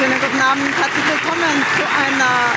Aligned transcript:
Schönen 0.00 0.18
guten 0.18 0.40
Abend, 0.40 0.72
herzlich 0.80 1.04
willkommen 1.12 1.60
zu 1.76 1.84
einer 1.84 2.56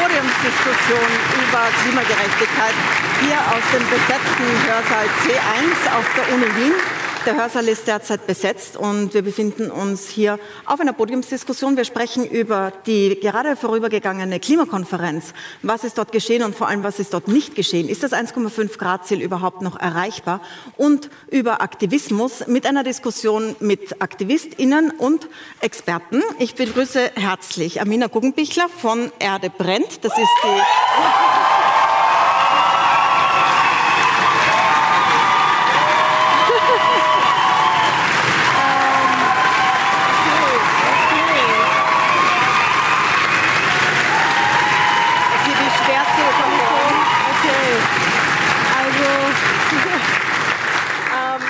Podiumsdiskussion 0.00 1.10
über 1.36 1.68
Klimagerechtigkeit 1.84 2.72
hier 3.20 3.36
aus 3.36 3.60
dem 3.68 3.84
besetzten 3.84 4.48
Hörsaal 4.64 5.04
C1 5.20 5.76
auf 5.92 6.06
der 6.16 6.32
Uni 6.32 6.48
Wien. 6.56 6.99
Der 7.26 7.36
Hörsaal 7.36 7.68
ist 7.68 7.86
derzeit 7.86 8.26
besetzt 8.26 8.78
und 8.78 9.12
wir 9.12 9.20
befinden 9.20 9.70
uns 9.70 10.08
hier 10.08 10.38
auf 10.64 10.80
einer 10.80 10.94
Podiumsdiskussion. 10.94 11.76
Wir 11.76 11.84
sprechen 11.84 12.24
über 12.24 12.72
die 12.86 13.20
gerade 13.20 13.56
vorübergegangene 13.56 14.40
Klimakonferenz. 14.40 15.34
Was 15.60 15.84
ist 15.84 15.98
dort 15.98 16.12
geschehen 16.12 16.42
und 16.42 16.56
vor 16.56 16.68
allem, 16.68 16.82
was 16.82 16.98
ist 16.98 17.12
dort 17.12 17.28
nicht 17.28 17.54
geschehen? 17.54 17.90
Ist 17.90 18.02
das 18.02 18.12
1,5 18.12 18.78
Grad 18.78 19.06
Ziel 19.06 19.20
überhaupt 19.20 19.60
noch 19.60 19.78
erreichbar? 19.78 20.40
Und 20.78 21.10
über 21.30 21.60
Aktivismus 21.60 22.46
mit 22.46 22.66
einer 22.66 22.84
Diskussion 22.84 23.54
mit 23.60 24.00
AktivistInnen 24.00 24.90
und 24.90 25.28
Experten. 25.60 26.22
Ich 26.38 26.54
begrüße 26.54 27.10
herzlich 27.16 27.82
Amina 27.82 28.06
Guggenbichler 28.06 28.70
von 28.70 29.12
Erde 29.18 29.50
brennt. 29.50 30.04
Das 30.04 30.16
ist 30.16 30.28
die 30.42 31.79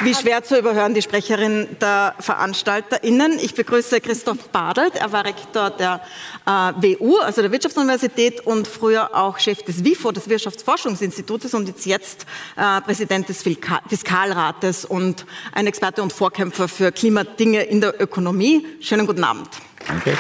Wie 0.03 0.15
schwer 0.15 0.43
zu 0.43 0.59
überhören, 0.59 0.95
die 0.95 1.03
Sprecherin 1.03 1.69
der 1.79 2.15
VeranstalterInnen. 2.21 3.39
Ich 3.39 3.55
begrüße 3.55 4.01
Christoph 4.01 4.49
Badelt. 4.49 4.97
Er 4.97 5.13
war 5.13 5.27
Rektor 5.27 5.69
der 5.69 6.01
äh, 6.47 6.51
WU, 6.51 7.19
also 7.19 7.43
der 7.43 7.53
Wirtschaftsuniversität 7.53 8.47
und 8.47 8.67
früher 8.67 9.15
auch 9.15 9.39
Chef 9.39 9.63
des 9.63 9.85
WIFO, 9.85 10.13
des 10.13 10.29
Wirtschaftsforschungsinstitutes 10.29 11.53
und 11.53 11.69
ist 11.69 11.85
jetzt 11.85 12.25
äh, 12.57 12.81
Präsident 12.81 13.29
des 13.29 13.43
Fiskalrates 13.43 14.87
und 14.87 15.27
ein 15.53 15.67
Experte 15.67 16.03
und 16.03 16.15
Vorkämpfer 16.15 16.67
für 16.69 16.93
Klimadinge 16.93 17.63
in 17.65 17.83
der 17.83 18.01
Ökonomie. 18.01 18.67
Schönen 18.81 19.07
guten 19.07 19.25
Abend. 19.25 19.51
Danke. 19.87 20.17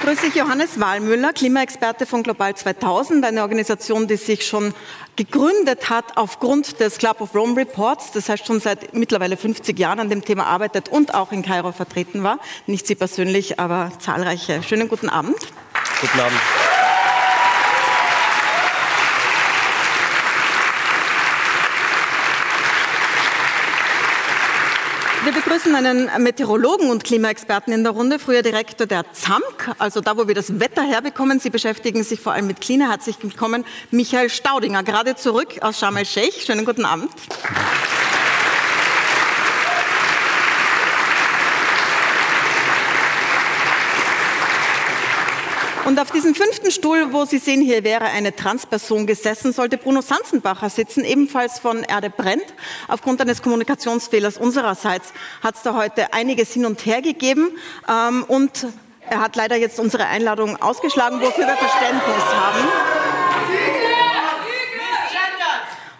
Begrüße 0.00 0.26
ich 0.26 0.34
Johannes 0.34 0.80
Wahlmüller, 0.80 1.32
Klimaexperte 1.32 2.04
von 2.04 2.24
Global 2.24 2.56
2000, 2.56 3.24
eine 3.24 3.42
Organisation, 3.42 4.08
die 4.08 4.16
sich 4.16 4.44
schon 4.44 4.74
gegründet 5.14 5.88
hat 5.88 6.16
aufgrund 6.16 6.80
des 6.80 6.98
Club 6.98 7.20
of 7.20 7.32
Rome 7.32 7.56
Reports, 7.56 8.10
das 8.10 8.28
heißt 8.28 8.44
schon 8.44 8.58
seit 8.58 8.92
mittlerweile 8.92 9.36
50 9.36 9.78
Jahren 9.78 10.00
an 10.00 10.10
dem 10.10 10.24
Thema 10.24 10.46
arbeitet 10.46 10.88
und 10.88 11.14
auch 11.14 11.30
in 11.30 11.42
Kairo 11.42 11.70
vertreten 11.70 12.24
war. 12.24 12.40
Nicht 12.66 12.88
Sie 12.88 12.96
persönlich, 12.96 13.60
aber 13.60 13.92
zahlreiche. 14.00 14.64
Schönen 14.64 14.88
guten 14.88 15.08
Abend. 15.08 15.36
Guten 16.00 16.18
Abend. 16.18 16.40
Wir 25.24 25.32
begrüßen 25.32 25.74
einen 25.74 26.10
Meteorologen 26.22 26.90
und 26.90 27.02
Klimaexperten 27.02 27.72
in 27.72 27.82
der 27.82 27.94
Runde, 27.94 28.18
früher 28.18 28.42
Direktor 28.42 28.86
der 28.86 29.10
ZAMK, 29.10 29.74
also 29.78 30.02
da, 30.02 30.18
wo 30.18 30.28
wir 30.28 30.34
das 30.34 30.60
Wetter 30.60 30.82
herbekommen. 30.82 31.40
Sie 31.40 31.48
beschäftigen 31.48 32.04
sich 32.04 32.20
vor 32.20 32.34
allem 32.34 32.46
mit 32.46 32.60
Klima. 32.60 32.90
Herzlich 32.90 33.16
willkommen, 33.22 33.64
Michael 33.90 34.28
Staudinger, 34.28 34.82
gerade 34.82 35.16
zurück 35.16 35.48
aus 35.62 35.78
Sharm 35.78 35.96
el-Sheikh. 35.96 36.42
Schönen 36.44 36.66
guten 36.66 36.84
Abend. 36.84 37.10
Und 45.86 46.00
auf 46.00 46.10
diesem 46.10 46.34
fünften 46.34 46.70
Stuhl, 46.70 47.12
wo 47.12 47.26
Sie 47.26 47.36
sehen, 47.36 47.60
hier 47.60 47.84
wäre 47.84 48.04
eine 48.04 48.34
Transperson 48.34 49.06
gesessen, 49.06 49.52
sollte 49.52 49.76
Bruno 49.76 50.00
Sanzenbacher 50.00 50.70
sitzen, 50.70 51.04
ebenfalls 51.04 51.58
von 51.58 51.82
Erde 51.82 52.08
brennt. 52.08 52.54
Aufgrund 52.88 53.20
eines 53.20 53.42
Kommunikationsfehlers 53.42 54.38
unsererseits 54.38 55.12
hat 55.42 55.56
es 55.56 55.62
da 55.62 55.74
heute 55.74 56.14
einiges 56.14 56.54
hin 56.54 56.64
und 56.64 56.86
her 56.86 57.02
gegeben. 57.02 57.50
Ähm, 57.86 58.24
und 58.28 58.66
er 59.10 59.20
hat 59.20 59.36
leider 59.36 59.56
jetzt 59.56 59.78
unsere 59.78 60.06
Einladung 60.06 60.56
ausgeschlagen, 60.56 61.20
wofür 61.20 61.46
wir 61.46 61.56
Verständnis 61.56 62.24
haben 62.34 63.63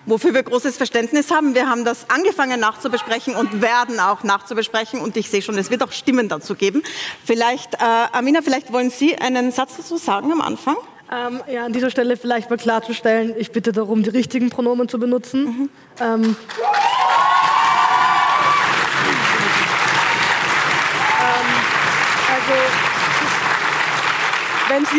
wofür 0.07 0.35
wir 0.35 0.43
großes 0.43 0.77
Verständnis 0.77 1.31
haben. 1.31 1.55
Wir 1.55 1.69
haben 1.69 1.85
das 1.85 2.11
angefangen 2.11 2.61
nachzubesprechen 2.61 3.35
und 3.35 3.63
werden 3.63 4.01
auch 4.01 4.23
nachzubesprechen. 4.23 5.01
Und 5.01 5.17
ich 5.17 5.31
sehe 5.31 5.43
schon, 5.43 5.57
es 5.59 5.71
wird 5.71 5.83
auch 5.83 5.93
Stimmen 5.93 6.29
dazu 6.29 6.55
geben. 6.55 6.83
Vielleicht, 7.25 7.75
äh, 7.75 7.79
Amina, 8.13 8.43
vielleicht 8.43 8.73
wollen 8.73 8.91
Sie 8.91 9.17
einen 9.17 9.53
Satz 9.53 9.77
dazu 9.77 9.97
sagen 9.97 10.33
am 10.33 10.41
Anfang? 10.41 10.77
Ähm, 11.13 11.43
ja, 11.53 11.67
an 11.67 11.73
dieser 11.73 11.91
Stelle 11.91 12.17
vielleicht 12.17 12.49
mal 12.51 12.57
klarzustellen, 12.57 13.35
ich 13.37 13.53
bitte 13.53 13.73
darum, 13.73 14.03
die 14.03 14.11
richtigen 14.11 14.51
Pronomen 14.51 14.89
zu 14.89 14.99
benutzen. 14.99 15.45
Mhm. 15.45 15.71
Ähm, 16.01 16.23
ähm, 16.23 16.37
also 22.35 22.84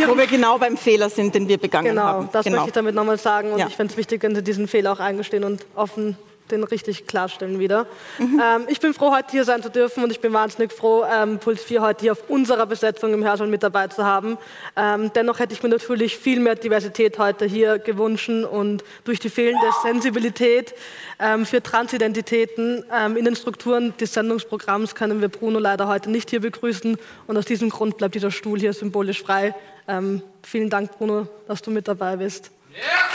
wo 0.08 0.18
wir 0.18 0.28
genau 0.28 0.58
beim 0.58 0.78
Fehler 0.78 1.10
sind, 1.10 1.36
den 1.36 1.48
wir 1.48 1.58
begangen 1.58 1.90
genau, 1.90 2.04
haben. 2.04 2.20
Genau, 2.22 2.32
das 2.32 2.46
möchte 2.46 2.68
ich 2.68 2.74
damit 2.74 2.96
nochmal 2.96 3.18
sagen. 3.18 3.52
Und 3.52 3.60
ja. 3.60 3.68
ich 3.68 3.76
fände 3.76 3.92
es 3.92 3.98
wichtig, 3.98 4.24
wenn 4.24 4.36
Sie 4.36 4.44
diesen 4.44 4.68
Fehler 4.68 4.94
auch 4.94 5.00
eingestehen 5.00 5.44
und 5.44 5.66
offen 5.76 6.18
den 6.52 6.64
richtig 6.64 7.08
klarstellen 7.08 7.60
wieder. 7.60 7.88
Mhm. 8.18 8.42
Ähm, 8.44 8.66
ich 8.68 8.80
bin 8.80 8.94
froh, 8.94 9.12
heute 9.12 9.32
hier 9.32 9.46
sein 9.46 9.64
zu 9.64 9.70
dürfen 9.70 10.04
und 10.04 10.12
ich 10.12 10.20
bin 10.20 10.34
wahnsinnig 10.34 10.72
froh, 10.72 11.04
ähm, 11.04 11.40
Puls 11.40 11.64
4 11.64 11.82
heute 11.82 12.02
hier 12.02 12.12
auf 12.12 12.30
unserer 12.30 12.66
Besetzung 12.66 13.14
im 13.14 13.24
Hörsaal 13.24 13.48
mit 13.48 13.64
dabei 13.64 13.88
zu 13.88 14.06
haben. 14.06 14.38
Ähm, 14.76 15.12
dennoch 15.14 15.40
hätte 15.40 15.54
ich 15.54 15.64
mir 15.64 15.70
natürlich 15.70 16.18
viel 16.18 16.40
mehr 16.40 16.56
Diversität 16.56 17.18
heute 17.18 17.46
hier 17.46 17.80
gewünscht 17.80 18.30
und 18.30 18.84
durch 19.04 19.20
die 19.20 19.30
fehlende 19.30 19.68
Sensibilität 19.84 20.74
ähm, 21.20 21.46
für 21.46 21.62
Transidentitäten 21.62 22.84
ähm, 22.92 23.18
in 23.18 23.26
den 23.26 23.36
Strukturen 23.36 23.94
des 23.98 24.14
Sendungsprogramms 24.14 24.96
können 24.96 25.22
wir 25.22 25.30
Bruno 25.30 25.60
leider 25.60 25.88
heute 25.88 26.10
nicht 26.10 26.30
hier 26.30 26.42
begrüßen 26.42 26.98
und 27.28 27.38
aus 27.38 27.46
diesem 27.46 27.70
Grund 27.70 27.98
bleibt 27.98 28.16
dieser 28.16 28.32
Stuhl 28.32 28.60
hier 28.60 28.74
symbolisch 28.74 29.22
frei. 29.22 29.54
Ähm, 29.88 30.22
vielen 30.44 30.70
Dank, 30.70 30.98
Bruno, 30.98 31.28
dass 31.48 31.62
du 31.62 31.72
mit 31.72 31.88
dabei 31.88 32.16
bist. 32.16 32.52
Yeah. 32.76 33.15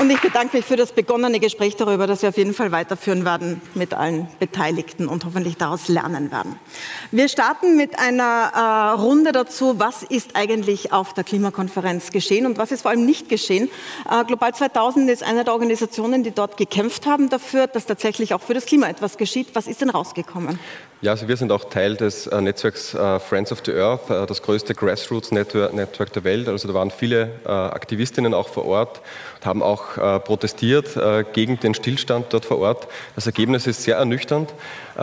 Und 0.00 0.08
ich 0.08 0.20
bedanke 0.22 0.56
mich 0.56 0.64
für 0.64 0.76
das 0.76 0.92
begonnene 0.92 1.40
Gespräch 1.40 1.76
darüber, 1.76 2.06
dass 2.06 2.22
wir 2.22 2.30
auf 2.30 2.38
jeden 2.38 2.54
Fall 2.54 2.72
weiterführen 2.72 3.26
werden 3.26 3.60
mit 3.74 3.92
allen 3.92 4.28
Beteiligten 4.38 5.06
und 5.08 5.26
hoffentlich 5.26 5.58
daraus 5.58 5.88
lernen 5.88 6.32
werden. 6.32 6.58
Wir 7.10 7.28
starten 7.28 7.76
mit 7.76 7.98
einer 7.98 8.94
äh, 8.96 8.98
Runde 8.98 9.32
dazu, 9.32 9.78
was 9.78 10.02
ist 10.02 10.36
eigentlich 10.36 10.94
auf 10.94 11.12
der 11.12 11.24
Klimakonferenz 11.24 12.12
geschehen 12.12 12.46
und 12.46 12.56
was 12.56 12.72
ist 12.72 12.80
vor 12.80 12.92
allem 12.92 13.04
nicht 13.04 13.28
geschehen. 13.28 13.68
Äh, 14.10 14.24
Global 14.24 14.54
2000 14.54 15.10
ist 15.10 15.22
eine 15.22 15.44
der 15.44 15.52
Organisationen, 15.52 16.22
die 16.22 16.30
dort 16.30 16.56
gekämpft 16.56 17.04
haben 17.04 17.28
dafür, 17.28 17.66
dass 17.66 17.84
tatsächlich 17.84 18.32
auch 18.32 18.40
für 18.40 18.54
das 18.54 18.64
Klima 18.64 18.88
etwas 18.88 19.18
geschieht. 19.18 19.48
Was 19.52 19.66
ist 19.66 19.82
denn 19.82 19.90
rausgekommen? 19.90 20.58
Ja, 21.02 21.12
also 21.12 21.28
wir 21.28 21.36
sind 21.38 21.50
auch 21.50 21.64
Teil 21.64 21.96
des 21.96 22.26
äh, 22.26 22.42
Netzwerks 22.42 22.92
äh, 22.92 23.18
Friends 23.20 23.50
of 23.52 23.62
the 23.64 23.72
Earth, 23.72 24.10
äh, 24.10 24.26
das 24.26 24.42
größte 24.42 24.74
Grassroots-Netzwerk 24.74 26.12
der 26.12 26.24
Welt. 26.24 26.46
Also 26.46 26.68
da 26.68 26.74
waren 26.74 26.90
viele 26.90 27.30
äh, 27.46 27.48
Aktivistinnen 27.48 28.34
auch 28.34 28.48
vor 28.48 28.66
Ort 28.66 29.00
haben 29.46 29.62
auch 29.62 29.96
äh, 29.96 30.20
protestiert 30.20 30.96
äh, 30.96 31.24
gegen 31.32 31.58
den 31.60 31.74
Stillstand 31.74 32.26
dort 32.30 32.44
vor 32.44 32.58
Ort. 32.58 32.88
Das 33.14 33.26
Ergebnis 33.26 33.66
ist 33.66 33.82
sehr 33.82 33.96
ernüchternd. 33.96 34.54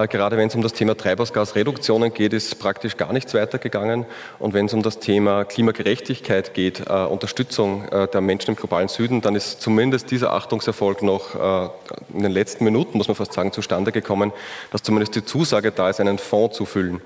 gerade 0.10 0.38
wenn 0.38 0.48
es 0.48 0.56
um 0.56 0.62
das 0.62 0.74
Thema 0.74 0.96
Treibhausgasreduktionen 0.96 2.14
geht, 2.14 2.34
ist 2.34 2.60
praktisch 2.60 2.98
gar 2.98 3.14
nichts 3.14 3.34
weitergegangen. 3.34 4.06
Und 4.40 4.54
wenn 4.54 4.68
es 4.68 4.74
um 4.74 4.84
das 4.84 5.00
Thema 5.00 5.46
Klimagerechtigkeit 5.46 6.54
geht, 6.54 6.88
Unterstützung 6.90 7.88
der 8.14 8.22
Menschen 8.22 8.52
im 8.52 8.56
globalen 8.56 8.90
Süden, 8.90 9.22
dann 9.22 9.36
ist 9.36 9.62
zumindest 9.62 10.12
dieser 10.12 10.34
Achtungserfolg 10.34 11.02
noch 11.02 11.34
in 12.14 12.22
den 12.22 12.32
letzten 12.32 12.64
Minuten, 12.64 12.98
muss 12.98 13.08
man 13.08 13.16
fast 13.16 13.34
sagen, 13.34 13.52
zustande 13.52 13.92
gekommen, 13.92 14.32
dass 14.72 14.84
zumindest 14.84 15.16
die 15.16 15.26
Zusage 15.26 15.72
da 15.72 15.90
ist, 15.90 16.00
einen 16.00 16.20
Fonds 16.20 16.56
zu 16.58 16.66
füllen. 16.66 17.02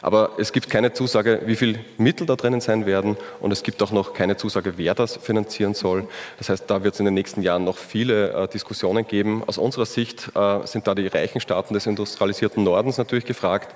Aber 0.00 0.32
es 0.38 0.52
gibt 0.52 0.70
keine 0.70 0.92
Zusage, 0.92 1.42
wie 1.46 1.56
viel 1.56 1.80
Mittel 1.96 2.26
da 2.26 2.36
drinnen 2.36 2.60
sein 2.60 2.86
werden 2.86 3.16
und 3.40 3.52
es 3.52 3.62
gibt 3.62 3.82
auch 3.82 3.90
noch 3.90 4.14
keine 4.14 4.36
Zusage, 4.36 4.78
wer 4.78 4.94
das 4.94 5.16
finanzieren 5.16 5.74
soll. 5.74 6.06
Das 6.38 6.48
heißt, 6.48 6.64
da 6.68 6.84
wird 6.84 6.94
es 6.94 7.00
in 7.00 7.06
den 7.06 7.14
nächsten 7.14 7.42
Jahren 7.42 7.64
noch 7.64 7.76
viele 7.76 8.32
äh, 8.32 8.48
Diskussionen 8.48 9.06
geben. 9.06 9.42
Aus 9.46 9.58
unserer 9.58 9.86
Sicht 9.86 10.30
äh, 10.34 10.66
sind 10.66 10.86
da 10.86 10.94
die 10.94 11.08
reichen 11.08 11.40
Staaten 11.40 11.74
des 11.74 11.86
industrialisierten 11.86 12.62
Nordens 12.62 12.98
natürlich 12.98 13.24
gefragt, 13.24 13.74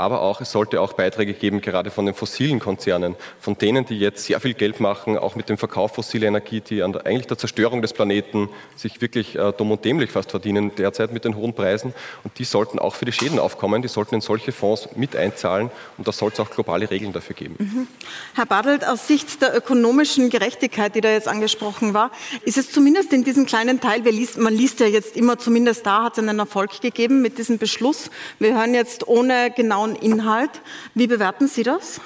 aber 0.00 0.22
auch, 0.22 0.40
es 0.40 0.50
sollte 0.50 0.80
auch 0.80 0.94
Beiträge 0.94 1.34
geben, 1.34 1.60
gerade 1.60 1.90
von 1.90 2.06
den 2.06 2.14
fossilen 2.14 2.58
Konzernen, 2.58 3.16
von 3.38 3.56
denen, 3.56 3.84
die 3.84 3.98
jetzt 3.98 4.24
sehr 4.24 4.40
viel 4.40 4.54
Geld 4.54 4.80
machen, 4.80 5.16
auch 5.16 5.34
mit 5.36 5.48
dem 5.48 5.58
Verkauf 5.58 5.94
fossiler 5.94 6.28
Energie, 6.28 6.60
die 6.60 6.82
an 6.82 6.92
der, 6.92 7.06
eigentlich 7.06 7.26
der 7.26 7.38
Zerstörung 7.38 7.82
des 7.82 7.92
Planeten 7.92 8.48
sich 8.76 9.00
wirklich 9.00 9.36
äh, 9.36 9.52
dumm 9.52 9.70
und 9.70 9.84
dämlich 9.84 10.10
fast 10.10 10.30
verdienen 10.30 10.74
derzeit 10.74 11.12
mit 11.12 11.24
den 11.24 11.36
hohen 11.36 11.54
Preisen. 11.54 11.94
Und 12.24 12.38
die 12.38 12.44
sollten 12.44 12.78
auch 12.78 12.94
für 12.94 13.04
die 13.04 13.12
Schäden 13.12 13.38
aufkommen, 13.38 13.82
die 13.82 13.88
sollten 13.88 14.16
in 14.16 14.20
solche 14.20 14.52
Fonds 14.52 14.88
mit 14.96 15.16
einzahlen 15.16 15.70
und 15.98 16.08
da 16.08 16.12
soll 16.12 16.30
es 16.32 16.40
auch 16.40 16.50
globale 16.50 16.90
Regeln 16.90 17.12
dafür 17.12 17.36
geben. 17.36 17.56
Mhm. 17.58 17.88
Herr 18.34 18.46
Badelt, 18.46 18.86
aus 18.86 19.06
Sicht 19.06 19.42
der 19.42 19.56
ökonomischen 19.56 20.30
Gerechtigkeit, 20.30 20.94
die 20.94 21.00
da 21.00 21.10
jetzt 21.10 21.28
angesprochen 21.28 21.94
war, 21.94 22.10
ist 22.44 22.58
es 22.58 22.72
zumindest 22.72 23.12
in 23.12 23.24
diesem 23.24 23.46
kleinen 23.46 23.80
Teil, 23.80 24.00
liest, 24.00 24.38
man 24.38 24.54
liest 24.54 24.80
ja 24.80 24.86
jetzt 24.86 25.16
immer, 25.16 25.38
zumindest 25.38 25.86
da 25.86 26.04
hat 26.04 26.14
es 26.14 26.18
einen 26.18 26.38
Erfolg 26.38 26.80
gegeben 26.80 27.22
mit 27.22 27.38
diesem 27.38 27.58
Beschluss. 27.58 28.10
Wir 28.38 28.54
hören 28.54 28.74
jetzt 28.74 29.06
ohne 29.06 29.50
genauen 29.50 29.89
Inhalt. 29.96 30.50
Wie 30.94 31.06
bewerten 31.06 31.48
Sie 31.48 31.62
das? 31.62 32.00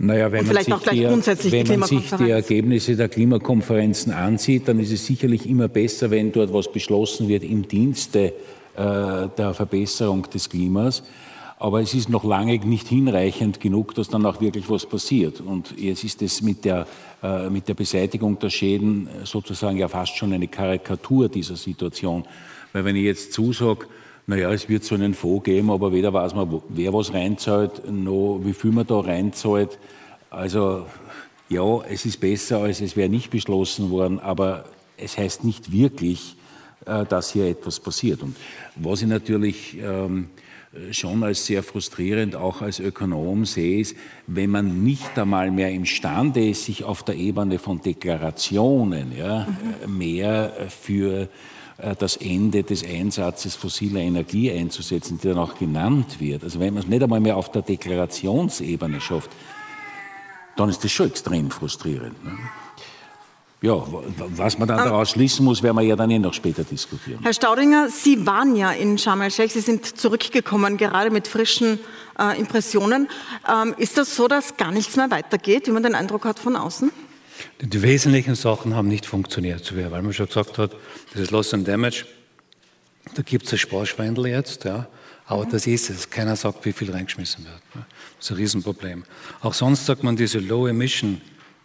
Naja, 0.00 0.30
wenn, 0.30 0.46
man 0.46 0.56
sich, 0.56 0.74
die, 0.92 1.02
wenn 1.52 1.80
man 1.80 1.88
sich 1.88 2.10
die 2.18 2.30
Ergebnisse 2.30 2.94
der 2.94 3.08
Klimakonferenzen 3.08 4.12
ansieht, 4.12 4.68
dann 4.68 4.78
ist 4.78 4.92
es 4.92 5.04
sicherlich 5.04 5.48
immer 5.48 5.66
besser, 5.66 6.12
wenn 6.12 6.30
dort 6.30 6.52
was 6.52 6.70
beschlossen 6.70 7.26
wird 7.26 7.42
im 7.42 7.66
Dienste 7.66 8.32
äh, 8.76 9.28
der 9.36 9.54
Verbesserung 9.54 10.30
des 10.30 10.48
Klimas. 10.48 11.02
Aber 11.58 11.80
es 11.80 11.94
ist 11.94 12.08
noch 12.08 12.22
lange 12.22 12.56
nicht 12.58 12.86
hinreichend 12.86 13.58
genug, 13.58 13.92
dass 13.96 14.08
dann 14.08 14.24
auch 14.24 14.40
wirklich 14.40 14.70
was 14.70 14.86
passiert. 14.86 15.40
Und 15.40 15.74
jetzt 15.76 16.04
ist 16.04 16.22
es 16.22 16.42
mit 16.42 16.64
der, 16.64 16.86
äh, 17.20 17.50
mit 17.50 17.66
der 17.66 17.74
Beseitigung 17.74 18.38
der 18.38 18.50
Schäden 18.50 19.08
sozusagen 19.24 19.76
ja 19.76 19.88
fast 19.88 20.16
schon 20.16 20.32
eine 20.32 20.46
Karikatur 20.46 21.28
dieser 21.28 21.56
Situation. 21.56 22.24
Weil 22.72 22.84
wenn 22.84 22.94
ich 22.94 23.02
jetzt 23.02 23.32
zusage, 23.32 23.86
naja, 24.28 24.52
es 24.52 24.68
wird 24.68 24.84
so 24.84 24.94
einen 24.94 25.14
Fonds 25.14 25.44
geben, 25.44 25.70
aber 25.70 25.90
weder 25.90 26.12
weiß 26.12 26.34
man, 26.34 26.60
wer 26.68 26.92
was 26.92 27.14
reinzahlt, 27.14 27.90
noch 27.90 28.40
wie 28.44 28.52
viel 28.52 28.72
man 28.72 28.86
da 28.86 29.00
reinzahlt. 29.00 29.78
Also 30.28 30.84
ja, 31.48 31.80
es 31.88 32.04
ist 32.04 32.20
besser, 32.20 32.58
als 32.58 32.82
es 32.82 32.94
wäre 32.94 33.08
nicht 33.08 33.30
beschlossen 33.30 33.90
worden, 33.90 34.20
aber 34.20 34.66
es 34.98 35.16
heißt 35.16 35.44
nicht 35.44 35.72
wirklich, 35.72 36.36
äh, 36.84 37.06
dass 37.06 37.32
hier 37.32 37.46
etwas 37.46 37.80
passiert. 37.80 38.22
Und 38.22 38.36
was 38.76 39.00
ich 39.00 39.08
natürlich 39.08 39.78
ähm, 39.80 40.28
schon 40.90 41.22
als 41.22 41.46
sehr 41.46 41.62
frustrierend, 41.62 42.36
auch 42.36 42.60
als 42.60 42.80
Ökonom 42.80 43.46
sehe, 43.46 43.80
ist, 43.80 43.96
wenn 44.26 44.50
man 44.50 44.84
nicht 44.84 45.18
einmal 45.18 45.50
mehr 45.50 45.70
imstande 45.70 46.46
ist, 46.50 46.66
sich 46.66 46.84
auf 46.84 47.02
der 47.02 47.14
Ebene 47.14 47.58
von 47.58 47.80
Deklarationen 47.80 49.16
ja, 49.16 49.46
mhm. 49.86 49.96
mehr 49.96 50.52
für 50.68 51.30
das 51.98 52.16
Ende 52.16 52.64
des 52.64 52.84
Einsatzes 52.84 53.54
fossiler 53.54 54.00
Energie 54.00 54.50
einzusetzen, 54.50 55.18
die 55.22 55.28
dann 55.28 55.38
auch 55.38 55.56
genannt 55.56 56.18
wird. 56.18 56.42
Also 56.42 56.58
wenn 56.58 56.74
man 56.74 56.82
es 56.82 56.88
nicht 56.88 57.02
einmal 57.02 57.20
mehr 57.20 57.36
auf 57.36 57.52
der 57.52 57.62
Deklarationsebene 57.62 59.00
schafft, 59.00 59.30
dann 60.56 60.68
ist 60.68 60.82
das 60.82 60.90
schon 60.90 61.06
extrem 61.06 61.50
frustrierend. 61.50 62.24
Ne? 62.24 62.36
Ja, 63.60 63.74
was 64.36 64.58
man 64.58 64.68
dann 64.68 64.78
daraus 64.78 65.10
schließen 65.10 65.44
muss, 65.44 65.64
werden 65.64 65.76
wir 65.76 65.82
ja 65.82 65.96
dann 65.96 66.10
eh 66.10 66.18
noch 66.18 66.34
später 66.34 66.62
diskutieren. 66.62 67.20
Herr 67.22 67.32
Staudinger, 67.32 67.88
Sie 67.88 68.24
waren 68.24 68.54
ja 68.54 68.70
in 68.70 68.98
Sharm 68.98 69.20
el-Sheikh, 69.20 69.52
Sie 69.52 69.60
sind 69.60 69.84
zurückgekommen, 69.98 70.76
gerade 70.76 71.10
mit 71.10 71.26
frischen 71.26 71.80
äh, 72.20 72.38
Impressionen. 72.38 73.08
Ähm, 73.48 73.74
ist 73.76 73.98
das 73.98 74.14
so, 74.14 74.28
dass 74.28 74.56
gar 74.56 74.70
nichts 74.70 74.94
mehr 74.94 75.10
weitergeht, 75.10 75.66
wie 75.66 75.72
man 75.72 75.82
den 75.82 75.96
Eindruck 75.96 76.24
hat 76.24 76.38
von 76.38 76.54
außen? 76.54 76.92
Die 77.60 77.82
wesentlichen 77.82 78.34
Sachen 78.34 78.74
haben 78.74 78.88
nicht 78.88 79.06
funktioniert, 79.06 79.74
weil 79.76 80.02
man 80.02 80.12
schon 80.12 80.26
gesagt 80.26 80.58
hat, 80.58 80.72
das 81.12 81.22
ist 81.22 81.30
Loss 81.30 81.54
and 81.54 81.66
Damage. 81.66 82.04
Da 83.14 83.22
gibt 83.22 83.46
es 83.46 83.52
ein 83.52 83.58
Sparschweindel 83.58 84.26
jetzt, 84.26 84.64
ja. 84.64 84.86
Aber 85.26 85.44
das 85.44 85.66
ist 85.66 85.90
es. 85.90 86.08
Keiner 86.08 86.36
sagt, 86.36 86.64
wie 86.64 86.72
viel 86.72 86.90
reingeschmissen 86.90 87.44
wird. 87.44 87.60
Das 87.74 88.26
ist 88.26 88.30
ein 88.30 88.36
Riesenproblem. 88.38 89.04
Auch 89.40 89.52
sonst 89.52 89.84
sagt 89.84 90.02
man 90.02 90.16
diese 90.16 90.38
Low 90.38 90.66
Emission 90.66 91.20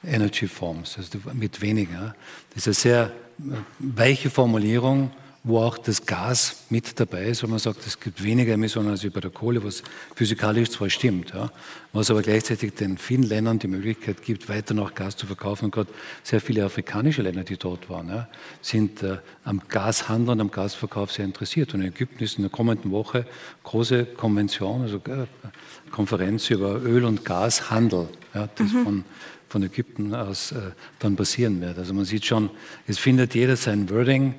Energy 0.06 0.48
Forms, 0.48 0.98
also 0.98 1.18
mit 1.34 1.62
weniger. 1.62 2.16
Das 2.54 2.68
ist 2.68 2.68
eine 2.68 2.74
sehr 2.74 3.12
äh, 3.40 3.56
weiche 3.80 4.30
Formulierung, 4.30 5.12
wo 5.46 5.60
auch 5.60 5.78
das 5.78 6.06
Gas 6.06 6.64
mit 6.70 6.98
dabei 7.02 7.26
ist, 7.26 7.44
wo 7.44 7.48
man 7.48 7.60
sagt, 7.60 7.86
es 7.86 8.00
gibt 8.00 8.24
weniger 8.24 8.54
Emissionen 8.54 8.90
als 8.90 9.04
über 9.04 9.20
der 9.20 9.30
Kohle, 9.30 9.62
was 9.62 9.84
physikalisch 10.16 10.70
zwar 10.70 10.90
stimmt, 10.90 11.34
ja, 11.34 11.52
was 11.92 12.10
aber 12.10 12.22
gleichzeitig 12.22 12.76
den 12.76 12.98
vielen 12.98 13.24
Ländern 13.24 13.60
die 13.60 13.68
Möglichkeit 13.68 14.24
gibt, 14.24 14.48
weiter 14.48 14.74
noch 14.74 14.96
Gas 14.96 15.18
zu 15.18 15.28
verkaufen. 15.28 15.66
Und 15.66 15.72
gerade 15.72 15.90
sehr 16.24 16.40
viele 16.40 16.64
afrikanische 16.64 17.24
Länder, 17.24 17.44
die 17.44 17.58
dort 17.58 17.90
waren, 17.90 18.08
ja, 18.08 18.30
sind 18.62 19.04
äh, 19.04 19.18
am 19.44 19.62
Gashandel 19.68 20.32
und 20.32 20.40
am 20.40 20.50
Gasverkauf 20.50 21.12
sehr 21.12 21.26
interessiert. 21.26 21.74
Und 21.74 21.82
in 21.82 21.88
Ägypten 21.88 22.24
ist 22.24 22.38
in 22.38 22.44
der 22.44 22.52
kommenden 22.52 22.92
Woche 22.92 23.26
große 23.64 24.06
Konvention, 24.06 24.84
also 24.84 24.98
äh, 24.98 25.26
Konferenz 25.92 26.50
über 26.52 26.82
Öl- 26.82 27.04
und 27.04 27.26
Gashandel, 27.26 28.08
ja, 28.34 28.48
das 28.56 28.72
mhm. 28.72 28.84
von 28.84 29.06
von 29.50 29.62
Ägypten 29.62 30.16
aus 30.16 30.52
äh, 30.52 30.72
dann 30.98 31.16
passieren 31.16 31.62
wird. 31.62 31.78
Also 31.78 31.94
man 31.94 32.06
sieht 32.06 32.26
schon, 32.26 32.50
es 32.88 32.98
findet 32.98 33.36
jeder 33.36 33.56
sein 33.56 33.88
Wording, 33.92 34.34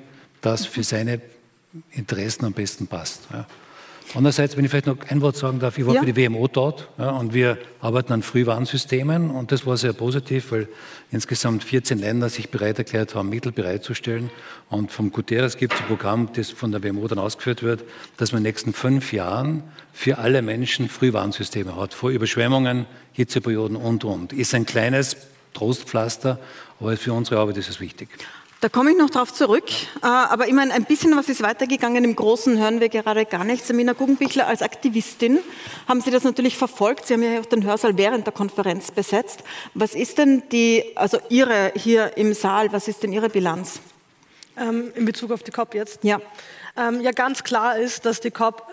das 0.45 0.65
für 0.65 0.83
seine 0.83 1.21
Interessen 1.91 2.45
am 2.45 2.53
besten 2.53 2.87
passt. 2.87 3.23
Ja. 3.31 3.45
Andererseits, 4.13 4.55
wenn 4.55 4.63
ich 4.63 4.71
vielleicht 4.71 4.85
noch 4.85 4.97
ein 5.09 5.19
Wort 5.21 5.35
sagen 5.35 5.59
darf, 5.59 5.77
ich 5.77 5.85
war 5.85 5.95
ja. 5.95 6.01
für 6.01 6.13
die 6.13 6.15
WMO 6.15 6.47
dort 6.47 6.87
ja, 6.97 7.09
und 7.09 7.33
wir 7.33 7.57
arbeiten 7.81 8.13
an 8.13 8.21
Frühwarnsystemen 8.21 9.31
und 9.31 9.51
das 9.51 9.65
war 9.65 9.77
sehr 9.77 9.93
positiv, 9.93 10.51
weil 10.51 10.67
insgesamt 11.11 11.63
14 11.63 11.97
Länder 11.97 12.29
sich 12.29 12.49
bereit 12.49 12.77
erklärt 12.77 13.15
haben, 13.15 13.29
Mittel 13.29 13.51
bereitzustellen. 13.51 14.29
Und 14.69 14.91
vom 14.91 15.11
Guterres 15.11 15.57
gibt 15.57 15.73
es 15.73 15.81
ein 15.81 15.87
Programm, 15.87 16.29
das 16.33 16.51
von 16.51 16.71
der 16.71 16.83
WMO 16.83 17.07
dann 17.07 17.19
ausgeführt 17.19 17.63
wird, 17.63 17.83
dass 18.17 18.31
man 18.31 18.39
in 18.39 18.43
den 18.43 18.51
nächsten 18.51 18.73
fünf 18.73 19.11
Jahren 19.11 19.63
für 19.91 20.19
alle 20.19 20.43
Menschen 20.43 20.87
Frühwarnsysteme 20.87 21.75
hat, 21.75 21.93
vor 21.93 22.11
Überschwemmungen, 22.11 22.85
Hitzeperioden 23.11 23.75
und, 23.75 24.03
und. 24.05 24.33
Ist 24.33 24.53
ein 24.53 24.67
kleines 24.67 25.17
Trostpflaster, 25.53 26.39
aber 26.79 26.95
für 26.95 27.13
unsere 27.13 27.39
Arbeit 27.39 27.57
ist 27.57 27.69
es 27.69 27.79
wichtig. 27.79 28.09
Da 28.61 28.69
komme 28.69 28.91
ich 28.91 28.97
noch 28.97 29.09
darauf 29.09 29.33
zurück. 29.33 29.69
Äh, 30.01 30.07
aber 30.07 30.47
ich 30.47 30.53
meine, 30.53 30.73
ein 30.73 30.85
bisschen 30.85 31.15
was 31.15 31.29
ist 31.29 31.43
weitergegangen. 31.43 32.03
Im 32.03 32.15
Großen 32.15 32.57
hören 32.57 32.79
wir 32.79 32.89
gerade 32.89 33.25
gar 33.25 33.43
nichts. 33.43 33.67
Samina 33.67 33.93
Guggenbichler, 33.93 34.47
als 34.47 34.61
Aktivistin 34.61 35.39
haben 35.87 36.01
Sie 36.01 36.09
das 36.09 36.23
natürlich 36.23 36.57
verfolgt. 36.57 37.05
Sie 37.05 37.13
haben 37.13 37.23
ja 37.23 37.39
auch 37.39 37.45
den 37.45 37.63
Hörsaal 37.63 37.97
während 37.97 38.25
der 38.25 38.33
Konferenz 38.33 38.91
besetzt. 38.91 39.43
Was 39.73 39.93
ist 39.93 40.17
denn 40.17 40.43
die, 40.51 40.83
also 40.95 41.19
Ihre 41.29 41.73
hier 41.75 42.17
im 42.17 42.33
Saal, 42.33 42.71
was 42.71 42.87
ist 42.87 43.03
denn 43.03 43.11
Ihre 43.11 43.29
Bilanz? 43.29 43.79
Ähm, 44.57 44.91
in 44.95 45.05
Bezug 45.05 45.31
auf 45.31 45.43
die 45.43 45.51
COP 45.51 45.75
jetzt? 45.75 46.03
Ja. 46.03 46.19
Ähm, 46.77 47.01
ja, 47.01 47.11
ganz 47.11 47.43
klar 47.43 47.77
ist, 47.77 48.05
dass 48.05 48.19
die 48.19 48.31
COP 48.31 48.63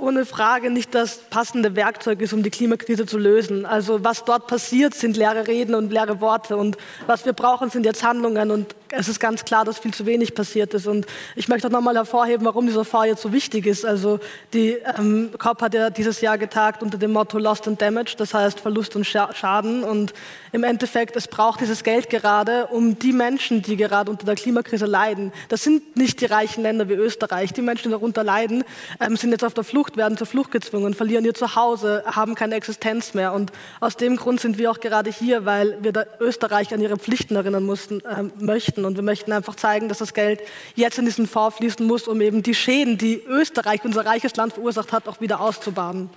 ohne 0.00 0.26
Frage 0.26 0.70
nicht 0.70 0.94
das 0.94 1.18
passende 1.30 1.76
Werkzeug 1.76 2.20
ist, 2.20 2.32
um 2.32 2.42
die 2.42 2.50
Klimakrise 2.50 3.06
zu 3.06 3.18
lösen. 3.18 3.66
Also 3.66 4.04
was 4.04 4.24
dort 4.24 4.46
passiert, 4.46 4.94
sind 4.94 5.16
leere 5.16 5.46
Reden 5.46 5.74
und 5.74 5.92
leere 5.92 6.20
Worte. 6.20 6.56
Und 6.56 6.76
was 7.06 7.24
wir 7.24 7.32
brauchen, 7.32 7.70
sind 7.70 7.84
jetzt 7.86 8.02
Handlungen. 8.02 8.50
Und 8.50 8.74
es 8.96 9.08
ist 9.08 9.20
ganz 9.20 9.44
klar, 9.44 9.64
dass 9.64 9.78
viel 9.78 9.92
zu 9.92 10.06
wenig 10.06 10.34
passiert 10.34 10.74
ist. 10.74 10.86
Und 10.86 11.06
ich 11.36 11.48
möchte 11.48 11.68
auch 11.68 11.72
nochmal 11.72 11.96
hervorheben, 11.96 12.46
warum 12.46 12.66
dieser 12.66 12.84
Fonds 12.84 13.08
jetzt 13.08 13.22
so 13.22 13.32
wichtig 13.32 13.66
ist. 13.66 13.84
Also 13.84 14.20
die 14.52 14.76
ähm, 14.98 15.30
COP 15.38 15.62
hat 15.62 15.74
ja 15.74 15.90
dieses 15.90 16.20
Jahr 16.20 16.38
getagt 16.38 16.82
unter 16.82 16.98
dem 16.98 17.12
Motto 17.12 17.38
Lost 17.38 17.68
and 17.68 17.80
Damage, 17.80 18.14
das 18.16 18.34
heißt 18.34 18.60
Verlust 18.60 18.96
und 18.96 19.04
Schaden. 19.04 19.84
Und 19.84 20.14
im 20.52 20.64
Endeffekt, 20.64 21.16
es 21.16 21.28
braucht 21.28 21.60
dieses 21.60 21.82
Geld 21.82 22.10
gerade, 22.10 22.68
um 22.68 22.98
die 22.98 23.12
Menschen, 23.12 23.62
die 23.62 23.76
gerade 23.76 24.10
unter 24.10 24.24
der 24.24 24.36
Klimakrise 24.36 24.86
leiden. 24.86 25.32
Das 25.48 25.64
sind 25.64 25.96
nicht 25.96 26.20
die 26.20 26.26
reichen 26.26 26.62
Länder 26.62 26.88
wie 26.88 26.94
Österreich. 26.94 27.52
Die 27.52 27.62
Menschen, 27.62 27.88
die 27.88 27.90
darunter 27.90 28.22
leiden, 28.22 28.64
ähm, 29.00 29.16
sind 29.16 29.32
jetzt 29.32 29.44
auf 29.44 29.54
der 29.54 29.64
Flucht, 29.64 29.96
werden 29.96 30.16
zur 30.16 30.26
Flucht 30.26 30.50
gezwungen, 30.50 30.94
verlieren 30.94 31.24
ihr 31.24 31.34
Zuhause, 31.34 32.04
haben 32.06 32.34
keine 32.34 32.54
Existenz 32.54 33.14
mehr. 33.14 33.32
Und 33.32 33.52
aus 33.80 33.96
dem 33.96 34.16
Grund 34.16 34.40
sind 34.40 34.58
wir 34.58 34.70
auch 34.70 34.80
gerade 34.80 35.10
hier, 35.10 35.44
weil 35.44 35.76
wir 35.80 35.92
Österreich 36.20 36.72
an 36.72 36.80
ihre 36.80 36.96
Pflichten 36.96 37.36
erinnern 37.36 37.64
mussten, 37.64 38.00
äh, 38.00 38.24
möchten 38.38 38.83
möchten. 38.84 38.86
Und 38.86 38.96
wir 38.96 39.02
möchten 39.02 39.32
einfach 39.32 39.56
zeigen, 39.56 39.88
dass 39.88 39.98
das 39.98 40.14
Geld 40.14 40.40
jetzt 40.74 40.98
in 40.98 41.04
diesen 41.04 41.26
Fonds 41.26 41.56
fließen 41.56 41.86
muss, 41.86 42.06
um 42.08 42.20
eben 42.20 42.42
die 42.42 42.54
Schäden, 42.54 42.98
die 42.98 43.22
Österreich, 43.26 43.84
unser 43.84 44.06
reiches 44.06 44.36
Land, 44.36 44.54
verursacht 44.54 44.92
hat, 44.92 45.08
auch 45.08 45.20
wieder 45.20 45.40
auszubaden. 45.40 46.10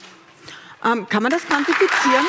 Ähm, 0.86 1.08
kann 1.10 1.24
man 1.24 1.32
das 1.32 1.44
quantifizieren? 1.44 2.26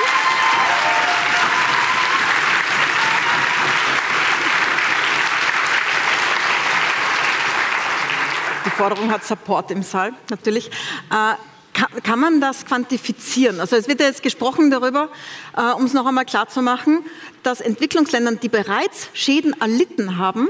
Die 8.64 8.70
Forderung 8.70 9.10
hat 9.10 9.24
Support 9.24 9.70
im 9.70 9.82
Saal, 9.82 10.12
natürlich. 10.30 10.70
Äh, 11.10 11.34
kann, 11.78 12.02
kann, 12.02 12.18
man 12.18 12.40
das 12.40 12.66
quantifizieren? 12.66 13.60
Also 13.60 13.76
es 13.76 13.86
wird 13.88 14.00
ja 14.00 14.06
jetzt 14.06 14.22
gesprochen 14.22 14.70
darüber, 14.70 15.10
äh, 15.56 15.72
um 15.72 15.84
es 15.84 15.92
noch 15.92 16.06
einmal 16.06 16.24
klarzumachen, 16.24 17.04
dass 17.42 17.60
Entwicklungsländern, 17.60 18.40
die 18.40 18.48
bereits 18.48 19.08
Schäden 19.12 19.54
erlitten 19.60 20.18
haben, 20.18 20.48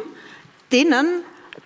denen 0.73 1.06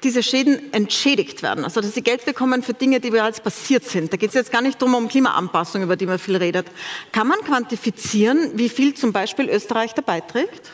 diese 0.03 0.23
Schäden 0.23 0.73
entschädigt 0.73 1.43
werden. 1.43 1.65
Also 1.65 1.81
dass 1.81 1.95
sie 1.95 2.03
Geld 2.03 2.25
bekommen 2.25 2.63
für 2.63 2.75
Dinge, 2.75 2.99
die 2.99 3.11
bereits 3.11 3.41
passiert 3.41 3.85
sind. 3.85 4.13
Da 4.13 4.17
geht 4.17 4.31
es 4.31 4.35
jetzt 4.35 4.51
gar 4.51 4.63
nicht 4.63 4.83
darum, 4.83 4.95
um 4.95 5.09
Klimaanpassung, 5.09 5.83
über 5.83 5.97
die 5.97 6.07
man 6.07 6.19
viel 6.19 6.37
redet. 6.37 6.67
Kann 7.13 7.29
man 7.29 7.39
quantifizieren, 7.41 8.51
wie 8.55 8.69
viel 8.69 8.95
zum 8.95 9.13
Beispiel 9.13 9.49
Österreich 9.49 9.95
da 9.95 10.03
beiträgt? 10.03 10.73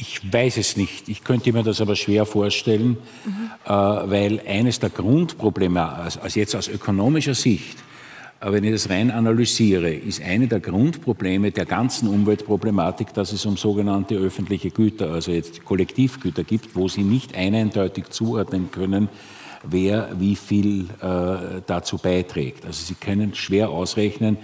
Ich 0.00 0.32
weiß 0.32 0.58
es 0.58 0.76
nicht. 0.76 1.08
Ich 1.08 1.24
könnte 1.24 1.52
mir 1.52 1.64
das 1.64 1.80
aber 1.80 1.96
schwer 1.96 2.24
vorstellen, 2.24 2.98
mhm. 3.24 3.50
äh, 3.64 3.68
weil 3.68 4.40
eines 4.46 4.78
der 4.78 4.90
Grundprobleme, 4.90 5.82
also 5.82 6.20
jetzt 6.38 6.54
aus 6.54 6.68
ökonomischer 6.68 7.34
Sicht, 7.34 7.78
aber 8.38 8.52
wenn 8.52 8.62
ich 8.62 8.70
das 8.70 8.88
rein 8.90 9.10
analysiere, 9.10 9.92
ist 9.92 10.22
eine 10.22 10.46
der 10.46 10.60
Grundprobleme 10.60 11.50
der 11.50 11.66
ganzen 11.66 12.06
Umweltproblematik, 12.06 13.12
dass 13.12 13.32
es 13.32 13.44
um 13.44 13.56
sogenannte 13.56 14.14
öffentliche 14.14 14.70
Güter, 14.70 15.10
also 15.10 15.32
jetzt 15.32 15.64
Kollektivgüter 15.64 16.44
gibt, 16.44 16.76
wo 16.76 16.86
Sie 16.86 17.02
nicht 17.02 17.36
eindeutig 17.36 18.10
zuordnen 18.10 18.70
können, 18.70 19.08
wer 19.64 20.10
wie 20.16 20.36
viel 20.36 20.90
äh, 21.02 21.60
dazu 21.66 21.98
beiträgt. 21.98 22.64
Also 22.64 22.84
Sie 22.84 22.94
können 22.94 23.34
schwer 23.34 23.70
ausrechnen, 23.70 24.36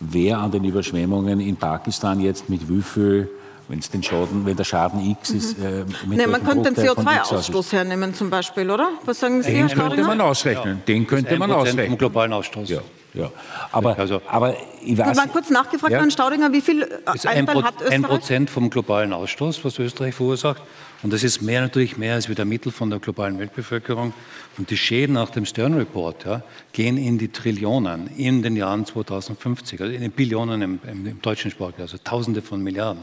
wer 0.00 0.38
an 0.38 0.52
den 0.52 0.64
Überschwemmungen 0.64 1.38
in 1.40 1.56
Pakistan 1.56 2.18
jetzt 2.18 2.48
mit 2.48 2.66
wie 2.70 2.80
viel 2.80 3.28
wenn 3.72 3.78
es 3.78 3.88
den 3.88 4.02
Schaden, 4.02 4.44
wenn 4.44 4.54
der 4.54 4.64
Schaden 4.64 5.00
X 5.12 5.30
ist. 5.30 5.58
Mhm. 5.58 5.64
Äh, 5.64 6.16
nee, 6.16 6.26
man 6.26 6.44
könnte 6.44 6.70
den 6.70 6.84
CO2-Ausstoß 6.84 7.72
hernehmen 7.72 8.12
zum 8.12 8.28
Beispiel, 8.28 8.70
oder? 8.70 8.90
Was 9.06 9.18
sagen 9.20 9.42
Sie, 9.42 9.50
Den 9.50 9.66
Herr 9.66 9.88
könnte 9.88 10.04
man 10.04 10.20
ausrechnen. 10.20 10.76
Ja. 10.76 10.84
Den 10.86 11.06
könnte 11.06 11.38
man 11.38 11.50
ausrechnen. 11.50 11.86
Vom 11.86 11.96
globalen 11.96 12.34
Ausstoß. 12.34 12.68
Ja. 12.68 12.82
Ja. 13.14 13.30
Aber, 13.72 13.98
also, 13.98 14.22
aber 14.26 14.56
ich 14.82 14.96
weiß, 14.96 15.16
mal 15.16 15.28
kurz 15.28 15.50
nachgefragt, 15.50 15.92
ja. 15.92 15.98
Herrn 15.98 16.10
Staudinger, 16.10 16.52
wie 16.52 16.62
viel 16.62 16.86
Einfall 17.04 17.62
hat 17.62 17.74
Österreich? 17.74 17.92
Ein 17.92 18.02
Prozent 18.02 18.50
vom 18.50 18.70
globalen 18.70 19.12
Ausstoß, 19.12 19.64
was 19.64 19.78
Österreich 19.78 20.14
verursacht. 20.14 20.62
Und 21.02 21.12
das 21.12 21.24
ist 21.24 21.42
mehr 21.42 21.60
natürlich 21.60 21.96
mehr 21.96 22.14
als 22.14 22.28
wie 22.28 22.34
der 22.34 22.44
Mittel 22.44 22.70
von 22.70 22.88
der 22.88 23.00
globalen 23.00 23.38
Weltbevölkerung. 23.38 24.14
Und 24.56 24.70
die 24.70 24.76
Schäden 24.76 25.14
nach 25.14 25.30
dem 25.30 25.44
Stern 25.44 25.74
Report 25.74 26.24
ja, 26.24 26.42
gehen 26.72 26.96
in 26.96 27.18
die 27.18 27.28
Trillionen 27.28 28.08
in 28.16 28.42
den 28.42 28.56
Jahren 28.56 28.86
2050, 28.86 29.80
also 29.80 29.92
in 29.92 30.00
den 30.00 30.12
Billionen 30.12 30.62
im, 30.62 30.78
im, 30.86 31.06
im 31.06 31.20
deutschen 31.20 31.50
Sport, 31.50 31.74
also 31.80 31.98
Tausende 32.02 32.40
von 32.40 32.62
Milliarden. 32.62 33.02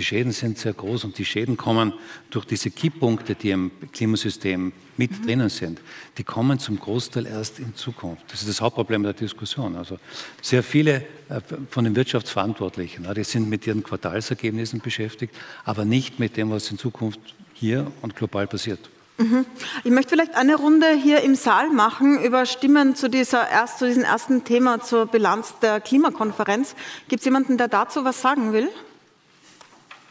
Die 0.00 0.04
Schäden 0.04 0.32
sind 0.32 0.56
sehr 0.56 0.72
groß 0.72 1.04
und 1.04 1.18
die 1.18 1.26
Schäden 1.26 1.58
kommen 1.58 1.92
durch 2.30 2.46
diese 2.46 2.70
Kipppunkte, 2.70 3.34
die 3.34 3.50
im 3.50 3.70
Klimasystem 3.92 4.72
mit 4.96 5.10
mhm. 5.10 5.26
drinnen 5.26 5.48
sind. 5.50 5.78
Die 6.16 6.24
kommen 6.24 6.58
zum 6.58 6.80
Großteil 6.80 7.26
erst 7.26 7.58
in 7.58 7.74
Zukunft. 7.76 8.22
Das 8.32 8.40
ist 8.40 8.48
das 8.48 8.62
Hauptproblem 8.62 9.02
der 9.02 9.12
Diskussion. 9.12 9.76
Also 9.76 9.98
sehr 10.40 10.62
viele 10.62 11.04
äh, 11.28 11.42
von 11.68 11.84
den 11.84 11.94
Wirtschaftsverantwortlichen, 11.96 13.06
die 13.14 13.24
sind 13.24 13.50
mit 13.50 13.66
ihren 13.66 13.82
Quartalsergebnissen 13.82 14.80
beschäftigt, 14.80 15.34
aber 15.66 15.84
nicht 15.84 16.18
mit 16.18 16.38
dem, 16.38 16.50
was 16.50 16.70
in 16.70 16.78
Zukunft 16.78 17.20
hier 17.52 17.92
und 18.00 18.16
global 18.16 18.46
passiert. 18.46 18.88
Mhm. 19.18 19.44
Ich 19.84 19.90
möchte 19.90 20.14
vielleicht 20.14 20.34
eine 20.34 20.56
Runde 20.56 20.86
hier 20.94 21.20
im 21.20 21.34
Saal 21.34 21.68
machen 21.68 22.24
über 22.24 22.46
Stimmen 22.46 22.96
zu, 22.96 23.10
dieser 23.10 23.50
erst, 23.50 23.80
zu 23.80 23.86
diesem 23.86 24.04
ersten 24.04 24.44
Thema 24.44 24.80
zur 24.80 25.04
Bilanz 25.04 25.58
der 25.60 25.78
Klimakonferenz. 25.78 26.74
Gibt 27.08 27.20
es 27.20 27.26
jemanden, 27.26 27.58
der 27.58 27.68
dazu 27.68 28.02
was 28.06 28.22
sagen 28.22 28.54
will? 28.54 28.70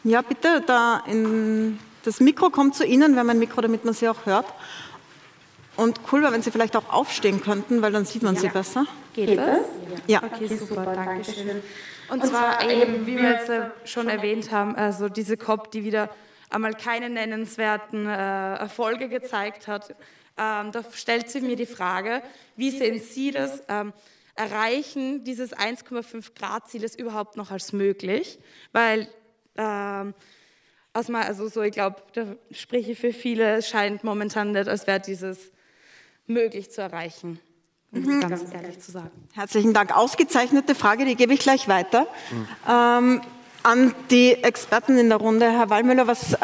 Ja, 0.03 0.22
bitte, 0.22 0.62
da 0.65 1.03
in, 1.08 1.79
das 2.03 2.20
Mikro 2.20 2.50
kommt 2.50 2.75
zu 2.75 2.86
Ihnen. 2.86 3.13
Wir 3.13 3.20
haben 3.20 3.29
ein 3.29 3.39
Mikro, 3.39 3.62
damit 3.62 3.84
man 3.86 3.94
Sie 3.94 4.08
auch 4.08 4.25
hört. 4.25 4.46
Und 5.75 6.00
cool 6.12 6.22
wäre, 6.22 6.34
wenn 6.34 6.41
Sie 6.41 6.51
vielleicht 6.51 6.75
auch 6.75 6.89
aufstehen 6.89 7.41
könnten, 7.41 7.82
weil 7.82 7.91
dann 7.91 8.06
sieht 8.06 8.24
man 8.24 8.36
ja. 8.36 8.41
Sie 8.41 8.48
besser. 8.50 8.86
Geht 9.13 9.38
das? 9.38 9.60
Ja. 10.08 10.22
Okay, 10.24 10.48
super, 10.48 10.86
danke 10.94 11.24
schön. 11.32 11.50
Und, 12.10 12.24
Und 12.24 12.27
zwar 12.27 12.70
eben, 12.70 13.06
wie 13.06 13.18
wir 13.18 13.29
jetzt 13.32 13.51
schon 13.86 14.10
erwähnt 14.10 14.51
haben, 14.51 14.75
also 14.75 15.10
diese 15.10 15.38
COP, 15.38 15.72
die 15.72 15.84
wieder 15.84 16.10
einmal 16.50 16.74
keine 16.74 17.10
nennenswerten 17.10 18.08
äh, 18.08 18.56
Erfolge 18.56 19.10
gezeigt 19.10 19.68
hat. 19.68 19.96
Ähm, 20.38 20.72
da 20.72 20.84
stellt 20.94 21.29
sich 21.29 21.44
mir 21.44 21.56
die 21.56 21.65
Frage, 21.65 22.22
wie 22.56 22.72
sehen 22.72 23.00
Sie 23.00 23.32
das? 23.32 23.62
Ähm, 23.68 23.94
erreichen 24.36 25.24
dieses 25.25 25.53
1,5 25.53 26.34
Grad 26.34 26.70
Ziel 26.70 26.84
ist 26.84 26.98
überhaupt 26.98 27.36
noch 27.36 27.51
als 27.51 27.74
möglich? 27.74 28.39
Weil 28.72 29.08
ähm, 29.60 30.13
aus 30.94 31.10
mal, 31.10 31.24
also 31.24 31.48
so, 31.48 31.62
ich 31.62 31.74
glaube, 31.74 31.98
da 32.13 32.25
spreche 32.51 32.94
ich 32.94 33.00
für 33.00 33.13
viele, 33.13 33.58
es 33.58 33.68
scheint 33.68 34.04
momentan 34.04 34.51
nicht, 34.51 34.68
als 34.68 34.88
wäre 34.88 35.00
dieses 35.00 35.51
möglich 36.25 36.72
zu 36.72 36.82
erreichen. 36.82 37.39
Um 37.92 38.01
mhm. 38.01 38.22
ganz 38.22 38.54
ehrlich 38.54 38.80
zu 38.80 38.92
sagen. 38.92 39.12
Herzlichen 39.34 39.74
Dank. 39.74 39.96
Ausgezeichnete 39.96 40.75
Frage, 40.75 41.06
die 41.06 41.16
gebe 41.16 41.34
ich 41.34 41.39
gleich 41.39 41.68
weiter. 41.68 42.08
Mhm. 42.32 42.48
Ähm, 42.70 43.22
an 43.63 43.94
die 44.10 44.36
Experten 44.44 44.98
in 44.98 45.10
der 45.10 45.18
Runde. 45.18 45.51
Herr 45.51 45.70
Wallmüller, 45.70 46.08
was, 46.08 46.34
äh, 46.34 46.38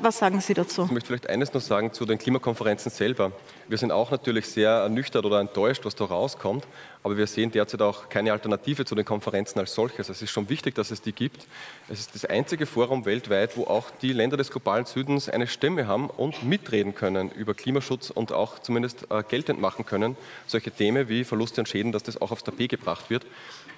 was 0.00 0.18
sagen 0.18 0.40
Sie 0.40 0.54
dazu? 0.54 0.84
Ich 0.84 0.90
möchte 0.90 1.06
vielleicht 1.06 1.28
eines 1.28 1.52
noch 1.54 1.60
sagen 1.60 1.92
zu 1.92 2.04
den 2.04 2.18
Klimakonferenzen 2.18 2.90
selber. 2.90 3.32
Wir 3.68 3.78
sind 3.78 3.90
auch 3.90 4.10
natürlich 4.10 4.46
sehr 4.48 4.70
ernüchtert 4.70 5.24
oder 5.24 5.40
enttäuscht, 5.40 5.84
was 5.84 5.94
da 5.94 6.04
rauskommt, 6.04 6.66
aber 7.08 7.16
wir 7.16 7.26
sehen 7.26 7.50
derzeit 7.50 7.80
auch 7.80 8.10
keine 8.10 8.32
Alternative 8.32 8.84
zu 8.84 8.94
den 8.94 9.06
Konferenzen 9.06 9.58
als 9.58 9.74
solches. 9.74 10.10
Es 10.10 10.20
ist 10.20 10.30
schon 10.30 10.50
wichtig, 10.50 10.74
dass 10.74 10.90
es 10.90 11.00
die 11.00 11.12
gibt. 11.12 11.46
Es 11.88 12.00
ist 12.00 12.14
das 12.14 12.26
einzige 12.26 12.66
Forum 12.66 13.06
weltweit, 13.06 13.56
wo 13.56 13.64
auch 13.64 13.90
die 14.02 14.12
Länder 14.12 14.36
des 14.36 14.50
globalen 14.50 14.84
Südens 14.84 15.30
eine 15.30 15.46
Stimme 15.46 15.86
haben 15.86 16.10
und 16.10 16.42
mitreden 16.42 16.94
können 16.94 17.30
über 17.30 17.54
Klimaschutz 17.54 18.10
und 18.10 18.30
auch 18.32 18.58
zumindest 18.58 19.10
äh, 19.10 19.22
geltend 19.22 19.58
machen 19.58 19.86
können, 19.86 20.18
solche 20.46 20.70
Themen 20.70 21.08
wie 21.08 21.24
Verluste 21.24 21.62
und 21.62 21.66
Schäden, 21.66 21.92
dass 21.92 22.02
das 22.02 22.20
auch 22.20 22.30
aufs 22.30 22.44
Tapet 22.44 22.68
gebracht 22.68 23.08
wird. 23.08 23.24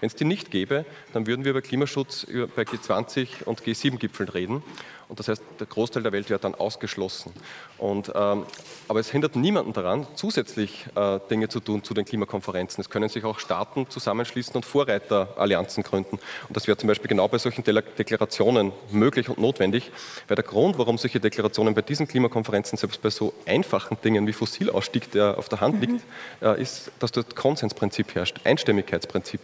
Wenn 0.01 0.09
es 0.09 0.17
die 0.17 0.25
nicht 0.25 0.51
gäbe, 0.51 0.85
dann 1.13 1.29
würden 1.29 1.45
wir 1.45 1.53
über 1.53 1.63
Klimaschutz 1.63 2.27
bei 2.57 2.63
G20 2.63 3.45
und 3.45 3.63
G7-Gipfeln 3.63 4.29
reden. 4.29 4.65
Und 5.11 5.19
das 5.19 5.27
heißt, 5.27 5.43
der 5.59 5.67
Großteil 5.67 6.05
der 6.05 6.13
Welt 6.13 6.31
wird 6.31 6.45
dann 6.45 6.55
ausgeschlossen. 6.55 7.33
Und, 7.79 8.13
ähm, 8.15 8.45
aber 8.87 9.01
es 9.01 9.11
hindert 9.11 9.35
niemanden 9.35 9.73
daran, 9.73 10.07
zusätzlich 10.15 10.87
äh, 10.95 11.19
Dinge 11.29 11.49
zu 11.49 11.59
tun 11.59 11.83
zu 11.83 11.95
den 11.95 12.05
Klimakonferenzen. 12.05 12.81
Es 12.81 12.91
können 12.91 13.09
sich 13.09 13.25
auch 13.25 13.41
Staaten 13.41 13.91
zusammenschließen 13.91 14.55
und 14.55 14.65
Vorreiterallianzen 14.65 15.83
gründen. 15.83 16.21
Und 16.47 16.57
das 16.57 16.69
wäre 16.69 16.79
zum 16.79 16.87
Beispiel 16.87 17.09
genau 17.09 17.27
bei 17.27 17.39
solchen 17.39 17.65
Deklarationen 17.65 18.71
möglich 18.93 19.29
und 19.29 19.39
notwendig, 19.39 19.91
weil 20.29 20.37
der 20.37 20.45
Grund, 20.45 20.79
warum 20.79 20.97
solche 20.97 21.19
Deklarationen 21.19 21.75
bei 21.75 21.83
diesen 21.83 22.07
Klimakonferenzen, 22.07 22.79
selbst 22.79 23.03
bei 23.03 23.11
so 23.11 23.35
einfachen 23.47 24.01
Dingen 24.05 24.29
wie 24.29 24.33
Fossilausstieg, 24.33 25.11
der 25.11 25.39
auf 25.39 25.49
der 25.49 25.61
Hand 25.61 25.75
mhm. 25.75 25.81
liegt, 25.81 26.05
äh, 26.41 26.63
ist, 26.63 26.93
dass 27.01 27.11
dort 27.11 27.35
Konsensprinzip 27.35 28.15
herrscht, 28.15 28.37
Einstimmigkeitsprinzip. 28.45 29.41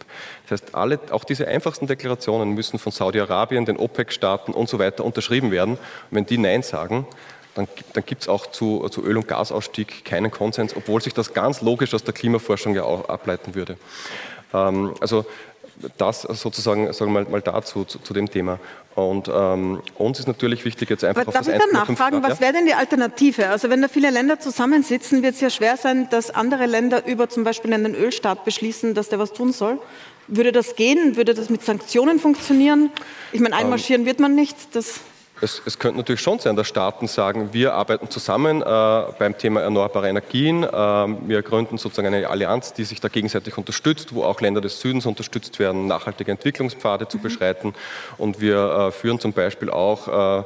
Das 0.47 0.61
heißt, 0.61 0.75
alle, 0.75 0.97
auch 1.11 1.25
diese 1.25 1.45
einfachsten 1.45 1.87
Deklarationen 1.87 2.51
müssen 2.51 2.79
von 2.79 2.93
Saudi-Arabien, 2.93 3.65
den 3.65 3.75
OPEC-Staaten 3.75 4.53
und 4.53 4.69
so 4.69 4.79
weiter 4.79 5.03
unterschrieben 5.03 5.51
werden 5.51 5.56
werden. 5.57 5.73
Und 5.73 5.79
wenn 6.11 6.25
die 6.25 6.37
Nein 6.37 6.63
sagen, 6.63 7.05
dann, 7.55 7.67
dann 7.93 8.05
gibt 8.05 8.21
es 8.21 8.29
auch 8.29 8.47
zu, 8.47 8.87
zu 8.89 9.03
Öl- 9.03 9.17
und 9.17 9.27
Gasausstieg 9.27 10.05
keinen 10.05 10.29
Konsens, 10.31 10.75
obwohl 10.75 11.01
sich 11.01 11.13
das 11.13 11.33
ganz 11.33 11.61
logisch 11.61 11.93
aus 11.93 12.03
der 12.03 12.13
Klimaforschung 12.13 12.75
ja 12.75 12.83
auch 12.83 13.09
ableiten 13.09 13.55
würde. 13.55 13.77
Ähm, 14.53 14.93
also 15.01 15.25
das 15.97 16.21
sozusagen 16.21 16.91
sagen 16.93 17.13
wir 17.13 17.21
mal, 17.21 17.29
mal 17.29 17.41
dazu, 17.41 17.83
zu, 17.85 17.99
zu, 17.99 18.13
dem 18.13 18.29
Thema. 18.29 18.59
Und 18.95 19.29
ähm, 19.31 19.81
uns 19.95 20.19
ist 20.19 20.27
natürlich 20.27 20.65
wichtig, 20.65 20.89
jetzt 20.89 21.03
einfach 21.03 21.21
Aber 21.21 21.29
auf 21.29 21.33
darf 21.35 21.45
das 21.45 21.53
ich 21.53 21.61
dann 21.61 21.71
nachfragen, 21.71 22.23
was 22.23 22.41
wäre 22.41 22.53
denn 22.53 22.65
die 22.65 22.73
Alternative? 22.73 23.49
Also 23.49 23.69
wenn 23.69 23.81
da 23.81 23.87
viele 23.87 24.09
Länder 24.09 24.39
zusammensitzen, 24.39 25.21
wird 25.21 25.35
es 25.35 25.41
ja 25.41 25.49
schwer 25.49 25.77
sein, 25.77 26.09
dass 26.09 26.31
andere 26.31 26.65
Länder 26.65 27.05
über 27.05 27.29
zum 27.29 27.43
Beispiel 27.43 27.73
einen 27.73 27.93
Ölstaat 27.93 28.43
beschließen, 28.43 28.95
dass 28.95 29.09
der 29.09 29.19
was 29.19 29.33
tun 29.33 29.53
soll. 29.53 29.79
Würde 30.27 30.51
das 30.51 30.75
gehen? 30.75 31.15
Würde 31.15 31.33
das 31.33 31.49
mit 31.49 31.63
Sanktionen 31.63 32.19
funktionieren? 32.19 32.89
Ich 33.31 33.39
meine, 33.39 33.55
ähm, 33.55 33.61
einmarschieren 33.65 34.01
ähm, 34.01 34.07
wird 34.07 34.19
man 34.19 34.33
nicht. 34.33 34.57
Das 34.73 34.99
es, 35.41 35.61
es, 35.65 35.77
könnte 35.77 35.97
natürlich 35.97 36.21
schon 36.21 36.39
sein, 36.39 36.55
dass 36.55 36.67
Staaten 36.67 37.07
sagen, 37.07 37.53
wir 37.53 37.73
arbeiten 37.73 38.09
zusammen 38.09 38.61
äh, 38.61 38.65
beim 39.19 39.37
Thema 39.37 39.61
erneuerbare 39.61 40.09
Energien. 40.09 40.63
Äh, 40.63 40.67
wir 40.67 41.41
gründen 41.43 41.77
sozusagen 41.77 42.13
eine 42.13 42.27
Allianz, 42.27 42.73
die 42.73 42.83
sich 42.83 42.99
da 43.01 43.07
gegenseitig 43.07 43.57
unterstützt, 43.57 44.15
wo 44.15 44.23
auch 44.23 44.41
Länder 44.41 44.61
des 44.61 44.79
Südens 44.79 45.05
unterstützt 45.05 45.59
werden, 45.59 45.85
nachhaltige 45.87 46.31
Entwicklungspfade 46.31 47.07
zu 47.07 47.17
mhm. 47.17 47.21
beschreiten. 47.21 47.75
Und 48.17 48.41
wir 48.41 48.87
äh, 48.87 48.91
führen 48.91 49.19
zum 49.19 49.33
Beispiel 49.33 49.69
auch 49.69 50.41
äh, 50.41 50.43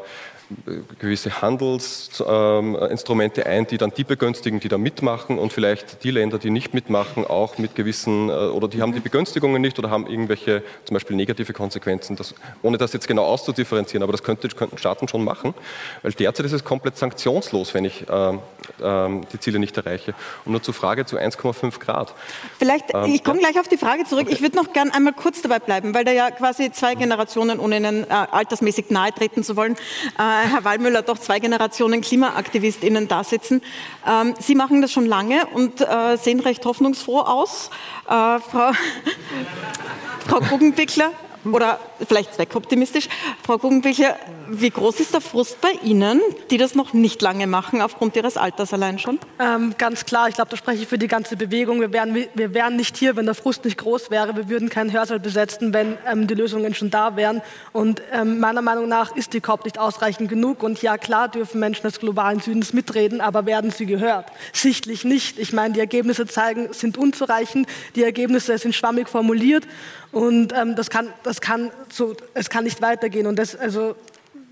gewisse 1.00 1.42
Handelsinstrumente 1.42 3.46
ein, 3.46 3.68
die 3.68 3.78
dann 3.78 3.92
die 3.92 4.04
begünstigen, 4.04 4.60
die 4.60 4.68
da 4.68 4.78
mitmachen 4.78 5.40
und 5.40 5.54
vielleicht 5.54 6.04
die 6.04 6.12
Länder, 6.12 6.38
die 6.38 6.50
nicht 6.50 6.74
mitmachen, 6.74 7.26
auch 7.26 7.58
mit 7.58 7.76
gewissen, 7.76 8.30
äh, 8.30 8.34
oder 8.34 8.68
die 8.68 8.82
haben 8.82 8.94
die 8.94 9.00
Begünstigungen 9.00 9.62
nicht 9.62 9.80
oder 9.80 9.90
haben 9.90 10.08
irgendwelche 10.08 10.64
zum 10.86 10.96
Beispiel 10.96 11.16
negative 11.16 11.54
Konsequenzen, 11.54 12.16
das, 12.16 12.36
ohne 12.62 12.78
das 12.78 12.94
jetzt 12.94 13.08
genau 13.08 13.26
auszudifferenzieren, 13.26 14.04
aber 14.04 14.12
das 14.12 14.24
könnte, 14.24 14.48
könnten 14.50 14.78
Staaten 14.78 15.08
schon 15.08 15.24
machen, 15.24 15.54
weil 16.02 16.12
derzeit 16.14 16.46
ist 16.46 16.54
es 16.54 16.64
komplett 16.64 16.98
sanktionslos, 16.98 17.74
wenn 17.74 17.86
ich 17.86 18.06
äh, 18.80 18.92
äh, 18.92 19.22
die 19.32 19.40
Ziele 19.40 19.60
nicht 19.60 19.78
erreiche. 19.78 20.14
Und 20.46 20.52
nur 20.52 20.62
zur 20.62 20.74
Frage 20.74 21.06
zu 21.06 21.18
1,5 21.18 21.80
Grad. 21.80 22.14
Vielleicht, 22.58 22.94
ähm, 22.94 23.06
ich 23.14 23.24
komme 23.24 23.42
ja. 23.42 23.50
gleich 23.50 23.60
auf 23.60 23.68
die 23.68 23.78
Frage 23.78 24.06
zurück, 24.06 24.26
okay. 24.26 24.34
ich 24.34 24.42
würde 24.42 24.58
noch 24.58 24.74
gern 24.74 24.92
einmal 24.92 25.14
kurz 25.14 25.42
dabei 25.42 25.60
bleiben, 25.60 25.94
weil 25.94 26.04
da 26.04 26.12
ja 26.12 26.32
quasi 26.32 26.72
zwei 26.72 26.96
Generationen, 26.96 27.60
ohne 27.60 27.78
ihnen 27.78 28.04
äh, 28.04 28.08
altersmäßig 28.10 28.90
nahe 28.90 29.14
treten 29.14 29.44
zu 29.44 29.56
wollen, 29.56 29.74
äh, 29.74 29.78
Herr 30.18 30.64
Wallmüller, 30.64 31.02
doch 31.02 31.18
zwei 31.18 31.40
Generationen 31.40 32.02
KlimaaktivistInnen 32.02 33.08
da 33.08 33.24
sitzen. 33.24 33.62
Ähm, 34.08 34.36
Sie 34.40 34.56
machen 34.56 34.82
das 34.82 34.92
schon 34.92 35.06
lange 35.06 35.46
und 35.54 35.82
äh, 35.82 36.18
sehen 36.18 36.40
recht 36.40 36.66
hoffnungsfroh 36.66 37.22
aus. 37.22 37.70
Äh, 38.08 38.40
Frau, 38.40 38.72
Frau 40.28 40.40
Guggenbickler, 40.40 41.12
oder 41.46 41.80
vielleicht 42.08 42.34
zweckoptimistisch. 42.36 43.08
Frau 43.44 43.58
Guggenbichler, 43.58 44.16
wie 44.50 44.70
groß 44.70 45.00
ist 45.00 45.14
der 45.14 45.22
Frust 45.22 45.60
bei 45.62 45.72
Ihnen, 45.84 46.22
die 46.50 46.58
das 46.58 46.76
noch 46.76 46.94
nicht 46.94 47.22
lange 47.22 47.48
machen, 47.48 47.82
aufgrund 47.82 48.16
Ihres 48.16 48.38
Alters 48.38 48.74
allein 48.74 49.00
schon? 49.00 49.20
Ähm, 49.40 49.74
ganz 49.78 50.06
klar, 50.06 50.30
ich 50.30 50.36
glaube, 50.36 50.52
da 50.52 50.58
spreche 50.58 50.84
ich 50.84 50.88
für 50.88 50.98
die 50.98 51.08
ganze 51.08 51.36
Bewegung. 51.36 51.80
Wir 51.80 51.92
wären, 51.94 52.16
wir 52.34 52.54
wären 52.54 52.76
nicht 52.76 52.98
hier, 52.98 53.16
wenn 53.16 53.26
der 53.26 53.36
Frust 53.36 53.66
nicht 53.66 53.78
groß 53.78 54.12
wäre. 54.12 54.36
Wir 54.36 54.50
würden 54.50 54.70
keinen 54.70 54.92
Hörsaal 54.92 55.20
besetzen, 55.20 55.74
wenn 55.74 55.98
ähm, 56.06 56.28
die 56.28 56.36
Lösungen 56.36 56.74
schon 56.74 56.90
da 56.90 57.16
wären. 57.16 57.42
Und 57.72 58.02
ähm, 58.12 58.40
meiner 58.40 58.62
Meinung 58.62 58.88
nach 58.88 59.16
ist 59.16 59.34
die 59.34 59.42
COP 59.42 59.66
nicht 59.66 59.80
ausreichend 59.80 60.30
genug. 60.30 60.64
Und 60.64 60.82
ja, 60.82 60.98
klar 60.98 61.30
dürfen 61.30 61.60
Menschen 61.60 61.84
des 61.84 62.00
globalen 62.00 62.40
Südens 62.40 62.74
mitreden, 62.74 63.22
aber 63.22 63.46
werden 63.46 63.72
sie 63.72 63.86
gehört? 63.86 64.28
Sichtlich 64.54 65.06
nicht. 65.06 65.40
Ich 65.40 65.54
meine, 65.54 65.74
die 65.74 65.80
Ergebnisse 65.80 66.26
zeigen, 66.28 66.74
sind 66.74 66.98
unzureichend. 66.98 67.68
Die 67.96 68.04
Ergebnisse 68.04 68.58
sind 68.58 68.76
schwammig 68.76 69.10
formuliert. 69.10 69.66
Und 70.12 70.54
ähm, 70.54 70.76
das 70.76 70.90
kann, 70.90 71.14
das 71.24 71.42
kann 71.42 71.72
so, 71.90 72.16
es 72.34 72.50
kann 72.50 72.66
nicht 72.66 72.82
weitergehen. 72.82 73.28
Und 73.28 73.38
das, 73.38 73.56
also, 73.56 73.96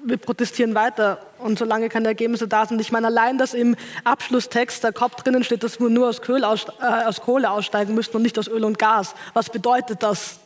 wir 0.03 0.17
protestieren 0.17 0.75
weiter. 0.75 1.19
Und 1.39 1.59
solange 1.59 1.89
keine 1.89 2.07
Ergebnisse 2.07 2.47
da 2.47 2.65
sind, 2.65 2.79
ich 2.79 2.91
meine, 2.91 3.07
allein, 3.07 3.37
dass 3.37 3.53
im 3.53 3.75
Abschlusstext 4.03 4.83
der 4.83 4.93
COP 4.93 5.17
drinnen 5.17 5.43
steht, 5.43 5.63
dass 5.63 5.79
wir 5.79 5.89
nur 5.89 6.09
aus, 6.09 6.21
aus, 6.21 6.65
äh, 6.81 7.05
aus 7.05 7.21
Kohle 7.21 7.49
aussteigen 7.49 7.93
müssten 7.95 8.17
und 8.17 8.23
nicht 8.23 8.39
aus 8.39 8.47
Öl 8.47 8.63
und 8.63 8.79
Gas. 8.79 9.15
Was 9.33 9.49
bedeutet 9.49 10.01
das? 10.01 10.39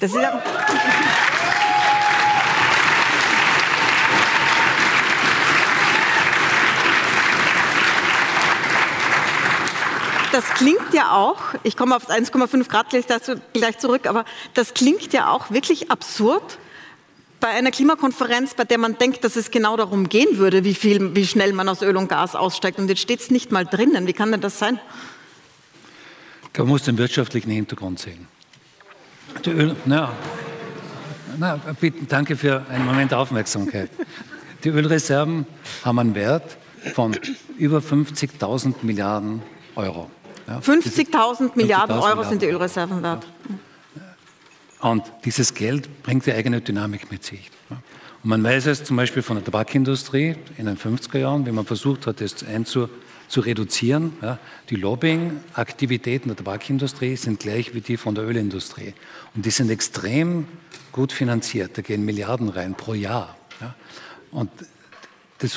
Das 0.00 0.10
ist 0.10 0.20
ja 0.20 0.42
das 10.36 10.44
klingt 10.50 10.92
ja 10.92 11.12
auch, 11.12 11.38
ich 11.62 11.78
komme 11.78 11.96
auf 11.96 12.10
1,5 12.10 12.68
Grad 12.68 12.90
gleich, 12.90 13.06
dazu, 13.06 13.36
gleich 13.54 13.78
zurück, 13.78 14.06
aber 14.06 14.26
das 14.52 14.74
klingt 14.74 15.14
ja 15.14 15.30
auch 15.30 15.50
wirklich 15.50 15.90
absurd 15.90 16.58
bei 17.40 17.48
einer 17.48 17.70
Klimakonferenz, 17.70 18.52
bei 18.52 18.64
der 18.64 18.76
man 18.76 18.98
denkt, 18.98 19.24
dass 19.24 19.36
es 19.36 19.50
genau 19.50 19.78
darum 19.78 20.10
gehen 20.10 20.36
würde, 20.36 20.62
wie, 20.62 20.74
viel, 20.74 21.16
wie 21.16 21.26
schnell 21.26 21.54
man 21.54 21.70
aus 21.70 21.80
Öl 21.80 21.96
und 21.96 22.08
Gas 22.08 22.34
aussteigt. 22.34 22.78
Und 22.78 22.88
jetzt 22.88 23.00
steht 23.00 23.20
es 23.20 23.30
nicht 23.30 23.50
mal 23.50 23.64
drinnen. 23.64 24.06
Wie 24.06 24.12
kann 24.12 24.30
denn 24.30 24.42
das 24.42 24.58
sein? 24.58 24.78
Man 26.58 26.68
muss 26.68 26.82
den 26.82 26.98
wirtschaftlichen 26.98 27.50
Hintergrund 27.50 27.98
sehen. 27.98 28.28
Die 29.42 29.50
Öl, 29.50 29.74
na, 29.86 30.12
na, 31.38 31.58
bitte, 31.80 32.04
danke 32.04 32.36
für 32.36 32.66
einen 32.68 32.84
Moment 32.84 33.14
Aufmerksamkeit. 33.14 33.88
Die 34.64 34.68
Ölreserven 34.68 35.46
haben 35.82 35.98
einen 35.98 36.14
Wert 36.14 36.58
von 36.92 37.16
über 37.56 37.78
50.000 37.78 38.74
Milliarden 38.82 39.42
Euro. 39.76 40.10
Ja, 40.46 40.58
50.000 40.58 41.52
Milliarden 41.54 41.98
Euro 41.98 42.22
sind 42.22 42.42
die 42.42 42.46
Ölreserven 42.46 43.02
wert. 43.02 43.26
Und 44.80 45.02
dieses 45.24 45.54
Geld 45.54 46.02
bringt 46.02 46.26
die 46.26 46.32
eigene 46.32 46.60
Dynamik 46.60 47.10
mit 47.10 47.24
sich. 47.24 47.50
Und 47.70 48.30
man 48.30 48.44
weiß 48.44 48.66
es 48.66 48.84
zum 48.84 48.96
Beispiel 48.96 49.22
von 49.22 49.36
der 49.36 49.44
Tabakindustrie 49.44 50.36
in 50.58 50.66
den 50.66 50.76
50er 50.76 51.18
Jahren, 51.18 51.46
wie 51.46 51.52
man 51.52 51.64
versucht 51.64 52.06
hat, 52.06 52.20
das 52.20 52.44
einzu, 52.44 52.88
zu 53.28 53.40
reduzieren. 53.40 54.12
Ja, 54.22 54.38
die 54.70 54.76
Lobbying-Aktivitäten 54.76 56.28
der 56.28 56.36
Tabakindustrie 56.36 57.16
sind 57.16 57.40
gleich 57.40 57.74
wie 57.74 57.80
die 57.80 57.96
von 57.96 58.14
der 58.14 58.24
Ölindustrie. 58.24 58.94
Und 59.34 59.44
die 59.44 59.50
sind 59.50 59.70
extrem 59.70 60.46
gut 60.92 61.12
finanziert. 61.12 61.76
Da 61.76 61.82
gehen 61.82 62.04
Milliarden 62.04 62.48
rein 62.48 62.74
pro 62.74 62.94
Jahr. 62.94 63.36
Ja. 63.60 63.74
Und 64.30 64.50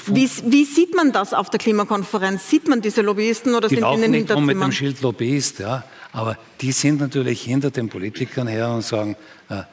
wie, 0.07 0.29
wie, 0.45 0.65
sieht 0.65 0.93
man 0.95 1.12
das 1.12 1.33
auf 1.33 1.50
der 1.50 1.59
Klimakonferenz? 1.59 2.50
Sieht 2.50 2.67
man 2.67 2.81
diese 2.81 3.01
Lobbyisten 3.01 3.55
oder 3.55 3.69
die 3.69 3.75
sind 3.75 3.86
die 3.86 3.93
in 3.95 4.01
den 4.01 4.12
nicht 4.12 4.36
mit 4.36 4.62
dem 4.62 4.71
Schild 4.71 5.01
Lobbyist, 5.01 5.59
ja, 5.59 5.86
aber 6.12 6.38
die 6.59 6.74
sind 6.74 7.00
natürlich 7.00 7.41
hinter 7.43 7.71
den 7.71 7.88
Politikern 7.88 8.48
her 8.48 8.71
und 8.71 8.83
sagen, 8.83 9.15
äh, 9.50 9.63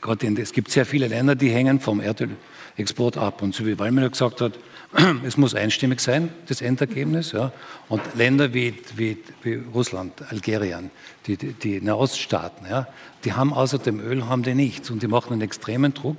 Gott, 0.00 0.24
es 0.24 0.52
gibt 0.52 0.70
sehr 0.70 0.84
viele 0.84 1.06
Länder, 1.06 1.36
die 1.36 1.50
hängen 1.50 1.80
vom 1.80 2.00
Erdölexport 2.00 3.16
ab. 3.16 3.40
Und 3.40 3.54
so 3.54 3.64
wie 3.64 3.78
Wallmüller 3.78 4.10
gesagt 4.10 4.40
hat, 4.40 4.54
es 5.24 5.36
muss 5.36 5.54
einstimmig 5.54 6.00
sein, 6.00 6.30
das 6.48 6.60
Endergebnis. 6.60 7.30
Ja. 7.32 7.52
Und 7.88 8.02
Länder 8.16 8.52
wie, 8.52 8.74
wie, 8.96 9.18
wie 9.42 9.62
Russland, 9.72 10.12
Algerien, 10.30 10.90
die, 11.26 11.36
die, 11.36 11.52
die 11.52 11.80
Nahoststaaten, 11.80 12.66
ja, 12.68 12.88
die 13.24 13.32
haben 13.32 13.52
außer 13.52 13.78
dem 13.78 14.00
Öl 14.00 14.26
haben 14.26 14.42
die 14.42 14.54
nichts. 14.54 14.90
Und 14.90 15.02
die 15.02 15.08
machen 15.08 15.34
einen 15.34 15.42
extremen 15.42 15.94
Druck, 15.94 16.18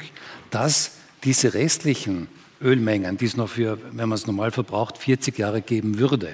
dass 0.50 0.94
diese 1.26 1.54
restlichen 1.54 2.30
Ölmengen, 2.64 3.18
die 3.18 3.26
es 3.26 3.38
noch 3.38 3.50
für, 3.50 3.78
wenn 3.92 4.10
man 4.10 4.16
es 4.16 4.28
normal 4.28 4.52
verbraucht, 4.52 4.98
40 4.98 5.38
Jahre 5.38 5.62
geben 5.62 6.00
würde, 6.00 6.30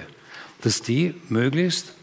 dass 0.62 0.82
die 0.82 1.14
möglichst 1.28 1.94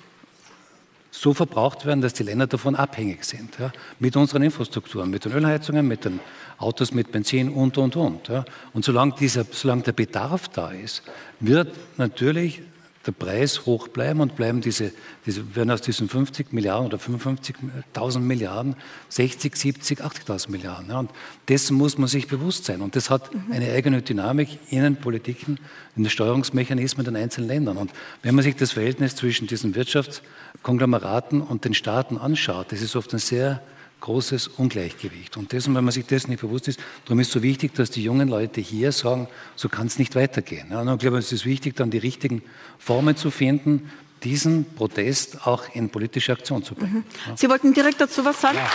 so 1.11 1.33
verbraucht 1.33 1.85
werden, 1.85 2.01
dass 2.01 2.13
die 2.13 2.23
Länder 2.23 2.47
davon 2.47 2.75
abhängig 2.75 3.23
sind. 3.23 3.57
Ja, 3.59 3.71
mit 3.99 4.15
unseren 4.15 4.43
Infrastrukturen, 4.43 5.09
mit 5.09 5.25
den 5.25 5.31
Ölheizungen, 5.31 5.87
mit 5.87 6.05
den 6.05 6.19
Autos 6.57 6.91
mit 6.91 7.11
Benzin 7.11 7.49
und, 7.49 7.77
und, 7.77 7.95
und. 7.95 8.27
Ja. 8.27 8.45
Und 8.73 8.83
solange, 8.83 9.13
dieser, 9.19 9.45
solange 9.49 9.83
der 9.83 9.91
Bedarf 9.91 10.47
da 10.49 10.71
ist, 10.71 11.03
wird 11.39 11.73
natürlich 11.97 12.61
der 13.07 13.13
Preis 13.13 13.65
hoch 13.65 13.87
bleiben 13.87 14.19
und 14.19 14.35
bleiben 14.35 14.61
diese, 14.61 14.91
diese 15.25 15.55
werden 15.55 15.71
aus 15.71 15.81
diesen 15.81 16.09
50 16.09 16.51
Milliarden 16.51 16.87
oder 16.87 16.97
55.000 16.97 18.19
Milliarden 18.19 18.75
60, 19.09 19.55
70, 19.55 20.01
80.000 20.01 20.51
Milliarden. 20.51 20.89
Ja, 20.89 20.99
und 20.99 21.09
dessen 21.47 21.77
muss 21.77 21.97
man 21.97 22.07
sich 22.07 22.27
bewusst 22.27 22.65
sein. 22.65 22.81
Und 22.81 22.95
das 22.95 23.09
hat 23.09 23.33
mhm. 23.33 23.51
eine 23.51 23.71
eigene 23.71 24.01
Dynamik 24.01 24.59
in 24.69 24.83
den 24.83 24.97
Politiken, 24.97 25.57
in 25.95 26.03
den 26.03 26.09
Steuerungsmechanismen 26.09 27.05
der 27.05 27.15
einzelnen 27.21 27.47
Ländern. 27.47 27.77
Und 27.77 27.91
wenn 28.21 28.35
man 28.35 28.43
sich 28.43 28.55
das 28.55 28.73
Verhältnis 28.73 29.15
zwischen 29.15 29.47
diesen 29.47 29.73
Wirtschaftskonglomeraten 29.73 31.41
und 31.41 31.65
den 31.65 31.73
Staaten 31.73 32.17
anschaut, 32.17 32.71
das 32.71 32.81
ist 32.81 32.95
oft 32.95 33.13
ein 33.13 33.19
sehr 33.19 33.61
großes 34.01 34.47
Ungleichgewicht. 34.47 35.37
Und 35.37 35.51
dessen, 35.51 35.75
wenn 35.75 35.83
man 35.83 35.91
sich 35.91 36.05
dessen 36.05 36.29
nicht 36.31 36.41
bewusst 36.41 36.67
ist, 36.67 36.79
darum 37.05 37.19
ist 37.19 37.27
es 37.27 37.33
so 37.33 37.43
wichtig, 37.43 37.73
dass 37.73 37.89
die 37.89 38.03
jungen 38.03 38.27
Leute 38.27 38.61
hier 38.61 38.91
sagen, 38.91 39.27
so 39.55 39.69
kann 39.69 39.87
es 39.87 39.99
nicht 39.99 40.15
weitergehen. 40.15 40.67
Ja, 40.71 40.81
und 40.81 40.89
ich 40.89 40.99
glaube, 40.99 41.17
es 41.17 41.31
ist 41.31 41.45
wichtig, 41.45 41.75
dann 41.75 41.89
die 41.89 41.97
richtigen 41.97 42.41
Formen 42.77 43.15
zu 43.15 43.31
finden, 43.31 43.91
diesen 44.23 44.65
Protest 44.75 45.45
auch 45.45 45.63
in 45.73 45.89
politische 45.89 46.31
Aktion 46.31 46.63
zu 46.63 46.75
bringen. 46.75 47.03
Mhm. 47.27 47.37
Sie 47.37 47.49
wollten 47.49 47.73
direkt 47.73 48.01
dazu 48.01 48.23
was 48.25 48.41
sagen? 48.41 48.57
Ja. 48.57 48.69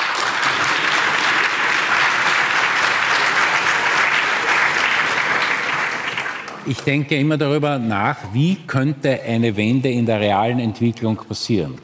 Ich 6.64 6.78
denke 6.78 7.16
immer 7.16 7.36
darüber 7.36 7.78
nach, 7.80 8.18
wie 8.32 8.54
könnte 8.54 9.20
eine 9.22 9.56
Wende 9.56 9.88
in 9.90 10.06
der 10.06 10.20
realen 10.20 10.60
Entwicklung 10.60 11.16
passieren. 11.16 11.76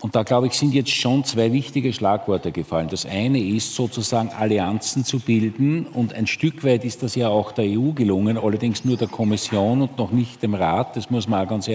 Und 0.00 0.16
da, 0.16 0.22
glaube 0.22 0.46
ich, 0.46 0.54
sind 0.54 0.72
jetzt 0.72 0.90
schon 0.90 1.24
zwei 1.24 1.52
wichtige 1.52 1.92
Schlagworte 1.92 2.52
gefallen. 2.52 2.88
Das 2.90 3.04
eine 3.04 3.38
ist 3.38 3.74
sozusagen 3.74 4.30
Allianzen 4.30 5.04
zu 5.04 5.18
bilden 5.20 5.86
und 5.86 6.14
ein 6.14 6.26
Stück 6.26 6.64
weit 6.64 6.86
ist 6.86 7.02
das 7.02 7.14
ja 7.14 7.28
auch 7.28 7.52
der 7.52 7.66
EU 7.66 7.92
gelungen, 7.92 8.38
allerdings 8.38 8.84
nur 8.86 8.96
der 8.96 9.08
Kommission 9.08 9.82
und 9.82 9.98
noch 9.98 10.10
nicht 10.10 10.42
dem 10.42 10.54
Rat, 10.54 10.96
das 10.96 11.10
muss 11.10 11.28
man 11.28 11.44
auch 11.44 11.50
ganz, 11.50 11.68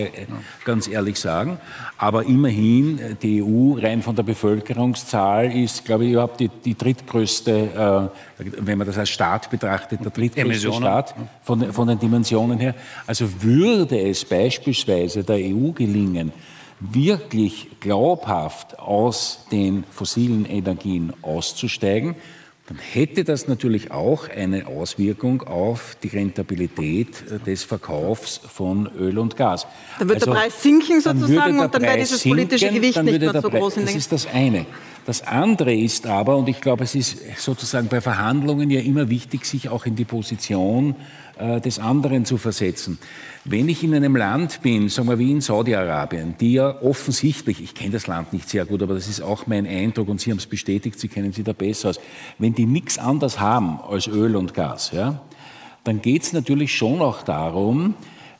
ganz 0.63 0.87
ehrlich 0.87 1.19
sagen. 1.19 1.59
Aber 1.99 2.25
immerhin, 2.25 2.99
die 3.21 3.43
EU 3.43 3.77
rein 3.79 4.01
von 4.01 4.15
der 4.15 4.23
Bevölkerungszahl 4.23 5.55
ist, 5.55 5.85
glaube 5.85 6.05
ich, 6.05 6.13
überhaupt 6.13 6.39
die, 6.39 6.49
die 6.49 6.75
drittgrößte, 6.75 8.09
äh, 8.39 8.45
wenn 8.57 8.79
man 8.79 8.87
das 8.87 8.97
als 8.97 9.11
Staat 9.11 9.51
betrachtet, 9.51 10.03
der 10.03 10.11
drittgrößte 10.11 10.73
Staat 10.73 11.13
von, 11.43 11.71
von 11.71 11.87
den 11.87 11.99
Dimensionen 11.99 12.57
her. 12.57 12.73
Also 13.05 13.27
würde 13.43 13.99
es 13.99 14.25
beispielsweise 14.25 15.23
der 15.23 15.35
EU 15.35 15.71
gelingen, 15.71 16.31
wirklich 16.79 17.67
glaubhaft 17.79 18.79
aus 18.79 19.45
den 19.51 19.83
fossilen 19.89 20.45
Energien 20.45 21.13
auszusteigen, 21.21 22.15
dann 22.67 22.79
hätte 22.79 23.23
das 23.23 23.47
natürlich 23.47 23.91
auch 23.91 24.27
eine 24.27 24.65
Auswirkung 24.65 25.43
auf 25.43 25.95
die 26.01 26.07
Rentabilität 26.07 27.23
des 27.45 27.63
Verkaufs 27.63 28.37
von 28.37 28.89
Öl 28.97 29.19
und 29.19 29.37
Gas. 29.37 29.67
Dann 29.99 30.09
wird 30.09 30.21
also, 30.23 30.31
der 30.31 30.39
Preis 30.39 30.63
sinken 30.63 30.99
sozusagen 30.99 31.57
dann 31.57 31.65
und 31.65 31.75
dann 31.75 31.81
wäre 31.83 31.99
dieses 31.99 32.23
politische 32.23 32.69
Gewicht 32.69 33.03
nicht 33.03 33.19
mehr 33.19 33.33
so 33.33 33.49
Preis, 33.49 33.61
groß. 33.61 33.77
In 33.77 33.85
das 33.85 33.93
ist 33.93 34.11
das 34.11 34.25
eine. 34.25 34.65
Das 35.05 35.21
andere 35.21 35.75
ist 35.75 36.07
aber, 36.07 36.35
und 36.37 36.49
ich 36.49 36.59
glaube, 36.59 36.85
es 36.85 36.95
ist 36.95 37.19
sozusagen 37.37 37.87
bei 37.87 38.01
Verhandlungen 38.01 38.71
ja 38.71 38.79
immer 38.79 39.09
wichtig, 39.09 39.45
sich 39.45 39.69
auch 39.69 39.85
in 39.85 39.95
die 39.95 40.05
Position 40.05 40.95
äh, 40.95 40.95
des 41.37 41.79
anderen 41.79 42.25
zu 42.25 42.37
versetzen. 42.37 42.97
Wenn 43.43 43.69
ich 43.69 43.83
in 43.83 43.93
einem 43.93 44.15
Land 44.15 44.61
bin, 44.61 44.89
sagen 44.89 45.07
wir 45.09 45.19
wie 45.19 45.31
in 45.31 45.41
Saudi-Arabien, 45.41 46.35
die 46.39 46.53
ja 46.53 46.81
offensichtlich, 46.81 47.61
ich 47.61 47.75
kenne 47.75 47.91
das 47.91 48.07
Land 48.07 48.33
nicht 48.33 48.49
sehr 48.49 48.65
gut, 48.65 48.81
aber 48.81 48.95
das 48.95 49.07
ist 49.07 49.21
auch 49.21 49.45
mein 49.45 49.67
Eindruck 49.67 50.07
und 50.07 50.21
Sie 50.21 50.31
haben 50.31 50.37
es 50.37 50.47
bestätigt, 50.47 50.99
Sie 50.99 51.07
kennen 51.07 51.31
sich 51.31 51.43
da 51.43 51.53
besser 51.53 51.89
aus, 51.89 51.99
wenn 52.39 52.53
die 52.53 52.65
nichts 52.65 52.97
anderes 52.97 53.39
haben 53.39 53.79
als 53.81 54.07
Öl 54.07 54.35
und 54.35 54.53
Gas, 54.53 54.91
ja, 54.93 55.21
dann 55.83 56.01
geht 56.01 56.23
es 56.23 56.33
natürlich 56.33 56.75
schon 56.75 57.01
auch 57.01 57.21
darum, 57.21 57.93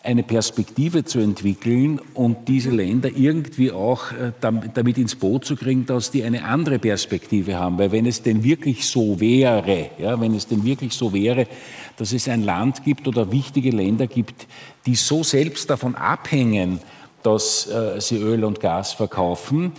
eine 0.06 0.24
Perspektive 0.24 1.04
zu 1.04 1.20
entwickeln 1.20 2.00
und 2.14 2.48
diese 2.48 2.70
Länder 2.70 3.10
irgendwie 3.14 3.72
auch 3.72 4.12
äh, 4.12 4.32
damit 4.40 4.98
ins 4.98 5.16
Boot 5.16 5.46
zu 5.46 5.56
kriegen, 5.56 5.86
dass 5.86 6.12
die 6.12 6.24
eine 6.24 6.46
andere 6.46 6.80
Perspektive 6.80 7.58
haben. 7.58 7.78
Weil 7.78 7.92
wenn 7.92 8.06
es 8.06 8.22
denn 8.22 8.44
wirklich 8.44 8.88
so 8.88 9.20
wäre, 9.20 9.90
ja, 9.98 10.20
wenn 10.20 10.34
es 10.36 10.48
denn 10.48 10.64
wirklich 10.64 10.94
so 10.94 11.14
wäre, 11.14 11.48
dass 11.98 12.14
es 12.14 12.28
ein 12.28 12.44
Land 12.44 12.84
gibt 12.84 13.08
oder 13.08 13.32
wichtige 13.32 13.72
Länder 13.72 14.08
gibt, 14.08 14.48
die 14.86 14.96
so 14.96 15.24
selbst 15.24 15.70
davon 15.70 15.96
abhängen, 15.96 16.80
dass 17.24 17.68
äh, 17.68 18.00
sie 18.00 18.18
Öl 18.18 18.44
und 18.44 18.60
Gas 18.60 18.94
verkaufen, 18.94 19.72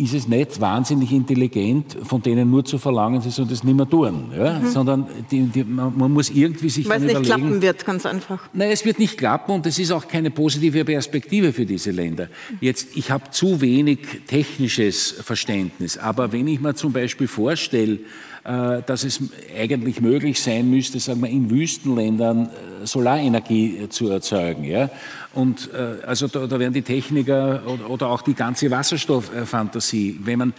ist 0.00 0.14
es 0.14 0.26
nicht 0.26 0.60
wahnsinnig 0.60 1.12
intelligent, 1.12 1.96
von 2.02 2.22
denen 2.22 2.50
nur 2.50 2.64
zu 2.64 2.78
verlangen, 2.78 3.20
sie 3.20 3.30
sollen 3.30 3.48
das 3.48 3.62
nicht 3.62 3.76
mehr 3.76 3.88
tun, 3.88 4.32
ja? 4.36 4.58
Mhm. 4.58 4.68
sondern 4.68 5.06
die, 5.30 5.42
die, 5.42 5.64
man, 5.64 5.96
man, 5.96 6.12
muss 6.12 6.30
irgendwie 6.30 6.70
sich 6.70 6.88
Weil 6.88 7.04
es 7.04 7.12
nicht 7.12 7.22
klappen 7.22 7.62
wird, 7.62 7.84
ganz 7.84 8.06
einfach. 8.06 8.48
Nein, 8.52 8.70
es 8.70 8.84
wird 8.84 8.98
nicht 8.98 9.16
klappen 9.18 9.52
und 9.52 9.66
es 9.66 9.78
ist 9.78 9.92
auch 9.92 10.08
keine 10.08 10.30
positive 10.30 10.84
Perspektive 10.84 11.52
für 11.52 11.66
diese 11.66 11.90
Länder. 11.90 12.28
Jetzt, 12.60 12.96
ich 12.96 13.10
habe 13.10 13.30
zu 13.30 13.60
wenig 13.60 14.00
technisches 14.26 15.12
Verständnis, 15.22 15.98
aber 15.98 16.32
wenn 16.32 16.48
ich 16.48 16.60
mir 16.60 16.74
zum 16.74 16.92
Beispiel 16.92 17.28
vorstelle, 17.28 18.00
äh, 18.42 18.82
dass 18.86 19.04
es 19.04 19.20
eigentlich 19.54 20.00
möglich 20.00 20.40
sein 20.40 20.70
müsste, 20.70 20.98
sagen 20.98 21.20
wir, 21.20 21.28
in 21.28 21.50
Wüstenländern 21.50 22.46
äh, 22.46 22.86
Solarenergie 22.86 23.86
zu 23.90 24.08
erzeugen. 24.08 24.64
Ja? 24.64 24.88
Und 25.32 25.70
äh, 25.72 26.04
also 26.06 26.26
da, 26.28 26.46
da 26.46 26.58
werden 26.58 26.74
die 26.74 26.82
Techniker 26.82 27.62
oder, 27.66 27.90
oder 27.90 28.08
auch 28.08 28.22
die 28.22 28.34
ganze 28.34 28.70
Wasserstofffantasie, 28.70 30.18
wenn 30.24 30.38
man 30.38 30.54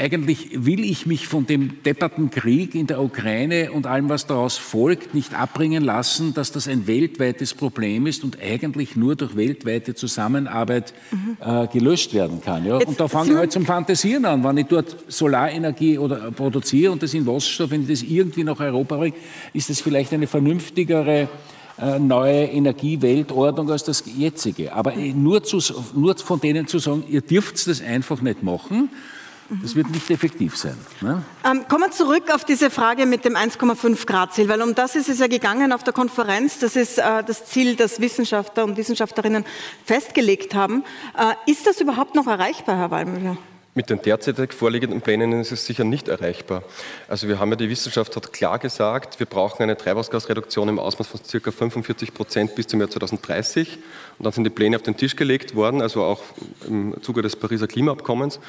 eigentlich 0.00 0.64
will 0.64 0.84
ich 0.84 1.06
mich 1.06 1.26
von 1.26 1.44
dem 1.44 1.82
depperten 1.82 2.30
Krieg 2.30 2.76
in 2.76 2.86
der 2.86 3.02
Ukraine 3.02 3.72
und 3.72 3.84
allem, 3.84 4.08
was 4.08 4.28
daraus 4.28 4.56
folgt, 4.56 5.12
nicht 5.12 5.34
abbringen 5.34 5.82
lassen, 5.82 6.34
dass 6.34 6.52
das 6.52 6.68
ein 6.68 6.86
weltweites 6.86 7.52
Problem 7.52 8.06
ist 8.06 8.22
und 8.22 8.40
eigentlich 8.40 8.94
nur 8.94 9.16
durch 9.16 9.34
weltweite 9.34 9.96
Zusammenarbeit 9.96 10.94
mhm. 11.10 11.36
äh, 11.44 11.66
gelöst 11.66 12.14
werden 12.14 12.40
kann. 12.40 12.64
Ja? 12.64 12.76
und 12.76 13.00
da 13.00 13.08
fange 13.08 13.32
ich 13.32 13.36
halt 13.36 13.50
zum 13.50 13.66
Fantasieren 13.66 14.24
an. 14.24 14.44
Wenn 14.44 14.58
ich 14.58 14.66
dort 14.66 14.96
Solarenergie 15.08 15.98
oder 15.98 16.30
produziere 16.30 16.92
und 16.92 17.02
das 17.02 17.12
in 17.12 17.26
Wasserstoff, 17.26 17.72
wenn 17.72 17.82
ich 17.82 17.88
das 17.88 18.02
irgendwie 18.02 18.44
nach 18.44 18.60
Europa 18.60 18.96
bringe, 18.98 19.16
ist 19.52 19.68
das 19.68 19.80
vielleicht 19.80 20.12
eine 20.12 20.28
vernünftigere 20.28 21.22
äh, 21.22 21.26
neue 21.98 22.44
Energieweltordnung 22.44 23.70
als 23.70 23.84
das 23.84 24.04
jetzige. 24.06 24.72
Aber 24.72 24.94
nur, 24.94 25.42
zu, 25.42 25.60
nur 25.94 26.16
von 26.16 26.40
denen 26.40 26.66
zu 26.66 26.78
sagen, 26.78 27.04
ihr 27.08 27.20
dürft 27.20 27.66
das 27.66 27.80
einfach 27.80 28.20
nicht 28.20 28.42
machen, 28.42 28.90
das 29.62 29.74
wird 29.74 29.88
nicht 29.90 30.10
effektiv 30.10 30.56
sein. 30.56 30.76
Ne? 31.00 31.22
Ähm, 31.44 31.64
kommen 31.68 31.84
wir 31.84 31.90
zurück 31.90 32.34
auf 32.34 32.44
diese 32.44 32.68
Frage 32.68 33.06
mit 33.06 33.24
dem 33.24 33.34
1,5 33.34 34.04
Grad 34.04 34.34
Ziel, 34.34 34.48
weil 34.48 34.60
um 34.60 34.74
das 34.74 34.94
ist 34.94 35.08
es 35.08 35.20
ja 35.20 35.26
gegangen 35.26 35.72
auf 35.72 35.82
der 35.82 35.94
Konferenz. 35.94 36.58
Das 36.58 36.76
ist 36.76 36.98
äh, 36.98 37.24
das 37.24 37.46
Ziel, 37.46 37.74
das 37.74 37.98
Wissenschaftler 38.00 38.64
und 38.64 38.76
Wissenschaftlerinnen 38.76 39.46
festgelegt 39.86 40.54
haben. 40.54 40.84
Äh, 41.16 41.50
ist 41.50 41.66
das 41.66 41.80
überhaupt 41.80 42.14
noch 42.14 42.26
erreichbar, 42.26 42.76
Herr 42.76 42.90
Wallmüller? 42.90 43.38
Mit 43.78 43.90
den 43.90 44.02
derzeitig 44.02 44.54
vorliegenden 44.54 45.02
Plänen 45.02 45.32
ist 45.40 45.52
es 45.52 45.64
sicher 45.64 45.84
nicht 45.84 46.08
erreichbar. 46.08 46.64
Also 47.06 47.28
wir 47.28 47.38
haben 47.38 47.50
ja, 47.50 47.56
die 47.56 47.70
Wissenschaft 47.70 48.16
hat 48.16 48.32
klar 48.32 48.58
gesagt, 48.58 49.20
wir 49.20 49.26
brauchen 49.26 49.62
eine 49.62 49.76
Treibhausgasreduktion 49.76 50.68
im 50.68 50.80
Ausmaß 50.80 51.06
von 51.06 51.20
ca. 51.20 51.52
45 51.52 52.12
Prozent 52.12 52.56
bis 52.56 52.66
zum 52.66 52.80
Jahr 52.80 52.90
2030. 52.90 53.78
Und 54.18 54.24
dann 54.24 54.32
sind 54.32 54.42
die 54.42 54.50
Pläne 54.50 54.74
auf 54.74 54.82
den 54.82 54.96
Tisch 54.96 55.14
gelegt 55.14 55.54
worden, 55.54 55.80
also 55.80 56.02
auch 56.02 56.24
im 56.66 56.96
Zuge 57.02 57.22
des 57.22 57.36
Pariser 57.36 57.68
Klimaabkommens. 57.68 58.40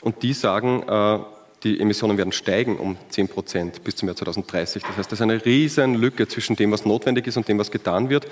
Und 0.00 0.22
die 0.22 0.32
sagen, 0.32 0.82
äh, 0.88 1.18
die 1.64 1.80
Emissionen 1.80 2.16
werden 2.16 2.32
steigen 2.32 2.78
um 2.78 2.96
10 3.10 3.28
Prozent 3.28 3.84
bis 3.84 3.96
zum 3.96 4.08
Jahr 4.08 4.16
2030. 4.16 4.84
Das 4.84 4.96
heißt, 4.96 5.12
das 5.12 5.18
ist 5.18 5.22
eine 5.22 5.44
riesen 5.44 5.96
Lücke 5.96 6.28
zwischen 6.28 6.56
dem, 6.56 6.72
was 6.72 6.86
notwendig 6.86 7.26
ist 7.26 7.36
und 7.36 7.46
dem, 7.46 7.58
was 7.58 7.70
getan 7.70 8.08
wird. 8.08 8.26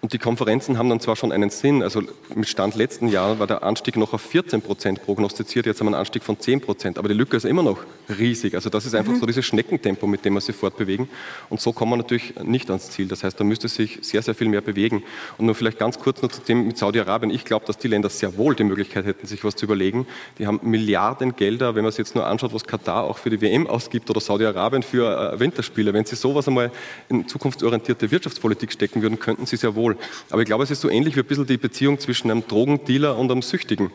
Und 0.00 0.12
die 0.12 0.18
Konferenzen 0.18 0.78
haben 0.78 0.88
dann 0.88 1.00
zwar 1.00 1.16
schon 1.16 1.32
einen 1.32 1.50
Sinn, 1.50 1.82
also 1.82 2.02
mit 2.34 2.48
Stand 2.48 2.76
letzten 2.76 3.08
Jahr 3.08 3.40
war 3.40 3.48
der 3.48 3.64
Anstieg 3.64 3.96
noch 3.96 4.12
auf 4.12 4.20
14 4.20 4.62
Prozent 4.62 5.02
prognostiziert, 5.04 5.66
jetzt 5.66 5.80
haben 5.80 5.86
wir 5.86 5.90
einen 5.90 6.00
Anstieg 6.00 6.22
von 6.22 6.38
10 6.38 6.60
Prozent, 6.60 6.98
aber 6.98 7.08
die 7.08 7.14
Lücke 7.14 7.36
ist 7.36 7.44
immer 7.44 7.64
noch 7.64 7.78
riesig. 8.08 8.54
Also 8.54 8.70
das 8.70 8.86
ist 8.86 8.94
einfach 8.94 9.12
mhm. 9.12 9.18
so 9.18 9.26
dieses 9.26 9.44
Schneckentempo, 9.44 10.06
mit 10.06 10.24
dem 10.24 10.34
wir 10.34 10.40
sich 10.40 10.54
fortbewegen. 10.54 11.08
Und 11.50 11.60
so 11.60 11.72
kommen 11.72 11.92
wir 11.92 11.96
natürlich 11.96 12.34
nicht 12.44 12.70
ans 12.70 12.90
Ziel. 12.90 13.08
Das 13.08 13.24
heißt, 13.24 13.38
da 13.40 13.44
müsste 13.44 13.66
sich 13.66 13.98
sehr, 14.02 14.22
sehr 14.22 14.36
viel 14.36 14.48
mehr 14.48 14.60
bewegen. 14.60 15.02
Und 15.36 15.46
nur 15.46 15.54
vielleicht 15.56 15.78
ganz 15.78 15.98
kurz 15.98 16.22
noch 16.22 16.30
zu 16.30 16.42
dem 16.42 16.68
mit 16.68 16.78
Saudi-Arabien. 16.78 17.30
Ich 17.30 17.44
glaube, 17.44 17.66
dass 17.66 17.76
die 17.78 17.88
Länder 17.88 18.08
sehr 18.08 18.36
wohl 18.36 18.54
die 18.54 18.64
Möglichkeit 18.64 19.04
hätten, 19.04 19.26
sich 19.26 19.42
was 19.42 19.56
zu 19.56 19.64
überlegen. 19.66 20.06
Die 20.38 20.46
haben 20.46 20.60
Milliarden 20.62 21.34
Gelder, 21.34 21.74
wenn 21.74 21.82
man 21.82 21.90
sich 21.90 21.98
jetzt 21.98 22.14
nur 22.14 22.24
anschaut, 22.24 22.54
was 22.54 22.64
Katar 22.64 23.02
auch 23.02 23.18
für 23.18 23.30
die 23.30 23.40
WM 23.40 23.66
ausgibt 23.66 24.08
oder 24.10 24.20
Saudi-Arabien 24.20 24.84
für 24.84 25.34
äh, 25.34 25.40
Winterspiele. 25.40 25.92
Wenn 25.92 26.04
sie 26.04 26.16
sowas 26.16 26.46
einmal 26.46 26.70
in 27.08 27.26
zukunftsorientierte 27.26 28.10
Wirtschaftspolitik 28.10 28.72
stecken 28.72 29.02
würden, 29.02 29.18
könnten 29.18 29.44
sie 29.44 29.56
sehr 29.56 29.74
wohl 29.74 29.87
wohl. 29.88 29.96
Aber 30.30 30.42
ich 30.42 30.46
glaube, 30.46 30.64
es 30.64 30.70
ist 30.70 30.80
so 30.80 30.88
ähnlich 30.88 31.16
wie 31.16 31.20
ein 31.20 31.26
bisschen 31.26 31.46
die 31.46 31.56
Beziehung 31.56 31.98
zwischen 31.98 32.30
einem 32.30 32.46
Drogendealer 32.46 33.16
und 33.16 33.30
einem 33.30 33.42
Süchtigen. 33.42 33.90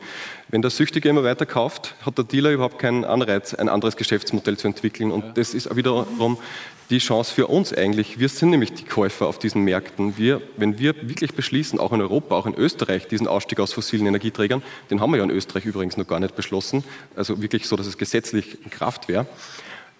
Wenn 0.50 0.62
der 0.62 0.72
Süchtige 0.72 1.10
immer 1.10 1.24
weiter 1.24 1.46
kauft, 1.46 1.96
hat 2.06 2.18
der 2.18 2.26
Dealer 2.26 2.52
überhaupt 2.52 2.80
keinen 2.80 3.06
Anreiz, 3.06 3.54
ein 3.54 3.70
anderes 3.70 3.96
Geschäftsmodell 3.96 4.58
zu 4.58 4.68
entwickeln. 4.68 5.12
Und 5.12 5.38
das 5.38 5.54
ist 5.54 5.74
wiederum 5.76 6.38
die 6.90 7.00
Chance 7.00 7.34
für 7.34 7.48
uns 7.48 7.74
eigentlich. 7.74 8.20
Wir 8.20 8.30
sind 8.30 8.50
nämlich 8.50 8.74
die 8.74 8.84
Käufer 8.84 9.28
auf 9.28 9.40
diesen 9.40 9.64
Märkten. 9.64 10.18
Wir, 10.18 10.42
wenn 10.58 10.78
wir 10.80 10.96
wirklich 11.08 11.34
beschließen, 11.34 11.80
auch 11.80 11.94
in 11.94 12.02
Europa, 12.02 12.36
auch 12.36 12.46
in 12.46 12.56
Österreich, 12.56 13.08
diesen 13.08 13.28
Ausstieg 13.28 13.60
aus 13.60 13.74
fossilen 13.74 14.06
Energieträgern, 14.06 14.62
den 14.92 15.00
haben 15.00 15.12
wir 15.12 15.18
ja 15.18 15.24
in 15.24 15.32
Österreich 15.32 15.66
übrigens 15.66 15.98
noch 15.98 16.08
gar 16.08 16.20
nicht 16.20 16.36
beschlossen, 16.36 16.84
also 17.16 17.42
wirklich 17.42 17.68
so, 17.68 17.76
dass 17.76 17.88
es 17.88 17.98
gesetzlich 17.98 18.64
in 18.64 18.70
Kraft 18.70 19.08
wäre, 19.08 19.26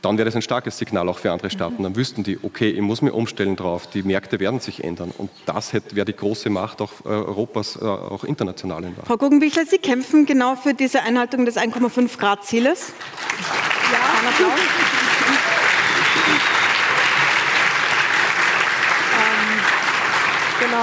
dann 0.04 0.18
wäre 0.18 0.26
das 0.26 0.36
ein 0.36 0.42
starkes 0.42 0.78
Signal 0.78 1.08
auch 1.08 1.18
für 1.18 1.32
andere 1.32 1.50
Staaten. 1.50 1.82
Dann 1.82 1.96
wüssten 1.96 2.24
die, 2.24 2.38
okay, 2.44 2.70
ich 2.70 2.82
muss 2.82 3.02
mir 3.02 3.14
umstellen 3.14 3.56
drauf, 3.56 3.88
die 3.88 4.04
Märkte 4.04 4.40
werden 4.40 4.60
sich 4.60 4.84
ändern. 4.84 5.14
Und 5.18 5.32
das 5.46 5.74
wäre 5.74 6.06
die 6.06 6.16
große 6.16 6.50
Macht 6.50 6.82
auch 6.82 6.92
äh, 7.06 7.08
Europas, 7.08 7.78
äh, 7.82 7.86
auch 7.86 8.26
international 8.26 8.84
in. 8.84 8.96
Frau 9.06 9.18
Guggenbichler, 9.18 9.66
Sie 9.66 9.78
kämpfen 9.78 10.26
genau 10.26 10.56
für 10.58 10.74
diese 10.74 11.02
Einhaltung 11.04 11.46
des 11.46 11.56
1,5 11.56 12.18
Grad 12.18 12.44
Zieles. 12.44 12.92
Ja. 13.92 14.30
Applaus. 14.30 14.60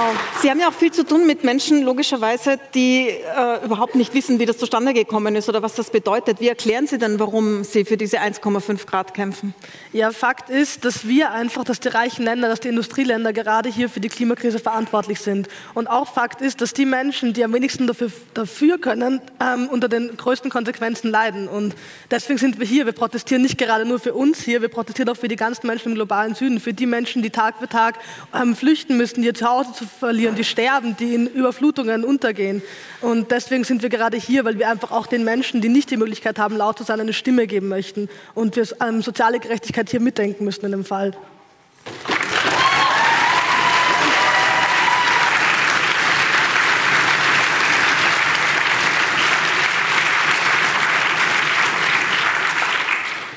Genau. 0.01 0.19
Sie 0.41 0.49
haben 0.49 0.59
ja 0.59 0.69
auch 0.69 0.73
viel 0.73 0.91
zu 0.91 1.05
tun 1.05 1.27
mit 1.27 1.43
Menschen, 1.43 1.83
logischerweise, 1.83 2.57
die 2.73 3.09
äh, 3.09 3.63
überhaupt 3.63 3.93
nicht 3.93 4.13
wissen, 4.15 4.39
wie 4.39 4.47
das 4.47 4.57
zustande 4.57 4.93
gekommen 4.93 5.35
ist 5.35 5.47
oder 5.47 5.61
was 5.61 5.75
das 5.75 5.91
bedeutet. 5.91 6.39
Wie 6.39 6.47
erklären 6.47 6.87
Sie 6.87 6.97
denn, 6.97 7.19
warum 7.19 7.63
Sie 7.63 7.85
für 7.85 7.97
diese 7.97 8.17
1,5 8.19 8.87
Grad 8.87 9.13
kämpfen? 9.13 9.53
Ja, 9.93 10.11
Fakt 10.11 10.49
ist, 10.49 10.85
dass 10.85 11.07
wir 11.07 11.31
einfach, 11.31 11.63
dass 11.63 11.79
die 11.79 11.89
reichen 11.89 12.23
Länder, 12.23 12.49
dass 12.49 12.59
die 12.59 12.69
Industrieländer 12.69 13.33
gerade 13.33 13.69
hier 13.69 13.89
für 13.89 13.99
die 13.99 14.09
Klimakrise 14.09 14.57
verantwortlich 14.57 15.19
sind. 15.19 15.47
Und 15.75 15.87
auch 15.87 16.11
Fakt 16.11 16.41
ist, 16.41 16.61
dass 16.61 16.73
die 16.73 16.85
Menschen, 16.85 17.33
die 17.33 17.43
am 17.43 17.53
wenigsten 17.53 17.85
dafür, 17.85 18.11
dafür 18.33 18.79
können, 18.79 19.21
ähm, 19.39 19.67
unter 19.69 19.87
den 19.87 20.17
größten 20.17 20.49
Konsequenzen 20.49 21.11
leiden. 21.11 21.47
Und 21.47 21.75
deswegen 22.09 22.39
sind 22.39 22.59
wir 22.59 22.65
hier. 22.65 22.87
Wir 22.87 22.93
protestieren 22.93 23.43
nicht 23.43 23.59
gerade 23.59 23.85
nur 23.85 23.99
für 23.99 24.15
uns 24.15 24.41
hier, 24.41 24.63
wir 24.63 24.69
protestieren 24.69 25.09
auch 25.09 25.17
für 25.17 25.27
die 25.27 25.35
ganzen 25.35 25.67
Menschen 25.67 25.89
im 25.89 25.95
globalen 25.95 26.33
Süden, 26.33 26.59
für 26.59 26.73
die 26.73 26.87
Menschen, 26.87 27.21
die 27.21 27.29
Tag 27.29 27.59
für 27.59 27.67
Tag 27.67 27.99
ähm, 28.33 28.55
flüchten 28.55 28.97
müssen, 28.97 29.21
ihr 29.23 29.35
Zuhause 29.35 29.73
zu 29.73 29.90
verlieren, 29.99 30.35
die 30.35 30.43
sterben, 30.43 30.95
die 30.97 31.15
in 31.15 31.27
Überflutungen 31.27 32.03
untergehen. 32.03 32.61
Und 33.01 33.31
deswegen 33.31 33.63
sind 33.63 33.81
wir 33.81 33.89
gerade 33.89 34.17
hier, 34.17 34.45
weil 34.45 34.57
wir 34.57 34.69
einfach 34.69 34.91
auch 34.91 35.07
den 35.07 35.23
Menschen, 35.23 35.61
die 35.61 35.69
nicht 35.69 35.91
die 35.91 35.97
Möglichkeit 35.97 36.39
haben, 36.39 36.57
laut 36.57 36.77
zu 36.77 36.83
sein, 36.83 36.99
eine 36.99 37.13
Stimme 37.13 37.47
geben 37.47 37.67
möchten. 37.67 38.09
Und 38.33 38.55
wir 38.55 38.67
ähm, 38.81 39.01
soziale 39.01 39.39
Gerechtigkeit 39.39 39.89
hier 39.89 39.99
mitdenken 39.99 40.45
müssen 40.45 40.65
in 40.65 40.71
dem 40.71 40.85
Fall. 40.85 41.13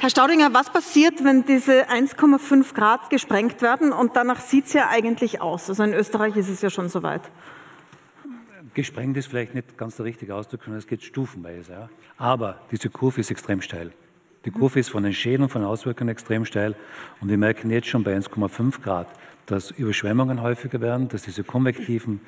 Herr 0.04 0.10
Staudinger, 0.10 0.52
was 0.52 0.68
passiert, 0.68 1.24
wenn 1.24 1.46
diese 1.46 1.88
1,5 1.88 2.74
Grad 2.74 3.08
gesprengt 3.08 3.62
werden? 3.62 3.90
Und 3.90 4.16
danach 4.16 4.38
sieht 4.38 4.66
es 4.66 4.74
ja 4.74 4.90
eigentlich 4.90 5.40
aus. 5.40 5.70
Also 5.70 5.82
in 5.82 5.94
Österreich 5.94 6.36
ist 6.36 6.50
es 6.50 6.60
ja 6.60 6.68
schon 6.68 6.90
soweit. 6.90 7.22
Gesprengt 8.74 9.16
ist 9.16 9.28
vielleicht 9.28 9.54
nicht 9.54 9.78
ganz 9.78 9.96
der 9.96 10.04
richtige 10.04 10.34
Ausdruck, 10.34 10.64
sondern 10.64 10.80
es 10.80 10.86
geht 10.86 11.02
stufenweise. 11.02 11.72
Ja. 11.72 11.88
Aber 12.18 12.60
diese 12.70 12.90
Kurve 12.90 13.22
ist 13.22 13.30
extrem 13.30 13.62
steil. 13.62 13.94
Die 14.44 14.50
Kurve 14.50 14.78
ist 14.78 14.90
von 14.90 15.04
den 15.04 15.14
Schäden 15.14 15.44
und 15.44 15.48
von 15.48 15.62
den 15.62 15.70
Auswirkungen 15.70 16.10
extrem 16.10 16.44
steil. 16.44 16.76
Und 17.22 17.30
wir 17.30 17.38
merken 17.38 17.70
jetzt 17.70 17.88
schon 17.88 18.04
bei 18.04 18.14
1,5 18.14 18.82
Grad, 18.82 19.08
dass 19.46 19.70
Überschwemmungen 19.70 20.42
häufiger 20.42 20.82
werden, 20.82 21.08
dass 21.08 21.22
diese 21.22 21.44
konvektiven 21.44 22.20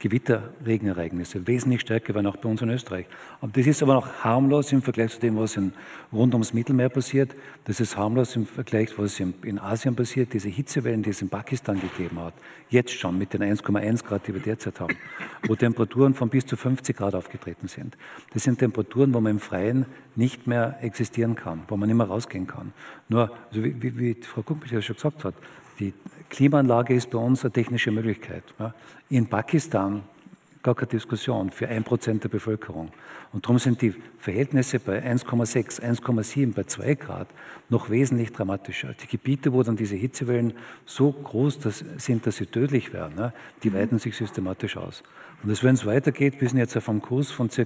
Gewitterregenereignisse 0.00 1.46
wesentlich 1.46 1.82
stärker 1.82 2.14
werden, 2.14 2.26
auch 2.26 2.36
bei 2.36 2.48
uns 2.48 2.62
in 2.62 2.68
Österreich. 2.68 3.06
Und 3.40 3.56
das 3.56 3.66
ist 3.66 3.82
aber 3.82 3.94
noch 3.94 4.24
harmlos 4.24 4.72
im 4.72 4.82
Vergleich 4.82 5.12
zu 5.12 5.20
dem, 5.20 5.36
was 5.36 5.56
in, 5.56 5.72
rund 6.12 6.34
ums 6.34 6.52
Mittelmeer 6.52 6.88
passiert. 6.88 7.34
Das 7.64 7.78
ist 7.78 7.96
harmlos 7.96 8.34
im 8.34 8.46
Vergleich, 8.46 8.98
was 8.98 9.20
in, 9.20 9.34
in 9.42 9.58
Asien 9.60 9.94
passiert, 9.94 10.32
diese 10.32 10.48
Hitzewellen, 10.48 11.02
die 11.02 11.10
es 11.10 11.22
in 11.22 11.28
Pakistan 11.28 11.80
gegeben 11.80 12.18
hat. 12.18 12.34
Jetzt 12.70 12.92
schon 12.92 13.18
mit 13.18 13.32
den 13.32 13.42
1,1 13.42 14.04
Grad, 14.04 14.26
die 14.26 14.34
wir 14.34 14.40
derzeit 14.40 14.80
haben, 14.80 14.96
wo 15.46 15.54
Temperaturen 15.54 16.14
von 16.14 16.28
bis 16.28 16.44
zu 16.44 16.56
50 16.56 16.96
Grad 16.96 17.14
aufgetreten 17.14 17.68
sind. 17.68 17.96
Das 18.32 18.42
sind 18.42 18.58
Temperaturen, 18.58 19.14
wo 19.14 19.20
man 19.20 19.32
im 19.32 19.40
Freien 19.40 19.86
nicht 20.16 20.48
mehr 20.48 20.78
existieren 20.82 21.36
kann, 21.36 21.62
wo 21.68 21.76
man 21.76 21.88
nicht 21.88 21.96
mehr 21.96 22.08
rausgehen 22.08 22.48
kann. 22.48 22.72
Nur, 23.08 23.30
also 23.48 23.62
wie, 23.62 23.80
wie, 23.80 23.96
wie 23.96 24.14
Frau 24.14 24.42
Kumpel 24.42 24.72
ja 24.72 24.82
schon 24.82 24.96
gesagt 24.96 25.24
hat, 25.24 25.34
die 25.78 25.94
Klimaanlage 26.30 26.94
ist 26.94 27.10
bei 27.10 27.18
uns 27.18 27.44
eine 27.44 27.52
technische 27.52 27.90
Möglichkeit. 27.90 28.42
In 29.10 29.26
Pakistan 29.26 30.02
gar 30.62 30.74
keine 30.74 30.88
Diskussion 30.88 31.50
für 31.50 31.68
ein 31.68 31.82
Prozent 31.82 32.24
der 32.24 32.28
Bevölkerung. 32.28 32.90
Und 33.32 33.44
darum 33.44 33.58
sind 33.58 33.80
die 33.80 33.94
Verhältnisse 34.18 34.80
bei 34.80 35.02
1,6, 35.02 35.80
1,7, 35.80 36.54
bei 36.54 36.64
2 36.64 36.94
Grad 36.94 37.28
noch 37.70 37.88
wesentlich 37.88 38.32
dramatischer. 38.32 38.94
Die 39.02 39.06
Gebiete, 39.06 39.52
wo 39.52 39.62
dann 39.62 39.76
diese 39.76 39.96
Hitzewellen 39.96 40.52
so 40.84 41.12
groß 41.12 41.58
sind, 41.96 42.26
dass 42.26 42.36
sie 42.36 42.46
tödlich 42.46 42.92
werden, 42.92 43.32
die 43.62 43.72
weiten 43.72 43.98
sich 43.98 44.16
systematisch 44.16 44.76
aus. 44.76 45.02
Und 45.42 45.50
das, 45.50 45.62
wenn 45.62 45.74
es 45.74 45.86
weitergeht, 45.86 46.40
wir 46.40 46.48
sind 46.48 46.58
jetzt 46.58 46.76
auf 46.76 46.88
einem 46.88 47.00
Kurs 47.00 47.30
von 47.30 47.48
ca. 47.48 47.62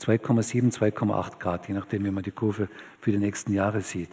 2,7, 0.00 0.72
2,8 0.72 1.38
Grad, 1.38 1.68
je 1.68 1.74
nachdem, 1.74 2.04
wie 2.04 2.10
man 2.10 2.24
die 2.24 2.30
Kurve 2.30 2.68
für 3.00 3.12
die 3.12 3.18
nächsten 3.18 3.52
Jahre 3.52 3.80
sieht. 3.82 4.10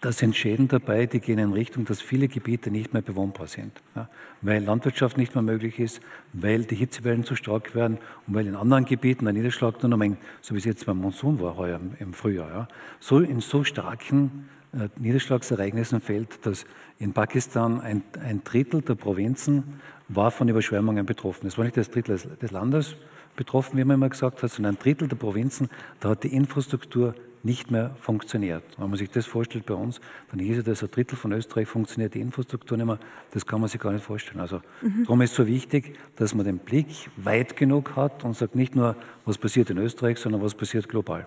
Da 0.00 0.12
sind 0.12 0.36
Schäden 0.36 0.68
dabei, 0.68 1.06
die 1.06 1.18
gehen 1.18 1.40
in 1.40 1.52
Richtung, 1.52 1.84
dass 1.84 2.00
viele 2.00 2.28
Gebiete 2.28 2.70
nicht 2.70 2.92
mehr 2.92 3.02
bewohnbar 3.02 3.48
sind, 3.48 3.72
ja, 3.96 4.08
weil 4.42 4.62
Landwirtschaft 4.62 5.18
nicht 5.18 5.34
mehr 5.34 5.42
möglich 5.42 5.80
ist, 5.80 6.00
weil 6.32 6.64
die 6.64 6.76
Hitzewellen 6.76 7.24
zu 7.24 7.34
stark 7.34 7.74
werden 7.74 7.98
und 8.26 8.34
weil 8.34 8.46
in 8.46 8.54
anderen 8.54 8.84
Gebieten 8.84 9.24
der 9.24 9.34
Niederschlag 9.34 9.82
nur 9.82 9.90
noch, 9.90 10.00
ein, 10.00 10.16
so 10.40 10.54
wie 10.54 10.58
es 10.58 10.64
jetzt 10.64 10.86
beim 10.86 10.98
Monsun 10.98 11.40
war 11.40 11.56
heuer 11.56 11.80
im 11.98 12.14
Frühjahr, 12.14 12.48
ja, 12.48 12.68
so 13.00 13.18
in 13.18 13.40
so 13.40 13.64
starken 13.64 14.48
äh, 14.72 14.88
Niederschlagsereignissen 14.96 16.00
fällt, 16.00 16.46
dass 16.46 16.64
in 17.00 17.12
Pakistan 17.12 17.80
ein, 17.80 18.02
ein, 18.22 18.44
Drittel 18.44 18.82
der 18.82 18.94
Provinzen 18.94 19.80
war 20.08 20.30
von 20.30 20.48
Überschwemmungen 20.48 21.06
betroffen. 21.06 21.48
Es 21.48 21.58
war 21.58 21.64
nicht 21.64 21.76
das 21.76 21.90
Drittel 21.90 22.12
des, 22.12 22.38
des 22.38 22.50
Landes 22.52 22.96
betroffen, 23.38 23.78
wie 23.78 23.84
man 23.84 23.94
immer 23.94 24.10
gesagt 24.10 24.42
hat, 24.42 24.50
sondern 24.50 24.74
ein 24.74 24.78
Drittel 24.78 25.08
der 25.08 25.16
Provinzen, 25.16 25.70
da 26.00 26.10
hat 26.10 26.24
die 26.24 26.34
Infrastruktur 26.34 27.14
nicht 27.42 27.70
mehr 27.70 27.94
funktioniert. 28.00 28.64
Wenn 28.76 28.90
man 28.90 28.98
sich 28.98 29.10
das 29.10 29.24
vorstellt 29.24 29.64
bei 29.64 29.74
uns, 29.74 30.00
dann 30.30 30.40
hieß 30.40 30.58
es, 30.58 30.64
dass 30.64 30.82
ein 30.82 30.90
Drittel 30.90 31.16
von 31.16 31.32
Österreich 31.32 31.68
funktioniert 31.68 32.14
die 32.14 32.20
Infrastruktur 32.20 32.76
nicht 32.76 32.86
mehr. 32.86 32.98
Das 33.30 33.46
kann 33.46 33.60
man 33.60 33.68
sich 33.68 33.80
gar 33.80 33.92
nicht 33.92 34.04
vorstellen. 34.04 34.40
Also 34.40 34.60
mhm. 34.82 35.04
darum 35.04 35.22
ist 35.22 35.30
es 35.30 35.36
so 35.36 35.46
wichtig, 35.46 35.96
dass 36.16 36.34
man 36.34 36.44
den 36.44 36.58
Blick 36.58 37.10
weit 37.16 37.56
genug 37.56 37.96
hat 37.96 38.24
und 38.24 38.36
sagt 38.36 38.54
nicht 38.54 38.74
nur, 38.74 38.96
was 39.24 39.38
passiert 39.38 39.70
in 39.70 39.78
Österreich, 39.78 40.18
sondern 40.18 40.42
was 40.42 40.54
passiert 40.54 40.88
global. 40.88 41.26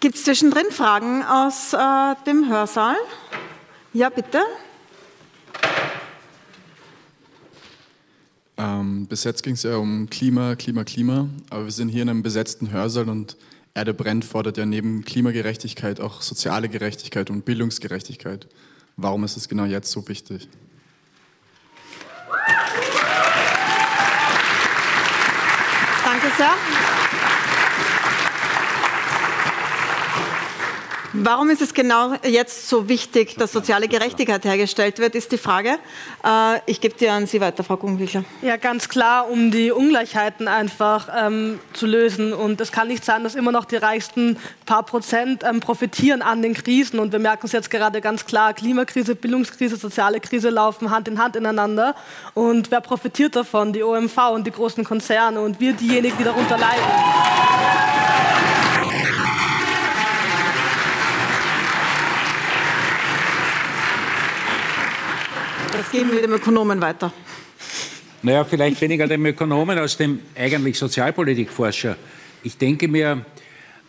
Gibt 0.00 0.14
es 0.14 0.24
zwischendrin 0.24 0.70
Fragen 0.70 1.22
aus 1.22 1.74
äh, 1.74 2.14
dem 2.26 2.48
Hörsaal? 2.48 2.96
Ja, 3.92 4.08
bitte. 4.08 4.40
Ähm, 8.56 9.06
bis 9.06 9.24
jetzt 9.24 9.42
ging 9.42 9.52
es 9.52 9.62
ja 9.62 9.76
um 9.76 10.08
Klima, 10.08 10.56
Klima, 10.56 10.84
Klima, 10.84 11.28
aber 11.50 11.64
wir 11.64 11.72
sind 11.72 11.90
hier 11.90 12.00
in 12.00 12.08
einem 12.08 12.22
besetzten 12.22 12.70
Hörsaal 12.70 13.10
und 13.10 13.36
Erde 13.74 13.92
brennt 13.92 14.24
fordert 14.24 14.56
ja 14.56 14.64
neben 14.64 15.04
Klimagerechtigkeit 15.04 16.00
auch 16.00 16.22
soziale 16.22 16.70
Gerechtigkeit 16.70 17.28
und 17.28 17.44
Bildungsgerechtigkeit. 17.44 18.48
Warum 18.96 19.22
ist 19.24 19.36
es 19.36 19.50
genau 19.50 19.64
jetzt 19.64 19.90
so 19.90 20.08
wichtig? 20.08 20.48
Danke 26.04 26.26
sehr. 26.38 27.09
Warum 31.12 31.50
ist 31.50 31.60
es 31.60 31.74
genau 31.74 32.14
jetzt 32.22 32.68
so 32.68 32.88
wichtig, 32.88 33.34
dass 33.36 33.50
soziale 33.50 33.88
Gerechtigkeit 33.88 34.44
hergestellt 34.44 35.00
wird, 35.00 35.16
ist 35.16 35.32
die 35.32 35.38
Frage. 35.38 35.70
Äh, 36.24 36.60
ich 36.66 36.80
gebe 36.80 36.96
dir 36.96 37.12
an 37.12 37.26
Sie 37.26 37.40
weiter, 37.40 37.64
Frau 37.64 37.76
Gungwichler. 37.76 38.24
Ja, 38.42 38.56
ganz 38.56 38.88
klar, 38.88 39.28
um 39.28 39.50
die 39.50 39.72
Ungleichheiten 39.72 40.46
einfach 40.46 41.08
ähm, 41.16 41.58
zu 41.72 41.86
lösen. 41.86 42.32
Und 42.32 42.60
es 42.60 42.70
kann 42.70 42.86
nicht 42.86 43.04
sein, 43.04 43.24
dass 43.24 43.34
immer 43.34 43.50
noch 43.50 43.64
die 43.64 43.74
reichsten 43.76 44.36
paar 44.66 44.84
Prozent 44.84 45.42
ähm, 45.42 45.58
profitieren 45.58 46.22
an 46.22 46.42
den 46.42 46.54
Krisen. 46.54 47.00
Und 47.00 47.10
wir 47.10 47.18
merken 47.18 47.46
es 47.46 47.52
jetzt 47.52 47.70
gerade 47.70 48.00
ganz 48.00 48.24
klar, 48.24 48.54
Klimakrise, 48.54 49.16
Bildungskrise, 49.16 49.76
soziale 49.76 50.20
Krise 50.20 50.50
laufen 50.50 50.92
Hand 50.92 51.08
in 51.08 51.18
Hand 51.18 51.34
ineinander. 51.34 51.96
Und 52.34 52.70
wer 52.70 52.80
profitiert 52.80 53.34
davon? 53.34 53.72
Die 53.72 53.82
OMV 53.82 54.16
und 54.32 54.46
die 54.46 54.52
großen 54.52 54.84
Konzerne 54.84 55.40
und 55.40 55.58
wir 55.58 55.72
diejenigen, 55.72 56.16
die 56.18 56.24
darunter 56.24 56.56
leiden. 56.56 57.79
Das 65.80 65.90
geben 65.92 66.12
wir 66.12 66.20
dem 66.20 66.34
Ökonomen 66.34 66.78
weiter. 66.82 67.10
Naja, 68.20 68.44
vielleicht 68.44 68.82
weniger 68.82 69.06
dem 69.06 69.24
Ökonomen 69.24 69.78
als 69.78 69.96
dem 69.96 70.20
eigentlich 70.36 70.78
Sozialpolitikforscher. 70.78 71.96
Ich 72.42 72.58
denke 72.58 72.86
mir, 72.86 73.24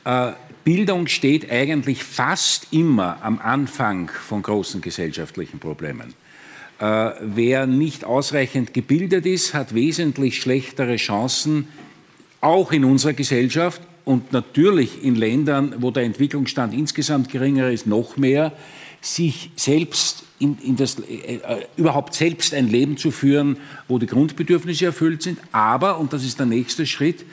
äh, 0.06 0.32
Bildung 0.64 1.08
steht 1.08 1.52
eigentlich 1.52 2.02
fast 2.02 2.68
immer 2.72 3.18
am 3.22 3.40
Anfang 3.40 4.10
von 4.10 4.42
großen 4.42 4.80
gesellschaftlichen 4.80 5.60
Problemen. 5.60 6.14
Äh, 6.80 7.12
wer 7.20 7.68
nicht 7.68 8.06
ausreichend 8.06 8.74
gebildet 8.74 9.26
ist, 9.26 9.54
hat 9.54 9.76
wesentlich 9.76 10.40
schlechtere 10.40 10.96
Chancen, 10.96 11.68
auch 12.40 12.72
in 12.72 12.86
unserer 12.86 13.12
Gesellschaft 13.12 13.82
und 14.06 14.32
natürlich 14.32 15.04
in 15.04 15.16
Ländern, 15.16 15.76
wo 15.80 15.92
der 15.92 16.04
Entwicklungsstand 16.04 16.74
insgesamt 16.74 17.30
geringer 17.30 17.70
ist, 17.70 17.86
noch 17.86 18.16
mehr, 18.16 18.54
sich 19.02 19.50
selbst 19.56 20.24
in, 20.40 20.58
in 20.60 20.76
das, 20.76 21.00
äh, 21.00 21.36
äh, 21.36 21.66
überhaupt 21.76 22.14
selbst 22.14 22.54
ein 22.54 22.70
Leben 22.70 22.98
zu 22.98 23.12
führen, 23.12 23.58
wo 23.88 23.98
die 23.98 24.08
Grundbedürfnisse 24.08 24.86
erfüllt 24.86 25.24
sind. 25.24 25.40
Aber, 25.52 26.00
und 26.00 26.14
das 26.14 26.24
ist 26.24 26.40
der 26.40 26.46
nächste 26.46 26.86
Schritt, 26.86 27.26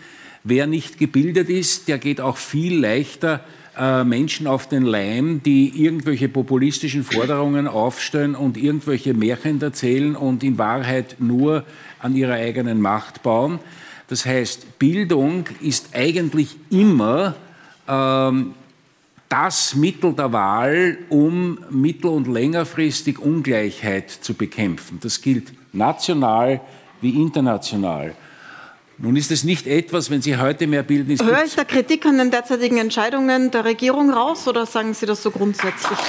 wer 0.45 0.67
nicht 0.67 0.99
gebildet 0.99 1.49
ist, 1.49 1.89
der 1.89 1.99
geht 1.99 2.21
auch 2.21 2.39
viel 2.39 2.79
leichter 2.79 3.45
äh, 3.79 4.03
Menschen 4.03 4.47
auf 4.47 4.69
den 4.69 4.83
Leim, 4.83 5.43
die 5.45 5.85
irgendwelche 5.85 6.29
populistischen 6.29 7.05
Forderungen 7.05 7.69
aufstellen 7.69 8.35
und 8.35 8.57
irgendwelche 8.57 9.15
Märchen 9.15 9.61
erzählen 9.61 10.17
und 10.17 10.43
in 10.43 10.59
Wahrheit 10.59 11.17
nur 11.19 11.65
an 12.01 12.17
ihrer 12.17 12.35
eigenen 12.35 12.81
Macht 12.81 13.23
bauen. 13.23 13.59
Das 14.09 14.25
heißt, 14.25 14.79
Bildung 14.79 15.45
ist 15.61 15.91
eigentlich 15.93 16.57
immer 16.71 17.37
ähm, 17.87 18.55
das 19.29 19.75
Mittel 19.75 20.13
der 20.15 20.33
Wahl, 20.33 20.99
um 21.11 21.59
mittel- 21.71 22.11
und 22.11 22.29
längerfristig 22.29 23.19
Ungleichheit 23.19 24.11
zu 24.11 24.35
bekämpfen. 24.35 24.99
Das 25.03 25.21
gilt 25.21 25.53
national 25.73 26.61
wie 27.01 27.11
international. 27.11 28.15
Nun 29.01 29.15
ist 29.17 29.31
es 29.31 29.45
nicht 29.45 29.69
etwas, 29.69 30.11
wenn 30.11 30.23
Sie 30.23 30.37
heute 30.37 30.67
mehr 30.67 30.83
bilden. 30.83 31.17
Höre 31.25 31.45
ich 31.45 31.55
da 31.55 31.63
Kritik 31.65 32.05
an 32.05 32.19
den 32.19 32.33
derzeitigen 32.33 32.79
Entscheidungen 32.79 33.53
der 33.53 33.65
Regierung 33.65 34.11
raus 34.11 34.49
oder 34.49 34.67
sagen 34.67 34.93
Sie 34.93 35.07
das 35.07 35.23
so 35.23 35.31
grundsätzlich? 35.31 35.99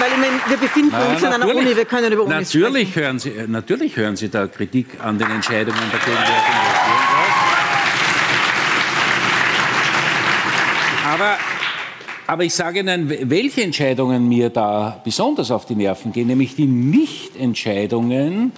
Weil 0.00 0.12
ich 0.12 0.18
meine, 0.18 0.37
wir 0.48 0.56
befinden 0.56 0.90
Na, 0.92 1.06
uns 1.12 1.22
in 1.22 1.28
einer 1.28 1.46
Uni, 1.46 1.76
wir 1.76 1.84
können 1.84 2.12
über 2.12 2.24
Uni 2.24 2.34
natürlich 2.34 2.88
sprechen. 2.88 3.04
Hören 3.04 3.18
Sie, 3.18 3.32
natürlich 3.46 3.96
hören 3.96 4.16
Sie 4.16 4.28
da 4.28 4.46
Kritik 4.46 4.86
an 5.02 5.18
den 5.18 5.30
Entscheidungen 5.30 5.78
der 5.78 6.00
gegenwärtigen 6.00 6.58
Regierung. 6.58 6.98
Aber, 11.12 11.36
aber 12.26 12.44
ich 12.44 12.54
sage 12.54 12.80
Ihnen, 12.80 13.30
welche 13.30 13.62
Entscheidungen 13.62 14.28
mir 14.28 14.50
da 14.50 15.00
besonders 15.04 15.50
auf 15.50 15.66
die 15.66 15.74
Nerven 15.74 16.12
gehen, 16.12 16.26
nämlich 16.26 16.54
die 16.54 16.66
Nichtentscheidungen, 16.66 18.52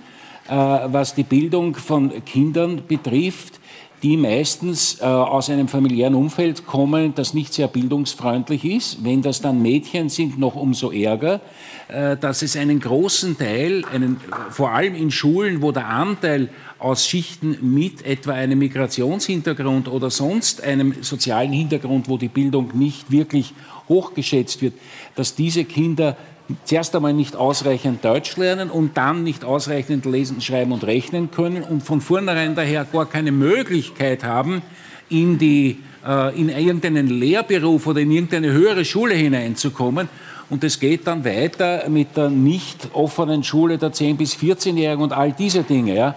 äh, 0.48 0.52
was 0.52 1.14
die 1.14 1.22
Bildung 1.22 1.76
von 1.76 2.24
Kindern 2.24 2.82
betrifft, 2.86 3.59
die 4.02 4.16
meistens 4.16 5.00
äh, 5.00 5.04
aus 5.04 5.50
einem 5.50 5.68
familiären 5.68 6.14
Umfeld 6.14 6.66
kommen, 6.66 7.14
das 7.14 7.34
nicht 7.34 7.52
sehr 7.52 7.68
bildungsfreundlich 7.68 8.64
ist. 8.64 9.04
Wenn 9.04 9.22
das 9.22 9.40
dann 9.40 9.60
Mädchen 9.60 10.08
sind, 10.08 10.38
noch 10.38 10.54
umso 10.54 10.90
ärger, 10.90 11.40
äh, 11.88 12.16
dass 12.16 12.42
es 12.42 12.56
einen 12.56 12.80
großen 12.80 13.36
Teil, 13.36 13.84
einen, 13.92 14.20
vor 14.50 14.70
allem 14.70 14.94
in 14.94 15.10
Schulen, 15.10 15.60
wo 15.60 15.72
der 15.72 15.88
Anteil 15.88 16.48
aus 16.78 17.06
Schichten 17.06 17.58
mit 17.60 18.06
etwa 18.06 18.32
einem 18.32 18.58
Migrationshintergrund 18.58 19.88
oder 19.88 20.10
sonst 20.10 20.62
einem 20.62 21.02
sozialen 21.02 21.52
Hintergrund, 21.52 22.08
wo 22.08 22.16
die 22.16 22.28
Bildung 22.28 22.70
nicht 22.74 23.10
wirklich 23.10 23.52
hochgeschätzt 23.88 24.62
wird, 24.62 24.74
dass 25.14 25.34
diese 25.34 25.64
Kinder 25.64 26.16
zuerst 26.64 26.94
einmal 26.94 27.12
nicht 27.12 27.36
ausreichend 27.36 28.04
Deutsch 28.04 28.36
lernen 28.36 28.70
und 28.70 28.96
dann 28.96 29.22
nicht 29.22 29.44
ausreichend 29.44 30.04
lesen, 30.04 30.40
schreiben 30.40 30.72
und 30.72 30.84
rechnen 30.84 31.30
können 31.30 31.62
und 31.62 31.82
von 31.82 32.00
vornherein 32.00 32.54
daher 32.54 32.84
gar 32.84 33.06
keine 33.06 33.32
Möglichkeit 33.32 34.24
haben, 34.24 34.62
in, 35.08 35.38
die, 35.38 35.80
äh, 36.06 36.38
in 36.38 36.48
irgendeinen 36.48 37.08
Lehrberuf 37.08 37.86
oder 37.86 38.00
in 38.00 38.10
irgendeine 38.10 38.52
höhere 38.52 38.84
Schule 38.84 39.14
hineinzukommen. 39.14 40.08
Und 40.48 40.64
es 40.64 40.80
geht 40.80 41.06
dann 41.06 41.24
weiter 41.24 41.88
mit 41.88 42.16
der 42.16 42.28
nicht 42.28 42.88
offenen 42.92 43.44
Schule 43.44 43.78
der 43.78 43.92
10- 43.92 44.16
bis 44.16 44.34
14-Jährigen 44.34 45.02
und 45.02 45.12
all 45.12 45.32
diese 45.32 45.62
Dinge. 45.62 45.94
Ja. 45.94 46.14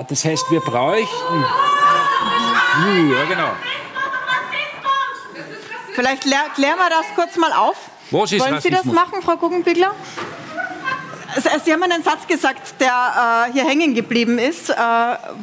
Äh, 0.00 0.04
das 0.08 0.24
heißt, 0.24 0.50
wir 0.50 0.60
bräuchten. 0.60 1.44
Ja, 3.12 3.24
genau. 3.28 3.50
Vielleicht 5.94 6.22
klären 6.22 6.76
wir 6.76 6.90
das 6.90 7.06
kurz 7.14 7.36
mal 7.36 7.52
auf. 7.52 7.76
Was 8.10 8.32
ist 8.32 8.40
Wollen 8.40 8.54
Rassismus? 8.54 8.82
Sie 8.82 8.88
das 8.88 8.94
machen, 8.94 9.22
Frau 9.22 9.36
Guggenbigler? 9.36 9.92
Sie 11.64 11.72
haben 11.72 11.82
einen 11.82 12.02
Satz 12.02 12.26
gesagt, 12.26 12.80
der 12.80 13.48
äh, 13.48 13.52
hier 13.52 13.64
hängen 13.66 13.94
geblieben 13.94 14.38
ist. 14.38 14.70
Äh, 14.70 14.74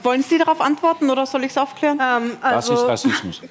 wollen 0.01 0.23
Sie 0.23 0.37
darauf 0.37 0.59
antworten 0.59 1.09
oder 1.09 1.25
soll 1.25 1.43
ich 1.43 1.51
es 1.51 1.57
aufklären? 1.57 1.99
Ähm, 2.01 2.37
also, 2.41 2.73
Was 2.73 2.79
ist 2.79 2.87
Rassismus? 2.87 3.41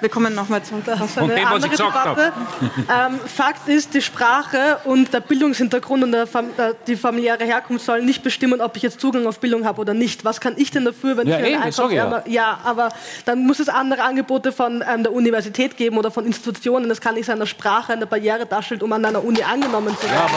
Wir 0.00 0.08
kommen 0.08 0.34
nochmal 0.34 0.62
zurück. 0.62 0.84
Ist 0.86 1.18
eine 1.18 1.34
dem, 1.34 1.64
ich 1.64 1.70
gesagt 1.70 1.94
habe. 1.94 2.32
Ähm, 2.76 3.20
Fakt 3.26 3.68
ist, 3.68 3.94
die 3.94 4.02
Sprache 4.02 4.78
und 4.84 5.12
der 5.12 5.20
Bildungshintergrund 5.20 6.04
und 6.04 6.12
der 6.12 6.26
Fam 6.26 6.50
der, 6.56 6.74
die 6.86 6.96
familiäre 6.96 7.44
Herkunft 7.44 7.84
sollen 7.84 8.04
nicht 8.04 8.22
bestimmen, 8.22 8.60
ob 8.60 8.76
ich 8.76 8.82
jetzt 8.82 9.00
Zugang 9.00 9.26
auf 9.26 9.38
Bildung 9.38 9.64
habe 9.64 9.80
oder 9.80 9.94
nicht. 9.94 10.24
Was 10.24 10.40
kann 10.40 10.54
ich 10.56 10.70
denn 10.70 10.84
dafür, 10.84 11.16
wenn 11.16 11.28
ja, 11.28 11.38
ich 11.38 11.46
einen 11.46 11.62
Einkauf 11.62 11.92
ja. 11.92 12.22
ja, 12.26 12.58
aber 12.64 12.90
dann 13.24 13.46
muss 13.46 13.60
es 13.60 13.68
andere 13.68 14.02
Angebote 14.02 14.52
von 14.52 14.84
ähm, 14.88 15.02
der 15.02 15.12
Universität 15.12 15.76
geben 15.76 15.96
oder 15.96 16.10
von 16.10 16.26
Institutionen. 16.26 16.88
Das 16.88 17.00
kann 17.00 17.14
nicht 17.14 17.26
sein, 17.26 17.38
dass 17.38 17.48
Sprache 17.48 17.92
eine 17.92 18.06
Barriere 18.06 18.46
darstellt, 18.46 18.82
um 18.82 18.92
an 18.92 19.04
einer 19.04 19.24
Uni 19.24 19.42
angenommen 19.42 19.96
zu 19.98 20.06
werden. 20.08 20.16
Ja, 20.16 20.28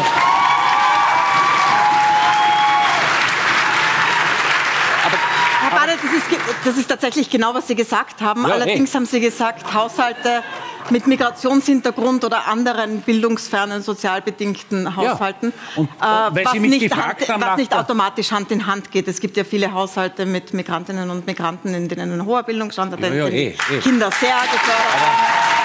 Herr 5.70 5.88
das 5.88 6.05
ist, 6.16 6.26
das 6.64 6.78
ist 6.78 6.88
tatsächlich 6.88 7.30
genau, 7.30 7.54
was 7.54 7.68
Sie 7.68 7.76
gesagt 7.76 8.22
haben. 8.22 8.44
Ja, 8.44 8.54
Allerdings 8.54 8.90
hey. 8.90 8.96
haben 8.96 9.06
Sie 9.06 9.20
gesagt, 9.20 9.74
Haushalte 9.74 10.44
mit 10.90 11.08
Migrationshintergrund 11.08 12.24
oder 12.24 12.48
anderen 12.48 13.02
bildungsfernen, 13.02 13.82
sozialbedingten 13.82 14.96
Haushalten, 14.96 15.52
ja. 15.76 15.82
Und, 15.82 15.90
äh, 15.90 16.46
was, 16.46 16.54
nicht, 16.54 16.96
Hand, 16.96 17.18
was 17.28 17.58
nicht 17.58 17.74
automatisch 17.74 18.32
Hand 18.32 18.52
in 18.52 18.68
Hand 18.68 18.92
geht. 18.92 19.08
Es 19.08 19.20
gibt 19.20 19.36
ja 19.36 19.44
viele 19.44 19.74
Haushalte 19.74 20.26
mit 20.26 20.54
Migrantinnen 20.54 21.10
und 21.10 21.26
Migranten, 21.26 21.74
in 21.74 21.88
denen 21.88 22.12
ein 22.12 22.26
hoher 22.26 22.44
Bildungsstandard 22.44 23.02
ja, 23.02 23.14
ja, 23.14 23.28
eh, 23.28 23.48
eh. 23.72 23.78
Kinder 23.80 24.12
sehr 24.12 24.36
gefördert 24.52 25.56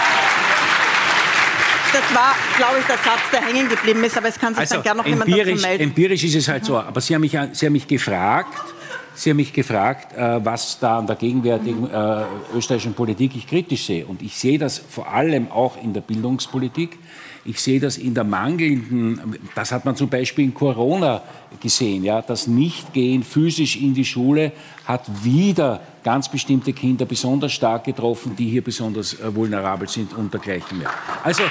das 1.93 2.15
war, 2.15 2.35
glaube 2.57 2.79
ich, 2.79 2.87
der 2.87 2.99
Satz, 2.99 3.21
der 3.33 3.43
hängen 3.43 3.69
geblieben 3.69 4.05
ist, 4.05 4.17
aber 4.17 4.29
es 4.29 4.39
kann 4.39 4.55
sich 4.55 4.61
also 4.61 4.75
dann 4.77 4.83
gerne 4.85 4.99
noch 4.99 5.07
jemand 5.07 5.31
dazu 5.31 5.61
melden. 5.61 5.83
Empirisch 5.83 6.25
ist 6.25 6.37
es 6.37 6.49
halt 6.49 6.65
so, 6.65 6.79
aber 6.79 7.01
Sie 7.01 7.15
haben 7.15 7.21
mich, 7.21 7.37
Sie 7.53 7.67
haben 7.67 7.73
mich 7.73 7.87
gefragt, 7.87 8.75
Sie 9.21 9.29
haben 9.29 9.37
mich 9.37 9.53
gefragt, 9.53 10.17
äh, 10.17 10.43
was 10.43 10.79
da 10.79 10.99
an 10.99 11.07
der 11.07 11.15
gegenwärtigen 11.15 11.91
äh, 11.91 12.25
österreichischen 12.55 12.95
Politik 12.95 13.37
ich 13.37 13.47
kritisch 13.47 13.85
sehe. 13.85 14.07
Und 14.07 14.23
ich 14.23 14.35
sehe 14.35 14.59
das 14.59 14.79
vor 14.79 15.13
allem 15.13 15.53
auch 15.53 15.77
in 15.77 15.93
der 15.93 16.01
Bildungspolitik. 16.01 16.99
Ich 17.45 17.61
sehe 17.61 17.79
das 17.81 17.99
in 17.99 18.15
der 18.15 18.25
mangelnden, 18.25 19.39
das 19.55 19.73
hat 19.73 19.85
man 19.85 19.95
zum 19.95 20.09
Beispiel 20.09 20.47
in 20.47 20.55
Corona 20.55 21.21
gesehen, 21.61 22.03
ja, 22.03 22.23
das 22.23 22.47
Nichtgehen 22.47 23.23
physisch 23.23 23.77
in 23.77 23.93
die 23.93 24.07
Schule 24.07 24.53
hat 24.87 25.03
wieder 25.23 25.83
ganz 26.03 26.31
bestimmte 26.31 26.73
Kinder 26.73 27.05
besonders 27.05 27.53
stark 27.53 27.85
getroffen, 27.85 28.35
die 28.37 28.49
hier 28.49 28.65
besonders 28.65 29.21
äh, 29.21 29.35
vulnerabel 29.35 29.87
sind 29.87 30.15
und 30.15 30.33
dergleichen 30.33 30.79
mehr. 30.79 30.91
Also, 31.23 31.43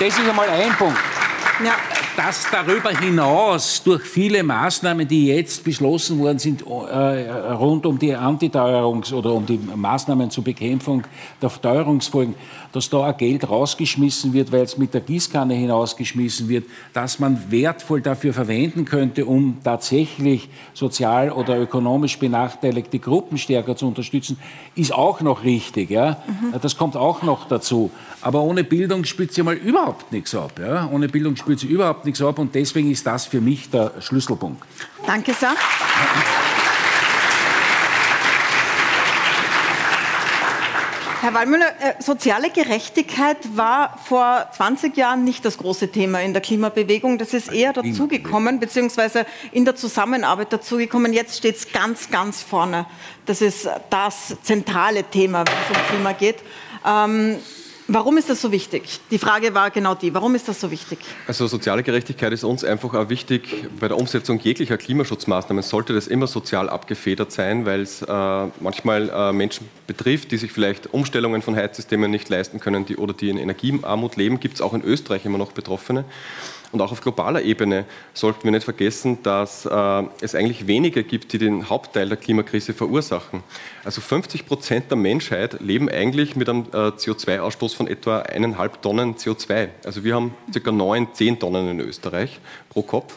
das 0.00 0.08
ist 0.08 0.26
einmal 0.26 0.48
ein 0.48 0.72
Punkt. 0.72 0.96
Ja 1.62 1.74
dass 2.16 2.46
darüber 2.50 2.90
hinaus 2.90 3.82
durch 3.82 4.02
viele 4.02 4.42
Maßnahmen, 4.42 5.06
die 5.06 5.26
jetzt 5.26 5.62
beschlossen 5.64 6.18
worden 6.18 6.38
sind, 6.38 6.62
äh, 6.62 7.30
rund 7.52 7.84
um 7.84 7.98
die 7.98 8.16
Antiteuerungs- 8.16 9.12
oder 9.12 9.32
um 9.32 9.44
die 9.44 9.58
Maßnahmen 9.58 10.30
zur 10.30 10.42
Bekämpfung 10.42 11.02
der 11.42 11.50
Teuerungsfolgen, 11.50 12.34
dass 12.72 12.88
da 12.88 13.10
auch 13.10 13.16
Geld 13.16 13.48
rausgeschmissen 13.48 14.32
wird, 14.32 14.50
weil 14.50 14.62
es 14.62 14.78
mit 14.78 14.94
der 14.94 15.02
Gießkanne 15.02 15.54
hinausgeschmissen 15.54 16.48
wird, 16.48 16.64
dass 16.94 17.18
man 17.18 17.50
wertvoll 17.50 18.00
dafür 18.00 18.32
verwenden 18.32 18.86
könnte, 18.86 19.26
um 19.26 19.58
tatsächlich 19.62 20.48
sozial 20.72 21.30
oder 21.30 21.60
ökonomisch 21.60 22.18
benachteiligte 22.18 22.98
Gruppen 22.98 23.36
stärker 23.36 23.76
zu 23.76 23.86
unterstützen, 23.86 24.38
ist 24.74 24.92
auch 24.92 25.20
noch 25.20 25.44
richtig. 25.44 25.90
Ja? 25.90 26.22
Mhm. 26.26 26.54
Das 26.60 26.76
kommt 26.76 26.96
auch 26.96 27.22
noch 27.22 27.46
dazu. 27.46 27.90
Aber 28.22 28.42
ohne 28.42 28.64
Bildung 28.64 29.04
spielt 29.04 29.32
sie 29.32 29.42
mal 29.42 29.54
überhaupt 29.54 30.12
nichts 30.12 30.34
ab. 30.34 30.52
Ja? 30.58 30.88
Ohne 30.90 31.08
Bildung 31.08 31.36
spielt 31.36 31.60
sie 31.60 31.66
überhaupt 31.66 32.05
nichts 32.06 32.22
ab 32.22 32.38
und 32.38 32.54
deswegen 32.54 32.90
ist 32.90 33.06
das 33.06 33.26
für 33.26 33.40
mich 33.40 33.70
der 33.70 33.92
Schlüsselpunkt. 34.00 34.62
Danke 35.06 35.34
sehr. 35.34 35.54
Herr 41.26 41.34
Wallmüller, 41.34 41.66
äh, 41.80 42.00
soziale 42.00 42.50
Gerechtigkeit 42.50 43.38
war 43.56 43.98
vor 44.04 44.46
20 44.52 44.96
Jahren 44.96 45.24
nicht 45.24 45.44
das 45.44 45.58
große 45.58 45.90
Thema 45.90 46.22
in 46.22 46.32
der 46.32 46.40
Klimabewegung. 46.40 47.18
Das 47.18 47.34
ist 47.34 47.50
eher 47.50 47.72
dazugekommen, 47.72 48.60
beziehungsweise 48.60 49.26
in 49.50 49.64
der 49.64 49.74
Zusammenarbeit 49.74 50.52
dazugekommen. 50.52 51.12
Jetzt 51.12 51.36
steht 51.36 51.56
es 51.56 51.72
ganz, 51.72 52.12
ganz 52.12 52.44
vorne. 52.44 52.86
Das 53.24 53.42
ist 53.42 53.68
das 53.90 54.36
zentrale 54.44 55.02
Thema, 55.02 55.44
wenn 55.44 55.54
es 55.54 55.76
um 55.76 55.86
Klima 55.88 56.12
geht. 56.12 56.36
Ähm, 56.86 57.38
Warum 57.88 58.16
ist 58.16 58.28
das 58.28 58.42
so 58.42 58.50
wichtig? 58.50 58.98
Die 59.12 59.18
Frage 59.18 59.54
war 59.54 59.70
genau 59.70 59.94
die. 59.94 60.12
Warum 60.12 60.34
ist 60.34 60.48
das 60.48 60.60
so 60.60 60.72
wichtig? 60.72 60.98
Also 61.28 61.46
soziale 61.46 61.84
Gerechtigkeit 61.84 62.32
ist 62.32 62.42
uns 62.42 62.64
einfach 62.64 62.92
auch 62.94 63.08
wichtig. 63.10 63.64
Bei 63.78 63.86
der 63.86 63.96
Umsetzung 63.96 64.40
jeglicher 64.40 64.76
Klimaschutzmaßnahmen 64.76 65.62
sollte 65.62 65.92
das 65.92 66.08
immer 66.08 66.26
sozial 66.26 66.68
abgefedert 66.68 67.30
sein, 67.30 67.64
weil 67.64 67.82
es 67.82 68.02
äh, 68.02 68.06
manchmal 68.58 69.08
äh, 69.08 69.32
Menschen 69.32 69.68
betrifft, 69.86 70.32
die 70.32 70.36
sich 70.36 70.50
vielleicht 70.50 70.92
Umstellungen 70.92 71.42
von 71.42 71.54
Heizsystemen 71.54 72.10
nicht 72.10 72.28
leisten 72.28 72.58
können 72.58 72.86
die, 72.86 72.96
oder 72.96 73.14
die 73.14 73.30
in 73.30 73.38
Energiearmut 73.38 74.16
leben. 74.16 74.40
Gibt 74.40 74.56
es 74.56 74.60
auch 74.60 74.74
in 74.74 74.82
Österreich 74.82 75.24
immer 75.24 75.38
noch 75.38 75.52
Betroffene. 75.52 76.04
Und 76.72 76.80
auch 76.80 76.92
auf 76.92 77.00
globaler 77.00 77.42
Ebene 77.42 77.84
sollten 78.12 78.44
wir 78.44 78.50
nicht 78.50 78.64
vergessen, 78.64 79.22
dass 79.22 79.66
äh, 79.66 80.02
es 80.20 80.34
eigentlich 80.34 80.66
wenige 80.66 81.04
gibt, 81.04 81.32
die 81.32 81.38
den 81.38 81.68
Hauptteil 81.68 82.08
der 82.08 82.16
Klimakrise 82.16 82.74
verursachen. 82.74 83.42
Also 83.84 84.00
50 84.00 84.46
Prozent 84.46 84.90
der 84.90 84.98
Menschheit 84.98 85.60
leben 85.60 85.88
eigentlich 85.88 86.36
mit 86.36 86.48
einem 86.48 86.66
äh, 86.72 86.88
CO2-Ausstoß 86.88 87.76
von 87.76 87.86
etwa 87.86 88.20
eineinhalb 88.20 88.82
Tonnen 88.82 89.14
CO2. 89.14 89.68
Also 89.84 90.04
wir 90.04 90.14
haben 90.14 90.34
ca. 90.52 90.72
neun, 90.72 91.08
zehn 91.14 91.38
Tonnen 91.38 91.68
in 91.68 91.80
Österreich 91.80 92.40
pro 92.68 92.82
Kopf. 92.82 93.16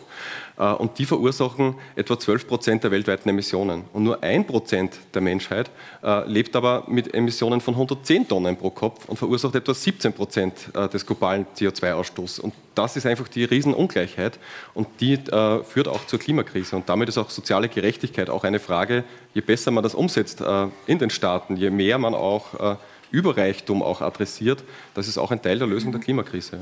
Äh, 0.60 0.74
und 0.74 1.00
die 1.00 1.06
verursachen 1.06 1.76
etwa 1.96 2.20
12 2.20 2.48
Prozent 2.48 2.84
der 2.84 2.92
weltweiten 2.92 3.30
Emissionen. 3.30 3.86
Und 3.94 4.04
nur 4.04 4.22
ein 4.22 4.46
Prozent 4.46 5.00
der 5.14 5.22
Menschheit 5.22 5.72
äh, 6.04 6.28
lebt 6.30 6.56
aber 6.56 6.84
mit 6.88 7.14
Emissionen 7.14 7.62
von 7.62 7.74
110 7.74 8.28
Tonnen 8.28 8.58
pro 8.58 8.70
Kopf 8.70 9.08
und 9.08 9.18
verursacht 9.18 9.56
etwa 9.56 9.74
17 9.74 10.14
Prozent 10.14 10.54
äh, 10.76 10.88
des 10.90 11.06
globalen 11.06 11.48
CO2-Ausstoßes. 11.56 12.42
Und 12.42 12.54
das 12.76 12.98
ist 12.98 13.06
einfach 13.06 13.28
die 13.28 13.46
Riesenungleichheit 13.46 14.40
und 14.74 14.88
die 15.02 15.18
führt 15.18 15.90
auch 15.90 16.06
zur 16.08 16.18
Klimakrise. 16.18 16.78
Und 16.78 16.88
damit 16.88 17.10
ist 17.10 17.18
auch 17.18 17.30
soziale 17.30 17.68
Gerechtigkeit 17.68 18.30
auch 18.30 18.46
eine 18.46 18.60
Frage, 18.60 19.04
je 19.34 19.42
besser 19.42 19.72
man 19.72 19.84
das 19.84 19.96
umsetzt 19.96 20.42
in 20.88 20.98
den 20.98 21.10
Staaten, 21.10 21.58
je 21.58 21.72
mehr 21.72 21.98
man 21.98 22.14
auch 22.14 22.78
Überreichtum 23.12 23.84
auch 23.84 24.00
adressiert, 24.00 24.64
das 24.94 25.10
ist 25.10 25.18
auch 25.18 25.32
ein 25.32 25.42
Teil 25.42 25.60
der 25.60 25.68
Lösung 25.68 25.92
der 25.92 26.00
Klimakrise. 26.00 26.60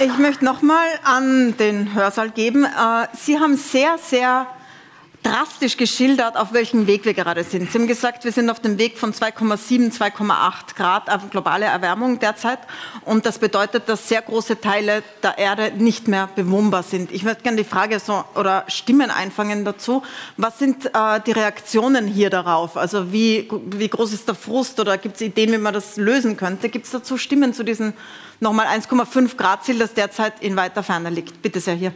Ich 0.00 0.18
möchte 0.18 0.44
noch 0.44 0.60
mal 0.60 0.86
an 1.04 1.56
den 1.56 1.94
Hörsaal 1.94 2.30
geben. 2.30 2.64
Äh, 2.64 3.06
Sie 3.16 3.38
haben 3.38 3.56
sehr, 3.56 3.96
sehr 3.98 4.48
drastisch 5.22 5.76
geschildert, 5.76 6.36
auf 6.36 6.52
welchem 6.52 6.88
Weg 6.88 7.04
wir 7.04 7.14
gerade 7.14 7.44
sind. 7.44 7.70
Sie 7.70 7.78
haben 7.78 7.86
gesagt, 7.86 8.24
wir 8.24 8.32
sind 8.32 8.50
auf 8.50 8.58
dem 8.58 8.76
Weg 8.76 8.98
von 8.98 9.14
2,7, 9.14 9.96
2,8 9.96 10.74
Grad 10.76 11.30
globale 11.30 11.66
Erwärmung 11.66 12.18
derzeit. 12.18 12.58
Und 13.04 13.24
das 13.24 13.38
bedeutet, 13.38 13.88
dass 13.88 14.08
sehr 14.08 14.20
große 14.20 14.60
Teile 14.60 15.04
der 15.22 15.38
Erde 15.38 15.72
nicht 15.76 16.08
mehr 16.08 16.28
bewohnbar 16.34 16.82
sind. 16.82 17.12
Ich 17.12 17.22
möchte 17.22 17.44
gerne 17.44 17.58
die 17.58 17.64
Frage 17.64 18.00
so, 18.00 18.24
oder 18.34 18.64
Stimmen 18.66 19.10
einfangen 19.12 19.64
dazu. 19.64 20.02
Was 20.36 20.58
sind 20.58 20.86
äh, 20.86 21.20
die 21.24 21.32
Reaktionen 21.32 22.08
hier 22.08 22.30
darauf? 22.30 22.76
Also 22.76 23.12
wie, 23.12 23.48
wie 23.70 23.88
groß 23.88 24.12
ist 24.12 24.26
der 24.26 24.34
Frust 24.34 24.80
oder 24.80 24.98
gibt 24.98 25.14
es 25.14 25.22
Ideen, 25.22 25.52
wie 25.52 25.58
man 25.58 25.72
das 25.72 25.96
lösen 25.96 26.36
könnte? 26.36 26.68
Gibt 26.68 26.86
es 26.86 26.90
dazu 26.90 27.16
Stimmen 27.16 27.54
zu 27.54 27.62
diesem 27.62 27.94
nochmal 28.40 28.66
1,5 28.66 29.36
Grad 29.36 29.64
Ziel, 29.64 29.78
das 29.78 29.94
derzeit 29.94 30.42
in 30.42 30.56
weiter 30.56 30.82
Ferne 30.82 31.10
liegt? 31.10 31.40
Bitte 31.42 31.60
sehr 31.60 31.74
hier. 31.74 31.92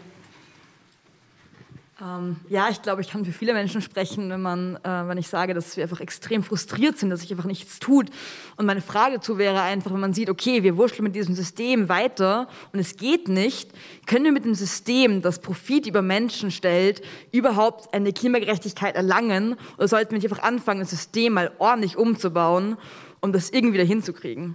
Ähm, 2.01 2.37
ja, 2.49 2.69
ich 2.69 2.81
glaube, 2.81 3.01
ich 3.01 3.11
kann 3.11 3.25
für 3.25 3.33
viele 3.33 3.53
Menschen 3.55 3.83
sprechen, 3.83 4.31
wenn, 4.31 4.41
man, 4.41 4.77
äh, 4.85 5.09
wenn 5.09 5.19
ich 5.19 5.27
sage, 5.27 5.53
dass 5.53 5.77
wir 5.77 5.83
einfach 5.83 6.01
extrem 6.01 6.45
frustriert 6.45 6.97
sind, 6.97 7.11
dass 7.11 7.21
sich 7.21 7.33
einfach 7.33 7.45
nichts 7.45 7.81
tut. 7.81 8.11
Und 8.57 8.67
meine 8.67 8.83
Frage 8.83 9.17
dazu 9.17 9.37
wäre 9.37 9.63
einfach, 9.63 9.93
wenn 9.93 9.99
man 9.99 10.15
sieht, 10.15 10.31
okay, 10.31 10.63
wir 10.63 10.77
wurschteln 10.77 11.03
mit 11.03 11.17
diesem 11.17 11.35
System 11.35 11.89
weiter 11.89 12.47
und 12.73 12.79
es 12.79 12.97
geht 12.97 13.27
nicht, 13.27 13.73
können 14.07 14.25
wir 14.25 14.33
mit 14.33 14.45
dem 14.45 14.55
System, 14.55 15.23
das 15.23 15.41
Profit 15.41 15.87
über 15.87 16.01
Menschen 16.01 16.53
stellt, 16.53 17.03
überhaupt 17.33 17.93
eine 17.93 18.13
Klimagerechtigkeit 18.13 18.95
erlangen? 18.95 19.57
Oder 19.77 19.89
sollten 19.89 20.13
wir 20.13 20.19
nicht 20.19 20.31
einfach 20.31 20.45
anfangen, 20.45 20.81
das 20.81 20.91
System 20.91 21.33
mal 21.33 21.51
ordentlich 21.59 21.97
umzubauen, 21.97 22.77
um 23.21 23.33
das 23.33 23.51
irgendwie 23.51 23.75
wieder 23.75 23.85
hinzukriegen? 23.85 24.55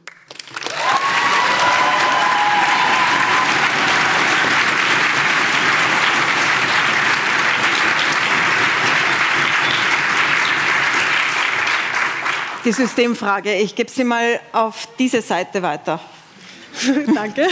Die 12.64 12.72
Systemfrage. 12.72 13.54
Ich 13.56 13.76
gebe 13.76 13.90
sie 13.90 14.04
mal 14.04 14.40
auf 14.52 14.88
diese 14.98 15.22
Seite 15.22 15.62
weiter. 15.62 16.00
Danke. 17.16 17.48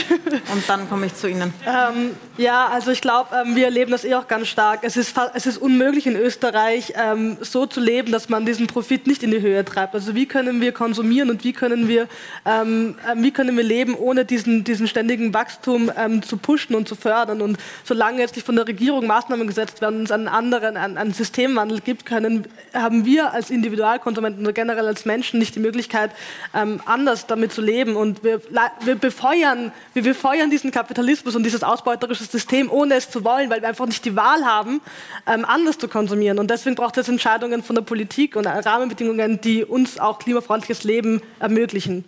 Und 0.54 0.68
dann 0.68 0.90
komme 0.90 1.06
ich 1.06 1.16
zu 1.16 1.30
Ihnen. 1.30 1.54
Ähm, 1.66 2.12
ja, 2.38 2.68
also 2.68 2.92
ich 2.92 3.02
glaube, 3.02 3.30
ähm, 3.36 3.56
wir 3.56 3.66
erleben 3.66 3.92
das 3.92 4.04
eh 4.04 4.16
auch 4.16 4.28
ganz 4.28 4.48
stark. 4.48 4.80
Es 4.84 4.98
ist, 4.98 5.16
es 5.34 5.46
ist 5.46 5.58
unmöglich 5.58 6.08
in 6.08 6.16
Österreich 6.16 6.94
ähm, 6.96 7.38
so 7.42 7.66
zu 7.66 7.80
leben, 7.80 8.12
dass 8.12 8.30
man 8.30 8.46
diesen 8.46 8.68
Profit 8.68 9.06
nicht 9.08 9.22
in 9.24 9.32
die 9.32 9.42
Höhe 9.42 9.64
treibt. 9.64 9.94
Also 9.94 10.16
wie 10.16 10.26
können 10.26 10.60
wir 10.60 10.72
konsumieren 10.72 11.30
und 11.30 11.44
wie 11.44 11.54
können 11.54 11.88
wir, 11.88 12.08
ähm, 12.46 12.96
ähm, 13.10 13.24
wie 13.24 13.32
können 13.32 13.56
wir 13.56 13.64
leben, 13.64 13.96
ohne 13.96 14.26
diesen, 14.26 14.64
diesen 14.64 14.88
ständigen 14.88 15.34
Wachstum 15.34 15.92
ähm, 15.96 16.24
zu 16.24 16.38
pushen 16.38 16.76
und 16.76 16.88
zu 16.88 16.96
fördern. 16.96 17.42
Und 17.42 17.58
solange 17.84 18.20
jetzt 18.20 18.36
nicht 18.36 18.46
von 18.46 18.56
der 18.56 18.68
Regierung 18.68 19.06
Maßnahmen 19.06 19.46
gesetzt 19.46 19.82
werden 19.82 20.00
und 20.00 20.06
es 20.06 20.12
einen 20.12 20.28
anderen, 20.28 20.78
einen, 20.78 20.98
einen 20.98 21.14
Systemwandel 21.14 21.82
gibt, 21.82 22.06
können, 22.06 22.48
haben 22.74 23.06
wir 23.06 23.34
als 23.34 23.50
Individualkonsumenten 23.50 24.44
oder 24.44 24.54
generell 24.54 24.88
als 24.88 25.06
Menschen 25.06 25.40
nicht 25.40 25.56
die 25.56 25.60
Möglichkeit, 25.60 26.12
anders 26.54 27.28
damit 27.28 27.52
zu 27.54 27.62
leben. 27.62 27.96
Und 27.96 28.24
wir, 28.24 28.42
wir 28.84 28.96
befeuern, 29.12 29.72
wir 29.94 30.04
befeuern 30.04 30.50
diesen 30.50 30.72
Kapitalismus 30.72 31.36
und 31.36 31.44
dieses 31.44 31.64
ausbeuterische 31.64 32.24
System, 32.24 32.72
ohne 32.72 32.96
es 32.96 33.10
zu 33.10 33.24
wollen, 33.24 33.50
weil 33.50 33.62
wir 33.62 33.68
einfach 33.68 33.86
nicht 33.86 34.06
die 34.06 34.16
Wahl 34.16 34.46
haben, 34.46 34.82
ähm, 35.28 35.44
anders 35.46 35.78
zu 35.78 35.88
konsumieren. 35.88 36.40
Und 36.40 36.50
deswegen 36.50 36.76
braucht 36.76 36.98
es 36.98 37.10
Entscheidungen 37.10 37.62
von 37.62 37.76
der 37.76 37.84
Politik 37.84 38.36
und 38.36 38.48
Rahmenbedingungen, 38.48 39.42
die 39.42 39.66
uns 39.66 40.00
auch 40.00 40.20
klimafreundliches 40.20 40.84
Leben 40.84 41.22
ermöglichen. 41.40 42.06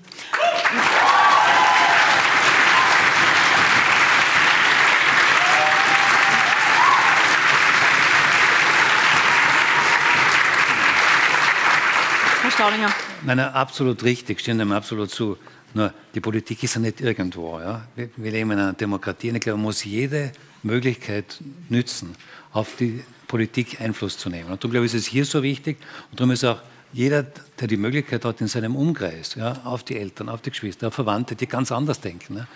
Herr 12.41 12.51
Staudinger. 12.51 12.93
Nein, 13.23 13.39
absolut 13.39 14.03
richtig, 14.03 14.39
stimme 14.39 14.59
dem 14.59 14.71
absolut 14.71 15.09
zu. 15.09 15.37
Nur 15.73 15.93
die 16.13 16.19
Politik 16.19 16.63
ist 16.63 16.75
ja 16.75 16.81
nicht 16.81 17.01
irgendwo. 17.01 17.59
Ja? 17.59 17.87
Wir, 17.95 18.09
wir 18.15 18.31
leben 18.31 18.51
in 18.51 18.59
einer 18.59 18.73
Demokratie 18.73 19.29
und 19.29 19.35
ich 19.35 19.41
glaube, 19.41 19.57
man 19.57 19.65
muss 19.65 19.83
jede 19.83 20.31
Möglichkeit 20.61 21.39
nützen, 21.69 22.15
auf 22.51 22.75
die 22.77 23.03
Politik 23.27 23.81
Einfluss 23.81 24.17
zu 24.17 24.29
nehmen. 24.29 24.51
Und 24.51 24.63
darum 24.63 24.71
glaube 24.71 24.85
ich, 24.85 24.93
ist 24.93 25.01
es 25.01 25.07
hier 25.07 25.25
so 25.25 25.41
wichtig 25.41 25.77
und 26.11 26.19
darum 26.19 26.31
ist 26.31 26.43
auch 26.43 26.59
jeder, 26.93 27.23
der 27.59 27.67
die 27.67 27.77
Möglichkeit 27.77 28.23
hat, 28.23 28.39
in 28.39 28.47
seinem 28.47 28.75
Umkreis, 28.75 29.33
ja, 29.33 29.61
auf 29.63 29.83
die 29.83 29.97
Eltern, 29.97 30.29
auf 30.29 30.41
die 30.41 30.51
Geschwister, 30.51 30.89
auf 30.89 30.93
Verwandte, 30.93 31.35
die 31.35 31.47
ganz 31.47 31.71
anders 31.71 31.99
denken, 31.99 32.37
ja, 32.37 32.47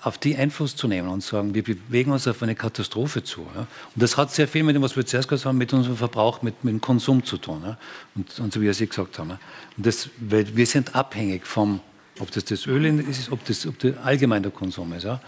auf 0.00 0.16
die 0.16 0.34
Einfluss 0.34 0.74
zu 0.74 0.88
nehmen 0.88 1.08
und 1.08 1.22
sagen, 1.22 1.54
wir 1.54 1.62
bewegen 1.62 2.10
uns 2.10 2.26
auf 2.26 2.42
eine 2.42 2.54
Katastrophe 2.54 3.22
zu. 3.22 3.46
Ja. 3.54 3.60
Und 3.60 4.02
das 4.02 4.16
hat 4.16 4.32
sehr 4.32 4.48
viel 4.48 4.62
mit 4.62 4.74
dem, 4.74 4.82
was 4.82 4.96
wir 4.96 5.04
zuerst 5.04 5.28
gesagt 5.28 5.46
haben, 5.46 5.58
mit 5.58 5.74
unserem 5.74 5.98
Verbrauch, 5.98 6.40
mit, 6.40 6.64
mit 6.64 6.72
dem 6.72 6.80
Konsum 6.80 7.22
zu 7.22 7.36
tun. 7.36 7.76
Und, 8.14 8.38
und, 8.40 8.52
so 8.52 8.62
wie 8.62 8.72
Sie 8.72 8.86
gesagt 8.86 9.18
haben. 9.18 9.32
Und 9.76 9.86
das, 9.86 10.08
weil 10.18 10.56
wir 10.56 10.66
sind 10.66 10.94
abhängig 10.94 11.46
vom 11.46 11.80
ob 12.20 12.30
das 12.30 12.44
das 12.44 12.66
Öl 12.66 12.84
ist, 13.00 13.30
ob 13.30 13.44
das 13.44 13.66
ob 13.66 13.78
der 13.78 14.04
allgemeine 14.04 14.50
Konsum 14.50 14.92
ist, 14.92 15.04
ja, 15.04 15.20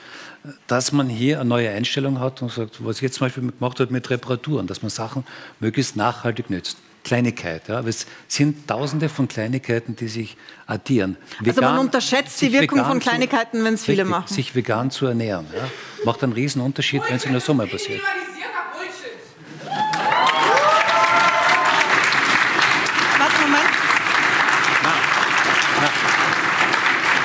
dass 0.67 0.93
man 0.93 1.09
hier 1.09 1.41
eine 1.41 1.49
neue 1.49 1.71
Einstellung 1.71 2.21
hat 2.21 2.43
und 2.43 2.53
sagt, 2.53 2.85
was 2.85 2.97
ich 2.97 3.03
jetzt 3.03 3.17
zum 3.17 3.27
Beispiel 3.27 3.51
gemacht 3.51 3.81
habe 3.81 3.93
mit 3.93 4.09
Reparaturen, 4.11 4.67
dass 4.67 4.83
man 4.83 4.91
Sachen 4.91 5.25
möglichst 5.61 5.97
nachhaltig 5.97 6.51
nützt. 6.51 6.79
Kleinigkeit. 7.05 7.69
Ja. 7.69 7.81
Es 7.81 8.07
sind 8.27 8.69
tausende 8.69 9.09
von 9.09 9.29
Kleinigkeiten, 9.29 9.97
die 9.97 10.09
sich 10.09 10.37
addieren. 10.67 11.17
Vegan, 11.41 11.49
also 11.49 11.61
man 11.63 11.79
unterschätzt 11.87 12.41
die 12.43 12.53
Wirkung 12.53 12.85
von 12.85 13.01
Kleinigkeiten, 13.01 13.65
wenn 13.65 13.75
es 13.75 13.85
viele 13.85 14.05
machen. 14.05 14.33
Sich 14.33 14.55
vegan 14.55 14.91
zu 14.91 15.07
ernähren. 15.07 15.47
Ja. 15.55 15.71
Macht 16.05 16.23
einen 16.23 16.33
riesen 16.33 16.61
Unterschied, 16.61 17.03
wenn 17.09 17.17
es 17.17 17.25
in 17.25 17.33
der 17.33 17.41
Sommer 17.41 17.67
passiert. 17.67 18.03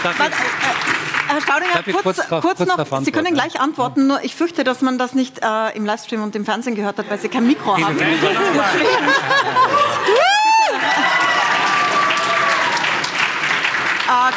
Darf 0.04 0.20
ich, 0.20 0.26
äh, 0.26 0.30
Herr 1.28 1.41
Staudinger, 1.41 1.84
kurz, 1.84 2.04
kurz, 2.04 2.28
kurz, 2.28 2.58
kurz, 2.58 2.60
noch, 2.91 3.01
Sie 3.04 3.12
können 3.12 3.34
gleich 3.34 3.60
antworten, 3.60 4.08
nur 4.08 4.22
ich 4.24 4.36
fürchte, 4.36 4.64
dass 4.66 4.82
man 4.82 4.97
das 4.97 5.14
nicht 5.14 5.39
äh, 5.41 5.70
im 5.76 5.86
Livestream 5.86 6.22
und 6.22 6.36
im 6.36 6.43
Fernsehen 6.43 6.76
gehört 6.76 6.97
hat, 6.97 7.10
weil 7.10 7.18
Sie 7.20 7.30
kein 7.30 7.47
Mikro 7.47 7.78
haben. 7.78 7.97
äh, 7.97 8.04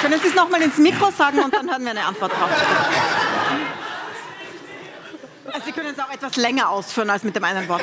können 0.00 0.20
Sie 0.20 0.28
es 0.28 0.34
nochmal 0.34 0.62
ins 0.62 0.78
Mikro 0.78 1.10
sagen 1.10 1.40
und 1.40 1.52
dann 1.52 1.68
hören 1.68 1.82
wir 1.82 1.90
eine 1.90 2.04
Antwort 2.04 2.30
drauf. 2.32 2.50
Also 5.52 5.66
Sie 5.66 5.72
können 5.72 5.92
es 5.92 5.98
auch 5.98 6.12
etwas 6.12 6.36
länger 6.36 6.70
ausführen 6.70 7.10
als 7.10 7.24
mit 7.24 7.34
dem 7.34 7.42
einen 7.44 7.68
Wort. 7.68 7.82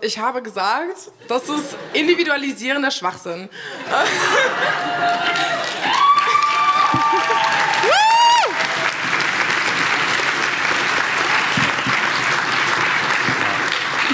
Ich 0.00 0.18
habe 0.18 0.42
gesagt, 0.42 1.12
das 1.28 1.48
ist 1.48 1.76
individualisierender 1.92 2.90
Schwachsinn. 2.90 3.48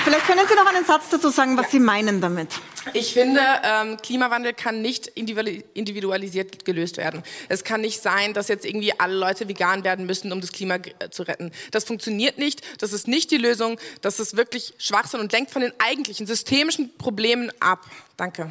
Vielleicht 0.09 0.27
können 0.27 0.49
Sie 0.49 0.55
noch 0.55 0.65
einen 0.65 0.87
Satz 0.87 1.11
dazu 1.11 1.29
sagen, 1.29 1.59
was 1.59 1.67
ja. 1.67 1.73
Sie 1.73 1.81
meinen 1.81 2.23
damit. 2.23 2.49
Ich 2.95 3.13
finde, 3.13 3.43
ähm, 3.63 3.99
Klimawandel 3.99 4.55
kann 4.55 4.81
nicht 4.81 5.07
individualisiert 5.09 6.65
gelöst 6.65 6.97
werden. 6.97 7.23
Es 7.51 7.63
kann 7.63 7.83
nicht 7.83 8.01
sein, 8.01 8.33
dass 8.33 8.49
jetzt 8.49 8.65
irgendwie 8.65 8.99
alle 8.99 9.15
Leute 9.15 9.49
vegan 9.49 9.85
werden 9.85 10.07
müssen, 10.07 10.33
um 10.33 10.41
das 10.41 10.51
Klima 10.51 10.77
äh, 10.77 11.11
zu 11.11 11.25
retten. 11.25 11.53
Das 11.73 11.85
funktioniert 11.85 12.39
nicht. 12.39 12.63
Das 12.81 12.95
ist 12.95 13.07
nicht 13.07 13.31
die 13.31 13.37
Lösung. 13.37 13.79
Das 14.01 14.19
ist 14.19 14.35
wirklich 14.35 14.73
Schwachsinn 14.79 15.21
und 15.21 15.31
lenkt 15.31 15.51
von 15.51 15.61
den 15.61 15.75
eigentlichen 15.79 16.27
systemischen 16.27 16.97
Problemen 16.97 17.53
ab. 17.61 17.85
Danke. 18.17 18.51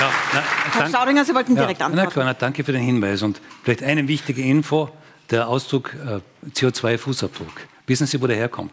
Ja, 0.00 0.44
Herr 0.76 0.88
Staudinger, 0.88 1.24
Sie 1.24 1.34
wollten 1.34 1.54
direkt 1.54 1.80
ja, 1.80 1.86
antworten. 1.86 2.10
Na 2.14 2.22
klar, 2.22 2.34
danke 2.34 2.64
für 2.64 2.72
den 2.72 2.82
Hinweis. 2.82 3.22
Und 3.22 3.40
vielleicht 3.62 3.82
eine 3.82 4.06
wichtige 4.08 4.42
Info, 4.42 4.90
der 5.30 5.48
Ausdruck 5.48 5.94
äh, 5.94 6.20
CO2-Fußabdruck. 6.50 7.52
Wissen 7.86 8.06
Sie, 8.06 8.20
wo 8.20 8.26
der 8.26 8.36
herkommt? 8.36 8.72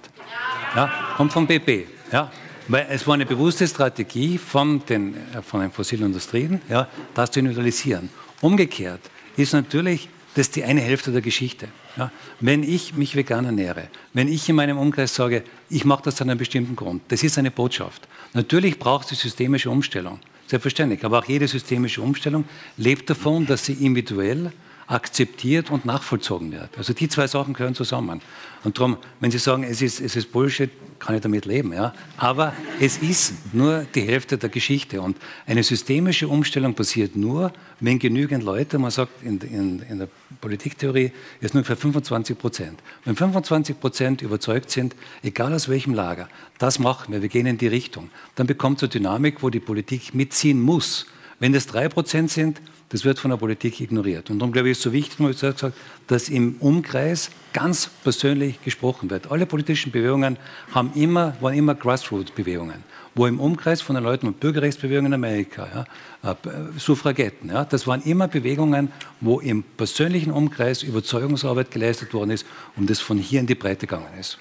Ja. 0.76 0.92
kommt 1.18 1.32
vom 1.32 1.48
BP. 1.48 1.88
Ja? 2.12 2.32
Weil 2.68 2.88
es 2.90 3.06
war 3.06 3.14
eine 3.16 3.26
bewusste 3.26 3.68
Strategie 3.68 4.38
von 4.38 4.86
den, 4.86 5.16
äh, 5.34 5.42
von 5.42 5.62
den 5.62 5.72
fossilen 5.72 6.08
Industrien, 6.08 6.62
ja, 6.70 6.88
das 7.14 7.32
zu 7.32 7.40
individualisieren. 7.40 8.10
Umgekehrt 8.42 9.02
ist 9.38 9.54
natürlich 9.54 10.10
das 10.36 10.50
die 10.50 10.64
eine 10.64 10.82
Hälfte 10.82 11.12
der 11.12 11.22
Geschichte. 11.22 11.68
Ja, 11.96 12.12
wenn 12.40 12.64
ich 12.64 12.96
mich 12.96 13.16
vegan 13.16 13.46
ernähre, 13.46 13.88
wenn 14.14 14.28
ich 14.28 14.50
in 14.50 14.56
meinem 14.56 14.80
Umkreis 14.80 15.14
sage, 15.14 15.44
ich 15.70 15.86
mache 15.86 16.04
das 16.06 16.16
aus 16.16 16.22
einem 16.24 16.40
bestimmten 16.40 16.76
Grund, 16.76 17.04
das 17.10 17.22
ist 17.22 17.38
eine 17.38 17.52
Botschaft. 17.52 18.08
Natürlich 18.34 18.80
braucht 18.80 19.12
es 19.12 19.20
systemische 19.20 19.70
Umstellung. 19.70 20.20
Selbstverständlich. 20.54 21.04
Aber 21.04 21.18
auch 21.18 21.26
jede 21.26 21.48
systemische 21.48 22.00
Umstellung 22.00 22.46
lebt 22.78 23.10
davon, 23.10 23.48
dass 23.48 23.66
sie 23.66 23.74
individuell 23.74 24.52
akzeptiert 24.86 25.72
und 25.72 25.84
nachvollzogen 25.84 26.52
wird. 26.52 26.78
Also 26.78 26.94
die 26.94 27.10
zwei 27.10 27.26
Sachen 27.26 27.56
gehören 27.56 27.74
zusammen. 27.74 28.22
Und 28.64 28.78
darum, 28.78 28.98
wenn 29.20 29.32
Sie 29.32 29.40
sagen, 29.40 29.64
es 29.64 29.82
ist, 29.82 30.00
es 30.00 30.16
ist 30.16 30.32
Bullshit, 30.32 30.70
kann 31.00 31.16
ich 31.16 31.22
damit 31.22 31.46
leben. 31.46 31.74
Ja? 31.74 31.96
Aber 32.18 32.54
es 32.80 33.00
ist 33.00 33.34
nur 33.52 33.88
die 33.96 34.02
Hälfte 34.02 34.38
der 34.38 34.50
Geschichte. 34.50 35.02
Und 35.02 35.18
eine 35.48 35.64
systemische 35.64 36.28
Umstellung 36.28 36.76
passiert 36.76 37.16
nur, 37.16 37.52
wenn 37.80 38.00
genügend 38.00 38.44
Leute, 38.44 38.80
man 38.80 38.92
sagt 38.92 39.24
in, 39.24 39.40
in, 39.42 39.80
in 39.90 40.00
der 40.00 40.08
Politiktheorie, 40.42 41.12
ist 41.42 41.54
nur 41.54 41.64
für 41.64 41.76
25 41.76 42.38
Prozent. 42.38 42.80
Wenn 43.06 43.16
25 43.16 43.80
Prozent 43.80 44.22
überzeugt 44.22 44.70
sind, 44.72 44.96
egal 45.22 45.54
aus 45.54 45.70
welchem 45.70 45.94
Lager, 45.94 46.30
das 46.60 46.80
machen 46.80 47.14
wir, 47.14 47.22
wir 47.22 47.30
gehen 47.30 47.46
in 47.46 47.58
die 47.58 47.68
Richtung, 47.68 48.10
dann 48.36 48.48
bekommt 48.48 48.78
es 48.78 48.84
eine 48.84 48.90
Dynamik, 48.90 49.44
wo 49.44 49.50
die 49.50 49.60
Politik 49.60 50.14
mitziehen 50.14 50.62
muss. 50.62 51.08
Wenn 51.40 51.54
das 51.54 51.68
drei 51.68 51.90
Prozent 51.90 52.32
sind, 52.32 52.62
das 52.94 53.04
wird 53.06 53.18
von 53.18 53.32
der 53.32 53.38
Politik 53.38 53.82
ignoriert. 53.82 54.30
Und 54.30 54.38
darum 54.38 54.54
glaube 54.54 54.68
ich, 54.70 54.74
ist 54.74 54.78
es 54.78 54.84
so 54.84 54.94
wichtig, 54.94 55.18
gesagt, 55.18 55.66
dass 56.06 56.30
im 56.30 56.58
Umkreis 56.60 57.32
ganz 57.52 57.90
persönlich 58.04 58.62
gesprochen 58.64 59.10
wird. 59.10 59.32
Alle 59.32 59.48
politischen 59.48 59.92
Bewegungen 59.92 60.38
haben 60.72 60.92
immer, 60.94 61.36
waren 61.42 61.56
immer 61.56 61.74
Grassroots-Bewegungen, 61.74 62.84
wo 63.16 63.28
im 63.28 63.40
Umkreis 63.40 63.82
von 63.82 63.96
den 63.96 64.04
Leuten 64.04 64.28
und 64.28 64.40
Bürgerrechtsbewegungen 64.40 65.08
in 65.08 65.14
Amerika, 65.14 65.86
ja, 66.24 66.32
äh, 66.32 66.36
Suffragetten, 66.78 67.50
ja, 67.50 67.66
das 67.66 67.86
waren 67.88 68.02
immer 68.04 68.28
Bewegungen, 68.28 68.92
wo 69.22 69.40
im 69.40 69.64
persönlichen 69.64 70.32
Umkreis 70.32 70.84
Überzeugungsarbeit 70.84 71.72
geleistet 71.72 72.14
worden 72.14 72.32
ist 72.32 72.46
und 72.76 72.90
das 72.90 73.00
von 73.00 73.18
hier 73.18 73.40
in 73.40 73.48
die 73.48 73.56
Breite 73.56 73.88
gegangen 73.88 74.08
ist. 74.20 74.38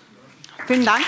Vielen 0.66 0.84
Dank. 0.84 1.04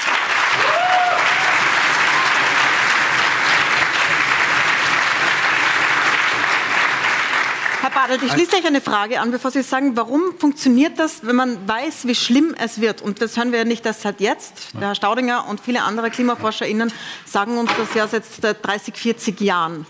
Bartelt, 8.06 8.22
ich 8.22 8.32
schließe 8.32 8.50
gleich 8.50 8.66
eine 8.66 8.82
Frage 8.82 9.18
an, 9.18 9.30
bevor 9.30 9.50
Sie 9.50 9.62
sagen, 9.62 9.96
warum 9.96 10.34
funktioniert 10.36 10.98
das, 10.98 11.26
wenn 11.26 11.36
man 11.36 11.66
weiß, 11.66 12.06
wie 12.06 12.14
schlimm 12.14 12.54
es 12.62 12.78
wird? 12.82 13.00
Und 13.00 13.22
das 13.22 13.38
hören 13.38 13.50
wir 13.50 13.60
ja 13.60 13.64
nicht 13.64 13.86
erst 13.86 14.02
seit 14.02 14.20
jetzt. 14.20 14.74
Der 14.74 14.88
Herr 14.88 14.94
Staudinger 14.94 15.46
und 15.48 15.58
viele 15.58 15.82
andere 15.84 16.10
KlimaforscherInnen 16.10 16.92
sagen 17.24 17.56
uns 17.56 17.70
das 17.78 17.94
ja 17.94 18.06
seit 18.06 18.24
30, 18.62 18.94
40 18.94 19.40
Jahren. 19.40 19.86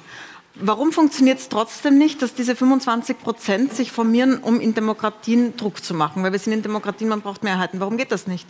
Warum 0.55 0.93
funktioniert 0.93 1.41
es 1.41 1.49
trotzdem 1.49 1.99
nicht, 1.99 2.23
dass 2.23 2.35
diese 2.35 2.55
25 2.55 3.19
Prozent 3.19 3.75
sich 3.75 3.91
formieren, 3.91 4.39
um 4.39 4.61
in 4.61 4.75
Demokratien 4.75 5.57
Druck 5.57 5.83
zu 5.83 5.93
machen? 5.93 6.23
Weil 6.23 6.31
wir 6.31 6.39
sind 6.39 6.53
in 6.53 6.63
Demokratien, 6.63 7.09
man 7.09 7.21
braucht 7.21 7.43
Mehrheiten. 7.43 7.81
Warum 7.81 7.97
geht 7.97 8.13
das 8.13 8.29
nicht? 8.29 8.47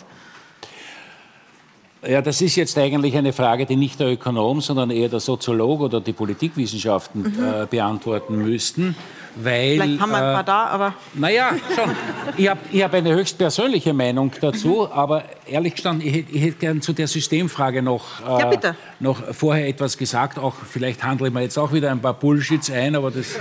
Ja, 2.07 2.21
das 2.21 2.43
ist 2.43 2.57
jetzt 2.57 2.77
eigentlich 2.77 3.17
eine 3.17 3.33
Frage, 3.33 3.65
die 3.65 3.77
nicht 3.77 3.99
der 3.99 4.13
Ökonom, 4.13 4.61
sondern 4.61 4.91
eher 4.91 5.09
der 5.09 5.21
Soziologe 5.21 5.85
oder 5.85 6.03
die 6.03 6.13
Politikwissenschaften 6.13 7.23
mhm. 7.23 7.63
äh, 7.63 7.67
beantworten 7.67 8.37
müssten. 8.37 8.95
Weil, 9.37 9.73
Vielleicht 9.73 10.01
haben 10.01 10.11
wir 10.11 10.17
ein 10.17 10.33
paar 10.33 10.41
äh, 10.41 10.45
da, 10.45 10.67
aber. 10.67 10.95
Naja, 11.15 11.51
schon. 11.75 11.91
ich 12.37 12.49
habe 12.49 12.61
ich 12.71 12.83
hab 12.83 12.95
eine 12.95 13.15
höchst 13.15 13.37
persönliche 13.37 13.93
Meinung 13.93 14.31
dazu, 14.41 14.87
mhm. 14.87 14.93
aber 14.93 15.25
ehrlich 15.47 15.75
gestanden, 15.75 16.07
ich, 16.07 16.27
ich 16.33 16.43
hätte 16.43 16.59
gern 16.59 16.81
zu 16.81 16.93
der 16.93 17.09
Systemfrage 17.09 17.83
noch, 17.83 18.05
äh, 18.21 18.55
ja, 18.55 18.77
noch 19.01 19.35
vorher 19.35 19.69
etwas 19.69 19.99
gesagt. 19.99 20.39
Auch, 20.39 20.55
vielleicht 20.71 21.03
handle 21.03 21.29
ich 21.29 21.35
mir 21.35 21.43
jetzt 21.43 21.59
auch 21.59 21.73
wieder 21.73 21.91
ein 21.91 22.01
paar 22.01 22.15
Bullshits 22.15 22.71
ein, 22.71 22.95
aber 22.95 23.11
das, 23.11 23.37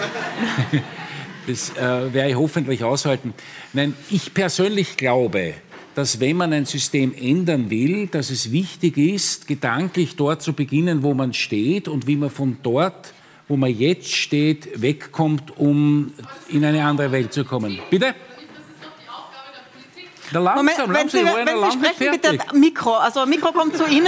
das 1.47 1.69
äh, 1.77 2.13
werde 2.13 2.29
ich 2.29 2.35
hoffentlich 2.35 2.83
aushalten. 2.83 3.33
Nein, 3.73 3.93
ich 4.09 4.33
persönlich 4.33 4.97
glaube, 4.97 5.53
dass 5.95 6.19
wenn 6.19 6.37
man 6.37 6.53
ein 6.53 6.65
System 6.65 7.13
ändern 7.13 7.69
will, 7.69 8.07
dass 8.07 8.31
es 8.31 8.51
wichtig 8.51 8.97
ist, 8.97 9.47
gedanklich 9.47 10.15
dort 10.15 10.41
zu 10.41 10.53
beginnen, 10.53 11.03
wo 11.03 11.13
man 11.13 11.33
steht 11.33 11.87
und 11.87 12.07
wie 12.07 12.15
man 12.15 12.31
von 12.31 12.57
dort 12.63 13.13
wo 13.54 13.58
man 13.58 13.70
jetzt 13.70 14.12
steht, 14.12 14.82
wegkommt, 14.82 15.60
um 15.60 16.12
in 16.47 16.66
eine 16.66 16.84
andere 16.84 17.12
Welt 17.12 17.32
zu 17.32 17.45
kommen. 17.45 17.80
Bitte? 17.91 18.16
Langsam, 20.32 20.56
Moment, 20.56 20.78
wenn 20.80 20.91
langsam, 20.91 21.20
Sie, 21.20 21.26
wenn 21.28 21.72
Sie 21.72 21.78
sprechen, 21.78 22.12
bitte 22.20 22.58
Mikro. 22.58 22.95
Also 22.95 23.28
Mikro 23.28 23.51
kommt 23.51 23.78
zu 23.78 23.86
Ihnen. 23.86 24.08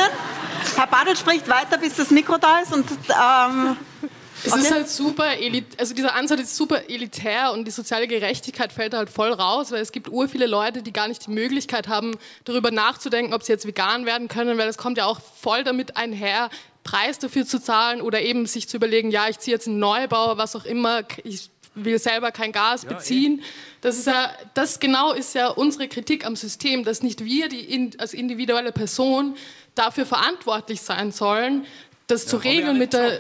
Herr 0.76 0.88
Badel 0.88 1.16
spricht 1.16 1.48
weiter, 1.48 1.78
bis 1.78 1.94
das 1.94 2.10
Mikro 2.10 2.40
da 2.40 2.62
ist. 2.62 2.74
Und, 2.74 2.88
ähm, 3.10 3.78
es 4.44 4.52
okay. 4.52 4.62
ist 4.62 4.72
halt 4.72 4.90
super, 4.90 5.38
elit 5.38 5.80
also 5.80 5.94
dieser 5.94 6.16
Ansatz 6.16 6.40
ist 6.42 6.56
super 6.56 6.90
elitär 6.90 7.52
und 7.54 7.66
die 7.66 7.72
soziale 7.72 8.08
Gerechtigkeit 8.08 8.74
fällt 8.74 8.96
halt 8.96 9.12
voll 9.12 9.32
raus, 9.32 9.72
weil 9.72 9.82
es 9.82 9.92
gibt 9.92 10.10
ur 10.10 10.28
viele 10.28 10.48
Leute, 10.48 10.82
die 10.82 10.92
gar 10.92 11.08
nicht 11.08 11.28
die 11.28 11.32
Möglichkeit 11.32 11.88
haben, 11.88 12.18
darüber 12.46 12.72
nachzudenken, 12.72 13.36
ob 13.36 13.44
sie 13.44 13.52
jetzt 13.52 13.68
vegan 13.68 14.08
werden 14.08 14.28
können, 14.28 14.58
weil 14.58 14.68
es 14.68 14.78
kommt 14.78 14.98
ja 14.98 15.06
auch 15.06 15.20
voll 15.40 15.64
damit 15.64 15.98
einher, 15.98 16.50
Preis 16.86 17.20
dafür 17.20 17.46
zu 17.46 17.62
zahlen 17.62 18.00
oder 18.00 18.22
eben 18.22 18.46
sich 18.46 18.70
zu 18.70 18.78
überlegen, 18.78 19.12
ja, 19.12 19.28
ich 19.28 19.40
ziehe 19.40 19.56
jetzt 19.56 19.68
einen 19.68 19.80
Neubau, 19.80 20.38
was 20.38 20.56
auch 20.56 20.64
immer, 20.64 21.02
ich 21.24 21.50
will 21.74 22.00
selber 22.00 22.32
kein 22.32 22.54
Gas 22.54 22.84
ja, 22.84 22.94
beziehen. 22.94 23.42
Das, 23.82 23.98
ist 23.98 24.08
ja, 24.08 24.32
das 24.54 24.80
genau 24.80 25.12
ist 25.12 25.36
ja 25.36 25.48
unsere 25.48 25.90
Kritik 25.90 26.26
am 26.26 26.38
System, 26.38 26.86
dass 26.86 27.04
nicht 27.04 27.26
wir 27.26 27.50
die 27.50 27.92
als 27.98 28.14
individuelle 28.14 28.72
Person 28.72 29.36
dafür 29.74 30.06
verantwortlich 30.06 30.80
sein 30.80 31.12
sollen, 31.12 31.66
das 32.08 32.24
ja, 32.24 32.30
zu 32.30 32.38
regeln 32.38 32.78
mit 32.78 32.94
der... 32.94 33.20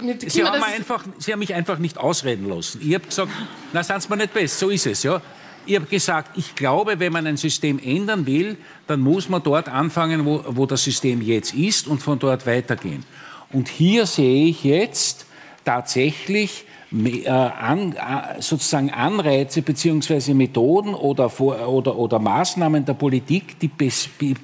Mit 0.00 0.30
Sie, 0.30 0.44
haben 0.44 0.62
einfach, 0.62 1.04
Sie 1.18 1.32
haben 1.32 1.38
mich 1.38 1.54
einfach 1.54 1.78
nicht 1.78 1.96
ausreden 1.96 2.48
lassen. 2.48 2.82
Ich 2.82 2.94
habe 2.94 3.06
gesagt, 3.06 3.32
na, 3.72 3.82
seien 3.82 4.00
Sie 4.00 4.08
mir 4.10 4.18
nicht 4.18 4.34
best, 4.34 4.58
so 4.58 4.68
ist 4.68 4.84
es. 4.84 5.02
Ja. 5.02 5.22
Ich 5.66 5.76
habe 5.76 5.86
gesagt, 5.86 6.38
ich 6.38 6.54
glaube, 6.54 7.00
wenn 7.00 7.12
man 7.12 7.26
ein 7.26 7.36
System 7.36 7.78
ändern 7.78 8.26
will, 8.26 8.56
dann 8.86 9.00
muss 9.00 9.28
man 9.28 9.42
dort 9.42 9.68
anfangen, 9.68 10.24
wo, 10.24 10.44
wo 10.48 10.66
das 10.66 10.84
System 10.84 11.20
jetzt 11.20 11.54
ist 11.54 11.88
und 11.88 12.02
von 12.02 12.18
dort 12.18 12.46
weitergehen. 12.46 13.04
Und 13.52 13.68
hier 13.68 14.06
sehe 14.06 14.46
ich 14.46 14.64
jetzt 14.64 15.26
tatsächlich 15.64 16.64
äh, 16.92 17.28
an, 17.28 17.92
äh, 17.92 18.40
sozusagen 18.40 18.90
Anreize 18.90 19.62
bzw. 19.62 20.34
Methoden 20.34 20.94
oder, 20.94 21.30
oder, 21.40 21.96
oder 21.96 22.18
Maßnahmen 22.18 22.84
der 22.84 22.94
Politik, 22.94 23.58
die, 23.58 23.70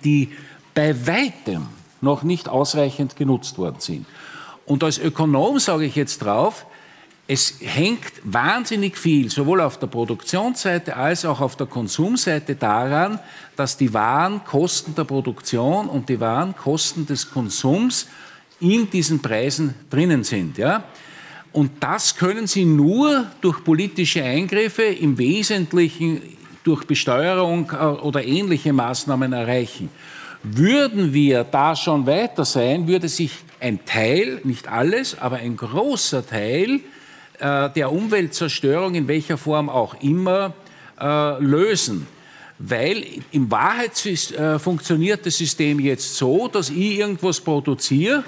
die 0.04 0.28
bei 0.74 1.06
weitem 1.06 1.68
noch 2.00 2.24
nicht 2.24 2.48
ausreichend 2.48 3.16
genutzt 3.16 3.58
worden 3.58 3.76
sind. 3.78 4.06
Und 4.66 4.82
als 4.82 4.98
Ökonom 4.98 5.58
sage 5.60 5.84
ich 5.84 5.94
jetzt 5.94 6.18
drauf, 6.18 6.66
es 7.28 7.54
hängt 7.60 8.12
wahnsinnig 8.24 8.98
viel, 8.98 9.30
sowohl 9.30 9.60
auf 9.60 9.78
der 9.78 9.86
Produktionsseite 9.86 10.96
als 10.96 11.24
auch 11.24 11.40
auf 11.40 11.56
der 11.56 11.66
Konsumseite 11.66 12.56
daran, 12.56 13.20
dass 13.56 13.76
die 13.76 13.94
wahren 13.94 14.42
Kosten 14.44 14.94
der 14.94 15.04
Produktion 15.04 15.88
und 15.88 16.08
die 16.08 16.20
wahren 16.20 16.54
Kosten 16.56 17.06
des 17.06 17.30
Konsums 17.30 18.08
in 18.60 18.90
diesen 18.90 19.22
Preisen 19.22 19.74
drinnen 19.88 20.24
sind. 20.24 20.58
Ja? 20.58 20.84
Und 21.52 21.70
das 21.80 22.16
können 22.16 22.46
Sie 22.46 22.64
nur 22.64 23.26
durch 23.40 23.62
politische 23.62 24.22
Eingriffe, 24.24 24.82
im 24.82 25.16
Wesentlichen 25.18 26.22
durch 26.64 26.84
Besteuerung 26.86 27.70
äh, 27.72 27.84
oder 27.84 28.24
ähnliche 28.24 28.72
Maßnahmen 28.72 29.32
erreichen. 29.32 29.90
Würden 30.42 31.12
wir 31.12 31.44
da 31.44 31.76
schon 31.76 32.06
weiter 32.06 32.44
sein, 32.44 32.88
würde 32.88 33.08
sich 33.08 33.38
ein 33.60 33.84
Teil, 33.84 34.40
nicht 34.42 34.66
alles, 34.66 35.16
aber 35.18 35.36
ein 35.36 35.56
großer 35.56 36.26
Teil 36.26 36.80
äh, 37.42 37.70
der 37.70 37.90
Umweltzerstörung 37.90 38.94
in 38.94 39.08
welcher 39.08 39.36
Form 39.36 39.68
auch 39.68 40.00
immer 40.00 40.54
äh, 41.00 41.42
lösen. 41.42 42.06
Weil 42.58 43.04
in 43.32 43.50
Wahrheit 43.50 44.06
äh, 44.06 44.58
funktioniert 44.58 45.26
das 45.26 45.38
System 45.38 45.80
jetzt 45.80 46.14
so, 46.14 46.46
dass 46.46 46.70
ich 46.70 46.98
irgendwas 46.98 47.40
produziere 47.40 48.22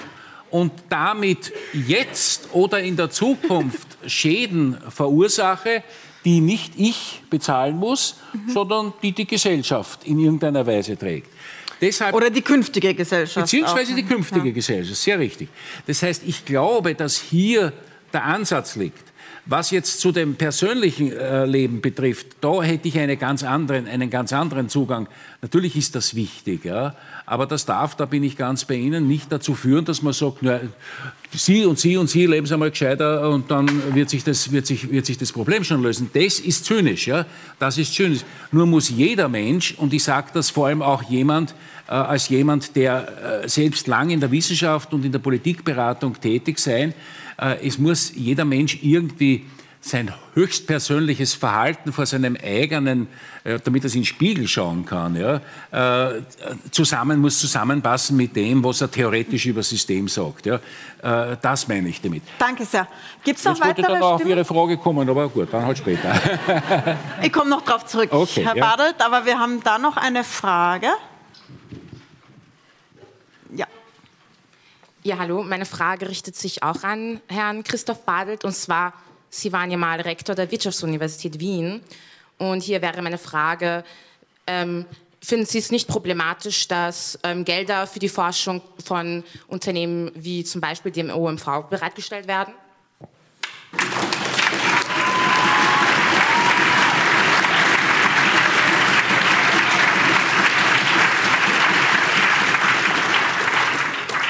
und 0.51 0.73
damit 0.89 1.53
jetzt 1.87 2.49
oder 2.53 2.81
in 2.81 2.97
der 2.97 3.11
Zukunft 3.11 3.87
Schäden 4.07 4.77
verursache, 4.89 5.85
die 6.25 6.41
nicht 6.41 6.73
ich 6.77 7.23
bezahlen 7.31 7.77
muss, 7.77 8.17
mhm. 8.33 8.51
sondern 8.51 8.93
die 9.03 9.13
die 9.13 9.27
Gesellschaft 9.27 10.05
in 10.07 10.19
irgendeiner 10.19 10.67
Weise 10.67 10.97
trägt. 10.97 11.29
Deshalb, 11.81 12.15
Oder 12.15 12.31
die 12.31 12.43
künftige 12.43 12.95
Gesellschaft. 12.95 13.47
Beziehungsweise 13.47 13.93
auch. 13.93 13.97
die 13.97 14.05
künftige 14.05 14.49
ja. 14.49 14.55
Gesellschaft, 14.55 14.97
sehr 14.97 15.19
richtig. 15.19 15.49
Das 15.87 16.03
heißt, 16.03 16.23
ich 16.27 16.45
glaube, 16.45 16.95
dass 16.95 17.17
hier 17.21 17.73
der 18.15 18.25
Ansatz 18.25 18.77
liegt. 18.77 19.15
Was 19.47 19.71
jetzt 19.71 20.01
zu 20.01 20.11
dem 20.11 20.37
persönlichen 20.37 21.13
äh, 21.13 21.45
Leben 21.45 21.83
betrifft, 21.83 22.29
da 22.41 22.63
hätte 22.63 22.89
ich 22.89 22.99
eine 22.99 23.19
ganz 23.19 23.43
anderen, 23.43 23.87
einen 23.87 24.09
ganz 24.09 24.33
anderen 24.33 24.71
Zugang. 24.71 25.07
Natürlich 25.43 25.77
ist 25.77 25.95
das 25.95 26.15
wichtig, 26.15 26.65
ja, 26.65 26.95
aber 27.27 27.45
das 27.45 27.67
darf, 27.67 27.95
da 27.95 28.07
bin 28.07 28.25
ich 28.25 28.39
ganz 28.39 28.65
bei 28.65 28.77
Ihnen, 28.77 29.07
nicht 29.07 29.31
dazu 29.31 29.55
führen, 29.55 29.85
dass 29.85 30.01
man 30.01 30.15
sagt, 30.15 30.39
na, 30.41 30.61
Sie 31.31 31.67
und 31.67 31.79
Sie 31.79 31.99
und 31.99 32.09
Sie 32.09 32.25
leben 32.25 32.51
einmal 32.51 32.71
gescheiter 32.71 33.29
und 33.29 33.51
dann 33.51 33.69
wird 33.95 34.09
sich, 34.09 34.25
das, 34.25 34.51
wird, 34.51 34.67
sich, 34.67 34.91
wird 34.91 35.05
sich 35.05 35.19
das 35.19 35.31
Problem 35.31 35.63
schon 35.63 35.83
lösen. 35.83 36.09
Das 36.15 36.39
ist 36.39 36.65
zynisch, 36.65 37.07
ja, 37.07 37.27
das 37.59 37.77
ist 37.77 37.93
zynisch. 37.93 38.21
Nur 38.51 38.65
muss 38.65 38.89
jeder 38.89 39.29
Mensch, 39.29 39.75
und 39.77 39.93
ich 39.93 40.05
sage 40.05 40.29
das 40.33 40.49
vor 40.49 40.69
allem 40.69 40.81
auch 40.81 41.03
jemand, 41.03 41.55
äh, 41.87 41.93
als 41.93 42.31
jemand, 42.31 42.75
der 42.77 43.43
äh, 43.45 43.49
selbst 43.49 43.89
lang 43.89 44.09
in 44.09 44.21
der 44.21 44.31
Wissenschaft 44.31 44.95
und 44.95 45.05
in 45.05 45.13
der 45.13 45.19
Politikberatung 45.19 46.19
tätig 46.19 46.59
sein, 46.59 46.95
es 47.37 47.79
muss 47.79 48.13
jeder 48.15 48.45
Mensch 48.45 48.79
irgendwie 48.83 49.45
sein 49.85 50.13
höchstpersönliches 50.33 51.35
Verhalten 51.35 51.93
vor 51.93 52.07
seinem 52.07 52.39
eigenen, 52.43 53.07
äh, 53.45 53.59
damit 53.63 53.85
er 53.85 53.91
sich 53.91 53.97
in 53.97 54.03
den 54.03 54.07
Spiegel 54.07 54.49
schauen 54.49 54.87
kann, 54.87 55.15
ja, 55.15 55.41
äh, 55.71 56.23
zusammen, 56.71 57.21
muss 57.21 57.39
zusammenpassen 57.39 58.17
mit 58.17 58.35
dem, 58.35 58.65
was 58.65 58.81
er 58.81 58.91
theoretisch 58.91 59.45
über 59.45 59.61
das 59.61 59.69
System 59.69 60.09
sagt. 60.09 60.47
Ja. 60.47 60.61
Das 61.43 61.69
meine 61.69 61.91
ich 61.91 62.01
damit. 62.01 62.23
Danke 62.39 62.65
sehr. 62.65 62.89
Gibt 63.23 63.39
es 63.39 63.45
noch 63.45 63.53
Jetzt 63.53 63.61
weitere 63.61 63.83
Ich 63.83 63.87
dann 63.89 64.01
noch 64.01 64.13
auf 64.13 64.25
Ihre 64.25 64.43
Frage 64.43 64.79
kommen, 64.79 65.07
aber 65.07 65.29
gut, 65.29 65.53
dann 65.53 65.67
halt 65.67 65.77
später. 65.77 66.15
ich 67.23 67.31
komme 67.31 67.51
noch 67.51 67.61
darauf 67.61 67.85
zurück, 67.85 68.09
okay, 68.13 68.43
Herr 68.43 68.57
ja. 68.57 68.65
Badelt, 68.65 68.95
aber 69.05 69.27
wir 69.27 69.39
haben 69.39 69.63
da 69.63 69.79
noch 69.79 69.99
eine 69.99 70.25
Frage. 70.25 70.89
Ja, 75.07 75.19
hallo. 75.19 75.43
Meine 75.43 75.67
Frage 75.67 76.09
richtet 76.09 76.35
sich 76.35 76.63
auch 76.63 76.83
an 76.83 77.21
Herrn 77.29 77.63
Christoph 77.63 78.07
Badelt. 78.07 78.43
Und 78.43 78.55
zwar, 78.55 78.95
Sie 79.29 79.53
waren 79.53 79.71
ja 79.71 79.77
mal 79.77 80.01
Rektor 80.01 80.35
der 80.35 80.51
Wirtschaftsuniversität 80.51 81.41
Wien. 81.41 81.83
Und 82.39 82.63
hier 82.63 82.81
wäre 82.81 83.03
meine 83.03 83.19
Frage, 83.19 83.85
ähm, 84.47 84.87
finden 85.21 85.45
Sie 85.45 85.59
es 85.59 85.71
nicht 85.71 85.89
problematisch, 85.89 86.69
dass 86.69 87.19
ähm, 87.23 87.45
Gelder 87.45 87.87
für 87.87 87.99
die 87.99 88.09
Forschung 88.09 88.63
von 88.83 89.25
Unternehmen 89.47 90.11
wie 90.15 90.43
zum 90.43 90.63
Beispiel 90.63 90.91
dem 90.91 91.11
OMV 91.11 91.65
bereitgestellt 91.69 92.27
werden? 92.27 92.55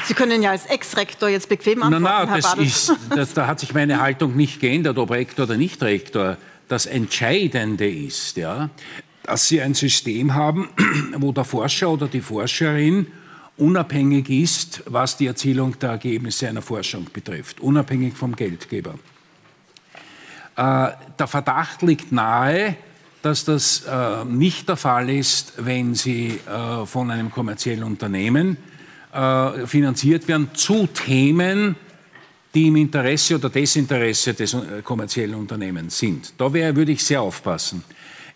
Sie 0.06 0.14
können 0.14 0.42
ja 0.42 0.50
als 0.50 0.66
Ex-Rektor 0.66 1.28
jetzt 1.28 1.48
bequem 1.48 1.82
antworten, 1.82 2.04
nein, 2.04 2.28
nein, 2.28 2.40
das 2.42 2.54
ist, 2.58 2.96
das, 3.14 3.34
da 3.34 3.46
hat 3.46 3.60
sich 3.60 3.72
meine 3.74 4.00
Haltung 4.00 4.36
nicht 4.36 4.60
geändert, 4.60 4.98
ob 4.98 5.10
Rektor 5.10 5.46
oder 5.46 5.56
nicht 5.56 5.82
Rektor. 5.82 6.36
Das 6.68 6.86
Entscheidende 6.86 7.88
ist, 7.88 8.36
ja, 8.36 8.70
dass 9.22 9.48
Sie 9.48 9.60
ein 9.60 9.74
System 9.74 10.34
haben, 10.34 10.68
wo 11.16 11.32
der 11.32 11.44
Forscher 11.44 11.90
oder 11.90 12.08
die 12.08 12.20
Forscherin 12.20 13.06
unabhängig 13.56 14.28
ist, 14.30 14.82
was 14.86 15.16
die 15.16 15.26
Erzielung 15.26 15.78
der 15.78 15.90
Ergebnisse 15.90 16.48
einer 16.48 16.62
Forschung 16.62 17.06
betrifft, 17.12 17.60
unabhängig 17.60 18.14
vom 18.14 18.34
Geldgeber. 18.34 18.94
Äh, 20.56 20.88
der 21.18 21.26
Verdacht 21.26 21.82
liegt 21.82 22.12
nahe, 22.12 22.76
dass 23.22 23.44
das 23.44 23.84
äh, 23.88 24.24
nicht 24.24 24.68
der 24.68 24.76
Fall 24.76 25.08
ist, 25.08 25.54
wenn 25.56 25.94
Sie 25.94 26.40
äh, 26.46 26.84
von 26.84 27.10
einem 27.10 27.30
kommerziellen 27.30 27.84
Unternehmen 27.84 28.58
äh, 29.14 29.66
finanziert 29.66 30.26
werden 30.26 30.50
zu 30.54 30.86
Themen, 30.88 31.76
die 32.54 32.68
im 32.68 32.76
Interesse 32.76 33.36
oder 33.36 33.48
Desinteresse 33.48 34.34
des 34.34 34.54
äh, 34.54 34.82
kommerziellen 34.82 35.34
Unternehmens 35.34 35.98
sind. 35.98 36.34
Da 36.38 36.52
wär, 36.52 36.74
würde 36.74 36.92
ich 36.92 37.04
sehr 37.04 37.22
aufpassen. 37.22 37.84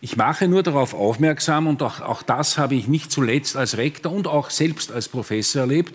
Ich 0.01 0.17
mache 0.17 0.47
nur 0.47 0.63
darauf 0.63 0.95
aufmerksam, 0.95 1.67
und 1.67 1.83
auch, 1.83 2.01
auch 2.01 2.23
das 2.23 2.59
habe 2.59 2.77
ich 2.77 2.87
nicht 2.87 3.11
zuletzt 3.11 3.57
als 3.57 3.77
Rektor 3.77 4.13
und 4.13 4.29
auch 4.29 4.51
selbst 4.51 4.93
als 4.93 5.09
Professor 5.09 5.63
erlebt, 5.63 5.95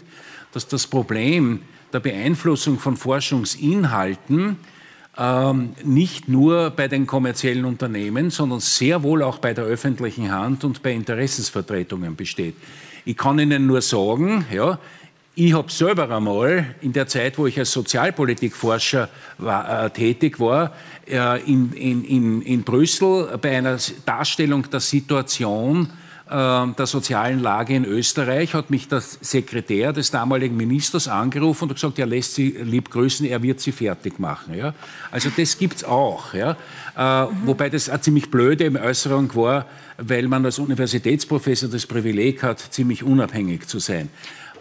dass 0.52 0.68
das 0.68 0.88
Problem 0.88 1.62
der 1.94 2.02
Beeinflussung 2.02 2.80
von 2.80 2.98
Forschungsinhalten 2.98 4.58
ähm, 5.18 5.76
nicht 5.84 6.28
nur 6.28 6.72
bei 6.72 6.88
den 6.88 7.08
kommerziellen 7.08 7.66
Unternehmen, 7.66 8.32
sondern 8.32 8.60
sehr 8.60 9.04
wohl 9.04 9.22
auch 9.24 9.38
bei 9.38 9.54
der 9.54 9.64
öffentlichen 9.64 10.32
Hand 10.32 10.64
und 10.64 10.84
bei 10.84 10.92
Interessensvertretungen 10.92 12.16
besteht. 12.16 12.56
Ich 13.06 13.18
kann 13.18 13.40
Ihnen 13.40 13.68
nur 13.68 13.82
sagen, 13.82 14.46
ja, 14.52 14.80
ich 15.36 15.54
habe 15.54 15.72
selber 15.72 16.10
einmal 16.16 16.76
in 16.82 16.94
der 16.94 17.08
Zeit, 17.08 17.38
wo 17.38 17.48
ich 17.48 17.58
als 17.58 17.72
Sozialpolitikforscher 17.72 19.10
war, 19.40 19.86
äh, 19.86 19.90
tätig 19.90 20.40
war, 20.40 20.74
äh, 21.10 21.42
in, 21.52 21.74
in, 21.74 22.42
in, 22.44 22.64
Brüssel 22.64 23.38
bei 23.42 23.58
einer 23.58 23.78
Darstellung 24.06 24.70
der 24.70 24.80
Situation 24.80 25.90
der 26.30 26.86
sozialen 26.86 27.42
Lage 27.42 27.76
in 27.76 27.84
Österreich 27.84 28.54
hat 28.54 28.70
mich 28.70 28.88
der 28.88 29.02
Sekretär 29.02 29.92
des 29.92 30.10
damaligen 30.10 30.56
Ministers 30.56 31.08
angerufen 31.10 31.66
und 31.66 31.74
gesagt, 31.76 32.00
er 32.00 32.06
lässt 32.06 32.36
Sie 32.36 32.50
lieb 32.50 32.90
grüßen, 32.90 33.26
er 33.26 33.44
wird 33.44 33.60
Sie 33.60 33.74
fertig 33.74 34.20
machen. 34.20 34.56
Ja? 34.56 34.74
Also 35.12 35.30
das 35.36 35.58
gibt 35.58 35.78
es 35.78 35.84
auch. 35.84 36.34
Ja? 36.34 36.56
Mhm. 36.96 37.48
Wobei 37.48 37.70
das 37.70 37.90
eine 37.90 38.02
ziemlich 38.02 38.32
blöde 38.32 38.72
Äußerung 38.82 39.36
war, 39.36 39.66
weil 39.98 40.28
man 40.28 40.46
als 40.46 40.60
Universitätsprofessor 40.60 41.70
das 41.70 41.86
Privileg 41.86 42.42
hat, 42.42 42.60
ziemlich 42.60 43.04
unabhängig 43.04 43.68
zu 43.68 43.80
sein. 43.80 44.10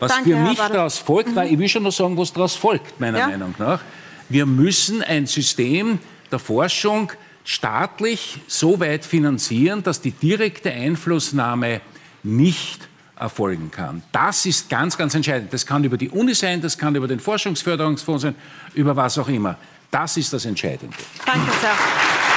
Was 0.01 0.13
Danke, 0.13 0.31
für 0.31 0.37
mich 0.37 0.59
daraus 0.59 0.99
folgt, 0.99 1.37
mhm. 1.37 1.43
ich 1.43 1.59
will 1.59 1.69
schon 1.69 1.85
noch 1.85 1.93
sagen, 1.93 2.17
was 2.17 2.33
daraus 2.33 2.57
folgt, 2.57 2.99
meiner 2.99 3.19
ja? 3.19 3.29
Meinung 3.29 3.55
nach. 3.59 3.81
Wir 4.29 4.47
müssen 4.47 5.01
ein 5.03 5.27
System 5.27 6.01
der 6.31 6.41
Forschung 6.41 7.13
staatlich 7.45 8.41
so 8.47 8.81
weit 8.81 9.05
finanzieren, 9.05 9.83
dass 9.83 10.01
die 10.01 10.13
direkte 10.13 10.71
Einflussnahme 10.73 11.81
nicht 12.23 12.89
erfolgen 13.19 13.71
kann. 13.71 14.03
Das 14.13 14.47
ist 14.47 14.69
ganz, 14.69 14.97
ganz 14.97 15.15
entscheidend. 15.15 15.53
Das 15.53 15.67
kann 15.67 15.85
über 15.85 15.97
die 15.97 16.11
Uni 16.11 16.35
sein, 16.35 16.61
das 16.61 16.77
kann 16.77 16.95
über 16.95 17.09
den 17.09 17.21
Forschungsförderungsfonds 17.21 18.23
sein, 18.23 18.35
über 18.75 18.97
was 18.97 19.19
auch 19.19 19.29
immer. 19.29 19.57
Das 19.91 20.17
ist 20.17 20.33
das 20.33 20.45
Entscheidende. 20.45 20.97
Danke 21.25 21.51
sehr. 21.61 22.32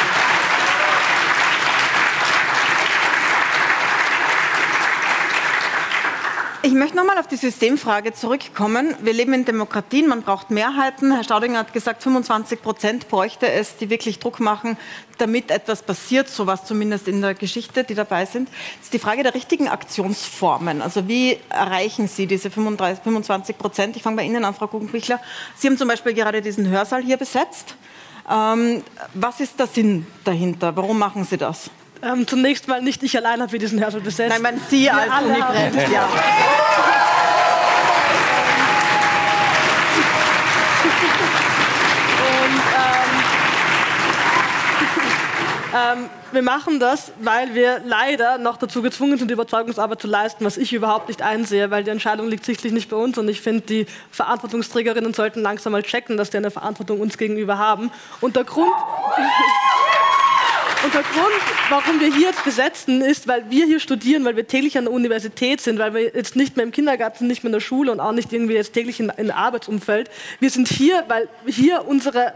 Ich 6.65 6.73
möchte 6.73 6.95
nochmal 6.95 7.19
auf 7.19 7.27
die 7.27 7.35
Systemfrage 7.35 8.13
zurückkommen. 8.13 8.95
Wir 8.99 9.13
leben 9.13 9.33
in 9.33 9.45
Demokratien, 9.45 10.07
man 10.07 10.23
braucht 10.23 10.49
Mehrheiten. 10.49 11.11
Herr 11.11 11.23
Staudinger 11.23 11.59
hat 11.59 11.73
gesagt, 11.73 12.01
25 12.01 12.59
Prozent 12.63 13.07
bräuchte 13.07 13.47
es, 13.47 13.77
die 13.77 13.91
wirklich 13.91 14.17
Druck 14.17 14.39
machen, 14.39 14.75
damit 15.19 15.51
etwas 15.51 15.83
passiert, 15.83 16.27
so 16.27 16.47
was 16.47 16.65
zumindest 16.65 17.07
in 17.07 17.21
der 17.21 17.35
Geschichte, 17.35 17.83
die 17.83 17.93
dabei 17.93 18.25
sind. 18.25 18.49
Das 18.49 18.85
ist 18.85 18.93
die 18.93 18.99
Frage 18.99 19.21
der 19.21 19.35
richtigen 19.35 19.67
Aktionsformen. 19.67 20.81
Also 20.81 21.07
wie 21.07 21.37
erreichen 21.49 22.07
Sie 22.07 22.25
diese 22.25 22.49
35, 22.49 23.03
25 23.03 23.59
Prozent? 23.59 23.95
Ich 23.95 24.01
fange 24.01 24.15
bei 24.15 24.23
Ihnen 24.23 24.43
an, 24.43 24.55
Frau 24.55 24.65
Guggenbichler. 24.65 25.19
Sie 25.55 25.67
haben 25.67 25.77
zum 25.77 25.87
Beispiel 25.87 26.15
gerade 26.15 26.41
diesen 26.41 26.67
Hörsaal 26.67 27.03
hier 27.03 27.17
besetzt. 27.17 27.75
Ähm, 28.27 28.81
was 29.13 29.39
ist 29.39 29.59
der 29.59 29.67
Sinn 29.67 30.07
dahinter? 30.23 30.75
Warum 30.75 30.97
machen 30.97 31.25
Sie 31.25 31.37
das? 31.37 31.69
Ähm, 32.05 32.27
zunächst 32.27 32.67
mal 32.67 32.83
nicht 32.83 33.01
ich 33.01 33.17
allein 33.17 33.41
habe 33.41 33.49
für 33.49 33.57
diesen 33.57 33.81
Hörsaal 33.81 34.01
besetzt. 34.01 34.29
Nein, 34.29 34.41
man 34.43 34.61
Sie 34.69 34.89
als 34.89 35.11
Unibrand, 35.23 35.91
ja. 35.91 36.07
Ähm, 45.75 46.09
wir 46.31 46.41
machen 46.41 46.79
das, 46.79 47.11
weil 47.19 47.53
wir 47.53 47.81
leider 47.83 48.37
noch 48.37 48.55
dazu 48.55 48.81
gezwungen 48.81 49.17
sind, 49.17 49.27
die 49.27 49.33
Überzeugungsarbeit 49.33 50.01
zu 50.01 50.07
leisten, 50.07 50.45
was 50.45 50.55
ich 50.55 50.71
überhaupt 50.71 51.09
nicht 51.09 51.21
einsehe, 51.21 51.69
weil 51.69 51.83
die 51.83 51.89
Entscheidung 51.89 52.29
liegt 52.29 52.45
sichtlich 52.45 52.71
nicht 52.71 52.89
bei 52.89 52.95
uns 52.95 53.17
und 53.17 53.27
ich 53.27 53.41
finde, 53.41 53.59
die 53.61 53.85
Verantwortungsträgerinnen 54.09 55.13
sollten 55.13 55.41
langsam 55.41 55.73
mal 55.73 55.83
checken, 55.83 56.15
dass 56.15 56.29
die 56.29 56.37
eine 56.37 56.49
Verantwortung 56.49 57.01
uns 57.01 57.17
gegenüber 57.17 57.57
haben. 57.57 57.91
Und 58.21 58.37
der 58.37 58.45
Grund... 58.45 58.71
Und 60.85 60.93
der 60.93 61.01
Grund, 61.01 61.41
warum 61.69 61.99
wir 61.99 62.13
hier 62.13 62.27
jetzt 62.27 62.45
besetzen, 62.45 63.01
ist, 63.01 63.27
weil 63.27 63.49
wir 63.49 63.65
hier 63.65 63.79
studieren, 63.79 64.23
weil 64.23 64.35
wir 64.35 64.45
täglich 64.45 64.77
an 64.77 64.83
der 64.83 64.93
Universität 64.93 65.59
sind, 65.59 65.79
weil 65.79 65.95
wir 65.95 66.03
jetzt 66.13 66.35
nicht 66.35 66.57
mehr 66.57 66.63
im 66.63 66.71
Kindergarten 66.71 67.25
nicht 67.25 67.43
mehr 67.43 67.49
in 67.49 67.53
der 67.53 67.59
Schule 67.59 67.91
und 67.91 67.99
auch 67.99 68.11
nicht 68.11 68.31
irgendwie 68.31 68.53
jetzt 68.53 68.73
täglich 68.73 68.99
in, 68.99 69.11
in 69.17 69.31
Arbeitsumfeld. 69.31 70.11
Wir 70.39 70.51
sind 70.51 70.67
hier, 70.67 71.03
weil 71.07 71.27
hier 71.47 71.87
unsere 71.87 72.33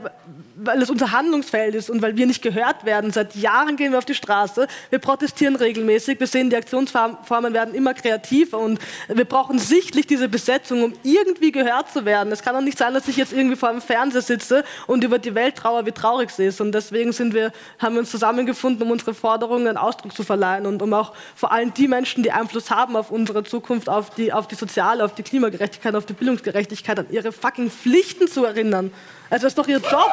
weil 0.62 0.82
es 0.82 0.90
unser 0.90 1.12
Handlungsfeld 1.12 1.76
ist 1.76 1.90
und 1.90 2.02
weil 2.02 2.18
wir 2.18 2.26
nicht 2.26 2.42
gehört 2.42 2.86
werden. 2.86 3.12
Seit 3.12 3.36
Jahren 3.36 3.76
gehen 3.76 3.92
wir 3.92 3.98
auf 3.98 4.06
die 4.06 4.14
Straße, 4.14 4.68
wir 4.90 5.00
protestieren 5.00 5.56
regelmäßig, 5.56 6.20
wir 6.20 6.28
sehen, 6.28 6.50
die 6.50 6.56
Aktionsformen 6.56 7.54
werden 7.54 7.74
immer 7.74 7.94
kreativer 7.94 8.58
und 8.60 8.80
wir 9.08 9.26
brauchen 9.26 9.60
sichtlich 9.60 10.08
diese 10.08 10.28
Besetzung, 10.28 10.84
um 10.84 10.94
irgendwie 11.04 11.52
gehört 11.52 11.92
zu 11.92 12.06
werden. 12.06 12.32
Es 12.32 12.42
kann 12.42 12.56
doch 12.56 12.62
nicht 12.62 12.78
sein, 12.78 12.94
dass 12.94 13.08
ich 13.08 13.18
jetzt 13.18 13.34
irgendwie 13.34 13.56
vor 13.56 13.72
dem 13.72 13.82
Fernseher 13.82 14.22
sitze 14.22 14.64
und 14.88 15.04
über 15.04 15.20
die 15.20 15.36
Welt 15.36 15.56
trauere, 15.56 15.86
wie 15.86 15.92
traurig 15.92 16.32
sie 16.32 16.46
ist. 16.46 16.62
Und 16.62 16.74
deswegen 16.74 17.12
sind 17.12 17.34
wir, 17.34 17.52
haben 17.80 17.96
wir 17.96 18.02
uns 18.02 18.12
zusammengefunden, 18.12 18.84
um 18.84 18.92
unsere 18.92 19.14
Forderungen 19.14 19.68
einen 19.68 19.78
Ausdruck 19.78 20.16
zu 20.16 20.24
verleihen 20.24 20.66
und 20.66 20.82
um 20.82 20.94
auch 20.94 21.14
vor 21.36 21.52
allem 21.52 21.74
die 21.74 21.88
Menschen, 21.88 22.24
die 22.24 22.32
Einfluss 22.32 22.70
haben 22.70 22.96
auf 22.96 23.12
unsere 23.12 23.44
Zukunft, 23.44 23.90
auf 23.90 24.10
die, 24.12 24.34
auf 24.34 24.48
die 24.48 24.56
soziale, 24.56 25.04
auf 25.06 25.16
die 25.16 25.24
Klimagerechtigkeit, 25.24 25.96
auf 25.96 26.06
die 26.06 26.14
Bildungsgerechtigkeit, 26.14 27.00
an 27.00 27.08
ihre 27.10 27.32
fucking 27.32 27.70
Pflichten 27.70 28.28
zu 28.28 28.46
erinnern. 28.46 28.92
Also 29.30 29.46
das 29.46 29.52
ist 29.52 29.58
doch 29.58 29.68
Ihr 29.68 29.78
Job. 29.78 30.12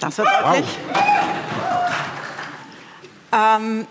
Das 0.00 0.18
wird 0.18 0.28
deutlich. 0.28 0.78
Wow. 0.90 1.82
Ähm, 3.32 3.86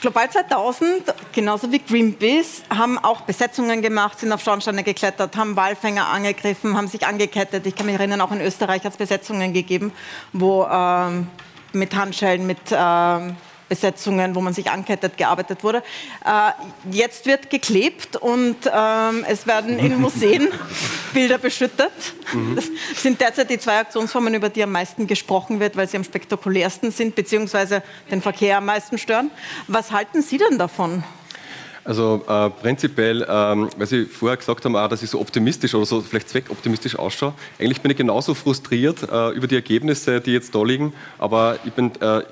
Global 0.00 0.30
2000, 0.30 1.14
genauso 1.30 1.70
wie 1.70 1.78
Greenpeace, 1.78 2.62
haben 2.74 2.96
auch 2.98 3.20
Besetzungen 3.20 3.82
gemacht, 3.82 4.18
sind 4.18 4.32
auf 4.32 4.42
Schornsteine 4.42 4.82
geklettert, 4.82 5.36
haben 5.36 5.56
Walfänger 5.56 6.08
angegriffen, 6.08 6.74
haben 6.74 6.88
sich 6.88 7.06
angekettet. 7.06 7.66
Ich 7.66 7.74
kann 7.74 7.84
mich 7.84 7.96
erinnern, 7.96 8.22
auch 8.22 8.32
in 8.32 8.40
Österreich 8.40 8.82
hat 8.84 8.92
es 8.92 8.96
Besetzungen 8.96 9.52
gegeben, 9.52 9.92
wo 10.32 10.64
ähm, 10.64 11.26
mit 11.74 11.94
Handschellen, 11.94 12.46
mit 12.46 12.60
ähm, 12.72 13.36
Besetzungen, 13.70 14.34
wo 14.34 14.42
man 14.42 14.52
sich 14.52 14.70
ankettet, 14.70 15.16
gearbeitet 15.16 15.64
wurde. 15.64 15.78
Äh, 16.26 16.50
jetzt 16.90 17.24
wird 17.24 17.48
geklebt 17.48 18.16
und 18.16 18.56
ähm, 18.66 19.24
es 19.26 19.46
werden 19.46 19.78
in 19.78 19.98
Museen 19.98 20.48
Bilder 21.14 21.38
beschüttet. 21.38 21.92
Mhm. 22.34 22.56
Das 22.56 22.68
sind 22.96 23.20
derzeit 23.20 23.48
die 23.48 23.58
zwei 23.58 23.78
Aktionsformen, 23.78 24.34
über 24.34 24.50
die 24.50 24.62
am 24.62 24.72
meisten 24.72 25.06
gesprochen 25.06 25.60
wird, 25.60 25.76
weil 25.76 25.88
sie 25.88 25.96
am 25.96 26.04
spektakulärsten 26.04 26.90
sind, 26.90 27.14
beziehungsweise 27.14 27.82
den 28.10 28.20
Verkehr 28.20 28.58
am 28.58 28.66
meisten 28.66 28.98
stören. 28.98 29.30
Was 29.68 29.92
halten 29.92 30.20
Sie 30.20 30.36
denn 30.36 30.58
davon? 30.58 31.04
Also 31.84 32.22
äh, 32.28 32.50
prinzipiell, 32.50 33.26
ähm, 33.28 33.70
weil 33.76 33.86
Sie 33.86 34.04
vorher 34.04 34.36
gesagt 34.36 34.64
haben, 34.64 34.76
auch, 34.76 34.88
dass 34.88 35.02
ich 35.02 35.10
so 35.10 35.20
optimistisch 35.20 35.74
oder 35.74 35.86
so 35.86 36.00
vielleicht 36.00 36.28
zweckoptimistisch 36.28 36.96
ausschaue. 36.96 37.32
Eigentlich 37.58 37.80
bin 37.80 37.90
ich 37.90 37.96
genauso 37.96 38.34
frustriert 38.34 39.02
äh, 39.10 39.30
über 39.30 39.46
die 39.46 39.54
Ergebnisse, 39.54 40.20
die 40.20 40.32
jetzt 40.32 40.54
da 40.54 40.62
liegen. 40.62 40.92
Aber 41.18 41.58
ich 41.64 41.72
bin 41.72 41.92
äh, 42.00 42.22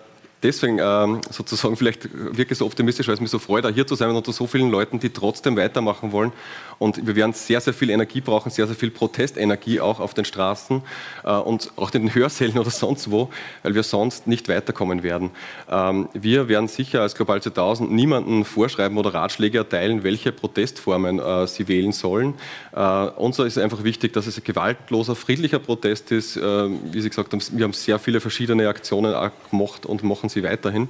deswegen 0.42 0.78
ähm, 0.80 1.20
sozusagen 1.30 1.76
vielleicht 1.76 2.08
wirklich 2.12 2.58
so 2.58 2.66
optimistisch, 2.66 3.08
weil 3.08 3.14
es 3.14 3.20
mich 3.20 3.30
so 3.30 3.38
freut, 3.38 3.64
da 3.64 3.68
hier 3.68 3.86
zu 3.86 3.94
sein 3.94 4.10
unter 4.10 4.32
so 4.32 4.46
vielen 4.46 4.70
Leuten, 4.70 4.98
die 4.98 5.10
trotzdem 5.10 5.56
weitermachen 5.56 6.12
wollen. 6.12 6.32
Und 6.78 7.06
wir 7.06 7.16
werden 7.16 7.32
sehr, 7.32 7.60
sehr 7.60 7.74
viel 7.74 7.90
Energie 7.90 8.20
brauchen, 8.20 8.50
sehr, 8.50 8.66
sehr 8.66 8.76
viel 8.76 8.90
Protestenergie 8.90 9.80
auch 9.80 10.00
auf 10.00 10.14
den 10.14 10.24
Straßen 10.24 10.82
äh, 11.24 11.32
und 11.32 11.72
auch 11.76 11.92
in 11.92 12.02
den 12.02 12.14
Hörsälen 12.14 12.58
oder 12.58 12.70
sonst 12.70 13.10
wo, 13.10 13.30
weil 13.62 13.74
wir 13.74 13.82
sonst 13.82 14.26
nicht 14.26 14.48
weiterkommen 14.48 15.02
werden. 15.02 15.30
Ähm, 15.70 16.08
wir 16.12 16.48
werden 16.48 16.68
sicher 16.68 17.02
als 17.02 17.14
Global 17.14 17.42
2000 17.42 17.90
niemanden 17.90 18.44
vorschreiben 18.44 18.96
oder 18.96 19.12
Ratschläge 19.14 19.58
erteilen, 19.58 20.04
welche 20.04 20.30
Protestformen 20.32 21.18
äh, 21.18 21.46
sie 21.46 21.66
wählen 21.68 21.92
sollen. 21.92 22.34
Äh, 22.72 22.80
uns 22.80 23.38
ist 23.38 23.58
einfach 23.58 23.82
wichtig, 23.82 24.12
dass 24.12 24.26
es 24.26 24.38
ein 24.38 24.44
gewaltloser, 24.44 25.16
friedlicher 25.16 25.58
Protest 25.58 26.12
ist. 26.12 26.36
Äh, 26.36 26.40
wie 26.40 27.00
Sie 27.00 27.08
gesagt 27.08 27.32
haben, 27.32 27.42
wir 27.52 27.64
haben 27.64 27.72
sehr 27.72 27.98
viele 27.98 28.20
verschiedene 28.20 28.68
Aktionen 28.68 29.14
gemacht 29.50 29.86
und 29.86 30.02
machen 30.04 30.28
sie 30.28 30.42
weiterhin. 30.42 30.88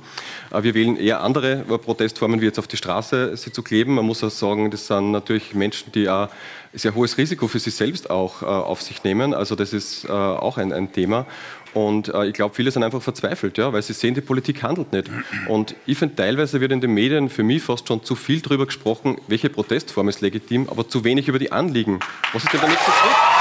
Äh, 0.51 0.63
wir 0.63 0.75
wählen 0.75 0.97
eher 0.97 1.23
andere 1.23 1.57
Protestformen, 1.57 2.41
wie 2.41 2.47
jetzt 2.47 2.59
auf 2.59 2.67
die 2.67 2.77
Straße 2.77 3.37
sie 3.37 3.53
zu 3.53 3.63
kleben. 3.63 3.95
Man 3.95 4.05
muss 4.05 4.23
auch 4.23 4.31
sagen, 4.31 4.71
das 4.71 4.87
sind 4.87 5.13
natürlich 5.13 5.55
Menschen, 5.55 5.78
die 5.95 6.09
ein 6.09 6.29
sehr 6.73 6.95
hohes 6.95 7.19
Risiko 7.19 7.49
für 7.49 7.59
sich 7.59 7.75
selbst 7.75 8.11
auch 8.11 8.43
äh, 8.43 8.47
auf 8.47 8.83
sich 8.83 9.05
nehmen. 9.05 9.35
Also 9.35 9.55
das 9.55 9.73
ist 9.73 10.05
äh, 10.05 10.09
auch 10.09 10.59
ein, 10.59 10.73
ein 10.73 10.93
Thema. 10.93 11.27
Und 11.75 12.09
ich 12.25 12.33
glaube, 12.33 12.55
viele 12.55 12.71
sind 12.71 12.83
einfach 12.83 13.03
verzweifelt, 13.03 13.59
ja, 13.59 13.73
weil 13.75 13.83
sie 13.83 13.93
sehen, 13.93 14.15
die 14.15 14.23
Politik 14.23 14.63
handelt 14.63 14.91
nicht. 14.91 15.11
Und 15.49 15.77
ich 15.85 15.99
finde, 15.99 16.17
teilweise 16.17 16.63
wird 16.63 16.73
in 16.73 16.81
den 16.81 16.93
Medien 16.93 17.29
für 17.29 17.43
mich 17.43 17.63
fast 17.63 17.87
schon 17.87 18.03
zu 18.03 18.15
viel 18.15 18.41
darüber 18.41 18.65
gesprochen, 18.65 19.19
welche 19.29 19.51
Protestform 19.51 20.09
ist 20.09 20.23
legitim, 20.23 20.67
aber 20.71 20.89
zu 20.89 21.05
wenig 21.05 21.29
über 21.29 21.39
die 21.39 21.53
Anliegen. 21.53 22.01
Was 22.33 22.43
ist 22.43 22.55
denn 22.55 22.63
damit 22.63 22.79
so 22.79 22.91
schlecht? 22.91 23.38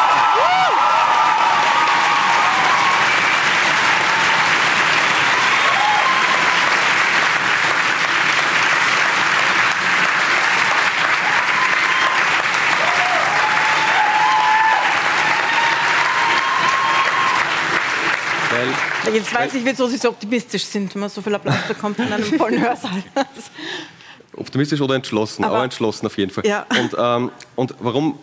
Jetzt 19.18 19.34
weiß 19.34 19.54
ich, 19.56 19.66
wieso 19.66 19.88
Sie 19.88 19.98
so 19.98 20.10
optimistisch 20.10 20.64
sind, 20.64 20.94
wenn 20.94 21.02
man 21.02 21.10
so 21.10 21.22
viel 21.22 21.34
Applaus 21.34 21.56
bekommt 21.68 21.98
in 21.98 22.14
einem 22.14 22.24
vollen 22.24 22.62
Hörsaal. 22.62 23.04
Optimistisch 24.36 24.80
oder 24.80 24.94
entschlossen? 24.94 25.44
Aber, 25.44 25.56
aber 25.56 25.64
entschlossen 25.64 26.06
auf 26.06 26.16
jeden 26.18 26.32
Fall. 26.32 26.46
Ja. 26.46 26.68
Und, 26.80 26.96
ähm, 26.98 27.32
und 27.56 27.74
warum 27.80 28.20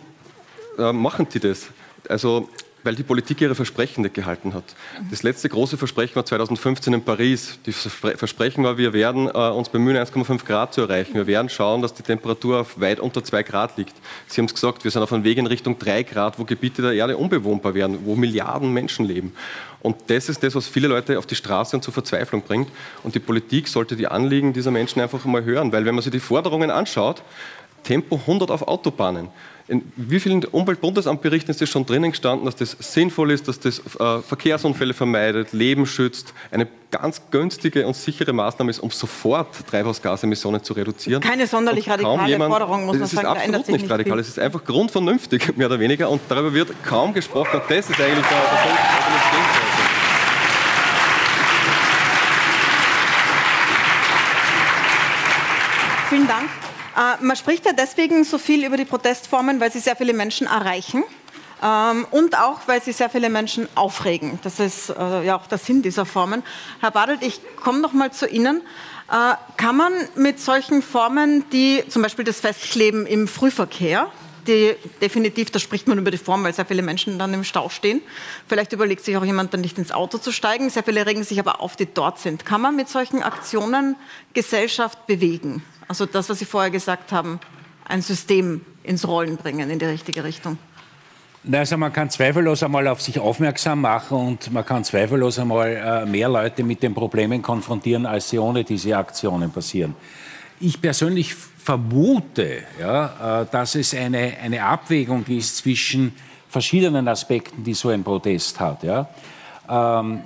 äh, 0.77 0.93
machen 0.93 1.27
die 1.33 1.39
das? 1.39 1.67
Also 2.07 2.49
weil 2.85 2.95
die 2.95 3.03
Politik 3.03 3.41
ihre 3.41 3.55
Versprechen 3.55 4.03
nicht 4.03 4.13
gehalten 4.13 4.53
hat. 4.53 4.63
Das 5.09 5.23
letzte 5.23 5.49
große 5.49 5.75
Versprechen 5.75 6.15
war 6.15 6.25
2015 6.25 6.93
in 6.93 7.03
Paris. 7.03 7.59
Das 7.65 7.75
Versprechen 7.77 8.63
war, 8.63 8.77
wir 8.77 8.93
werden 8.93 9.27
äh, 9.27 9.31
uns 9.31 9.69
bemühen, 9.69 9.97
1,5 9.97 10.45
Grad 10.45 10.73
zu 10.73 10.81
erreichen. 10.81 11.15
Wir 11.15 11.27
werden 11.27 11.49
schauen, 11.49 11.81
dass 11.81 11.95
die 11.95 12.03
Temperatur 12.03 12.61
auf 12.61 12.79
weit 12.79 12.99
unter 12.99 13.23
2 13.23 13.43
Grad 13.43 13.77
liegt. 13.77 13.93
Sie 14.27 14.39
haben 14.39 14.45
es 14.45 14.53
gesagt, 14.53 14.83
wir 14.83 14.91
sind 14.91 15.01
auf 15.01 15.11
einem 15.11 15.23
Weg 15.23 15.37
in 15.39 15.47
Richtung 15.47 15.79
3 15.79 16.03
Grad, 16.03 16.37
wo 16.37 16.45
Gebiete 16.45 16.83
der 16.83 16.93
Erde 16.93 17.17
unbewohnbar 17.17 17.73
werden, 17.73 17.99
wo 18.05 18.15
Milliarden 18.15 18.71
Menschen 18.71 19.05
leben. 19.05 19.33
Und 19.81 19.95
das 20.07 20.29
ist 20.29 20.43
das, 20.43 20.53
was 20.55 20.67
viele 20.67 20.87
Leute 20.87 21.17
auf 21.17 21.25
die 21.25 21.35
Straße 21.35 21.75
und 21.75 21.81
zur 21.81 21.93
Verzweiflung 21.93 22.43
bringt. 22.43 22.69
Und 23.03 23.15
die 23.15 23.19
Politik 23.19 23.67
sollte 23.67 23.95
die 23.95 24.07
Anliegen 24.07 24.53
dieser 24.53 24.71
Menschen 24.71 25.01
einfach 25.01 25.25
mal 25.25 25.43
hören, 25.43 25.71
weil 25.71 25.85
wenn 25.85 25.95
man 25.95 26.03
sich 26.03 26.11
die 26.11 26.19
Forderungen 26.19 26.71
anschaut, 26.71 27.23
Tempo 27.83 28.15
100 28.15 28.51
auf 28.51 28.67
Autobahnen. 28.67 29.29
In 29.67 29.91
wie 29.95 30.19
vielen 30.19 30.45
Umweltbundesamtberichten 30.45 31.49
ist 31.49 31.59
es 31.59 31.69
schon 31.69 31.87
drinnen 31.87 32.11
gestanden, 32.11 32.45
dass 32.45 32.55
das 32.55 32.77
sinnvoll 32.79 33.31
ist, 33.31 33.47
dass 33.47 33.59
das 33.59 33.79
äh, 33.79 34.21
Verkehrsunfälle 34.21 34.93
vermeidet, 34.93 35.53
Leben 35.53 35.87
schützt, 35.87 36.35
eine 36.51 36.67
ganz 36.91 37.19
günstige 37.31 37.87
und 37.87 37.95
sichere 37.95 38.31
Maßnahme 38.31 38.69
ist, 38.69 38.77
um 38.79 38.91
sofort 38.91 39.47
Treibhausgasemissionen 39.67 40.63
zu 40.63 40.73
reduzieren. 40.73 41.19
Keine 41.19 41.47
sonderlich 41.47 41.89
radikale 41.89 42.29
jemand, 42.29 42.51
Forderung, 42.51 42.85
muss 42.85 42.99
man 42.99 43.07
sagen. 43.07 43.27
Es 43.27 43.47
ist 43.47 43.55
absolut 43.55 43.67
nicht 43.69 43.89
radikal, 43.89 44.19
es 44.19 44.27
ist 44.27 44.37
einfach 44.37 44.63
grundvernünftig, 44.63 45.57
mehr 45.57 45.65
oder 45.65 45.79
weniger, 45.79 46.11
und 46.11 46.21
darüber 46.29 46.53
wird 46.53 46.71
kaum 46.83 47.11
gesprochen. 47.11 47.59
Und 47.59 47.63
das 47.67 47.89
ist 47.89 47.99
eigentlich 47.99 48.25
der, 48.27 48.37
der 48.37 48.57
Punkt, 48.61 48.79
der 48.79 49.19
gehen 49.31 49.47
sollte. 49.51 49.75
Vielen 56.09 56.27
Dank. 56.27 56.64
Äh, 56.95 57.23
man 57.23 57.35
spricht 57.35 57.65
ja 57.65 57.73
deswegen 57.73 58.23
so 58.23 58.37
viel 58.37 58.65
über 58.65 58.77
die 58.77 58.85
Protestformen, 58.85 59.59
weil 59.59 59.71
sie 59.71 59.79
sehr 59.79 59.95
viele 59.95 60.13
Menschen 60.13 60.47
erreichen. 60.47 61.03
Ähm, 61.63 62.05
und 62.11 62.37
auch, 62.37 62.61
weil 62.67 62.81
sie 62.81 62.91
sehr 62.91 63.09
viele 63.09 63.29
Menschen 63.29 63.67
aufregen. 63.75 64.39
Das 64.43 64.59
ist 64.59 64.89
äh, 64.89 65.25
ja 65.25 65.37
auch 65.37 65.47
der 65.47 65.57
Sinn 65.57 65.81
dieser 65.81 66.05
Formen. 66.05 66.43
Herr 66.81 66.91
Badelt, 66.91 67.21
ich 67.23 67.39
komme 67.57 67.79
noch 67.79 67.93
mal 67.93 68.11
zu 68.11 68.27
Ihnen. 68.27 68.61
Äh, 69.09 69.35
kann 69.57 69.77
man 69.77 69.93
mit 70.15 70.39
solchen 70.39 70.81
Formen, 70.81 71.49
die 71.51 71.83
zum 71.87 72.01
Beispiel 72.01 72.25
das 72.25 72.39
Festkleben 72.39 73.05
im 73.05 73.27
Frühverkehr, 73.27 74.09
die 74.47 74.75
definitiv, 75.01 75.49
da 75.49 75.59
spricht 75.59 75.87
man 75.87 75.97
über 75.97 76.11
die 76.11 76.17
Form, 76.17 76.43
weil 76.43 76.53
sehr 76.53 76.65
viele 76.65 76.81
Menschen 76.81 77.17
dann 77.17 77.33
im 77.33 77.43
Stau 77.43 77.69
stehen. 77.69 78.01
Vielleicht 78.47 78.73
überlegt 78.73 79.03
sich 79.03 79.17
auch 79.17 79.25
jemand 79.25 79.53
dann 79.53 79.61
nicht 79.61 79.77
ins 79.77 79.91
Auto 79.91 80.17
zu 80.17 80.31
steigen. 80.31 80.69
Sehr 80.69 80.83
viele 80.83 81.05
regen 81.05 81.23
sich 81.23 81.39
aber 81.39 81.61
auf, 81.61 81.75
die 81.75 81.87
dort 81.91 82.19
sind. 82.19 82.45
Kann 82.45 82.61
man 82.61 82.75
mit 82.75 82.89
solchen 82.89 83.23
Aktionen 83.23 83.95
Gesellschaft 84.33 85.07
bewegen? 85.07 85.63
Also 85.87 86.05
das, 86.05 86.29
was 86.29 86.39
Sie 86.39 86.45
vorher 86.45 86.71
gesagt 86.71 87.11
haben, 87.11 87.39
ein 87.87 88.01
System 88.01 88.61
ins 88.83 89.07
Rollen 89.07 89.37
bringen 89.37 89.69
in 89.69 89.79
die 89.79 89.85
richtige 89.85 90.23
Richtung. 90.23 90.57
Also 91.51 91.77
man 91.77 91.93
kann 91.93 92.09
zweifellos 92.09 92.63
einmal 92.63 92.87
auf 92.87 93.01
sich 93.01 93.19
aufmerksam 93.19 93.81
machen 93.81 94.17
und 94.17 94.51
man 94.51 94.65
kann 94.65 94.83
zweifellos 94.83 95.37
einmal 95.37 95.75
äh, 95.75 96.05
mehr 96.05 96.27
Leute 96.27 96.63
mit 96.63 96.81
den 96.81 96.95
Problemen 96.95 97.41
konfrontieren, 97.41 98.07
als 98.07 98.29
sie 98.29 98.39
ohne 98.39 98.63
diese 98.63 98.97
Aktionen 98.97 99.51
passieren. 99.51 99.95
Ich 100.59 100.81
persönlich 100.81 101.35
vermute, 101.35 102.63
ja, 102.79 103.41
äh, 103.41 103.45
dass 103.51 103.75
es 103.75 103.93
eine, 103.93 104.33
eine 104.41 104.63
Abwägung 104.63 105.23
ist 105.27 105.57
zwischen 105.57 106.13
verschiedenen 106.49 107.07
Aspekten, 107.07 107.63
die 107.63 107.75
so 107.75 107.89
ein 107.89 108.03
Protest 108.03 108.59
hat. 108.59 108.83
Ja. 108.83 109.07
Ähm, 109.69 110.21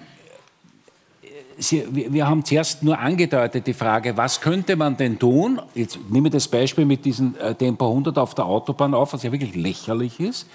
Sie, 1.62 1.84
wir 1.91 2.26
haben 2.26 2.45
zuerst 2.45 2.84
nur 2.84 2.97
angedeutet 2.97 3.68
die 3.68 3.74
Frage, 3.74 4.16
was 4.16 4.39
könnte 4.39 4.76
man 4.78 4.95
denn 4.95 5.20
tun? 5.20 5.62
Jetzt 5.76 5.99
nehme 6.10 6.30
ich 6.30 6.34
das 6.34 6.47
Beispiel 6.47 6.86
mit 6.86 7.03
diesem 7.03 7.36
äh, 7.38 7.53
Tempo 7.53 7.89
100 7.89 8.18
auf 8.18 8.34
der 8.34 8.45
Autobahn 8.45 8.93
auf, 8.93 9.12
was 9.14 9.24
ja 9.24 9.32
wirklich 9.32 9.55
lächerlich 9.55 10.20
ist. 10.20 10.47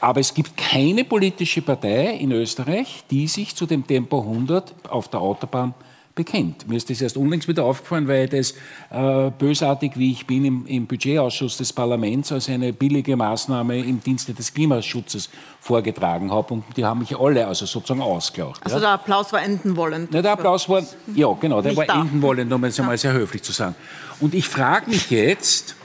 Aber 0.00 0.20
es 0.20 0.32
gibt 0.32 0.56
keine 0.56 1.04
politische 1.04 1.60
Partei 1.60 2.14
in 2.14 2.30
Österreich, 2.30 3.02
die 3.10 3.26
sich 3.26 3.56
zu 3.56 3.66
dem 3.66 3.84
Tempo 3.84 4.20
100 4.20 4.72
auf 4.88 5.08
der 5.08 5.20
Autobahn 5.20 5.74
bekennt. 6.18 6.68
Mir 6.68 6.76
ist 6.76 6.90
das 6.90 7.00
erst 7.00 7.16
unlängst 7.16 7.46
wieder 7.46 7.64
aufgefallen, 7.64 8.08
weil 8.08 8.24
ich 8.24 8.30
das 8.30 8.54
äh, 8.90 9.30
bösartig, 9.30 9.92
wie 9.94 10.10
ich 10.10 10.26
bin, 10.26 10.44
im, 10.44 10.66
im, 10.66 10.86
Budgetausschuss 10.86 11.56
des 11.56 11.72
Parlaments 11.72 12.32
als 12.32 12.48
eine 12.48 12.72
billige 12.72 13.16
Maßnahme 13.16 13.78
im 13.78 14.02
Dienste 14.02 14.34
des 14.34 14.52
Klimaschutzes 14.52 15.30
vorgetragen 15.60 16.32
habe. 16.32 16.54
Und 16.54 16.64
die 16.76 16.84
haben 16.84 16.98
mich 16.98 17.16
alle 17.16 17.46
also 17.46 17.66
sozusagen 17.66 18.02
ausgelacht. 18.02 18.60
Also 18.64 18.76
ja. 18.76 18.80
der 18.80 18.90
Applaus 18.90 19.32
war 19.32 19.42
enden 19.42 19.76
wollend. 19.76 20.12
Ja, 20.12 20.20
der 20.20 20.32
Applaus 20.32 20.68
war, 20.68 20.82
ja 21.14 21.32
genau, 21.40 21.62
der 21.62 21.76
war 21.76 21.86
da. 21.86 22.00
enden 22.00 22.20
wollend, 22.20 22.52
um 22.52 22.64
es 22.64 22.76
ja. 22.76 22.82
einmal 22.82 22.98
sehr 22.98 23.12
höflich 23.12 23.42
zu 23.42 23.52
sagen. 23.52 23.76
Und 24.18 24.34
ich 24.34 24.48
frage 24.48 24.90
mich 24.90 25.10
jetzt, 25.10 25.76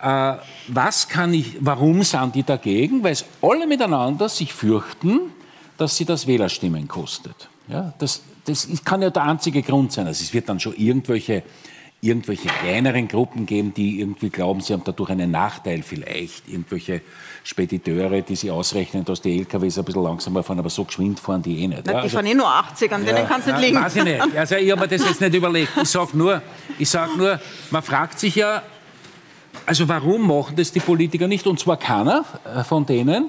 äh, 0.00 0.36
was 0.68 1.08
kann 1.08 1.34
ich, 1.34 1.58
warum 1.60 2.02
sind 2.02 2.34
die 2.34 2.44
dagegen? 2.44 3.04
Weil 3.04 3.12
es 3.12 3.26
alle 3.42 3.66
miteinander 3.66 4.30
sich 4.30 4.54
fürchten, 4.54 5.20
dass 5.76 5.96
sie 5.96 6.06
das 6.06 6.26
Wählerstimmen 6.26 6.88
kostet. 6.88 7.50
Ja, 7.68 7.92
das, 7.98 8.22
das 8.46 8.68
kann 8.84 9.02
ja 9.02 9.10
der 9.10 9.24
einzige 9.24 9.62
Grund 9.62 9.92
sein. 9.92 10.06
Also 10.06 10.22
es 10.22 10.32
wird 10.32 10.48
dann 10.48 10.60
schon 10.60 10.74
irgendwelche, 10.76 11.42
irgendwelche 12.00 12.48
kleineren 12.48 13.08
Gruppen 13.08 13.46
geben, 13.46 13.74
die 13.74 14.00
irgendwie 14.00 14.30
glauben, 14.30 14.60
sie 14.60 14.72
haben 14.72 14.82
dadurch 14.84 15.10
einen 15.10 15.30
Nachteil 15.30 15.82
vielleicht. 15.82 16.48
Irgendwelche 16.48 17.02
Spediteure, 17.42 18.22
die 18.22 18.36
sie 18.36 18.50
ausrechnen, 18.50 19.04
dass 19.04 19.20
die 19.20 19.38
LKWs 19.38 19.78
ein 19.78 19.84
bisschen 19.84 20.02
langsamer 20.02 20.42
fahren, 20.42 20.58
aber 20.58 20.70
so 20.70 20.84
geschwind 20.84 21.20
fahren 21.20 21.42
die 21.42 21.62
eh 21.62 21.68
nicht. 21.68 21.82
Na, 21.84 21.92
die 21.92 21.98
also, 21.98 22.08
fahren 22.16 22.26
eh 22.26 22.34
nur 22.34 22.48
80, 22.48 22.92
an 22.92 23.04
denen 23.04 23.26
kann 23.26 23.40
es 23.40 23.46
nicht 23.46 23.60
liegen. 23.60 23.82
Weiß 23.82 23.96
ich 23.96 24.04
nicht. 24.04 24.36
Also 24.36 24.56
ich 24.56 24.70
habe 24.70 24.80
mir 24.80 24.88
das 24.88 25.04
jetzt 25.04 25.20
nicht 25.20 25.34
überlegt. 25.34 25.72
Ich 25.82 25.88
sage 25.88 26.16
nur, 26.16 26.42
sag 26.80 27.16
nur, 27.16 27.40
man 27.70 27.82
fragt 27.82 28.18
sich 28.20 28.36
ja, 28.36 28.62
also 29.64 29.88
warum 29.88 30.26
machen 30.26 30.54
das 30.56 30.70
die 30.70 30.80
Politiker 30.80 31.26
nicht? 31.26 31.46
Und 31.46 31.58
zwar 31.58 31.76
keiner 31.76 32.24
äh, 32.44 32.62
von 32.62 32.86
denen, 32.86 33.28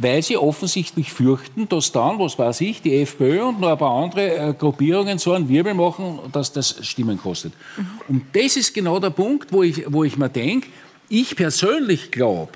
weil 0.00 0.22
sie 0.22 0.36
offensichtlich 0.36 1.12
fürchten, 1.12 1.68
dass 1.68 1.92
dann, 1.92 2.18
was 2.18 2.38
weiß 2.38 2.62
ich, 2.62 2.80
die 2.80 2.96
FPÖ 2.96 3.42
und 3.42 3.60
noch 3.60 3.70
ein 3.70 3.78
paar 3.78 4.02
andere 4.02 4.36
äh, 4.36 4.54
Gruppierungen 4.54 5.18
so 5.18 5.32
einen 5.32 5.48
Wirbel 5.48 5.74
machen, 5.74 6.20
dass 6.32 6.52
das 6.52 6.86
Stimmen 6.86 7.18
kostet. 7.18 7.52
Mhm. 7.76 7.86
Und 8.08 8.24
das 8.32 8.56
ist 8.56 8.72
genau 8.72 8.98
der 8.98 9.10
Punkt, 9.10 9.52
wo 9.52 9.62
ich, 9.62 9.84
wo 9.92 10.04
ich 10.04 10.16
mir 10.16 10.30
denke, 10.30 10.68
ich 11.08 11.36
persönlich 11.36 12.10
glaube, 12.10 12.52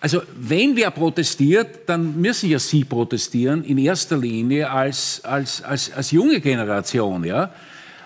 also 0.00 0.20
wenn 0.36 0.76
wer 0.76 0.90
protestiert, 0.90 1.88
dann 1.88 2.20
müssen 2.20 2.50
ja 2.50 2.58
Sie 2.58 2.84
protestieren, 2.84 3.64
in 3.64 3.78
erster 3.78 4.18
Linie 4.18 4.70
als, 4.70 5.24
als, 5.24 5.62
als, 5.62 5.90
als 5.94 6.10
junge 6.10 6.40
Generation. 6.40 7.24
Ja? 7.24 7.44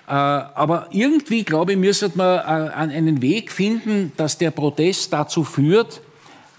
Äh, 0.06 0.12
aber 0.12 0.86
irgendwie, 0.92 1.42
glaube 1.42 1.72
ich, 1.72 1.78
müsste 1.78 2.12
man 2.14 2.38
äh, 2.38 2.70
einen 2.70 3.20
Weg 3.20 3.50
finden, 3.50 4.12
dass 4.16 4.38
der 4.38 4.52
Protest 4.52 5.12
dazu 5.12 5.42
führt, 5.42 6.00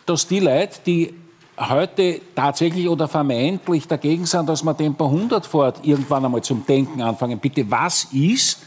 dass 0.05 0.28
die 0.28 0.41
Leute, 0.41 0.80
die 0.86 1.13
heute 1.60 2.22
tatsächlich 2.36 2.88
oder 2.88 3.07
vermeintlich 3.07 3.88
dagegen 3.88 4.26
sind, 4.26 4.47
dass 4.47 4.64
man 4.64 4.78
Tempo 4.78 5.05
100 5.05 5.45
fährt, 5.45 5.86
irgendwann 5.86 6.26
einmal 6.26 6.41
zum 6.41 6.66
Denken 6.66 7.01
anfangen. 7.01 7.38
Bitte, 7.39 7.70
was 7.70 8.05
ist 8.14 8.62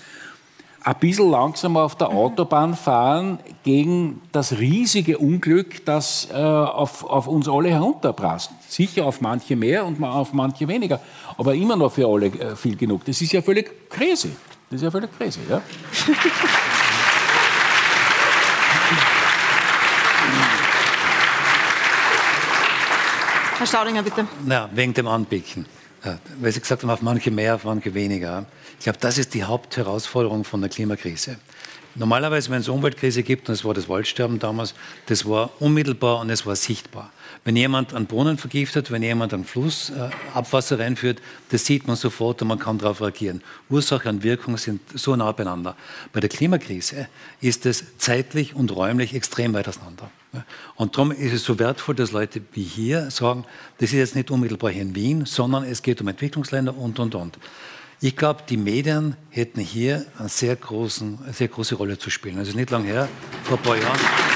ein 0.84 0.96
bisschen 0.98 1.30
langsamer 1.30 1.82
auf 1.82 1.96
der 1.96 2.08
Autobahn 2.08 2.74
fahren 2.74 3.38
gegen 3.62 4.20
das 4.32 4.52
riesige 4.58 5.18
Unglück, 5.18 5.84
das 5.84 6.28
äh, 6.32 6.34
auf, 6.34 7.04
auf, 7.04 7.28
uns 7.28 7.48
alle 7.48 7.70
herunterprasst. 7.70 8.50
Sicher 8.68 9.06
auf 9.06 9.20
manche 9.20 9.54
mehr 9.54 9.84
und 9.84 10.02
auf 10.02 10.32
manche 10.32 10.66
weniger, 10.66 11.00
aber 11.38 11.54
immer 11.54 11.76
noch 11.76 11.92
für 11.92 12.06
alle 12.06 12.26
äh, 12.26 12.56
viel 12.56 12.76
genug. 12.76 13.04
Das 13.04 13.20
ist 13.20 13.32
ja 13.32 13.42
völlig 13.42 13.88
crazy. 13.88 14.30
Das 14.70 14.80
ist 14.80 14.82
ja 14.82 14.90
völlig 14.90 15.16
crazy, 15.16 15.40
ja? 15.48 15.60
Herr 23.62 23.68
Staudinger, 23.68 24.02
bitte. 24.02 24.26
Ja, 24.48 24.68
wegen 24.74 24.92
dem 24.92 25.06
Anbicken. 25.06 25.66
Ja, 26.04 26.18
weil 26.40 26.50
Sie 26.50 26.60
gesagt 26.60 26.82
haben, 26.82 26.90
auf 26.90 27.00
manche 27.00 27.30
mehr, 27.30 27.54
auf 27.54 27.62
manche 27.62 27.94
weniger. 27.94 28.44
Ich 28.76 28.82
glaube, 28.82 28.98
das 29.00 29.18
ist 29.18 29.34
die 29.34 29.44
Hauptherausforderung 29.44 30.42
von 30.42 30.60
der 30.62 30.68
Klimakrise. 30.68 31.36
Normalerweise, 31.94 32.50
wenn 32.50 32.58
es 32.58 32.68
Umweltkrise 32.68 33.22
gibt, 33.22 33.48
und 33.48 33.54
es 33.54 33.64
war 33.64 33.72
das 33.72 33.88
Waldsterben 33.88 34.40
damals, 34.40 34.74
das 35.06 35.28
war 35.28 35.50
unmittelbar 35.60 36.18
und 36.18 36.30
es 36.30 36.44
war 36.44 36.56
sichtbar. 36.56 37.12
Wenn 37.44 37.56
jemand 37.56 37.92
einen 37.92 38.06
Brunnen 38.06 38.38
vergiftet, 38.38 38.92
wenn 38.92 39.02
jemand 39.02 39.34
einen 39.34 39.44
Fluss 39.44 39.90
äh, 39.90 40.10
Abwasser 40.32 40.78
reinführt, 40.78 41.20
das 41.50 41.64
sieht 41.64 41.88
man 41.88 41.96
sofort 41.96 42.40
und 42.40 42.48
man 42.48 42.58
kann 42.58 42.78
darauf 42.78 43.00
reagieren. 43.00 43.42
Ursache 43.68 44.08
und 44.08 44.22
Wirkung 44.22 44.56
sind 44.56 44.80
so 44.94 45.16
nah 45.16 45.32
beieinander. 45.32 45.76
Bei 46.12 46.20
der 46.20 46.28
Klimakrise 46.28 47.08
ist 47.40 47.66
es 47.66 47.98
zeitlich 47.98 48.54
und 48.54 48.70
räumlich 48.74 49.14
extrem 49.14 49.54
weit 49.54 49.66
auseinander. 49.66 50.10
Und 50.76 50.96
darum 50.96 51.10
ist 51.10 51.32
es 51.32 51.44
so 51.44 51.58
wertvoll, 51.58 51.94
dass 51.94 52.12
Leute 52.12 52.40
wie 52.52 52.62
hier 52.62 53.10
sagen, 53.10 53.44
das 53.78 53.90
ist 53.90 53.96
jetzt 53.96 54.14
nicht 54.14 54.30
unmittelbar 54.30 54.70
hier 54.70 54.82
in 54.82 54.94
Wien, 54.94 55.26
sondern 55.26 55.64
es 55.64 55.82
geht 55.82 56.00
um 56.00 56.08
Entwicklungsländer 56.08 56.76
und, 56.76 56.98
und, 56.98 57.14
und. 57.14 57.38
Ich 58.00 58.16
glaube, 58.16 58.42
die 58.48 58.56
Medien 58.56 59.16
hätten 59.30 59.60
hier 59.60 60.06
eine 60.18 60.28
sehr, 60.28 60.56
großen, 60.56 61.18
eine 61.22 61.32
sehr 61.32 61.48
große 61.48 61.74
Rolle 61.74 61.98
zu 61.98 62.10
spielen. 62.10 62.38
Also 62.38 62.56
nicht 62.56 62.70
lange 62.70 62.86
her, 62.86 63.08
vor 63.44 63.58
ein 63.58 63.62
paar 63.62 63.76
Jahren. 63.76 64.31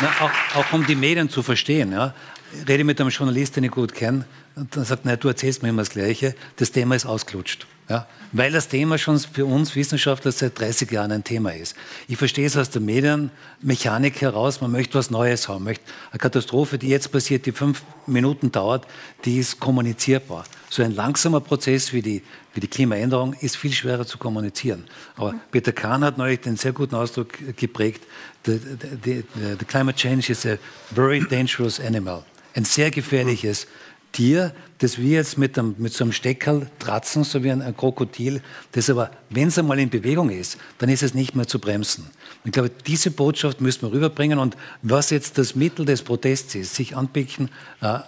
Na, 0.00 0.08
auch, 0.20 0.56
auch, 0.56 0.72
um 0.72 0.86
die 0.86 0.94
Medien 0.94 1.28
zu 1.28 1.42
verstehen. 1.42 1.92
Ja. 1.92 2.14
Rede 2.68 2.84
mit 2.84 3.00
einem 3.00 3.10
Journalist, 3.10 3.56
den 3.56 3.64
ich 3.64 3.70
gut 3.70 3.94
kenne, 3.94 4.24
und 4.56 4.76
dann 4.76 4.84
sagt, 4.84 5.02
na, 5.04 5.16
du 5.16 5.28
erzählst 5.28 5.62
mir 5.62 5.68
immer 5.68 5.82
das 5.82 5.90
Gleiche, 5.90 6.34
das 6.56 6.72
Thema 6.72 6.94
ist 6.94 7.06
ausgelutscht. 7.06 7.66
Ja, 7.88 8.06
weil 8.30 8.52
das 8.52 8.68
Thema 8.68 8.98
schon 8.98 9.18
für 9.18 9.46
uns 9.46 9.74
Wissenschaftler 9.74 10.30
seit 10.30 10.56
30 10.60 10.92
Jahren 10.92 11.10
ein 11.10 11.24
Thema 11.24 11.50
ist. 11.50 11.74
Ich 12.06 12.16
verstehe 12.16 12.46
es 12.46 12.56
aus 12.56 12.70
der 12.70 12.80
Medienmechanik 12.80 14.20
heraus, 14.20 14.60
man 14.60 14.70
möchte 14.70 14.94
was 14.94 15.10
Neues 15.10 15.48
haben, 15.48 15.64
möchte 15.64 15.84
eine 16.12 16.20
Katastrophe, 16.20 16.78
die 16.78 16.88
jetzt 16.88 17.10
passiert, 17.10 17.46
die 17.46 17.52
fünf 17.52 17.82
Minuten 18.06 18.52
dauert, 18.52 18.86
die 19.24 19.38
ist 19.38 19.58
kommunizierbar. 19.58 20.44
So 20.68 20.84
ein 20.84 20.94
langsamer 20.94 21.40
Prozess 21.40 21.92
wie 21.92 22.00
die, 22.00 22.22
wie 22.54 22.60
die 22.60 22.68
Klimaänderung 22.68 23.34
ist 23.34 23.56
viel 23.56 23.72
schwerer 23.72 24.06
zu 24.06 24.18
kommunizieren. 24.18 24.84
Aber 25.16 25.34
Peter 25.50 25.72
Kahn 25.72 26.04
hat 26.04 26.16
neulich 26.16 26.42
den 26.42 26.56
sehr 26.56 26.72
guten 26.72 26.94
Ausdruck 26.94 27.56
geprägt, 27.56 28.04
the, 28.46 28.52
the, 28.52 28.88
the, 29.04 29.24
the 29.58 29.64
climate 29.64 29.96
change 29.96 30.30
is 30.30 30.46
a 30.46 30.58
very 30.94 31.20
dangerous 31.28 31.80
animal, 31.80 32.22
ein 32.54 32.64
sehr 32.64 32.90
gefährliches 32.90 33.66
Tier, 34.12 34.52
das 34.78 34.98
wir 34.98 35.18
jetzt 35.18 35.38
mit, 35.38 35.56
einem, 35.58 35.76
mit 35.78 35.92
so 35.92 36.04
einem 36.04 36.12
Steckerl 36.12 36.66
tratzen, 36.78 37.22
so 37.22 37.44
wie 37.44 37.50
ein, 37.50 37.62
ein 37.62 37.76
Krokodil, 37.76 38.42
das 38.72 38.90
aber, 38.90 39.10
wenn 39.28 39.48
es 39.48 39.58
einmal 39.58 39.78
in 39.78 39.88
Bewegung 39.88 40.30
ist, 40.30 40.58
dann 40.78 40.88
ist 40.88 41.02
es 41.02 41.14
nicht 41.14 41.36
mehr 41.36 41.46
zu 41.46 41.60
bremsen. 41.60 42.10
Ich 42.44 42.50
glaube, 42.50 42.70
diese 42.86 43.10
Botschaft 43.12 43.60
müssen 43.60 43.82
wir 43.82 43.92
rüberbringen 43.92 44.38
und 44.38 44.56
was 44.82 45.10
jetzt 45.10 45.38
das 45.38 45.54
Mittel 45.54 45.84
des 45.84 46.02
Protests 46.02 46.54
ist, 46.54 46.74
sich 46.74 46.96
anpicken, 46.96 47.50
äh, 47.82 48.00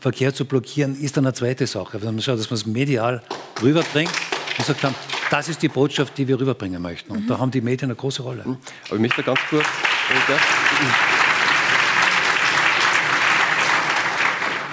Verkehr 0.00 0.32
zu 0.32 0.46
blockieren, 0.46 0.98
ist 0.98 1.16
dann 1.16 1.26
eine 1.26 1.34
zweite 1.34 1.66
Sache. 1.66 2.00
Wenn 2.00 2.14
man 2.14 2.22
schaut, 2.22 2.38
dass 2.38 2.48
man 2.48 2.56
es 2.56 2.66
medial 2.66 3.22
rüberbringt 3.60 4.12
und 4.56 4.64
sagt, 4.64 4.86
das 5.30 5.48
ist 5.48 5.60
die 5.60 5.68
Botschaft, 5.68 6.16
die 6.16 6.26
wir 6.28 6.40
rüberbringen 6.40 6.80
möchten. 6.80 7.12
Und 7.12 7.24
mhm. 7.24 7.28
da 7.28 7.38
haben 7.38 7.50
die 7.50 7.60
Medien 7.60 7.90
eine 7.90 7.96
große 7.96 8.22
Rolle. 8.22 8.42
Aber 8.42 8.94
ich 8.94 9.00
möchte 9.00 9.22
ganz 9.22 9.40
kurz... 9.50 9.66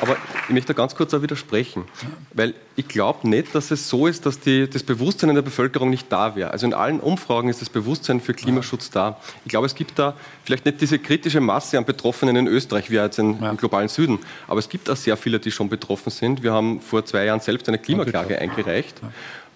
Aber 0.03 0.17
ich 0.49 0.53
möchte 0.53 0.73
ganz 0.73 0.95
kurz 0.95 1.13
auch 1.13 1.21
widersprechen, 1.21 1.85
weil 2.33 2.53
ich 2.75 2.89
glaube 2.89 3.25
nicht, 3.29 3.55
dass 3.55 3.71
es 3.71 3.87
so 3.87 4.05
ist, 4.05 4.25
dass 4.25 4.37
die, 4.37 4.69
das 4.69 4.83
Bewusstsein 4.83 5.29
in 5.29 5.35
der 5.35 5.43
Bevölkerung 5.43 5.89
nicht 5.89 6.11
da 6.11 6.35
wäre. 6.35 6.51
Also 6.51 6.65
in 6.65 6.73
allen 6.73 6.99
Umfragen 6.99 7.47
ist 7.47 7.61
das 7.61 7.69
Bewusstsein 7.69 8.19
für 8.19 8.33
Klimaschutz 8.33 8.89
da. 8.89 9.17
Ich 9.45 9.49
glaube, 9.49 9.65
es 9.65 9.75
gibt 9.75 9.97
da 9.97 10.13
vielleicht 10.43 10.65
nicht 10.65 10.81
diese 10.81 10.99
kritische 10.99 11.39
Masse 11.39 11.77
an 11.77 11.85
Betroffenen 11.85 12.35
in 12.35 12.47
Österreich 12.47 12.91
wie 12.91 12.95
jetzt 12.95 13.17
in, 13.17 13.41
ja. 13.41 13.49
im 13.49 13.55
globalen 13.55 13.87
Süden, 13.87 14.19
aber 14.49 14.59
es 14.59 14.67
gibt 14.67 14.89
auch 14.89 14.97
sehr 14.97 15.15
viele, 15.15 15.39
die 15.39 15.51
schon 15.51 15.69
betroffen 15.69 16.09
sind. 16.09 16.43
Wir 16.43 16.51
haben 16.51 16.81
vor 16.81 17.05
zwei 17.05 17.23
Jahren 17.23 17.39
selbst 17.39 17.69
eine 17.69 17.77
Klimaklage 17.77 18.37
eingereicht. 18.37 18.99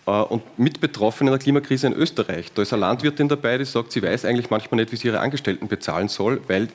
Äh, 0.06 0.12
und 0.12 0.58
mit 0.58 0.80
Betroffenen 0.80 1.34
der 1.34 1.40
Klimakrise 1.40 1.88
in 1.88 1.94
Österreich. 1.94 2.54
Da 2.54 2.62
ist 2.62 2.72
eine 2.72 2.80
Landwirtin 2.80 3.28
dabei, 3.28 3.58
die 3.58 3.66
sagt, 3.66 3.92
sie 3.92 4.02
weiß 4.02 4.24
eigentlich 4.24 4.50
manchmal 4.50 4.80
nicht, 4.80 4.94
wie 4.94 4.96
sie 4.96 5.10
ihre 5.10 5.20
Angestellten 5.20 5.68
bezahlen 5.68 6.08
soll, 6.08 6.40
weil 6.48 6.70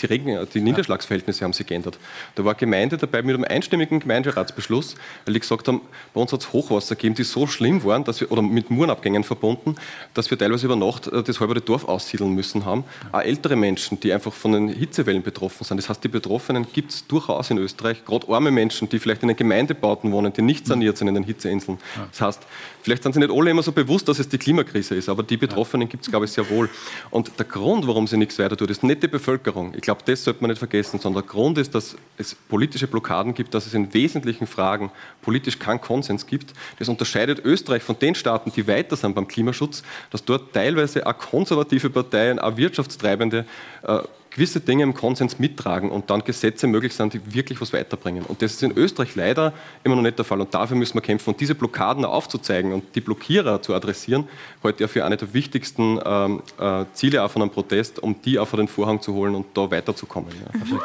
die, 0.00 0.06
Regen, 0.06 0.46
die 0.52 0.60
Niederschlagsverhältnisse 0.60 1.44
haben 1.44 1.52
sich 1.52 1.66
geändert. 1.66 1.98
Da 2.34 2.44
war 2.44 2.54
Gemeinde 2.54 2.96
dabei 2.96 3.22
mit 3.22 3.34
einem 3.34 3.44
einstimmigen 3.44 4.00
Gemeinderatsbeschluss, 4.00 4.94
weil 5.24 5.34
die 5.34 5.40
gesagt 5.40 5.68
haben, 5.68 5.80
bei 6.14 6.20
uns 6.20 6.32
hat 6.32 6.40
es 6.40 6.52
Hochwasser 6.52 6.94
gegeben, 6.94 7.14
die 7.14 7.24
so 7.24 7.46
schlimm 7.46 7.82
waren, 7.84 8.04
dass 8.04 8.20
wir, 8.20 8.30
oder 8.30 8.42
mit 8.42 8.70
Murenabgängen 8.70 9.24
verbunden, 9.24 9.76
dass 10.14 10.30
wir 10.30 10.38
teilweise 10.38 10.66
über 10.66 10.76
Nacht 10.76 11.06
äh, 11.06 11.22
das 11.22 11.40
halbe 11.40 11.60
Dorf 11.60 11.84
aussiedeln 11.84 12.32
müssen 12.32 12.64
haben. 12.64 12.84
Auch 13.12 13.20
ältere 13.20 13.56
Menschen, 13.56 13.98
die 14.00 14.12
einfach 14.12 14.32
von 14.32 14.52
den 14.52 14.68
Hitzewellen 14.68 15.22
betroffen 15.22 15.64
sind. 15.64 15.78
Das 15.78 15.88
heißt, 15.88 16.04
die 16.04 16.08
Betroffenen 16.08 16.66
gibt 16.72 16.92
es 16.92 17.06
durchaus 17.06 17.50
in 17.50 17.58
Österreich, 17.58 18.04
gerade 18.04 18.28
arme 18.28 18.50
Menschen, 18.50 18.88
die 18.88 18.98
vielleicht 18.98 19.22
in 19.22 19.28
den 19.28 19.36
Gemeindebauten 19.36 20.12
wohnen, 20.12 20.32
die 20.32 20.42
nicht 20.42 20.66
saniert 20.66 20.98
sind 20.98 21.08
in 21.08 21.14
den 21.14 21.24
Hitzeinseln. 21.24 21.78
Das 22.10 22.20
heißt, 22.20 22.42
vielleicht 22.82 23.02
sind 23.02 23.14
sie 23.14 23.20
nicht 23.20 23.32
alle 23.32 23.50
immer 23.50 23.62
so 23.62 23.72
bewusst, 23.72 24.08
dass 24.08 24.18
es 24.18 24.28
die 24.28 24.38
Klimakrise 24.38 24.94
ist, 24.94 25.08
aber 25.08 25.22
die 25.22 25.36
Betroffenen 25.36 25.88
gibt 25.88 26.04
es, 26.04 26.10
glaube 26.10 26.26
ich, 26.26 26.32
sehr 26.32 26.48
wohl. 26.50 26.68
Und 27.10 27.32
der 27.38 27.46
Grund, 27.46 27.86
warum 27.86 28.06
sie 28.06 28.16
nichts 28.16 28.38
weiter 28.38 28.56
tut, 28.56 28.70
ist 28.70 28.82
nicht 28.82 29.02
die 29.02 29.08
Bevölkerung. 29.08 29.72
Ich 29.74 29.82
glaube, 29.86 30.02
das 30.04 30.24
sollte 30.24 30.42
man 30.42 30.50
nicht 30.50 30.58
vergessen, 30.58 31.00
sondern 31.00 31.22
der 31.22 31.30
Grund 31.30 31.56
ist, 31.58 31.74
dass 31.74 31.96
es 32.18 32.34
politische 32.34 32.86
Blockaden 32.86 33.34
gibt, 33.34 33.54
dass 33.54 33.66
es 33.66 33.72
in 33.72 33.94
wesentlichen 33.94 34.46
Fragen 34.46 34.90
politisch 35.22 35.58
keinen 35.58 35.80
Konsens 35.80 36.26
gibt. 36.26 36.52
Das 36.78 36.88
unterscheidet 36.88 37.44
Österreich 37.44 37.82
von 37.82 37.98
den 37.98 38.14
Staaten, 38.14 38.52
die 38.54 38.66
weiter 38.66 38.96
sind 38.96 39.14
beim 39.14 39.28
Klimaschutz, 39.28 39.82
dass 40.10 40.24
dort 40.24 40.52
teilweise 40.52 41.06
auch 41.06 41.16
konservative 41.16 41.88
Parteien, 41.88 42.38
auch 42.38 42.56
Wirtschaftstreibende 42.56 43.46
äh, 43.84 44.00
gewisse 44.36 44.60
Dinge 44.60 44.82
im 44.82 44.92
Konsens 44.92 45.38
mittragen 45.38 45.90
und 45.90 46.10
dann 46.10 46.22
Gesetze 46.22 46.66
möglich 46.66 46.94
sind, 46.94 47.14
die 47.14 47.34
wirklich 47.34 47.58
was 47.62 47.72
weiterbringen. 47.72 48.22
Und 48.24 48.42
das 48.42 48.52
ist 48.52 48.62
in 48.62 48.76
Österreich 48.76 49.14
leider 49.14 49.54
immer 49.82 49.96
noch 49.96 50.02
nicht 50.02 50.18
der 50.18 50.26
Fall. 50.26 50.38
Und 50.42 50.52
dafür 50.52 50.76
müssen 50.76 50.94
wir 50.94 51.00
kämpfen. 51.00 51.30
Und 51.30 51.40
diese 51.40 51.54
Blockaden 51.54 52.04
aufzuzeigen 52.04 52.74
und 52.74 52.94
die 52.94 53.00
Blockierer 53.00 53.62
zu 53.62 53.74
adressieren, 53.74 54.28
heute 54.62 54.82
ja 54.82 54.88
für 54.88 55.06
eine 55.06 55.16
der 55.16 55.32
wichtigsten 55.32 55.98
ähm, 56.04 56.42
äh, 56.60 56.84
Ziele 56.92 57.24
auch 57.24 57.30
von 57.30 57.40
einem 57.40 57.50
Protest, 57.50 57.98
um 57.98 58.20
die 58.20 58.38
auch 58.38 58.46
vor 58.46 58.58
den 58.58 58.68
Vorhang 58.68 59.00
zu 59.00 59.14
holen 59.14 59.34
und 59.34 59.46
da 59.54 59.70
weiterzukommen. 59.70 60.30
Ja. 60.30 60.58
Mhm. 60.58 60.80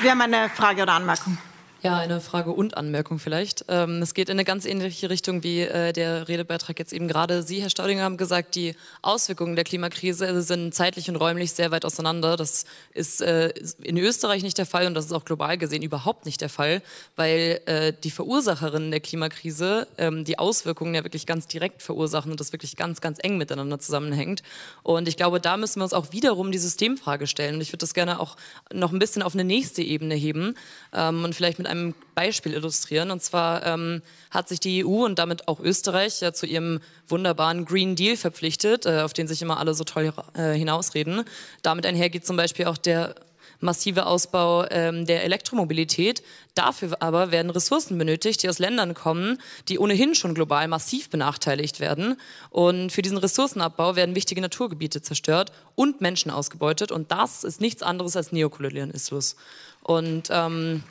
Wir 0.00 0.12
haben 0.12 0.20
eine 0.20 0.48
Frage 0.48 0.82
oder 0.82 0.92
Anmerkung. 0.92 1.38
Ja, 1.80 1.96
eine 1.96 2.20
Frage 2.20 2.50
und 2.50 2.76
Anmerkung 2.76 3.20
vielleicht. 3.20 3.64
Ähm, 3.68 4.02
es 4.02 4.12
geht 4.12 4.28
in 4.28 4.32
eine 4.32 4.44
ganz 4.44 4.64
ähnliche 4.64 5.10
Richtung 5.10 5.44
wie 5.44 5.60
äh, 5.60 5.92
der 5.92 6.26
Redebeitrag 6.26 6.76
jetzt 6.76 6.92
eben 6.92 7.06
gerade. 7.06 7.44
Sie, 7.44 7.62
Herr 7.62 7.70
Staudinger, 7.70 8.02
haben 8.02 8.16
gesagt, 8.16 8.56
die 8.56 8.74
Auswirkungen 9.00 9.54
der 9.54 9.64
Klimakrise 9.64 10.42
sind 10.42 10.74
zeitlich 10.74 11.08
und 11.08 11.14
räumlich 11.14 11.52
sehr 11.52 11.70
weit 11.70 11.84
auseinander. 11.84 12.36
Das 12.36 12.64
ist 12.94 13.20
äh, 13.20 13.50
in 13.80 13.96
Österreich 13.96 14.42
nicht 14.42 14.58
der 14.58 14.66
Fall 14.66 14.88
und 14.88 14.94
das 14.94 15.04
ist 15.04 15.12
auch 15.12 15.24
global 15.24 15.56
gesehen 15.56 15.82
überhaupt 15.82 16.26
nicht 16.26 16.40
der 16.40 16.48
Fall, 16.48 16.82
weil 17.14 17.60
äh, 17.66 17.92
die 17.92 18.10
Verursacherinnen 18.10 18.90
der 18.90 18.98
Klimakrise 18.98 19.86
ähm, 19.98 20.24
die 20.24 20.36
Auswirkungen 20.36 20.96
ja 20.96 21.04
wirklich 21.04 21.26
ganz 21.26 21.46
direkt 21.46 21.82
verursachen 21.82 22.32
und 22.32 22.40
das 22.40 22.50
wirklich 22.50 22.74
ganz, 22.74 23.00
ganz 23.00 23.18
eng 23.22 23.38
miteinander 23.38 23.78
zusammenhängt. 23.78 24.42
Und 24.82 25.06
ich 25.06 25.16
glaube, 25.16 25.38
da 25.38 25.56
müssen 25.56 25.78
wir 25.78 25.84
uns 25.84 25.92
auch 25.92 26.10
wiederum 26.10 26.50
die 26.50 26.58
Systemfrage 26.58 27.28
stellen. 27.28 27.54
Und 27.54 27.60
ich 27.60 27.68
würde 27.68 27.78
das 27.78 27.94
gerne 27.94 28.18
auch 28.18 28.36
noch 28.72 28.90
ein 28.90 28.98
bisschen 28.98 29.22
auf 29.22 29.34
eine 29.34 29.44
nächste 29.44 29.82
Ebene 29.82 30.16
heben 30.16 30.56
ähm, 30.92 31.22
und 31.22 31.36
vielleicht 31.36 31.58
mit 31.58 31.67
einem 31.68 31.94
Beispiel 32.14 32.54
illustrieren. 32.54 33.10
Und 33.10 33.22
zwar 33.22 33.64
ähm, 33.64 34.02
hat 34.30 34.48
sich 34.48 34.60
die 34.60 34.84
EU 34.84 35.04
und 35.04 35.18
damit 35.18 35.48
auch 35.48 35.60
Österreich 35.60 36.20
ja 36.20 36.32
zu 36.32 36.46
ihrem 36.46 36.80
wunderbaren 37.06 37.64
Green 37.64 37.96
Deal 37.96 38.16
verpflichtet, 38.16 38.86
äh, 38.86 39.00
auf 39.00 39.12
den 39.12 39.28
sich 39.28 39.42
immer 39.42 39.58
alle 39.58 39.74
so 39.74 39.84
toll 39.84 40.12
äh, 40.34 40.52
hinausreden. 40.52 41.24
Damit 41.62 41.86
einhergeht 41.86 42.26
zum 42.26 42.36
Beispiel 42.36 42.66
auch 42.66 42.78
der 42.78 43.14
massive 43.60 44.06
Ausbau 44.06 44.66
ähm, 44.70 45.06
der 45.06 45.24
Elektromobilität. 45.24 46.22
Dafür 46.54 46.96
aber 47.00 47.30
werden 47.30 47.50
Ressourcen 47.50 47.98
benötigt, 47.98 48.42
die 48.42 48.48
aus 48.48 48.58
Ländern 48.58 48.94
kommen, 48.94 49.38
die 49.68 49.78
ohnehin 49.78 50.14
schon 50.14 50.34
global 50.34 50.68
massiv 50.68 51.10
benachteiligt 51.10 51.80
werden. 51.80 52.16
Und 52.50 52.90
für 52.92 53.02
diesen 53.02 53.18
Ressourcenabbau 53.18 53.96
werden 53.96 54.14
wichtige 54.14 54.40
Naturgebiete 54.40 55.02
zerstört 55.02 55.52
und 55.74 56.00
Menschen 56.00 56.30
ausgebeutet. 56.30 56.92
Und 56.92 57.10
das 57.10 57.44
ist 57.44 57.60
nichts 57.60 57.82
anderes 57.82 58.16
als 58.16 58.32
Neokolonialismus. 58.32 59.36
Und 59.82 60.28
ähm, 60.30 60.82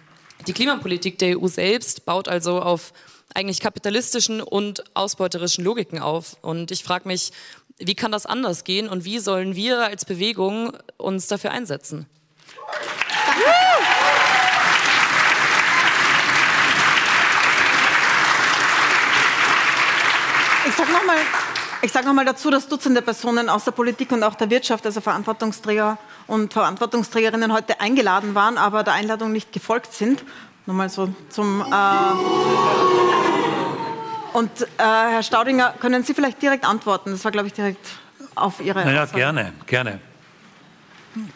die 0.46 0.54
Klimapolitik 0.54 1.18
der 1.18 1.40
EU 1.40 1.48
selbst 1.48 2.06
baut 2.06 2.28
also 2.28 2.62
auf 2.62 2.94
eigentlich 3.34 3.60
kapitalistischen 3.60 4.42
und 4.42 4.84
ausbeuterischen 4.96 5.64
Logiken 5.64 6.00
auf. 6.00 6.38
Und 6.42 6.72
ich 6.72 6.84
frage 6.84 7.08
mich, 7.08 7.32
wie 7.78 7.96
kann 7.96 8.12
das 8.12 8.26
anders 8.26 8.64
gehen 8.64 8.90
und 8.90 9.06
wie 9.06 9.20
sollen 9.20 9.56
wir 9.56 9.86
als 9.86 10.06
Bewegung 10.06 10.76
uns 10.98 11.28
dafür 11.28 11.52
einsetzen? 11.52 12.08
Ich 20.68 20.74
sage 20.76 20.92
nochmal 20.92 21.18
ich 21.82 21.91
sage 21.91 22.05
nochmal 22.07 22.25
dazu, 22.25 22.49
dass 22.49 22.67
Dutzende 22.67 23.01
Personen 23.01 23.49
aus 23.49 23.65
der 23.65 23.71
Politik 23.71 24.11
und 24.11 24.23
auch 24.23 24.36
der 24.36 24.49
Wirtschaft, 24.49 24.86
also 24.86 25.01
Verantwortungsträger 25.01 25.97
und 26.28 26.53
Verantwortungsträgerinnen 26.53 27.53
heute 27.53 27.80
eingeladen 27.80 28.36
waren, 28.36 28.57
aber 28.57 28.84
der 28.84 28.93
Einladung 28.93 29.32
nicht 29.32 29.51
gefolgt 29.51 29.93
sind. 29.93 30.23
Nochmal 30.65 30.89
so 30.89 31.13
zum. 31.30 31.61
Äh 31.61 31.75
und 34.34 34.61
äh, 34.61 34.65
Herr 34.78 35.23
Staudinger, 35.23 35.73
können 35.80 36.03
Sie 36.03 36.13
vielleicht 36.13 36.41
direkt 36.41 36.65
antworten? 36.65 37.11
Das 37.11 37.23
war, 37.23 37.32
glaube 37.32 37.47
ich, 37.47 37.53
direkt 37.53 37.86
auf 38.36 38.59
Ihre. 38.59 38.84
Naja, 38.84 39.03
Aussage. 39.03 39.19
gerne, 39.19 39.53
gerne. 39.65 39.99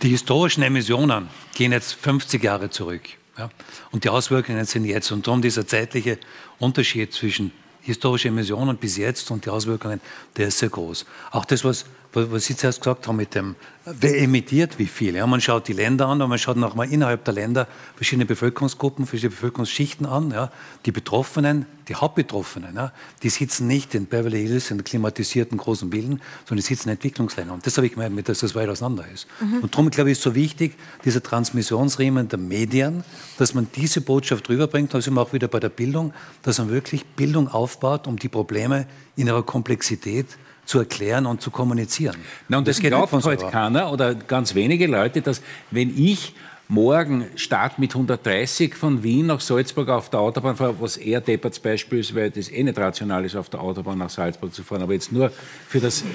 Die 0.02 0.10
historischen 0.10 0.62
Emissionen 0.62 1.30
gehen 1.56 1.72
jetzt 1.72 1.94
50 1.94 2.44
Jahre 2.44 2.70
zurück. 2.70 3.02
Ja? 3.38 3.50
Und 3.92 4.04
die 4.04 4.10
Auswirkungen 4.10 4.64
sind 4.66 4.86
jetzt. 4.86 5.12
Und 5.12 5.26
darum 5.26 5.42
dieser 5.42 5.66
zeitliche 5.66 6.20
Unterschied 6.60 7.14
zwischen 7.14 7.52
historische 7.82 8.30
Emissionen 8.30 8.78
bis 8.78 8.98
jetzt 8.98 9.30
und 9.32 9.46
die 9.46 9.50
Auswirkungen, 9.50 10.02
der 10.38 10.48
ist 10.48 10.60
sehr 10.60 10.70
groß. 10.70 11.06
Auch 11.32 11.46
das, 11.46 11.64
was 11.64 11.86
was 12.14 12.46
Sie 12.46 12.56
zuerst 12.56 12.82
gesagt 12.82 13.08
haben 13.08 13.16
mit 13.16 13.36
dem, 13.36 13.56
wer 13.86 14.20
emittiert 14.22 14.78
wie 14.78 14.86
viel. 14.86 15.16
Ja, 15.16 15.26
man 15.26 15.40
schaut 15.42 15.68
die 15.68 15.74
Länder 15.74 16.08
an 16.08 16.22
und 16.22 16.30
man 16.30 16.38
schaut 16.38 16.58
nochmal 16.58 16.92
innerhalb 16.92 17.24
der 17.24 17.34
Länder 17.34 17.68
verschiedene 17.96 18.26
Bevölkerungsgruppen, 18.26 19.06
verschiedene 19.06 19.32
Bevölkerungsschichten 19.32 20.06
an. 20.06 20.32
Ja. 20.32 20.52
Die 20.86 20.92
Betroffenen, 20.92 21.66
die 21.88 21.96
Hauptbetroffenen, 21.96 22.76
ja, 22.76 22.92
die 23.24 23.30
sitzen 23.30 23.68
nicht 23.68 23.96
in 23.96 24.06
Beverly 24.08 24.46
Hills 24.46 24.72
in 24.72 24.84
klimatisierten 24.84 25.58
großen 25.58 25.90
Bilden, 25.90 26.22
sondern 26.46 26.58
die 26.58 26.68
sitzen 26.68 26.90
in 26.90 26.96
Entwicklungsländern. 26.96 27.56
Und 27.56 27.66
das 27.66 27.78
habe 27.78 27.88
ich 27.88 27.94
gemeint, 27.94 28.28
dass 28.28 28.40
das 28.40 28.56
weit 28.56 28.70
auseinander 28.70 29.06
ist. 29.12 29.28
Mhm. 29.40 29.60
Und 29.62 29.74
darum, 29.74 29.90
glaube 29.90 30.12
ich, 30.12 30.18
ist 30.18 30.24
so 30.24 30.36
wichtig, 30.36 30.76
dieser 31.06 31.24
Transmissionsriemen 31.24 32.28
der 32.28 32.40
Medien, 32.40 33.04
dass 33.38 33.54
man 33.54 33.68
diese 33.74 34.02
Botschaft 34.02 34.50
rüberbringt, 34.50 34.94
da 34.94 35.02
sind 35.02 35.14
wir 35.14 35.22
auch 35.22 35.34
wieder 35.34 35.48
bei 35.48 35.60
der 35.60 35.70
Bildung, 35.70 36.14
dass 36.44 36.60
man 36.60 36.70
wirklich 36.70 37.06
Bildung 37.06 37.48
aufbaut, 37.48 38.06
um 38.06 38.18
die 38.18 38.30
Probleme 38.30 38.86
in 39.16 39.28
ihrer 39.28 39.44
Komplexität 39.44 40.30
zu 40.30 40.38
erklären 40.80 41.26
und 41.26 41.42
zu 41.42 41.52
kommunizieren. 41.52 42.16
Na, 42.48 42.58
und 42.58 42.68
das, 42.68 42.78
das 42.78 42.86
glaubt 42.86 43.12
heute 43.12 43.48
keiner 43.48 43.92
oder 43.92 44.16
ganz 44.16 44.56
wenige 44.56 44.88
Leute, 44.88 45.22
dass 45.22 45.42
wenn 45.72 45.98
ich 45.98 46.34
morgen 46.72 47.26
start 47.36 47.80
mit 47.80 47.94
130 47.94 48.76
von 48.76 49.04
Wien 49.04 49.26
nach 49.26 49.42
Salzburg 49.42 49.90
auf 49.90 50.10
der 50.10 50.22
Autobahn 50.22 50.56
fahre, 50.56 50.80
was 50.80 50.96
eher 50.96 51.20
depperts 51.20 51.60
Beispiel 51.60 52.00
ist, 52.00 52.16
weil 52.16 52.32
das 52.32 52.50
eh 52.50 52.64
nicht 52.64 52.78
rational 52.78 53.26
ist, 53.26 53.36
auf 53.36 53.50
der 53.50 53.60
Autobahn 53.60 53.98
nach 53.98 54.10
Salzburg 54.10 54.54
zu 54.54 54.64
fahren, 54.64 54.82
aber 54.82 54.94
jetzt 54.94 55.12
nur 55.12 55.32
für 55.68 55.82
das, 55.82 56.06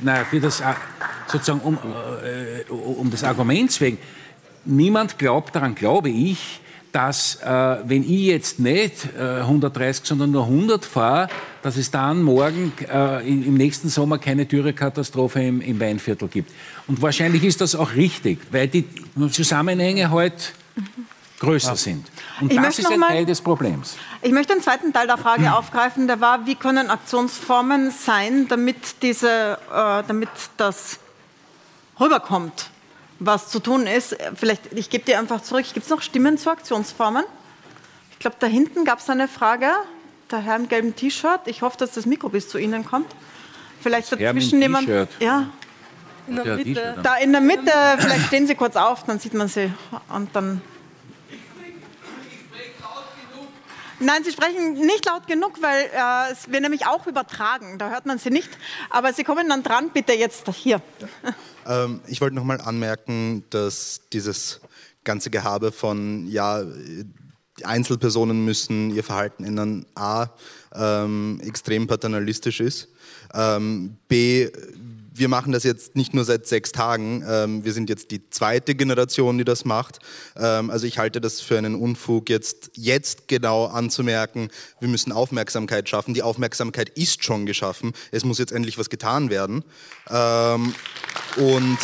nein, 0.00 0.24
für 0.24 0.40
das 0.40 0.60
äh, 0.60 0.72
sozusagen 1.26 1.60
um, 1.60 1.74
äh, 2.24 2.72
um 2.72 3.10
des 3.10 3.24
Arguments 3.24 3.78
wegen. 3.82 3.98
Niemand 4.64 5.18
glaubt 5.18 5.54
daran, 5.54 5.74
glaube 5.74 6.08
ich, 6.08 6.60
dass 6.96 7.34
äh, 7.42 7.76
wenn 7.84 8.02
ich 8.04 8.22
jetzt 8.22 8.58
nicht 8.58 9.06
äh, 9.18 9.40
130, 9.40 10.06
sondern 10.06 10.30
nur 10.30 10.44
100 10.44 10.82
fahre, 10.82 11.28
dass 11.62 11.76
es 11.76 11.90
dann 11.90 12.22
morgen 12.22 12.72
äh, 12.90 13.20
im 13.28 13.52
nächsten 13.52 13.90
Sommer 13.90 14.16
keine 14.16 14.46
Dürrekatastrophe 14.46 15.42
im, 15.42 15.60
im 15.60 15.78
Weinviertel 15.78 16.26
gibt. 16.26 16.50
Und 16.86 17.02
wahrscheinlich 17.02 17.44
ist 17.44 17.60
das 17.60 17.74
auch 17.74 17.92
richtig, 17.94 18.38
weil 18.50 18.68
die 18.68 18.86
Zusammenhänge 19.30 20.10
halt 20.10 20.54
größer 21.38 21.72
ja. 21.72 21.76
sind. 21.76 22.06
Und 22.40 22.50
ich 22.50 22.58
das 22.58 22.78
ist 22.78 22.90
ein 22.90 23.02
Teil 23.02 23.26
des 23.26 23.42
Problems. 23.42 23.96
Ich 24.22 24.32
möchte 24.32 24.54
den 24.54 24.62
zweiten 24.62 24.94
Teil 24.94 25.06
der 25.06 25.18
Frage 25.18 25.52
aufgreifen, 25.54 26.06
der 26.06 26.22
war, 26.22 26.46
wie 26.46 26.54
können 26.54 26.88
Aktionsformen 26.88 27.90
sein, 27.90 28.48
damit, 28.48 29.02
diese, 29.02 29.58
äh, 29.70 30.02
damit 30.08 30.30
das 30.56 30.98
rüberkommt? 32.00 32.70
Was 33.18 33.48
zu 33.48 33.60
tun 33.60 33.86
ist. 33.86 34.16
Vielleicht, 34.34 34.72
ich 34.72 34.90
gebe 34.90 35.04
dir 35.04 35.18
einfach 35.18 35.42
zurück. 35.42 35.64
Gibt 35.72 35.84
es 35.86 35.90
noch 35.90 36.02
Stimmen 36.02 36.38
zu 36.38 36.50
Aktionsformen? 36.50 37.24
Ich 38.12 38.18
glaube, 38.18 38.36
da 38.38 38.46
hinten 38.46 38.84
gab 38.84 39.00
es 39.00 39.10
eine 39.10 39.28
Frage. 39.28 39.68
Der 40.30 40.40
Herr 40.40 40.56
im 40.56 40.68
gelben 40.68 40.96
T-Shirt. 40.96 41.40
Ich 41.46 41.62
hoffe, 41.62 41.76
dass 41.78 41.92
das 41.92 42.06
Mikro 42.06 42.28
bis 42.28 42.48
zu 42.48 42.58
Ihnen 42.58 42.84
kommt. 42.84 43.14
Vielleicht 43.80 44.10
dazwischen 44.10 44.60
jemand. 44.60 44.88
Ja. 45.20 45.46
In 46.26 46.36
der 46.36 46.56
Mitte. 46.56 46.96
Da 47.02 47.16
in 47.16 47.32
der 47.32 47.40
Mitte, 47.40 47.72
vielleicht 47.98 48.26
stehen 48.26 48.46
Sie 48.46 48.54
kurz 48.56 48.74
auf, 48.74 49.04
dann 49.04 49.18
sieht 49.18 49.34
man 49.34 49.48
Sie. 49.48 49.72
Und 50.08 50.34
dann. 50.34 50.60
Nein, 53.98 54.24
Sie 54.24 54.32
sprechen 54.32 54.74
nicht 54.74 55.06
laut 55.06 55.26
genug, 55.26 55.60
weil 55.62 55.84
äh, 55.86 56.34
wir 56.52 56.60
nämlich 56.60 56.86
auch 56.86 57.06
übertragen. 57.06 57.78
Da 57.78 57.90
hört 57.90 58.06
man 58.06 58.18
Sie 58.18 58.30
nicht. 58.30 58.50
Aber 58.90 59.12
Sie 59.12 59.24
kommen 59.24 59.48
dann 59.48 59.62
dran, 59.62 59.90
bitte 59.92 60.12
jetzt 60.12 60.48
hier. 60.50 60.80
Ja. 61.00 61.84
Ähm, 61.84 62.00
ich 62.06 62.20
wollte 62.20 62.36
nochmal 62.36 62.60
anmerken, 62.60 63.44
dass 63.50 64.02
dieses 64.12 64.60
ganze 65.02 65.30
Gehabe 65.30 65.72
von, 65.72 66.26
ja, 66.26 66.62
Einzelpersonen 67.64 68.44
müssen 68.44 68.90
ihr 68.90 69.02
Verhalten 69.02 69.44
ändern, 69.44 69.86
a, 69.94 70.26
ähm, 70.74 71.40
extrem 71.42 71.86
paternalistisch 71.86 72.60
ist, 72.60 72.88
ähm, 73.32 73.96
b, 74.08 74.50
wir 75.18 75.28
machen 75.28 75.52
das 75.52 75.64
jetzt 75.64 75.96
nicht 75.96 76.14
nur 76.14 76.24
seit 76.24 76.46
sechs 76.46 76.72
Tagen, 76.72 77.24
ähm, 77.28 77.64
wir 77.64 77.72
sind 77.72 77.88
jetzt 77.88 78.10
die 78.10 78.28
zweite 78.30 78.74
Generation, 78.74 79.38
die 79.38 79.44
das 79.44 79.64
macht. 79.64 79.98
Ähm, 80.36 80.70
also 80.70 80.86
ich 80.86 80.98
halte 80.98 81.20
das 81.20 81.40
für 81.40 81.56
einen 81.58 81.74
Unfug, 81.74 82.28
jetzt, 82.28 82.70
jetzt 82.74 83.28
genau 83.28 83.66
anzumerken, 83.66 84.50
wir 84.80 84.88
müssen 84.88 85.12
Aufmerksamkeit 85.12 85.88
schaffen. 85.88 86.14
Die 86.14 86.22
Aufmerksamkeit 86.22 86.90
ist 86.90 87.24
schon 87.24 87.46
geschaffen, 87.46 87.92
es 88.10 88.24
muss 88.24 88.38
jetzt 88.38 88.52
endlich 88.52 88.78
was 88.78 88.90
getan 88.90 89.30
werden. 89.30 89.64
Ähm, 90.10 90.74
und. 91.36 91.78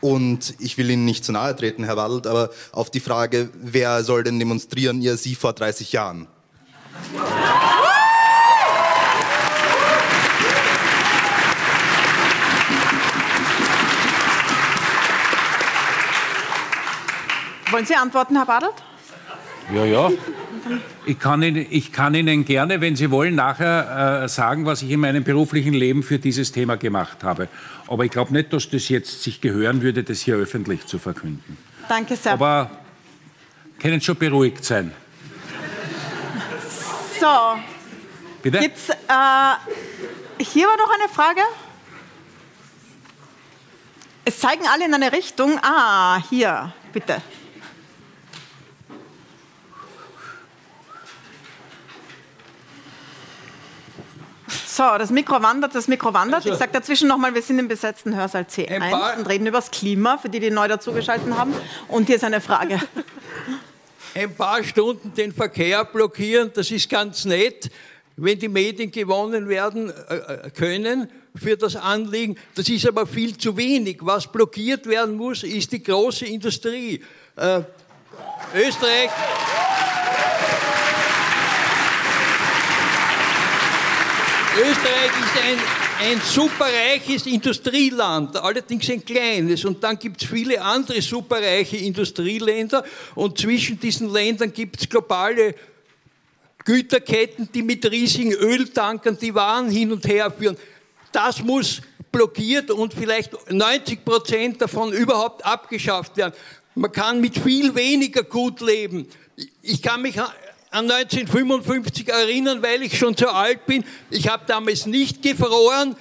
Und 0.00 0.54
ich 0.58 0.78
will 0.78 0.90
Ihnen 0.90 1.04
nicht 1.04 1.24
zu 1.24 1.30
nahe 1.30 1.54
treten, 1.54 1.84
Herr 1.84 1.96
Wadelt, 1.96 2.26
aber 2.26 2.50
auf 2.72 2.90
die 2.90 2.98
Frage, 2.98 3.50
wer 3.54 4.02
soll 4.02 4.24
denn 4.24 4.40
demonstrieren, 4.40 5.00
ihr 5.00 5.16
Sie 5.16 5.36
vor 5.36 5.52
30 5.52 5.92
Jahren? 5.92 6.26
Wollen 17.72 17.86
Sie 17.86 17.96
antworten, 17.96 18.36
Herr 18.36 18.44
Badelt? 18.44 18.74
Ja, 19.74 19.84
ja. 19.84 20.10
Ich 21.06 21.18
kann, 21.18 21.42
Ihnen, 21.42 21.66
ich 21.70 21.90
kann 21.90 22.14
Ihnen 22.14 22.44
gerne, 22.44 22.82
wenn 22.82 22.96
Sie 22.96 23.10
wollen, 23.10 23.34
nachher 23.34 24.24
äh, 24.24 24.28
sagen, 24.28 24.66
was 24.66 24.82
ich 24.82 24.90
in 24.90 25.00
meinem 25.00 25.24
beruflichen 25.24 25.72
Leben 25.72 26.02
für 26.02 26.18
dieses 26.18 26.52
Thema 26.52 26.76
gemacht 26.76 27.24
habe. 27.24 27.48
Aber 27.88 28.04
ich 28.04 28.10
glaube 28.10 28.34
nicht, 28.34 28.52
dass 28.52 28.68
das 28.68 28.90
jetzt 28.90 29.22
sich 29.22 29.40
gehören 29.40 29.80
würde, 29.80 30.04
das 30.04 30.20
hier 30.20 30.36
öffentlich 30.36 30.86
zu 30.86 30.98
verkünden. 30.98 31.56
Danke 31.88 32.14
sehr. 32.14 32.32
Aber 32.32 32.70
können 33.80 34.02
schon 34.02 34.16
beruhigt 34.16 34.64
sein. 34.64 34.92
So. 37.18 37.26
Bitte? 38.42 38.58
Gibt's, 38.58 38.90
äh, 38.90 40.44
hier 40.44 40.66
war 40.66 40.76
noch 40.76 40.90
eine 40.92 41.08
Frage. 41.08 41.40
Es 44.26 44.38
zeigen 44.40 44.64
alle 44.70 44.84
in 44.84 44.94
eine 44.94 45.10
Richtung. 45.10 45.58
Ah, 45.62 46.20
hier, 46.28 46.72
bitte. 46.92 47.22
So, 54.74 54.84
das 54.96 55.10
Mikro 55.10 55.42
wandert, 55.42 55.74
das 55.74 55.86
Mikro 55.86 56.14
wandert. 56.14 56.46
Ich 56.46 56.54
sage 56.54 56.72
dazwischen 56.72 57.06
nochmal, 57.06 57.34
wir 57.34 57.42
sind 57.42 57.58
im 57.58 57.68
besetzten 57.68 58.16
Hörsaal 58.16 58.44
C1 58.44 59.18
und 59.18 59.28
reden 59.28 59.46
über 59.46 59.58
das 59.58 59.70
Klima, 59.70 60.16
für 60.16 60.30
die, 60.30 60.40
die 60.40 60.50
neu 60.50 60.66
dazugeschaltet 60.66 61.30
haben. 61.36 61.52
Und 61.88 62.06
hier 62.06 62.16
ist 62.16 62.24
eine 62.24 62.40
Frage. 62.40 62.80
Ein 64.14 64.34
paar 64.34 64.64
Stunden 64.64 65.12
den 65.14 65.32
Verkehr 65.32 65.84
blockieren, 65.84 66.50
das 66.54 66.70
ist 66.70 66.88
ganz 66.88 67.26
nett. 67.26 67.70
Wenn 68.16 68.38
die 68.38 68.48
Medien 68.48 68.90
gewonnen 68.90 69.46
werden 69.48 69.90
äh, 70.08 70.16
äh, 70.16 70.50
können 70.50 71.08
für 71.34 71.56
das 71.56 71.76
Anliegen, 71.76 72.36
das 72.54 72.68
ist 72.70 72.86
aber 72.86 73.06
viel 73.06 73.36
zu 73.36 73.56
wenig. 73.58 73.98
Was 74.00 74.26
blockiert 74.26 74.86
werden 74.86 75.16
muss, 75.16 75.42
ist 75.42 75.72
die 75.72 75.82
große 75.82 76.24
Industrie. 76.24 77.02
Äh, 77.36 77.60
Österreich. 78.54 79.10
Österreich 84.54 85.10
ist 85.18 85.42
ein, 85.42 86.10
ein 86.10 86.20
superreiches 86.20 87.24
Industrieland, 87.24 88.36
allerdings 88.36 88.90
ein 88.90 89.02
kleines. 89.02 89.64
Und 89.64 89.82
dann 89.82 89.98
gibt 89.98 90.22
es 90.22 90.28
viele 90.28 90.60
andere 90.60 91.00
superreiche 91.00 91.78
Industrieländer. 91.78 92.84
Und 93.14 93.38
zwischen 93.38 93.80
diesen 93.80 94.12
Ländern 94.12 94.52
gibt 94.52 94.78
es 94.78 94.88
globale 94.88 95.54
Güterketten, 96.64 97.48
die 97.52 97.62
mit 97.62 97.90
riesigen 97.90 98.32
Öltankern 98.32 99.16
die 99.18 99.34
Waren 99.34 99.70
hin 99.70 99.90
und 99.90 100.06
her 100.06 100.30
führen. 100.30 100.58
Das 101.12 101.42
muss 101.42 101.80
blockiert 102.10 102.70
und 102.70 102.92
vielleicht 102.92 103.50
90 103.50 104.04
Prozent 104.04 104.60
davon 104.60 104.92
überhaupt 104.92 105.44
abgeschafft 105.46 106.18
werden. 106.18 106.34
Man 106.74 106.92
kann 106.92 107.22
mit 107.22 107.38
viel 107.38 107.74
weniger 107.74 108.22
gut 108.22 108.60
leben. 108.60 109.08
Ich 109.62 109.80
kann 109.80 110.02
mich 110.02 110.16
an 110.72 110.90
1955 110.90 112.08
erinnern, 112.08 112.62
weil 112.62 112.82
ich 112.82 112.98
schon 112.98 113.14
zu 113.14 113.28
alt 113.28 113.66
bin. 113.66 113.84
Ich 114.10 114.28
habe 114.28 114.44
damals 114.46 114.86
nicht 114.86 115.22
gefroren, 115.22 115.94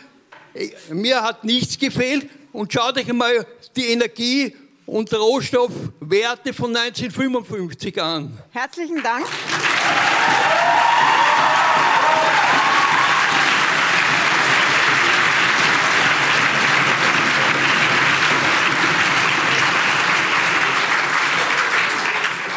mir 0.89 1.21
hat 1.21 1.43
nichts 1.43 1.77
gefehlt. 1.77 2.29
Und 2.53 2.71
schaut 2.71 2.97
euch 2.97 3.11
mal 3.13 3.45
die 3.75 3.87
Energie- 3.87 4.55
und 4.85 5.13
Rohstoffwerte 5.13 6.53
von 6.53 6.75
1955 6.75 8.01
an. 8.01 8.37
Herzlichen 8.51 9.01
Dank. 9.03 9.25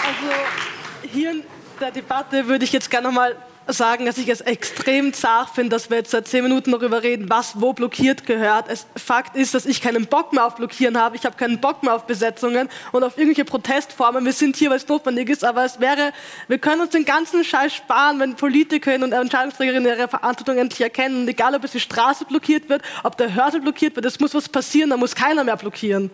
Also 0.02 1.08
hier 1.12 1.42
der 1.80 1.90
Debatte 1.90 2.46
würde 2.46 2.64
ich 2.64 2.72
jetzt 2.72 2.90
gerne 2.90 3.08
noch 3.08 3.14
mal 3.14 3.36
sagen, 3.66 4.04
dass 4.04 4.18
ich 4.18 4.28
es 4.28 4.40
extrem 4.42 5.12
zart 5.12 5.50
finde, 5.50 5.70
dass 5.70 5.88
wir 5.88 5.98
jetzt 5.98 6.10
seit 6.10 6.28
zehn 6.28 6.42
Minuten 6.42 6.72
darüber 6.72 7.02
reden, 7.02 7.30
was 7.30 7.60
wo 7.60 7.72
blockiert 7.72 8.26
gehört. 8.26 8.66
Es, 8.68 8.86
Fakt 8.96 9.36
ist, 9.36 9.54
dass 9.54 9.64
ich 9.64 9.80
keinen 9.80 10.06
Bock 10.06 10.32
mehr 10.32 10.44
auf 10.44 10.56
Blockieren 10.56 10.98
habe. 10.98 11.16
Ich 11.16 11.24
habe 11.24 11.36
keinen 11.36 11.60
Bock 11.60 11.82
mehr 11.82 11.94
auf 11.94 12.06
Besetzungen 12.06 12.68
und 12.92 13.02
auf 13.02 13.16
irgendwelche 13.16 13.44
Protestformen. 13.44 14.24
Wir 14.24 14.32
sind 14.32 14.56
hier, 14.56 14.70
weil 14.70 14.76
es 14.76 14.88
notwendig 14.88 15.30
ist, 15.30 15.44
aber 15.44 15.64
es 15.64 15.80
wäre, 15.80 16.12
wir 16.48 16.58
können 16.58 16.82
uns 16.82 16.90
den 16.90 17.04
ganzen 17.04 17.44
Scheiß 17.44 17.74
sparen, 17.74 18.20
wenn 18.20 18.34
Politikerinnen 18.36 19.12
und 19.12 19.18
Entscheidungsträgerinnen 19.18 19.88
ihre 19.96 20.08
Verantwortung 20.08 20.58
endlich 20.58 20.80
erkennen. 20.80 21.22
Und 21.22 21.28
egal, 21.28 21.54
ob 21.54 21.64
es 21.64 21.72
die 21.72 21.80
Straße 21.80 22.26
blockiert 22.26 22.68
wird, 22.68 22.82
ob 23.02 23.16
der 23.16 23.34
Hörsaal 23.34 23.60
blockiert 23.60 23.96
wird, 23.96 24.04
es 24.04 24.20
muss 24.20 24.34
was 24.34 24.48
passieren, 24.48 24.90
da 24.90 24.96
muss 24.96 25.14
keiner 25.14 25.44
mehr 25.44 25.56
blockieren. 25.56 26.10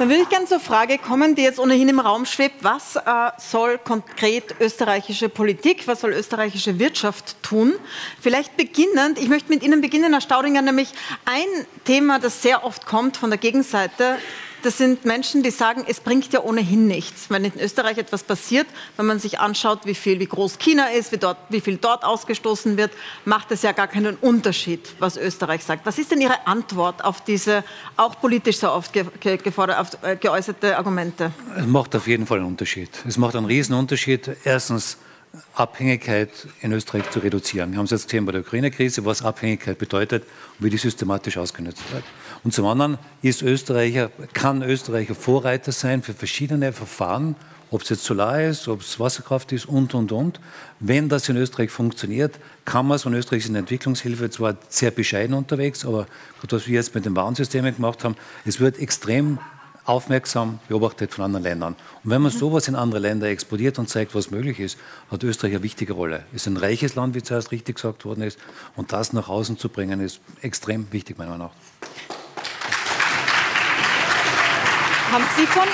Dann 0.00 0.08
würde 0.08 0.22
ich 0.22 0.30
gerne 0.30 0.46
zur 0.46 0.60
Frage 0.60 0.96
kommen, 0.96 1.34
die 1.34 1.42
jetzt 1.42 1.60
ohnehin 1.60 1.90
im 1.90 2.00
Raum 2.00 2.24
schwebt. 2.24 2.64
Was 2.64 2.96
äh, 2.96 3.02
soll 3.36 3.76
konkret 3.76 4.54
österreichische 4.58 5.28
Politik, 5.28 5.86
was 5.86 6.00
soll 6.00 6.14
österreichische 6.14 6.78
Wirtschaft 6.78 7.36
tun? 7.42 7.74
Vielleicht 8.18 8.56
beginnend, 8.56 9.18
ich 9.18 9.28
möchte 9.28 9.52
mit 9.52 9.62
Ihnen 9.62 9.82
beginnen, 9.82 10.14
Herr 10.14 10.22
Staudinger, 10.22 10.62
nämlich 10.62 10.94
ein 11.26 11.66
Thema, 11.84 12.18
das 12.18 12.40
sehr 12.40 12.64
oft 12.64 12.86
kommt 12.86 13.18
von 13.18 13.28
der 13.28 13.38
Gegenseite, 13.38 14.16
das 14.62 14.78
sind 14.78 15.04
Menschen, 15.04 15.42
die 15.42 15.50
sagen, 15.50 15.84
es 15.86 16.00
bringt 16.00 16.32
ja 16.32 16.42
ohnehin 16.42 16.86
nichts. 16.86 17.30
Wenn 17.30 17.44
in 17.44 17.58
Österreich 17.60 17.98
etwas 17.98 18.22
passiert, 18.22 18.66
wenn 18.96 19.06
man 19.06 19.18
sich 19.18 19.38
anschaut, 19.38 19.80
wie 19.84 19.94
viel, 19.94 20.20
wie 20.20 20.26
groß 20.26 20.58
China 20.58 20.86
ist, 20.88 21.12
wie, 21.12 21.18
dort, 21.18 21.38
wie 21.48 21.60
viel 21.60 21.76
dort 21.76 22.04
ausgestoßen 22.04 22.76
wird, 22.76 22.92
macht 23.24 23.50
es 23.52 23.62
ja 23.62 23.72
gar 23.72 23.88
keinen 23.88 24.16
Unterschied, 24.16 24.94
was 24.98 25.16
Österreich 25.16 25.64
sagt. 25.64 25.86
Was 25.86 25.98
ist 25.98 26.10
denn 26.10 26.20
Ihre 26.20 26.46
Antwort 26.46 27.04
auf 27.04 27.22
diese 27.22 27.64
auch 27.96 28.20
politisch 28.20 28.58
so 28.58 28.70
oft 28.70 28.92
ge 28.92 29.04
gefordert, 29.20 29.98
äh, 30.02 30.16
geäußerte 30.16 30.76
Argumente? 30.76 31.32
Es 31.56 31.66
macht 31.66 31.94
auf 31.96 32.06
jeden 32.06 32.26
Fall 32.26 32.38
einen 32.38 32.48
Unterschied. 32.48 32.90
Es 33.06 33.16
macht 33.16 33.36
einen 33.36 33.46
riesen 33.46 33.74
Unterschied. 33.74 34.30
Erstens, 34.44 34.98
Abhängigkeit 35.54 36.30
in 36.60 36.72
Österreich 36.72 37.08
zu 37.10 37.20
reduzieren. 37.20 37.70
Wir 37.72 37.78
haben 37.78 37.84
es 37.84 37.92
jetzt 37.92 38.08
gesehen 38.08 38.26
bei 38.26 38.32
der 38.32 38.40
Ukraine-Krise, 38.40 39.04
was 39.04 39.22
Abhängigkeit 39.22 39.78
bedeutet 39.78 40.24
und 40.58 40.64
wie 40.64 40.70
die 40.70 40.76
systematisch 40.76 41.36
ausgenutzt 41.36 41.82
wird. 41.92 42.04
Und 42.42 42.54
zum 42.54 42.66
anderen 42.66 42.98
ist 43.22 43.42
Österreicher, 43.42 44.10
kann 44.32 44.62
Österreicher 44.62 45.14
Vorreiter 45.14 45.72
sein 45.72 46.02
für 46.02 46.14
verschiedene 46.14 46.72
Verfahren, 46.72 47.36
ob 47.70 47.82
es 47.82 47.90
jetzt 47.90 48.04
Solar 48.04 48.42
ist, 48.42 48.66
ob 48.66 48.80
es 48.80 48.98
Wasserkraft 48.98 49.52
ist 49.52 49.66
und, 49.66 49.94
und, 49.94 50.10
und. 50.10 50.40
Wenn 50.80 51.08
das 51.08 51.28
in 51.28 51.36
Österreich 51.36 51.70
funktioniert, 51.70 52.38
kann 52.64 52.86
man 52.86 52.96
es, 52.96 53.06
und 53.06 53.14
Österreich 53.14 53.40
ist 53.40 53.46
in 53.46 53.54
der 53.54 53.60
Entwicklungshilfe 53.60 54.30
zwar 54.30 54.56
sehr 54.68 54.90
bescheiden 54.90 55.34
unterwegs, 55.34 55.84
aber 55.84 56.06
gut, 56.40 56.52
was 56.52 56.66
wir 56.66 56.74
jetzt 56.74 56.94
mit 56.94 57.04
den 57.04 57.14
Warnsystemen 57.14 57.74
gemacht 57.74 58.02
haben, 58.02 58.16
es 58.44 58.58
wird 58.58 58.78
extrem 58.78 59.38
aufmerksam 59.84 60.58
beobachtet 60.68 61.12
von 61.12 61.24
anderen 61.24 61.42
Ländern. 61.44 61.76
Und 62.04 62.10
wenn 62.10 62.22
man 62.22 62.30
sowas 62.30 62.68
in 62.68 62.74
andere 62.74 63.00
Länder 63.00 63.28
exportiert 63.28 63.78
und 63.78 63.88
zeigt, 63.88 64.14
was 64.14 64.30
möglich 64.30 64.60
ist, 64.60 64.78
hat 65.10 65.22
Österreich 65.24 65.52
eine 65.52 65.62
wichtige 65.62 65.94
Rolle. 65.94 66.24
Es 66.32 66.42
ist 66.42 66.46
ein 66.48 66.56
reiches 66.56 66.94
Land, 66.94 67.14
wie 67.14 67.22
zuerst 67.22 67.50
richtig 67.50 67.76
gesagt 67.76 68.04
worden 68.04 68.22
ist. 68.22 68.38
Und 68.76 68.92
das 68.92 69.12
nach 69.12 69.28
außen 69.28 69.58
zu 69.58 69.68
bringen, 69.68 70.00
ist 70.00 70.20
extrem 70.42 70.86
wichtig, 70.92 71.18
meiner 71.18 71.30
Meinung 71.30 71.48
nach. 71.48 71.90
Haben 75.12 75.24
Sie 75.36 75.44
von, 75.44 75.66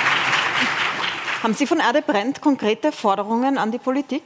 haben 1.42 1.54
Sie 1.54 1.66
von 1.66 1.78
Erde 1.78 2.00
brennt 2.00 2.40
konkrete 2.40 2.90
Forderungen 2.90 3.58
an 3.58 3.70
die 3.70 3.76
Politik? 3.76 4.22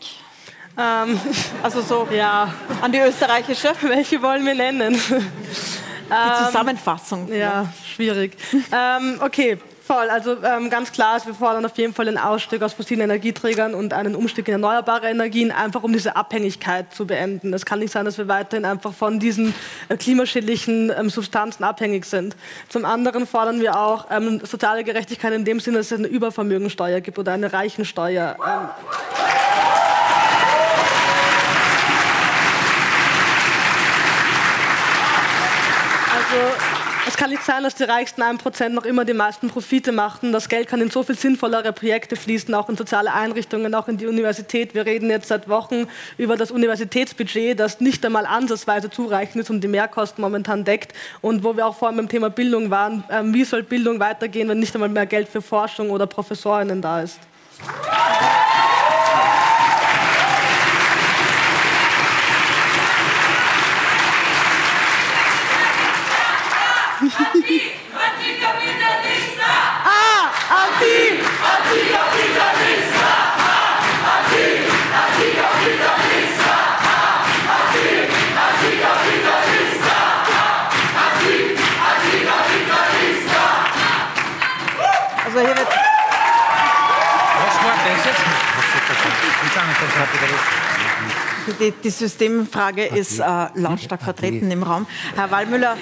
Ähm, 0.79 1.21
also 1.65 1.83
so 1.83 2.07
ja. 2.13 2.55
an 2.81 2.93
die 2.93 2.99
österreichische? 2.99 3.73
Welche 3.81 4.23
wollen 4.23 4.47
wir 4.47 4.55
nennen? 4.55 4.95
Die 4.95 6.45
Zusammenfassung. 6.47 7.29
Ähm, 7.29 7.41
ja, 7.41 7.73
schwierig. 7.93 8.37
ähm, 8.73 9.19
okay, 9.21 9.59
Voll, 9.91 10.09
also 10.09 10.37
ähm, 10.45 10.71
ganz 10.71 10.93
klar 10.93 11.17
ist, 11.17 11.27
wir 11.27 11.35
fordern 11.35 11.67
auf 11.67 11.77
jeden 11.77 11.93
Fall 11.93 12.05
den 12.05 12.17
Ausstieg 12.17 12.63
aus 12.63 12.75
fossilen 12.75 13.01
Energieträgern 13.01 13.75
und 13.75 13.93
einen 13.93 14.15
Umstieg 14.15 14.47
in 14.47 14.53
erneuerbare 14.53 15.11
Energien, 15.11 15.51
einfach 15.51 15.83
um 15.83 15.93
diese 15.93 16.15
Abhängigkeit 16.15 16.95
zu 16.95 17.09
beenden. 17.09 17.53
Es 17.53 17.67
kann 17.67 17.81
nicht 17.81 17.91
sein, 17.91 18.05
dass 18.05 18.17
wir 18.17 18.29
weiterhin 18.29 18.65
einfach 18.65 18.93
von 18.95 19.19
diesen 19.19 19.53
äh, 19.89 19.97
klimaschädlichen 19.97 20.93
ähm, 20.97 21.11
Substanzen 21.11 21.65
abhängig 21.65 22.05
sind. 22.05 22.37
Zum 22.69 22.85
anderen 22.85 23.27
fordern 23.27 23.61
wir 23.61 23.77
auch 23.81 24.07
ähm, 24.13 24.41
soziale 24.45 24.85
Gerechtigkeit 24.85 25.33
in 25.33 25.45
dem 25.45 25.59
Sinne, 25.59 25.79
dass 25.79 25.91
es 25.91 25.99
eine 25.99 26.07
Übervermögensteuer 26.07 27.01
gibt 27.01 27.19
oder 27.19 27.33
eine 27.33 27.53
Reichensteuer. 27.53 28.37
Ähm. 28.39 28.69
Also 36.15 36.90
es 37.07 37.17
kann 37.17 37.31
nicht 37.31 37.43
sein, 37.43 37.63
dass 37.63 37.75
die 37.75 37.85
reichsten 37.85 38.23
1% 38.23 38.69
noch 38.71 38.85
immer 38.85 39.05
die 39.05 39.15
meisten 39.15 39.49
Profite 39.49 39.93
machen. 39.93 40.33
Das 40.33 40.49
Geld 40.49 40.69
kann 40.69 40.81
in 40.81 40.91
so 40.91 41.03
viel 41.03 41.17
sinnvollere 41.17 41.73
Projekte 41.73 42.17
fließen, 42.17 42.55
auch 42.55 42.69
in 42.69 42.77
soziale 42.77 43.13
Einrichtungen, 43.13 43.75
auch 43.75 43.89
in 43.89 43.97
die 43.97 44.07
Universität. 44.07 44.75
Wir 44.75 44.87
reden 44.87 45.11
jetzt 45.11 45.29
seit 45.29 45.49
Wochen 45.49 45.87
über 46.19 46.37
das 46.37 46.51
Universitätsbudget, 46.51 47.59
das 47.59 47.81
nicht 47.81 48.05
einmal 48.05 48.27
ansatzweise 48.27 48.91
zureichend 48.91 49.43
ist 49.43 49.51
und 49.51 49.63
die 49.63 49.69
Mehrkosten 49.69 50.23
momentan 50.23 50.65
deckt. 50.65 50.93
Und 51.21 51.45
wo 51.45 51.57
wir 51.57 51.67
auch 51.67 51.77
vorhin 51.77 51.97
beim 51.97 52.09
Thema 52.09 52.31
Bildung 52.31 52.71
waren, 52.71 53.05
ähm, 53.11 53.33
wie 53.35 53.45
soll 53.45 53.63
Bildung 53.63 54.01
weitergehen, 54.01 54.49
wenn 54.49 54.59
nicht 54.59 54.75
einmal 54.75 54.89
mehr 54.89 55.07
Geld 55.07 55.29
für 55.29 55.43
Forschung 55.43 55.91
oder 55.91 56.07
Professorinnen 56.07 56.83
da 56.83 57.03
ist? 57.03 57.19
anticapitalista! 67.01 69.49
A! 69.85 70.29
Anti! 70.53 71.17
Anticapitalista! 71.41 73.09
A! 73.41 73.81
Anti! 74.17 74.49
Anticapitalista! 75.01 76.53
A! 76.85 77.25
Anti! 77.57 77.89
Anticapitalista! 78.45 79.97
A! 80.29 80.69
Anti! 81.05 81.57
Anticapitalista! 81.89 83.45
Also 85.25 85.41
hier 85.41 85.57
wird... 85.57 85.73
Was 87.41 87.57
macht 87.65 87.81
das 87.87 88.05
jetzt? 88.05 88.25
Witamy, 89.43 89.75
to 89.75 89.85
jest 89.85 89.97
Die, 91.59 91.73
die 91.73 91.91
Systemfrage 91.91 92.85
ist 92.85 93.19
äh, 93.19 93.23
lautstark 93.55 94.03
vertreten 94.03 94.51
im 94.51 94.63
Raum. 94.63 94.87
Herr 95.15 95.31
Wallmüller, 95.31 95.77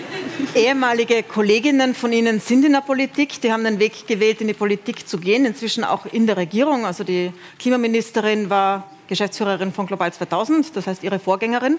ehemalige 0.54 1.22
Kolleginnen 1.22 1.94
von 1.94 2.12
Ihnen 2.12 2.40
sind 2.40 2.64
in 2.64 2.72
der 2.72 2.80
Politik. 2.80 3.40
Die 3.40 3.52
haben 3.52 3.64
den 3.64 3.78
Weg 3.78 4.06
gewählt, 4.06 4.40
in 4.40 4.46
die 4.46 4.54
Politik 4.54 5.09
zu 5.09 5.18
gehen, 5.18 5.44
inzwischen 5.44 5.84
auch 5.84 6.06
in 6.06 6.26
der 6.26 6.36
Regierung. 6.36 6.86
Also 6.86 7.04
die 7.04 7.32
Klimaministerin 7.59 8.50
war 8.50 8.88
Geschäftsführerin 9.09 9.72
von 9.72 9.86
Global 9.86 10.12
2000, 10.12 10.76
das 10.76 10.86
heißt 10.86 11.02
Ihre 11.02 11.18
Vorgängerin. 11.18 11.78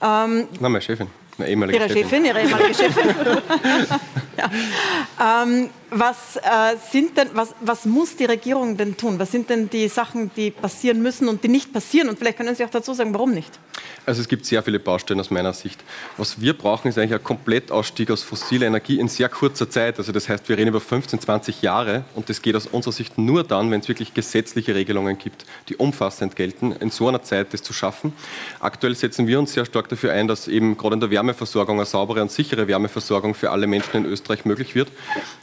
Ähm, 0.00 0.48
Na, 0.60 0.68
meine 0.68 0.80
Chefin. 0.80 1.08
Eine 1.38 1.48
ehemalige 1.48 1.78
Ihre 1.78 1.88
Chefin, 1.88 2.02
Chefin 2.02 2.24
Ihre 2.24 2.40
ehemalige 2.42 2.74
Chefin. 2.74 3.08
ja. 4.38 5.42
ähm, 5.42 5.70
was, 5.90 6.36
äh, 6.36 6.76
sind 6.90 7.16
denn, 7.16 7.28
was, 7.32 7.54
was 7.60 7.86
muss 7.86 8.16
die 8.16 8.24
Regierung 8.24 8.76
denn 8.76 8.96
tun? 8.96 9.18
Was 9.18 9.32
sind 9.32 9.48
denn 9.48 9.70
die 9.70 9.88
Sachen, 9.88 10.30
die 10.36 10.50
passieren 10.50 11.00
müssen 11.00 11.28
und 11.28 11.42
die 11.44 11.48
nicht 11.48 11.72
passieren? 11.72 12.08
Und 12.08 12.18
vielleicht 12.18 12.36
können 12.38 12.54
Sie 12.54 12.64
auch 12.64 12.70
dazu 12.70 12.92
sagen, 12.92 13.14
warum 13.14 13.32
nicht? 13.32 13.58
Also 14.06 14.20
es 14.20 14.28
gibt 14.28 14.46
sehr 14.46 14.62
viele 14.62 14.78
Baustellen 14.78 15.20
aus 15.20 15.30
meiner 15.30 15.52
Sicht. 15.52 15.80
Was 16.16 16.40
wir 16.40 16.56
brauchen, 16.56 16.88
ist 16.88 16.98
eigentlich 16.98 17.14
ein 17.14 17.22
Komplettausstieg 17.22 18.10
aus 18.10 18.22
fossiler 18.22 18.66
Energie 18.66 18.98
in 18.98 19.08
sehr 19.08 19.28
kurzer 19.28 19.68
Zeit. 19.68 19.98
Also 19.98 20.12
das 20.12 20.28
heißt, 20.28 20.48
wir 20.48 20.56
reden 20.56 20.68
über 20.68 20.80
15, 20.80 21.20
20 21.20 21.62
Jahre 21.62 22.04
und 22.14 22.28
das 22.28 22.42
geht 22.42 22.56
aus 22.56 22.66
unserer 22.66 22.92
Sicht 22.92 23.18
nur 23.18 23.44
dann, 23.44 23.70
wenn 23.70 23.80
es 23.80 23.88
wirklich 23.88 24.14
gesetzliche 24.14 24.74
Regelungen 24.74 25.18
gibt, 25.18 25.44
die 25.68 25.76
umfassend 25.76 26.36
gelten, 26.36 26.72
in 26.72 26.90
so 26.90 27.08
einer 27.08 27.22
Zeit 27.22 27.52
das 27.52 27.62
zu 27.62 27.72
schaffen. 27.72 28.12
Aktuell 28.60 28.94
setzen 28.94 29.26
wir 29.26 29.38
uns 29.38 29.52
sehr 29.52 29.64
stark 29.64 29.88
dafür 29.88 30.12
ein, 30.12 30.26
dass 30.26 30.48
eben 30.48 30.76
gerade 30.76 30.94
in 30.94 31.00
der 31.00 31.10
Wärmeversorgung 31.28 31.76
eine 31.76 31.84
saubere 31.84 32.22
und 32.22 32.30
sichere 32.30 32.68
Wärmeversorgung 32.68 33.34
für 33.34 33.50
alle 33.50 33.66
Menschen 33.66 34.04
in 34.04 34.06
Österreich 34.06 34.46
möglich 34.46 34.74
wird. 34.74 34.88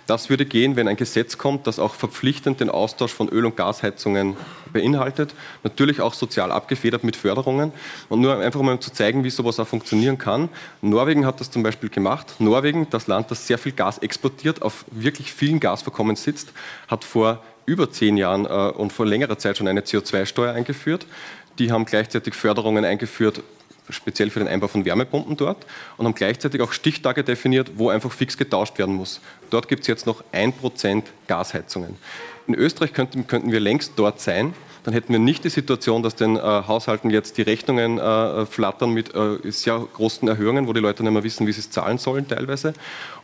Das 0.07 0.31
würde 0.31 0.45
gehen, 0.45 0.75
wenn 0.75 0.87
ein 0.87 0.95
Gesetz 0.95 1.37
kommt, 1.37 1.67
das 1.67 1.77
auch 1.77 1.93
verpflichtend 1.93 2.59
den 2.59 2.71
Austausch 2.71 3.13
von 3.13 3.29
Öl- 3.29 3.45
und 3.45 3.55
Gasheizungen 3.55 4.35
beinhaltet. 4.73 5.35
Natürlich 5.63 6.01
auch 6.01 6.15
sozial 6.15 6.51
abgefedert 6.51 7.03
mit 7.03 7.15
Förderungen. 7.15 7.71
Und 8.09 8.21
nur 8.21 8.39
einfach 8.39 8.61
mal 8.63 8.73
um 8.73 8.81
zu 8.81 8.91
zeigen, 8.91 9.23
wie 9.23 9.29
sowas 9.29 9.59
auch 9.59 9.67
funktionieren 9.67 10.17
kann. 10.17 10.49
Norwegen 10.81 11.25
hat 11.25 11.39
das 11.39 11.51
zum 11.51 11.61
Beispiel 11.61 11.89
gemacht. 11.89 12.35
Norwegen, 12.39 12.89
das 12.89 13.05
Land, 13.05 13.29
das 13.29 13.45
sehr 13.45 13.59
viel 13.59 13.73
Gas 13.73 13.99
exportiert, 13.99 14.63
auf 14.63 14.85
wirklich 14.89 15.31
vielen 15.31 15.59
Gasvorkommen 15.59 16.15
sitzt, 16.15 16.51
hat 16.87 17.03
vor 17.03 17.43
über 17.67 17.91
zehn 17.91 18.17
Jahren 18.17 18.45
äh, 18.45 18.49
und 18.49 18.91
vor 18.91 19.05
längerer 19.05 19.37
Zeit 19.37 19.57
schon 19.57 19.67
eine 19.67 19.81
CO2-Steuer 19.81 20.53
eingeführt. 20.53 21.05
Die 21.59 21.71
haben 21.71 21.85
gleichzeitig 21.85 22.33
Förderungen 22.33 22.83
eingeführt 22.83 23.43
speziell 23.89 24.29
für 24.29 24.39
den 24.39 24.47
Einbau 24.47 24.67
von 24.67 24.85
Wärmepumpen 24.85 25.37
dort 25.37 25.65
und 25.97 26.05
haben 26.05 26.15
gleichzeitig 26.15 26.61
auch 26.61 26.71
Stichtage 26.71 27.23
definiert, 27.23 27.71
wo 27.75 27.89
einfach 27.89 28.11
fix 28.11 28.37
getauscht 28.37 28.77
werden 28.77 28.95
muss. 28.95 29.21
Dort 29.49 29.67
gibt 29.67 29.81
es 29.81 29.87
jetzt 29.87 30.05
noch 30.05 30.23
1% 30.33 31.03
Gasheizungen. 31.27 31.97
In 32.47 32.53
Österreich 32.53 32.93
könnten, 32.93 33.25
könnten 33.27 33.51
wir 33.51 33.59
längst 33.59 33.93
dort 33.95 34.21
sein. 34.21 34.53
dann 34.83 34.93
hätten 34.93 35.11
wir 35.11 35.19
nicht 35.19 35.43
die 35.43 35.49
Situation, 35.49 36.03
dass 36.03 36.15
den 36.15 36.35
äh, 36.35 36.39
Haushalten 36.39 37.09
jetzt 37.09 37.39
die 37.39 37.41
Rechnungen 37.41 37.97
äh, 37.97 38.45
flattern 38.45 38.91
mit 38.91 39.15
äh, 39.15 39.39
sehr 39.49 39.79
großen 39.79 40.27
Erhöhungen, 40.27 40.67
wo 40.67 40.73
die 40.73 40.79
Leute 40.79 41.01
nicht 41.01 41.11
mehr 41.11 41.23
wissen, 41.23 41.47
wie 41.47 41.51
sie 41.51 41.61
es 41.61 41.71
zahlen 41.71 41.97
sollen 41.97 42.27
teilweise. 42.27 42.73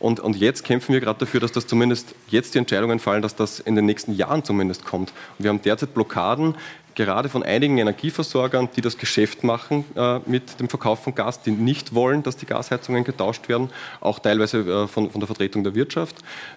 Und, 0.00 0.18
und 0.18 0.34
jetzt 0.34 0.64
kämpfen 0.64 0.92
wir 0.92 1.00
gerade 1.00 1.20
dafür, 1.20 1.38
dass 1.38 1.52
das 1.52 1.68
zumindest 1.68 2.16
jetzt 2.28 2.54
die 2.54 2.58
Entscheidungen 2.58 2.98
fallen, 2.98 3.22
dass 3.22 3.36
das 3.36 3.60
in 3.60 3.76
den 3.76 3.86
nächsten 3.86 4.12
Jahren 4.12 4.42
zumindest 4.42 4.84
kommt. 4.84 5.12
Und 5.38 5.44
wir 5.44 5.50
haben 5.50 5.62
derzeit 5.62 5.94
Blockaden 5.94 6.56
gerade 6.94 7.28
von 7.28 7.42
einigen 7.42 7.78
Energieversorgern, 7.78 8.68
die 8.76 8.80
das 8.80 8.98
Geschäft 8.98 9.44
machen 9.44 9.84
äh, 9.96 10.20
mit 10.26 10.60
dem 10.60 10.68
Verkauf 10.68 11.02
von 11.02 11.14
Gas, 11.14 11.42
die 11.42 11.50
nicht 11.50 11.94
wollen, 11.94 12.22
dass 12.22 12.36
die 12.36 12.46
Gasheizungen 12.46 13.04
getauscht 13.04 13.48
werden, 13.48 13.70
auch 14.00 14.18
teilweise 14.18 14.58
äh, 14.58 14.88
von, 14.88 15.10
von, 15.10 15.20
der 15.20 15.26
Vertretung 15.26 15.64
der 15.64 15.74
Wirtschaft, 15.74 16.16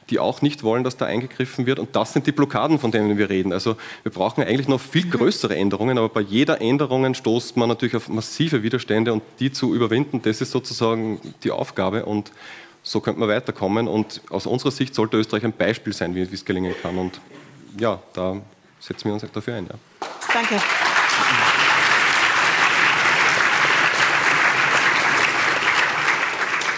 die 0.10 0.20
auch 0.20 0.42
nicht 0.42 0.64
wollen, 0.64 0.84
dass 0.84 0.98
da 0.98 1.06
eingegriffen 1.06 1.66
wird. 1.66 1.80
Und 1.80 1.96
das 1.96 2.14
sind 2.14 2.28
die 2.28 2.32
Blockaden, 2.32 2.80
von 2.80 2.92
denen 2.92 3.18
wir 3.18 3.30
reden. 3.30 3.54
Also 3.54 3.78
wir 4.04 4.12
brauchen 4.12 4.44
eigentlich 4.44 4.68
noch 4.68 4.82
viel 4.82 5.10
größere 5.10 5.56
Änderungen, 5.56 5.98
aber 5.98 6.10
bei 6.10 6.22
jeder 6.22 6.62
Änderung 6.62 7.14
stoßt 7.14 7.58
man 7.58 7.70
natürlich 7.70 7.96
auf 7.96 8.10
massive 8.10 8.64
Widerstände 8.64 9.14
und 9.14 9.24
die 9.40 9.52
zu 9.52 9.74
überwinden, 9.74 10.22
das 10.22 10.42
ist 10.42 10.52
sozusagen 10.52 11.20
die 11.44 11.52
Aufgabe 11.52 12.06
und 12.06 12.32
so 12.84 13.02
könnte 13.02 13.20
man 13.20 13.30
weiterkommen. 13.30 13.88
Und 13.88 14.22
aus 14.30 14.46
unserer 14.46 14.72
Sicht 14.72 14.96
sollte 14.96 15.18
Österreich 15.18 15.44
ein 15.44 15.54
Beispiel 15.54 15.94
sein, 15.94 16.16
wie 16.16 16.22
es 16.22 16.46
gelingen 16.46 16.74
kann. 16.82 16.98
Und 16.98 17.20
ja, 17.78 18.00
da 18.14 18.38
setzen 18.80 19.06
wir 19.06 19.14
uns 19.14 19.26
dafür 19.34 19.56
ein. 19.56 19.66
Ja. 19.66 19.76
Danke. 20.36 20.56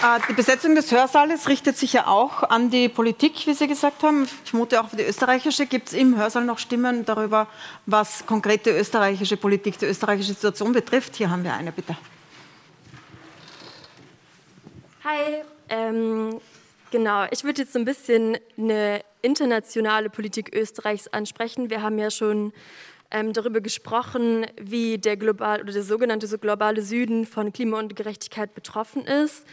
Äh, 0.00 0.20
die 0.28 0.32
Besetzung 0.32 0.76
des 0.76 0.92
Hörsaales 0.92 1.48
richtet 1.48 1.76
sich 1.76 1.92
ja 1.92 2.06
auch 2.06 2.44
an 2.44 2.70
die 2.70 2.88
Politik, 2.88 3.48
wie 3.48 3.54
Sie 3.54 3.66
gesagt 3.66 4.04
haben. 4.04 4.28
Ich 4.44 4.50
vermute 4.50 4.80
auch 4.80 4.90
für 4.90 4.96
die 4.96 5.02
österreichische. 5.02 5.66
Gibt 5.66 5.88
es 5.88 5.94
im 5.94 6.16
Hörsaal 6.16 6.44
noch 6.44 6.60
Stimmen 6.60 7.04
darüber, 7.04 7.48
was 7.84 8.24
konkrete 8.26 8.70
österreichische 8.70 9.36
Politik, 9.36 9.76
die 9.76 9.86
österreichische 9.86 10.34
Situation 10.34 10.72
betrifft? 10.72 11.16
Hier 11.16 11.28
haben 11.28 11.42
wir 11.42 11.52
eine, 11.52 11.72
bitte. 11.72 11.96
Hi, 15.02 15.42
ähm, 15.68 16.40
genau. 16.92 17.26
Ich 17.32 17.42
würde 17.42 17.62
jetzt 17.62 17.72
so 17.72 17.80
ein 17.80 17.84
bisschen 17.84 18.38
eine 18.56 19.02
internationale 19.20 20.10
Politik 20.10 20.54
Österreichs 20.54 21.08
ansprechen. 21.08 21.70
Wir 21.70 21.82
haben 21.82 21.98
ja 21.98 22.12
schon 22.12 22.52
ähm, 23.10 23.32
darüber 23.32 23.60
gesprochen, 23.60 24.46
wie 24.60 24.98
der 24.98 25.16
global 25.16 25.60
oder 25.60 25.72
der 25.72 25.82
sogenannte 25.82 26.26
so 26.26 26.38
globale 26.38 26.82
Süden 26.82 27.26
von 27.26 27.52
Klima 27.52 27.78
und 27.78 27.96
Gerechtigkeit 27.96 28.54
betroffen 28.54 29.04
ist. 29.04 29.44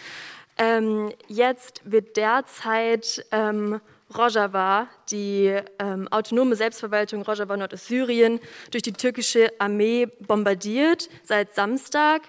Ähm, 0.57 1.11
jetzt 1.27 1.82
wird 1.84 2.15
derzeit 2.15 3.26
ähm, 3.32 3.82
Rojava, 4.15 4.88
die 5.10 5.53
ähm, 5.80 6.07
autonome 6.10 6.56
Selbstverwaltung 6.56 7.23
Rojava 7.23 7.57
Nordostsyrien, 7.57 8.40
durch 8.72 8.84
die 8.84 8.94
türkische 8.94 9.49
Armee 9.60 10.06
bombardiert 10.06 11.10
seit 11.23 11.56
Samstag. 11.56 12.22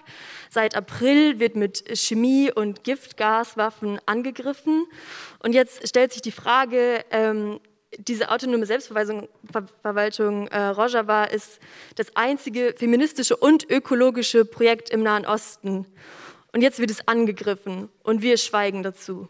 Seit 0.49 0.75
April 0.75 1.39
wird 1.39 1.55
mit 1.55 1.83
Chemie- 1.97 2.51
und 2.51 2.83
Giftgaswaffen 2.83 3.99
angegriffen. 4.05 4.85
Und 5.39 5.53
jetzt 5.53 5.87
stellt 5.87 6.11
sich 6.13 6.21
die 6.21 6.31
Frage, 6.31 7.05
ähm, 7.11 7.59
diese 7.97 8.29
autonome 8.29 8.65
Selbstverwaltung 8.65 10.47
äh, 10.47 10.59
Rojava 10.59 11.25
ist 11.25 11.59
das 11.95 12.15
einzige 12.15 12.73
feministische 12.77 13.37
und 13.37 13.69
ökologische 13.69 14.45
Projekt 14.45 14.89
im 14.89 15.03
Nahen 15.03 15.25
Osten. 15.25 15.85
Und 16.53 16.61
jetzt 16.61 16.79
wird 16.79 16.91
es 16.91 17.07
angegriffen 17.07 17.89
und 18.03 18.21
wir 18.21 18.37
schweigen 18.37 18.83
dazu. 18.83 19.29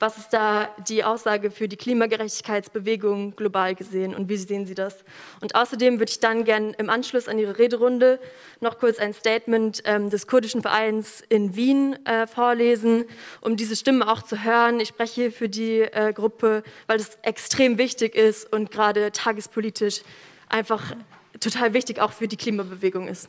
Was 0.00 0.16
ist 0.16 0.32
da 0.32 0.68
die 0.86 1.02
Aussage 1.02 1.50
für 1.50 1.66
die 1.66 1.76
Klimagerechtigkeitsbewegung 1.76 3.34
global 3.34 3.74
gesehen 3.74 4.14
und 4.14 4.28
wie 4.28 4.36
sehen 4.36 4.64
Sie 4.64 4.76
das? 4.76 5.04
Und 5.40 5.56
außerdem 5.56 5.98
würde 5.98 6.10
ich 6.10 6.20
dann 6.20 6.44
gerne 6.44 6.72
im 6.78 6.88
Anschluss 6.88 7.26
an 7.26 7.36
Ihre 7.36 7.58
Rederunde 7.58 8.20
noch 8.60 8.78
kurz 8.78 9.00
ein 9.00 9.12
Statement 9.12 9.82
ähm, 9.86 10.08
des 10.08 10.28
kurdischen 10.28 10.62
Vereins 10.62 11.24
in 11.28 11.56
Wien 11.56 11.98
äh, 12.06 12.28
vorlesen, 12.28 13.06
um 13.40 13.56
diese 13.56 13.74
Stimmen 13.74 14.04
auch 14.04 14.22
zu 14.22 14.44
hören. 14.44 14.78
Ich 14.78 14.88
spreche 14.88 15.14
hier 15.14 15.32
für 15.32 15.48
die 15.48 15.80
äh, 15.80 16.12
Gruppe, 16.12 16.62
weil 16.86 17.00
es 17.00 17.18
extrem 17.22 17.76
wichtig 17.76 18.14
ist 18.14 18.52
und 18.52 18.70
gerade 18.70 19.10
tagespolitisch 19.10 20.02
einfach 20.48 20.94
total 21.40 21.74
wichtig 21.74 22.00
auch 22.00 22.12
für 22.12 22.28
die 22.28 22.36
Klimabewegung 22.36 23.08
ist. 23.08 23.28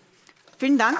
Vielen 0.60 0.78
Dank. 0.78 0.98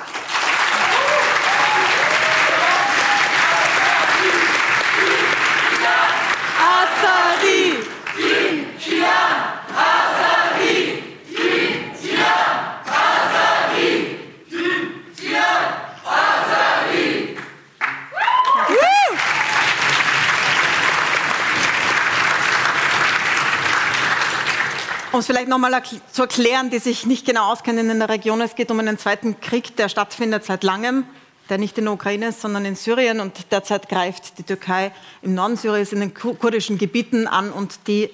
Um 25.20 25.22
es 25.22 25.28
vielleicht 25.28 25.50
nochmal 25.50 25.84
zu 26.14 26.22
erklären, 26.22 26.70
die 26.70 26.80
sich 26.80 27.06
nicht 27.06 27.26
genau 27.26 27.52
auskennen 27.52 27.90
in 27.90 28.00
der 28.00 28.08
Region, 28.08 28.40
es 28.40 28.56
geht 28.56 28.72
um 28.72 28.80
einen 28.80 28.98
zweiten 28.98 29.42
Krieg, 29.42 29.76
der 29.76 29.90
stattfindet 29.90 30.46
seit 30.46 30.64
langem, 30.64 31.04
der 31.50 31.58
nicht 31.58 31.78
in 31.78 31.84
der 31.84 31.94
Ukraine 31.94 32.30
ist, 32.30 32.40
sondern 32.40 32.64
in 32.64 32.78
Syrien. 32.78 33.20
Und 33.20 33.52
derzeit 33.52 33.90
greift 33.90 34.38
die 34.38 34.44
Türkei 34.44 34.94
im 35.22 35.34
Norden 35.34 35.58
Syriens 35.58 35.92
in 35.92 36.00
den 36.00 36.14
kurdischen 36.14 36.78
Gebieten 36.78 37.28
an 37.28 37.52
und 37.52 37.86
die 37.88 38.10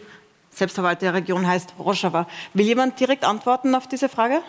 selbstverwaltete 0.49 1.13
Region 1.13 1.45
heißt 1.45 1.75
Rojava. 1.77 2.27
Will 2.55 2.65
jemand 2.65 2.99
direkt 2.99 3.23
antworten 3.23 3.75
auf 3.75 3.85
diese 3.87 4.09
Frage? 4.09 4.41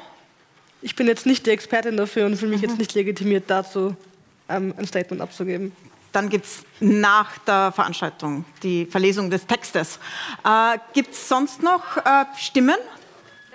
Ich 0.81 0.97
bin 0.97 1.07
jetzt 1.09 1.27
nicht 1.27 1.45
die 1.45 1.51
Expertin 1.51 1.99
dafür 1.99 2.25
und 2.25 2.37
fühle 2.37 2.53
mich 2.53 2.63
mhm. 2.63 2.71
jetzt 2.71 2.79
nicht 2.79 2.95
legitimiert 2.95 3.51
dazu, 3.51 3.95
ähm, 4.49 4.73
ein 4.79 4.87
Statement 4.87 5.21
abzugeben. 5.21 5.73
Dann 6.17 6.31
gibt 6.31 6.47
es 6.47 6.65
nach 6.81 7.37
der 7.41 7.73
Veranstaltung 7.73 8.47
die 8.63 8.87
Verlesung 8.87 9.29
des 9.29 9.47
Textes. 9.47 9.99
Äh, 10.47 10.79
gibt 10.95 11.13
es 11.13 11.29
sonst 11.29 11.63
noch 11.63 11.99
äh, 11.99 12.25
Stimmen 12.39 12.79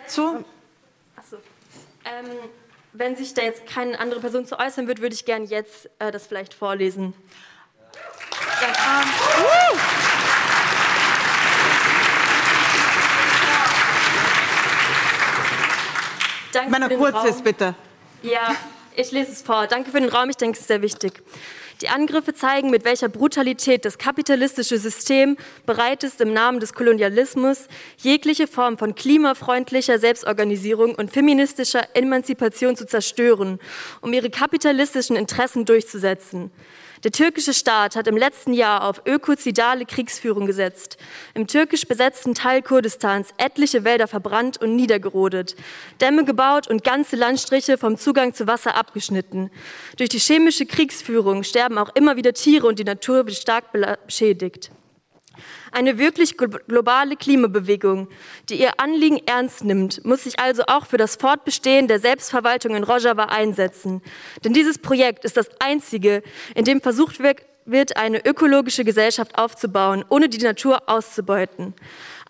zu? 0.05 0.45
Achso. 1.15 1.37
Ähm, 2.05 2.27
wenn 2.93 3.15
sich 3.15 3.33
da 3.33 3.41
jetzt 3.41 3.65
keine 3.65 3.99
andere 3.99 4.19
Person 4.19 4.45
zu 4.45 4.59
äußern 4.59 4.87
wird, 4.87 5.01
würde 5.01 5.15
ich 5.15 5.25
gerne 5.25 5.45
jetzt 5.45 5.89
äh, 5.97 6.11
das 6.11 6.27
vielleicht 6.27 6.53
vorlesen. 6.53 7.15
Ja. 8.61 8.67
Ähm, 8.67 9.09
uh! 9.39 9.77
Danke 16.53 16.69
Meiner 16.69 16.89
kurz 16.89 17.25
ist, 17.25 17.43
bitte. 17.43 17.73
Ja, 18.21 18.55
ich 18.95 19.11
lese 19.11 19.31
es 19.31 19.41
vor. 19.41 19.65
Danke 19.65 19.89
für 19.89 19.99
den 19.99 20.09
Raum, 20.09 20.29
ich 20.29 20.37
denke, 20.37 20.57
es 20.57 20.61
ist 20.61 20.67
sehr 20.67 20.83
wichtig. 20.83 21.23
Die 21.81 21.89
Angriffe 21.89 22.35
zeigen, 22.35 22.69
mit 22.69 22.85
welcher 22.85 23.09
Brutalität 23.09 23.85
das 23.85 23.97
kapitalistische 23.97 24.77
System 24.77 25.35
bereit 25.65 26.03
ist, 26.03 26.21
im 26.21 26.31
Namen 26.31 26.59
des 26.59 26.73
Kolonialismus 26.73 27.67
jegliche 27.97 28.45
Form 28.45 28.77
von 28.77 28.93
klimafreundlicher 28.93 29.97
Selbstorganisierung 29.97 30.93
und 30.93 31.11
feministischer 31.11 31.95
Emanzipation 31.95 32.75
zu 32.75 32.85
zerstören, 32.85 33.59
um 34.01 34.13
ihre 34.13 34.29
kapitalistischen 34.29 35.15
Interessen 35.15 35.65
durchzusetzen. 35.65 36.51
Der 37.03 37.11
türkische 37.11 37.55
Staat 37.55 37.95
hat 37.95 38.07
im 38.07 38.15
letzten 38.15 38.53
Jahr 38.53 38.87
auf 38.87 39.01
ökozidale 39.05 39.85
Kriegsführung 39.85 40.45
gesetzt, 40.45 40.97
im 41.33 41.47
türkisch 41.47 41.87
besetzten 41.87 42.35
Teil 42.35 42.61
Kurdistans 42.61 43.29
etliche 43.37 43.83
Wälder 43.83 44.07
verbrannt 44.07 44.61
und 44.61 44.75
niedergerodet, 44.75 45.55
Dämme 45.99 46.25
gebaut 46.25 46.67
und 46.67 46.83
ganze 46.83 47.15
Landstriche 47.15 47.79
vom 47.79 47.97
Zugang 47.97 48.35
zu 48.35 48.45
Wasser 48.45 48.75
abgeschnitten. 48.75 49.49
Durch 49.97 50.09
die 50.09 50.19
chemische 50.19 50.67
Kriegsführung 50.67 51.43
sterben 51.43 51.79
auch 51.79 51.89
immer 51.95 52.17
wieder 52.17 52.33
Tiere 52.33 52.67
und 52.67 52.77
die 52.77 52.83
Natur 52.83 53.25
wird 53.25 53.35
stark 53.35 53.71
beschädigt. 53.71 54.71
Eine 55.71 55.97
wirklich 55.97 56.35
globale 56.37 57.15
Klimabewegung, 57.15 58.09
die 58.49 58.59
ihr 58.59 58.71
Anliegen 58.77 59.21
ernst 59.25 59.63
nimmt, 59.63 60.03
muss 60.03 60.23
sich 60.23 60.37
also 60.39 60.63
auch 60.67 60.85
für 60.85 60.97
das 60.97 61.15
Fortbestehen 61.15 61.87
der 61.87 61.99
Selbstverwaltung 61.99 62.75
in 62.75 62.83
Rojava 62.83 63.25
einsetzen. 63.25 64.01
Denn 64.43 64.51
dieses 64.53 64.77
Projekt 64.77 65.23
ist 65.23 65.37
das 65.37 65.49
einzige, 65.59 66.23
in 66.55 66.65
dem 66.65 66.81
versucht 66.81 67.19
wird, 67.19 67.95
eine 67.95 68.25
ökologische 68.25 68.83
Gesellschaft 68.83 69.37
aufzubauen, 69.37 70.03
ohne 70.09 70.27
die 70.27 70.39
Natur 70.39 70.89
auszubeuten. 70.89 71.73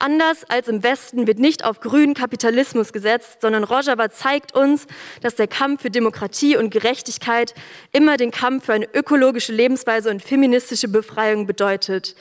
Anders 0.02 0.50
als 0.50 0.68
im 0.68 0.82
Westen 0.82 1.28
wird 1.28 1.38
nicht 1.38 1.64
auf 1.64 1.80
grünen 1.80 2.16
Kapitalismus 2.16 2.92
gesetzt, 2.92 3.38
sondern 3.40 3.64
Rojava 3.64 4.10
zeigt 4.10 4.56
uns, 4.56 4.88
dass 5.22 5.36
der 5.36 5.48
Kampf 5.48 5.84
für 5.84 5.92
Demokratie 5.92 6.58
und 6.58 6.72
Gerechtigkeit 6.72 7.54
immer 7.92 8.18
den 8.18 8.32
Kampf 8.32 8.66
für 8.66 8.74
eine 8.74 8.92
ökologische 8.96 9.54
Lebensweise 9.54 10.10
und 10.10 10.24
feministische 10.24 10.88
Befreiung 10.88 11.46
bedeutet. 11.46 12.16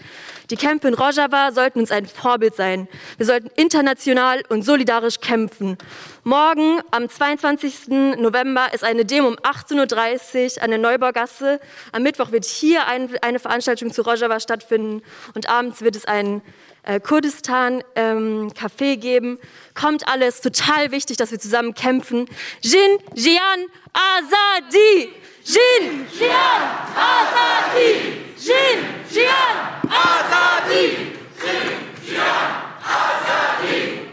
Die 0.50 0.56
Kämpfe 0.56 0.88
in 0.88 0.94
Rojava 0.94 1.52
sollten 1.52 1.78
uns 1.78 1.90
ein 1.90 2.04
Vorbild 2.04 2.54
sein. 2.54 2.86
Wir 3.16 3.24
sollten 3.24 3.48
international 3.56 4.42
und 4.50 4.62
solidarisch 4.62 5.20
kämpfen. 5.20 5.78
Morgen, 6.22 6.82
am 6.90 7.08
22. 7.08 7.88
November, 8.18 8.74
ist 8.74 8.84
eine 8.84 9.06
Demo 9.06 9.28
um 9.28 9.36
18.30 9.36 10.58
Uhr 10.58 10.62
an 10.62 10.68
der 10.68 10.78
Neubaugasse. 10.78 11.60
Am 11.92 12.02
Mittwoch 12.02 12.30
wird 12.30 12.44
hier 12.44 12.86
ein, 12.88 13.08
eine 13.22 13.38
Veranstaltung 13.38 13.90
zu 13.90 14.02
Rojava 14.02 14.38
stattfinden 14.38 15.00
und 15.34 15.48
abends 15.48 15.80
wird 15.80 15.96
es 15.96 16.04
einen 16.04 16.42
äh, 16.82 17.00
Kurdistan 17.00 17.82
ähm, 17.96 18.52
Kaffee 18.54 18.96
geben. 18.96 19.38
Kommt 19.74 20.08
alles, 20.08 20.40
total 20.40 20.90
wichtig, 20.90 21.16
dass 21.16 21.30
wir 21.30 21.38
zusammen 21.38 21.74
kämpfen. 21.74 22.26
Jin, 22.60 22.98
Jian, 23.14 23.66
Azadi! 23.92 25.12
Jin, 25.44 26.06
Jian, 26.18 26.62
Azadi! 26.94 28.20
Jin, 28.36 28.84
Jian, 29.10 29.80
Azadi! 29.88 31.12
Jin, 31.40 31.72
Jian, 32.06 32.50
Azadi! 32.82 34.10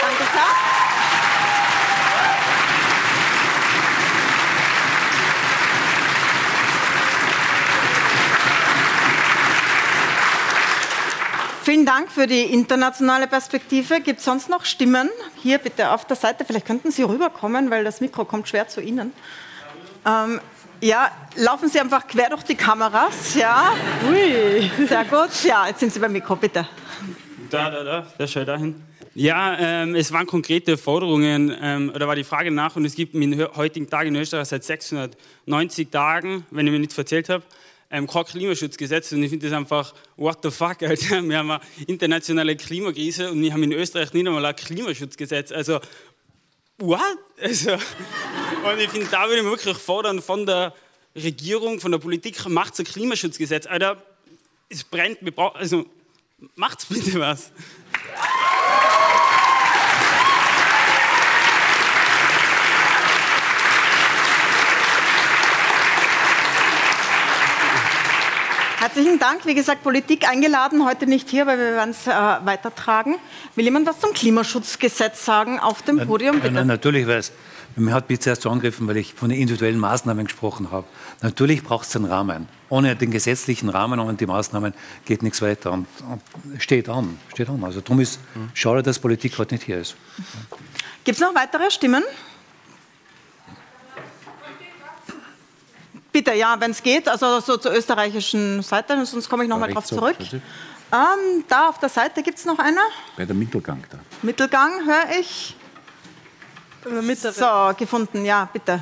Danke, 0.00 0.24
sehr. 0.32 0.67
Vielen 11.68 11.84
Dank 11.84 12.10
für 12.10 12.26
die 12.26 12.44
internationale 12.44 13.26
Perspektive. 13.26 14.00
Gibt 14.00 14.20
es 14.20 14.24
sonst 14.24 14.48
noch 14.48 14.64
Stimmen? 14.64 15.10
Hier 15.42 15.58
bitte 15.58 15.90
auf 15.90 16.06
der 16.06 16.16
Seite. 16.16 16.46
Vielleicht 16.46 16.64
könnten 16.64 16.90
Sie 16.90 17.02
rüberkommen, 17.02 17.68
weil 17.68 17.84
das 17.84 18.00
Mikro 18.00 18.24
kommt 18.24 18.48
schwer 18.48 18.68
zu 18.68 18.80
Ihnen. 18.80 19.12
Ähm, 20.06 20.40
ja, 20.80 21.10
laufen 21.36 21.68
Sie 21.68 21.78
einfach 21.78 22.06
quer 22.06 22.30
durch 22.30 22.42
die 22.44 22.54
Kameras. 22.54 23.34
Ja. 23.34 23.74
Ui. 24.10 24.70
Sehr 24.86 25.04
gut. 25.04 25.44
Ja, 25.44 25.66
jetzt 25.66 25.80
sind 25.80 25.92
Sie 25.92 26.00
beim 26.00 26.10
Mikro, 26.10 26.36
bitte. 26.36 26.66
Da, 27.50 27.68
da, 27.70 27.84
da, 27.84 28.06
der 28.18 28.26
schau 28.26 28.44
dahin. 28.44 28.82
Ja, 29.14 29.58
ähm, 29.58 29.94
es 29.94 30.10
waren 30.10 30.26
konkrete 30.26 30.78
Forderungen, 30.78 31.54
ähm, 31.60 31.92
oder 31.94 32.08
war 32.08 32.16
die 32.16 32.24
Frage 32.24 32.50
nach, 32.50 32.76
und 32.76 32.86
es 32.86 32.94
gibt 32.94 33.14
in 33.14 33.46
heutigen 33.56 33.90
Tagen 33.90 34.14
in 34.14 34.16
Österreich 34.16 34.48
seit 34.48 34.64
690 34.64 35.90
Tagen, 35.90 36.46
wenn 36.50 36.66
ich 36.66 36.72
mir 36.72 36.78
nicht 36.78 36.94
verzählt 36.94 37.28
habe, 37.28 37.44
ähm, 37.90 38.06
kein 38.06 38.24
Klimaschutzgesetz 38.24 39.12
und 39.12 39.22
ich 39.22 39.30
finde 39.30 39.48
das 39.48 39.56
einfach, 39.56 39.94
what 40.16 40.38
the 40.42 40.50
fuck, 40.50 40.82
Alter. 40.82 41.22
Wir 41.22 41.38
haben 41.38 41.50
eine 41.50 41.60
internationale 41.86 42.56
Klimakrise 42.56 43.30
und 43.30 43.40
wir 43.40 43.52
haben 43.52 43.62
in 43.62 43.72
Österreich 43.72 44.12
nicht 44.12 44.26
einmal 44.26 44.44
ein 44.44 44.56
Klimaschutzgesetz. 44.56 45.52
Also, 45.52 45.80
what? 46.78 47.00
Also, 47.40 47.72
und 47.72 48.78
ich 48.78 48.90
finde, 48.90 49.06
da 49.10 49.26
würde 49.26 49.40
ich 49.40 49.44
wirklich 49.44 49.76
fordern 49.78 50.20
von 50.20 50.44
der 50.44 50.74
Regierung, 51.16 51.80
von 51.80 51.92
der 51.92 51.98
Politik, 51.98 52.46
macht 52.48 52.78
ein 52.78 52.84
Klimaschutzgesetz. 52.84 53.66
Alter, 53.66 54.02
es 54.68 54.84
brennt, 54.84 55.18
wir 55.22 55.32
brauchen, 55.32 55.56
also, 55.56 55.86
macht's 56.56 56.86
bitte 56.86 57.18
was. 57.18 57.52
Herzlichen 68.88 69.18
Dank. 69.18 69.44
Wie 69.44 69.54
gesagt, 69.54 69.82
Politik 69.82 70.26
eingeladen, 70.26 70.82
heute 70.86 71.06
nicht 71.06 71.28
hier, 71.28 71.46
weil 71.46 71.58
wir 71.58 71.72
werden 71.72 71.90
es 71.90 72.06
äh, 72.06 72.10
weitertragen. 72.10 73.16
Will 73.54 73.66
jemand 73.66 73.86
was 73.86 74.00
zum 74.00 74.14
Klimaschutzgesetz 74.14 75.26
sagen 75.26 75.58
auf 75.60 75.82
dem 75.82 76.06
Podium? 76.06 76.40
Bitte? 76.40 76.64
natürlich, 76.64 77.06
weil 77.06 77.18
es, 77.18 77.30
mich 77.76 77.92
hat 77.92 78.08
mich 78.08 78.20
zuerst 78.20 78.40
so 78.40 78.48
angegriffen, 78.48 78.88
weil 78.88 78.96
ich 78.96 79.12
von 79.12 79.28
den 79.28 79.38
individuellen 79.38 79.78
Maßnahmen 79.78 80.24
gesprochen 80.24 80.70
habe. 80.70 80.86
Natürlich 81.20 81.62
braucht 81.62 81.86
es 81.86 81.94
einen 81.96 82.06
Rahmen. 82.06 82.48
Ohne 82.70 82.96
den 82.96 83.10
gesetzlichen 83.10 83.68
Rahmen 83.68 84.00
und 84.00 84.22
die 84.22 84.26
Maßnahmen 84.26 84.72
geht 85.04 85.22
nichts 85.22 85.42
weiter. 85.42 85.72
Und, 85.72 85.86
und 86.10 86.62
steht 86.62 86.88
an, 86.88 87.18
steht 87.34 87.50
an. 87.50 87.62
Also 87.62 87.82
darum 87.82 88.00
ist 88.00 88.18
schade, 88.54 88.82
dass 88.82 88.98
Politik 88.98 89.36
heute 89.36 89.56
nicht 89.56 89.64
hier 89.64 89.80
ist. 89.80 89.96
Gibt 91.04 91.16
es 91.16 91.20
noch 91.20 91.34
weitere 91.34 91.70
Stimmen? 91.70 92.04
Bitte, 96.18 96.34
ja, 96.34 96.56
wenn 96.58 96.72
es 96.72 96.82
geht, 96.82 97.08
also 97.08 97.38
so 97.38 97.58
zur 97.58 97.72
österreichischen 97.72 98.60
Seite, 98.60 99.06
sonst 99.06 99.28
komme 99.28 99.44
ich 99.44 99.48
nochmal 99.48 99.72
drauf 99.72 99.84
zurück. 99.84 100.16
Ähm, 100.32 101.44
da 101.46 101.68
auf 101.68 101.78
der 101.78 101.88
Seite 101.88 102.24
gibt 102.24 102.38
es 102.38 102.44
noch 102.44 102.58
eine. 102.58 102.80
Bei 103.16 103.24
der 103.24 103.36
Mittelgang 103.36 103.84
da. 103.88 103.98
Mittelgang 104.22 104.84
höre 104.84 105.20
ich. 105.20 105.54
So, 106.82 107.72
gefunden, 107.78 108.24
ja, 108.24 108.48
bitte. 108.52 108.80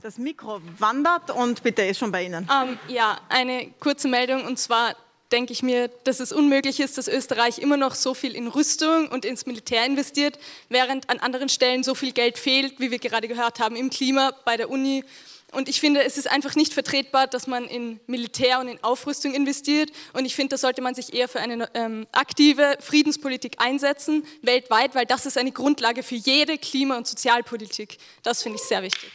Das 0.00 0.16
Mikro 0.16 0.62
wandert 0.78 1.30
und 1.30 1.62
bitte 1.62 1.82
ist 1.82 1.98
schon 1.98 2.10
bei 2.10 2.24
Ihnen. 2.24 2.48
Ähm, 2.50 2.78
ja, 2.88 3.18
eine 3.28 3.72
kurze 3.78 4.08
Meldung 4.08 4.46
und 4.46 4.58
zwar 4.58 4.94
denke 5.32 5.52
ich 5.52 5.62
mir, 5.62 5.88
dass 6.04 6.20
es 6.20 6.32
unmöglich 6.32 6.80
ist, 6.80 6.98
dass 6.98 7.08
Österreich 7.08 7.58
immer 7.58 7.76
noch 7.76 7.94
so 7.94 8.14
viel 8.14 8.34
in 8.34 8.48
Rüstung 8.48 9.08
und 9.08 9.24
ins 9.24 9.46
Militär 9.46 9.84
investiert, 9.84 10.38
während 10.68 11.10
an 11.10 11.18
anderen 11.18 11.48
Stellen 11.48 11.82
so 11.82 11.94
viel 11.94 12.12
Geld 12.12 12.38
fehlt, 12.38 12.80
wie 12.80 12.90
wir 12.90 12.98
gerade 12.98 13.28
gehört 13.28 13.60
haben, 13.60 13.76
im 13.76 13.90
Klima, 13.90 14.32
bei 14.44 14.56
der 14.56 14.70
Uni. 14.70 15.04
Und 15.50 15.68
ich 15.68 15.80
finde, 15.80 16.04
es 16.04 16.18
ist 16.18 16.30
einfach 16.30 16.56
nicht 16.56 16.74
vertretbar, 16.74 17.26
dass 17.26 17.46
man 17.46 17.64
in 17.64 18.00
Militär 18.06 18.60
und 18.60 18.68
in 18.68 18.82
Aufrüstung 18.84 19.32
investiert. 19.32 19.90
Und 20.12 20.26
ich 20.26 20.34
finde, 20.34 20.50
da 20.50 20.58
sollte 20.58 20.82
man 20.82 20.94
sich 20.94 21.14
eher 21.14 21.26
für 21.26 21.40
eine 21.40 21.70
ähm, 21.72 22.06
aktive 22.12 22.76
Friedenspolitik 22.80 23.54
einsetzen, 23.58 24.26
weltweit, 24.42 24.94
weil 24.94 25.06
das 25.06 25.24
ist 25.24 25.38
eine 25.38 25.52
Grundlage 25.52 26.02
für 26.02 26.16
jede 26.16 26.58
Klima- 26.58 26.98
und 26.98 27.06
Sozialpolitik. 27.06 27.96
Das 28.22 28.42
finde 28.42 28.58
ich 28.58 28.64
sehr 28.64 28.82
wichtig. 28.82 29.10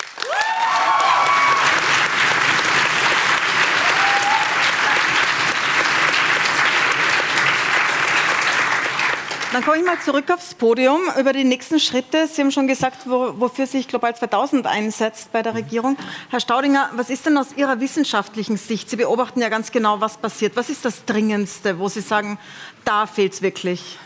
Dann 9.54 9.64
komme 9.64 9.78
ich 9.78 9.86
mal 9.86 10.00
zurück 10.00 10.32
aufs 10.34 10.56
Podium 10.56 11.00
über 11.20 11.32
die 11.32 11.44
nächsten 11.44 11.80
Schritte. 11.80 12.28
Sie 12.28 12.42
haben 12.42 12.50
schon 12.50 12.68
gesagt, 12.68 13.02
wo, 13.06 13.40
wofür 13.40 13.68
sich 13.68 13.88
Global 13.88 14.16
2000 14.16 14.66
einsetzt 14.66 15.32
bei 15.32 15.44
der 15.44 15.54
Regierung. 15.54 15.96
Herr 16.32 16.40
Staudinger, 16.40 16.90
was 16.96 17.12
ist 17.12 17.28
denn 17.28 17.38
aus 17.38 17.50
Ihrer 17.56 17.80
wissenschaftlichen 17.80 18.58
Sicht? 18.58 18.90
Sie 18.90 18.96
beobachten 18.96 19.42
ja 19.42 19.50
ganz 19.50 19.72
genau, 19.72 20.02
was 20.02 20.18
passiert. 20.18 20.56
Was 20.56 20.72
ist 20.72 20.84
das 20.86 21.06
Dringendste, 21.06 21.78
wo 21.78 21.88
Sie 21.88 22.02
sagen, 22.02 22.40
da 22.84 23.06
fehlt 23.06 23.34
es 23.34 23.42
wirklich 23.44 24.00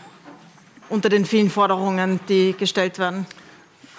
unter 0.90 1.08
den 1.08 1.24
vielen 1.24 1.48
Forderungen, 1.48 2.20
die 2.28 2.54
gestellt 2.58 2.98
werden? 2.98 3.26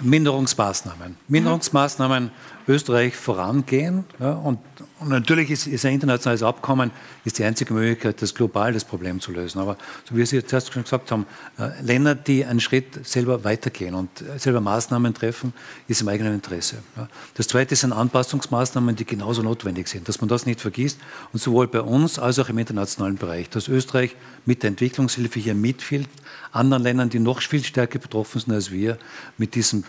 Minderungsmaßnahmen. 0.01 1.17
Minderungsmaßnahmen. 1.29 2.29
Österreich 2.69 3.15
vorangehen. 3.15 4.05
Ja, 4.19 4.33
und, 4.33 4.59
und, 4.99 5.09
natürlich 5.09 5.49
ist, 5.49 5.65
ist, 5.65 5.85
ein 5.85 5.95
internationales 5.95 6.43
Abkommen 6.43 6.91
ist 7.25 7.39
die 7.39 7.43
einzige 7.43 7.73
Möglichkeit, 7.73 8.21
das 8.21 8.35
global 8.35 8.71
das 8.73 8.85
Problem 8.85 9.19
zu 9.19 9.31
lösen. 9.31 9.59
Aber 9.59 9.75
so 10.07 10.15
wie 10.15 10.23
Sie 10.23 10.45
zuerst 10.45 10.71
schon 10.71 10.83
gesagt 10.83 11.11
haben, 11.11 11.25
äh, 11.57 11.81
Länder, 11.81 12.13
die 12.13 12.45
einen 12.45 12.59
Schritt 12.59 13.05
selber 13.07 13.43
weitergehen 13.43 13.95
und 13.95 14.21
äh, 14.21 14.37
selber 14.37 14.61
Maßnahmen 14.61 15.15
treffen, 15.15 15.51
ist 15.87 16.01
im 16.01 16.09
eigenen 16.09 16.35
Interesse. 16.35 16.77
Ja. 16.95 17.09
Das 17.33 17.47
Zweite 17.47 17.75
sind 17.75 17.91
Anpassungsmaßnahmen, 17.91 18.95
die 18.95 19.05
genauso 19.05 19.41
notwendig 19.41 19.87
sind, 19.87 20.07
dass 20.07 20.21
man 20.21 20.27
das 20.27 20.45
nicht 20.45 20.61
vergisst. 20.61 20.99
Und 21.33 21.41
sowohl 21.41 21.67
bei 21.67 21.81
uns 21.81 22.19
als 22.19 22.37
auch 22.37 22.49
im 22.49 22.59
internationalen 22.59 23.15
Bereich, 23.15 23.49
dass 23.49 23.67
Österreich 23.67 24.15
mit 24.45 24.61
der 24.61 24.67
Entwicklungshilfe 24.67 25.39
hier 25.39 25.55
mitfilmt, 25.55 26.09
anderen 26.51 26.83
Ländern, 26.83 27.09
die 27.09 27.19
noch 27.19 27.41
viel 27.41 27.63
stärker 27.63 27.97
betroffen 27.97 28.41
sind 28.41 28.53
als 28.53 28.69
wir, 28.69 28.99
mit 29.39 29.55
diesen 29.55 29.85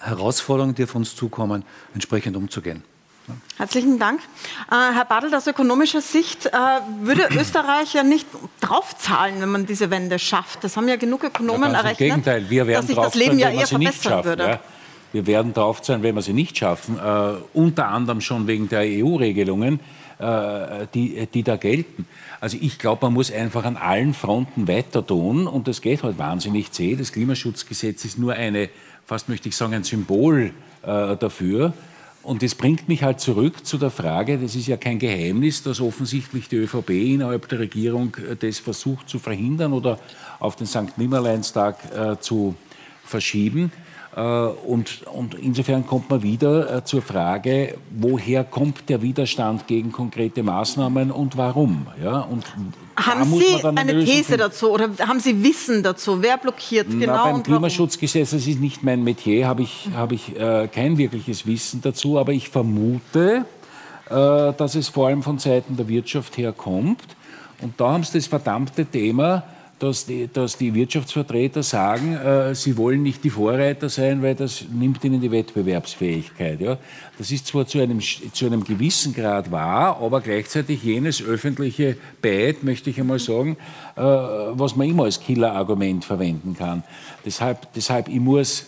Herausforderungen, 0.00 0.74
die 0.74 0.84
auf 0.84 0.94
uns 0.94 1.14
zukommen, 1.14 1.64
entsprechend 1.94 2.36
umzugehen. 2.36 2.82
Herzlichen 3.58 3.98
Dank. 3.98 4.20
Äh, 4.70 4.94
Herr 4.94 5.04
Badelt, 5.04 5.34
aus 5.34 5.46
ökonomischer 5.46 6.00
Sicht 6.00 6.46
äh, 6.46 6.50
würde 7.02 7.28
Österreich 7.38 7.94
ja 7.94 8.02
nicht 8.02 8.26
draufzahlen, 8.60 9.40
wenn 9.40 9.50
man 9.50 9.66
diese 9.66 9.90
Wende 9.90 10.18
schafft. 10.18 10.64
Das 10.64 10.76
haben 10.76 10.88
ja 10.88 10.96
genug 10.96 11.24
Ökonomen 11.24 11.70
ja, 11.72 11.78
errechnet, 11.78 12.00
Im 12.00 12.06
Gegenteil, 12.06 12.50
wir 12.50 12.66
werden 12.66 12.80
dass 12.80 12.86
sich 12.86 12.96
das 12.96 13.14
Leben 13.14 13.38
ja 13.38 13.50
eher 13.50 13.66
verbessern 13.66 14.12
schafft, 14.12 14.24
würde. 14.24 14.42
Ja. 14.44 14.60
Wir 15.12 15.26
werden 15.26 15.52
draufzahlen, 15.52 16.02
wenn 16.02 16.14
wir 16.14 16.22
sie 16.22 16.32
nicht 16.32 16.56
schaffen, 16.56 16.98
äh, 16.98 17.32
unter 17.52 17.88
anderem 17.88 18.20
schon 18.20 18.46
wegen 18.46 18.68
der 18.68 18.82
EU-Regelungen, 18.82 19.80
äh, 20.18 20.86
die, 20.94 21.26
die 21.26 21.42
da 21.42 21.56
gelten. 21.56 22.06
Also 22.40 22.56
ich 22.60 22.78
glaube, 22.78 23.06
man 23.06 23.14
muss 23.14 23.32
einfach 23.32 23.64
an 23.64 23.76
allen 23.76 24.14
Fronten 24.14 24.68
weiter 24.68 25.04
tun 25.04 25.46
und 25.46 25.66
das 25.66 25.80
geht 25.80 26.02
halt 26.02 26.16
wahnsinnig 26.16 26.70
zäh. 26.72 26.94
Das 26.94 27.12
Klimaschutzgesetz 27.12 28.04
ist 28.04 28.18
nur 28.18 28.34
eine 28.34 28.70
fast 29.10 29.28
möchte 29.28 29.48
ich 29.48 29.56
sagen, 29.56 29.74
ein 29.74 29.82
Symbol 29.82 30.52
äh, 30.82 31.16
dafür. 31.16 31.72
Und 32.22 32.44
das 32.44 32.54
bringt 32.54 32.88
mich 32.88 33.02
halt 33.02 33.18
zurück 33.18 33.66
zu 33.66 33.76
der 33.76 33.90
Frage, 33.90 34.38
das 34.38 34.54
ist 34.54 34.68
ja 34.68 34.76
kein 34.76 35.00
Geheimnis, 35.00 35.64
dass 35.64 35.80
offensichtlich 35.80 36.48
die 36.48 36.58
ÖVP 36.58 36.90
innerhalb 36.90 37.48
der 37.48 37.58
Regierung 37.58 38.16
äh, 38.18 38.36
das 38.36 38.60
versucht 38.60 39.08
zu 39.08 39.18
verhindern 39.18 39.72
oder 39.72 39.98
auf 40.38 40.54
den 40.54 40.68
St. 40.68 40.96
Nimmerleinstag 40.96 41.76
äh, 41.92 42.20
zu 42.20 42.54
verschieben. 43.04 43.72
Äh, 44.14 44.20
und, 44.20 45.02
und, 45.08 45.34
insofern 45.34 45.84
kommt 45.84 46.08
man 46.08 46.22
wieder 46.22 46.76
äh, 46.76 46.84
zur 46.84 47.02
Frage, 47.02 47.78
woher 47.90 48.44
kommt 48.44 48.88
der 48.88 49.02
Widerstand 49.02 49.66
gegen 49.66 49.90
konkrete 49.90 50.44
Maßnahmen 50.44 51.10
und 51.10 51.36
warum? 51.36 51.88
Ja, 52.00 52.20
und 52.20 52.44
haben 53.06 53.24
Sie 53.24 53.64
eine 53.64 54.04
These 54.04 54.36
dazu 54.36 54.70
oder 54.70 54.90
haben 55.00 55.20
Sie 55.20 55.42
Wissen 55.42 55.82
dazu? 55.82 56.22
Wer 56.22 56.38
blockiert 56.38 56.86
Na, 56.90 56.98
genau? 56.98 57.24
Beim 57.24 57.42
Klimaschutzgesetz, 57.42 58.30
das 58.30 58.46
ist 58.46 58.60
nicht 58.60 58.82
mein 58.82 59.02
Metier, 59.02 59.46
habe 59.46 59.62
ich, 59.62 59.88
hab 59.94 60.12
ich 60.12 60.36
äh, 60.36 60.68
kein 60.68 60.98
wirkliches 60.98 61.46
Wissen 61.46 61.80
dazu, 61.82 62.18
aber 62.18 62.32
ich 62.32 62.48
vermute, 62.48 63.44
äh, 64.08 64.12
dass 64.12 64.74
es 64.74 64.88
vor 64.88 65.08
allem 65.08 65.22
von 65.22 65.38
Seiten 65.38 65.76
der 65.76 65.88
Wirtschaft 65.88 66.36
her 66.38 66.52
kommt. 66.52 67.02
Und 67.60 67.80
da 67.80 67.92
haben 67.92 68.04
Sie 68.04 68.12
das 68.18 68.26
verdammte 68.26 68.84
Thema 68.86 69.44
dass 69.80 70.04
die, 70.04 70.28
dass 70.30 70.58
die 70.58 70.74
Wirtschaftsvertreter 70.74 71.62
sagen, 71.62 72.14
äh, 72.14 72.54
sie 72.54 72.76
wollen 72.76 73.02
nicht 73.02 73.24
die 73.24 73.30
Vorreiter 73.30 73.88
sein, 73.88 74.22
weil 74.22 74.34
das 74.34 74.66
nimmt 74.70 75.02
ihnen 75.04 75.20
die 75.20 75.30
Wettbewerbsfähigkeit. 75.30 76.60
Ja? 76.60 76.78
Das 77.16 77.32
ist 77.32 77.46
zwar 77.46 77.66
zu 77.66 77.80
einem, 77.80 78.00
zu 78.00 78.46
einem 78.46 78.62
gewissen 78.62 79.14
Grad 79.14 79.50
wahr, 79.50 79.98
aber 80.00 80.20
gleichzeitig 80.20 80.82
jenes 80.84 81.22
öffentliche 81.22 81.96
Beit, 82.20 82.62
möchte 82.62 82.90
ich 82.90 83.00
einmal 83.00 83.18
sagen, 83.18 83.56
äh, 83.96 84.02
was 84.02 84.76
man 84.76 84.86
immer 84.86 85.04
als 85.04 85.18
Killerargument 85.18 86.04
verwenden 86.04 86.54
kann. 86.54 86.84
Deshalb, 87.24 87.72
deshalb 87.72 88.08
ich 88.08 88.20
muss 88.20 88.66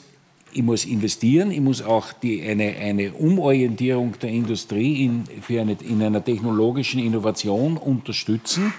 ich 0.54 0.62
muss 0.62 0.84
investieren, 0.84 1.50
ich 1.50 1.60
muss 1.60 1.80
auch 1.82 2.12
die, 2.12 2.42
eine, 2.42 2.76
eine 2.76 3.12
Umorientierung 3.12 4.18
der 4.20 4.28
Industrie 4.30 5.04
in, 5.04 5.24
für 5.40 5.60
eine, 5.62 5.76
in 5.80 6.02
einer 6.02 6.22
technologischen 6.22 7.00
Innovation 7.00 7.78
unterstützen. 7.78 8.74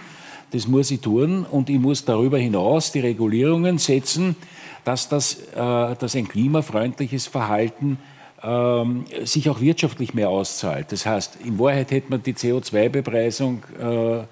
Das 0.54 0.68
muss 0.68 0.92
ich 0.92 1.02
tun 1.02 1.48
und 1.50 1.68
ich 1.68 1.80
muss 1.80 2.06
darüber 2.06 2.38
hinaus 2.38 2.92
die 2.92 3.00
Regulierungen 3.00 3.80
setzen, 3.80 4.36
dass, 4.84 5.10
das, 5.10 5.40
äh, 5.56 5.96
dass 5.96 6.16
ein 6.16 6.28
klimafreundliches 6.28 7.26
Verhalten 7.26 7.98
ähm, 8.44 9.06
sich 9.24 9.50
auch 9.50 9.62
wirtschaftlich 9.62 10.14
mehr 10.14 10.30
auszahlt. 10.30 10.92
Das 10.92 11.08
heißt, 11.08 11.40
in 11.44 11.58
Wahrheit 11.58 11.90
hätte 11.90 12.12
man 12.12 12.22
die 12.22 12.36
CO2-Bepreisung 12.36 13.64
äh, 13.80 14.24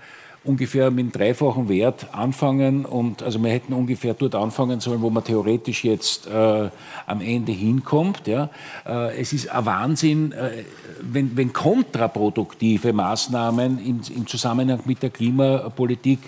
ungefähr 0.44 0.90
mit 0.90 1.04
einem 1.04 1.12
dreifachen 1.12 1.70
Wert 1.70 2.08
anfangen 2.14 2.86
und 2.86 3.22
also 3.22 3.42
wir 3.44 3.52
hätten 3.52 3.74
ungefähr 3.74 4.16
dort 4.16 4.34
anfangen 4.34 4.80
sollen, 4.80 5.02
wo 5.02 5.10
man 5.12 5.24
theoretisch 5.24 5.84
jetzt 5.84 6.28
äh, 6.28 6.70
am 7.06 7.22
Ende 7.22 7.52
hinkommt. 7.52 8.28
Ja. 8.28 8.50
Äh, 8.86 9.20
es 9.20 9.34
ist 9.34 9.50
ein 9.50 9.66
Wahnsinn, 9.66 10.32
äh, 10.32 10.64
wenn, 11.02 11.38
wenn 11.38 11.54
kontraproduktive 11.54 12.92
Maßnahmen 12.92 13.86
im, 13.86 14.02
im 14.16 14.28
Zusammenhang 14.28 14.80
mit 14.86 15.04
der 15.04 15.12
Klimapolitik 15.12 16.20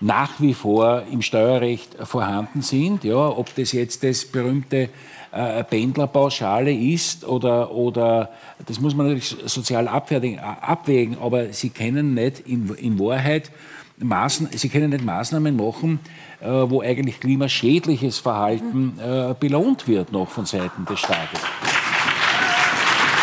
nach 0.00 0.40
wie 0.40 0.54
vor 0.54 1.04
im 1.12 1.22
Steuerrecht 1.22 1.94
vorhanden 2.02 2.62
sind. 2.62 3.04
Ja, 3.04 3.28
ob 3.28 3.54
das 3.54 3.70
jetzt 3.70 4.02
das 4.02 4.24
berühmte 4.24 4.88
äh, 5.32 5.64
Pendlerpauschale 5.64 6.72
ist 6.72 7.26
oder, 7.26 7.70
oder 7.70 8.30
das 8.66 8.80
muss 8.80 8.94
man 8.94 9.06
natürlich 9.06 9.34
sozial 9.46 9.88
abwägen, 9.88 10.38
abwägen 10.38 11.16
aber 11.20 11.52
sie 11.52 11.70
können 11.70 12.14
nicht 12.14 12.40
in, 12.40 12.72
in 12.74 12.98
Wahrheit 12.98 13.50
Maßen, 13.98 14.48
sie 14.52 14.68
können 14.68 14.90
nicht 14.90 15.04
Maßnahmen 15.04 15.56
machen, 15.56 16.00
äh, 16.40 16.46
wo 16.48 16.82
eigentlich 16.82 17.20
klimaschädliches 17.20 18.18
Verhalten 18.18 18.98
äh, 18.98 19.34
belohnt 19.38 19.86
wird 19.88 20.12
noch 20.12 20.28
von 20.28 20.44
Seiten 20.44 20.84
des 20.86 20.98
Staates. 20.98 21.40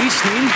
Bis 0.01 0.21
hin, 0.21 0.49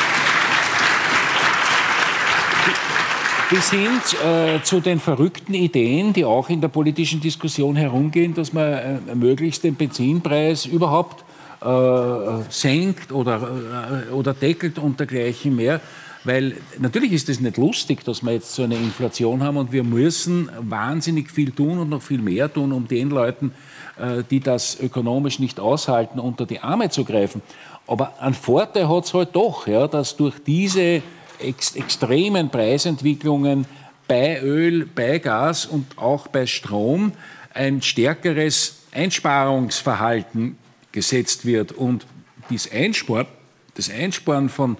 bis 3.49 3.69
hin 3.69 3.89
äh, 4.25 4.63
zu 4.63 4.79
den 4.79 4.99
verrückten 4.99 5.53
Ideen, 5.53 6.13
die 6.13 6.23
auch 6.23 6.49
in 6.49 6.61
der 6.61 6.69
politischen 6.69 7.19
Diskussion 7.19 7.75
herumgehen, 7.75 8.33
dass 8.33 8.53
man 8.53 8.73
äh, 8.73 9.15
möglichst 9.15 9.63
den 9.63 9.75
Benzinpreis 9.75 10.65
überhaupt 10.65 11.25
äh, 11.63 12.43
senkt 12.49 13.11
oder, 13.11 14.05
äh, 14.09 14.11
oder 14.11 14.33
deckelt 14.33 14.79
und 14.79 14.99
dergleichen 14.99 15.55
mehr. 15.55 15.81
Weil 16.25 16.55
natürlich 16.79 17.11
ist 17.11 17.27
es 17.27 17.41
nicht 17.41 17.57
lustig, 17.57 18.03
dass 18.05 18.23
wir 18.23 18.31
jetzt 18.31 18.53
so 18.53 18.63
eine 18.63 18.75
Inflation 18.75 19.43
haben 19.43 19.57
und 19.57 19.71
wir 19.73 19.83
müssen 19.83 20.49
wahnsinnig 20.59 21.29
viel 21.29 21.51
tun 21.51 21.79
und 21.79 21.89
noch 21.89 22.01
viel 22.01 22.21
mehr 22.21 22.51
tun, 22.51 22.71
um 22.71 22.87
den 22.87 23.09
Leuten, 23.09 23.51
äh, 23.99 24.23
die 24.29 24.39
das 24.39 24.79
ökonomisch 24.79 25.39
nicht 25.39 25.59
aushalten, 25.59 26.19
unter 26.19 26.45
die 26.45 26.59
Arme 26.59 26.89
zu 26.89 27.03
greifen. 27.03 27.41
Aber 27.87 28.21
ein 28.21 28.33
Vorteil 28.33 28.87
hat 28.87 29.05
es 29.05 29.13
halt 29.13 29.35
doch, 29.35 29.67
ja, 29.67 29.87
dass 29.87 30.15
durch 30.15 30.35
diese 30.45 31.01
ex 31.39 31.75
extremen 31.75 32.49
Preisentwicklungen 32.49 33.65
bei 34.07 34.41
Öl, 34.41 34.85
bei 34.85 35.19
Gas 35.19 35.65
und 35.65 35.97
auch 35.97 36.27
bei 36.27 36.45
Strom 36.45 37.11
ein 37.53 37.81
stärkeres 37.81 38.83
Einsparungsverhalten 38.93 40.57
gesetzt 40.93 41.45
wird 41.45 41.73
und 41.73 42.05
das 42.49 42.71
Einsparen, 42.71 43.27
das 43.75 43.89
Einsparen 43.89 44.47
von 44.47 44.77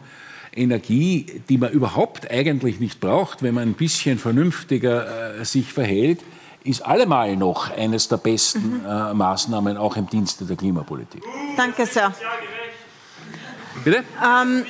Energie, 0.56 1.41
die 1.49 1.57
man 1.57 1.72
überhaupt 1.72 2.30
eigentlich 2.31 2.80
nicht 2.80 2.99
braucht, 2.99 3.44
wenn 3.44 3.56
man 3.56 3.69
ein 3.69 3.73
bisschen 3.73 4.19
vernünftiger 4.19 5.40
äh, 5.40 5.45
sich 5.45 5.73
verhält, 5.73 6.22
ist 6.64 6.85
allemal 6.85 7.35
noch 7.35 7.76
eines 7.76 8.07
der 8.07 8.18
besten 8.18 8.81
mhm. 8.81 8.85
äh, 8.88 9.14
Maßnahmen 9.14 9.76
auch 9.76 9.98
im 9.98 10.07
Dienste 10.07 10.45
der 10.45 10.56
Klimapolitik. 10.56 11.23
Danke 11.57 11.85
sehr. 11.85 12.14
Bitte? 13.84 14.03
Ähm, 14.23 14.65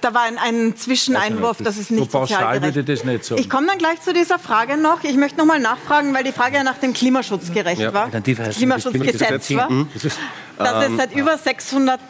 da 0.00 0.14
war 0.14 0.22
ein, 0.22 0.38
ein 0.38 0.76
Zwischeneinwurf, 0.76 1.58
das 1.62 1.76
ist 1.76 1.90
nicht 1.90 2.10
so 2.10 2.18
pauschal 2.18 2.62
würde 2.62 2.84
das 2.84 3.04
nicht 3.04 3.24
so. 3.24 3.36
Ich 3.36 3.48
komme 3.48 3.66
dann 3.66 3.78
gleich 3.78 4.00
zu 4.00 4.12
dieser 4.12 4.38
Frage 4.38 4.76
noch. 4.76 5.04
Ich 5.04 5.16
möchte 5.16 5.38
noch 5.38 5.46
mal 5.46 5.60
nachfragen, 5.60 6.14
weil 6.14 6.24
die 6.24 6.32
Frage 6.32 6.56
ja 6.56 6.62
nach 6.62 6.78
dem 6.78 6.92
Klimaschutz 6.92 7.52
gerecht 7.52 7.80
ja. 7.80 7.92
war. 7.92 8.10
Klimaschutzgesetz 8.10 9.50
war. 9.54 9.86
Das 10.58 10.88
es 10.88 10.96
seit 10.96 11.14
über 11.14 11.38
600 11.38 12.00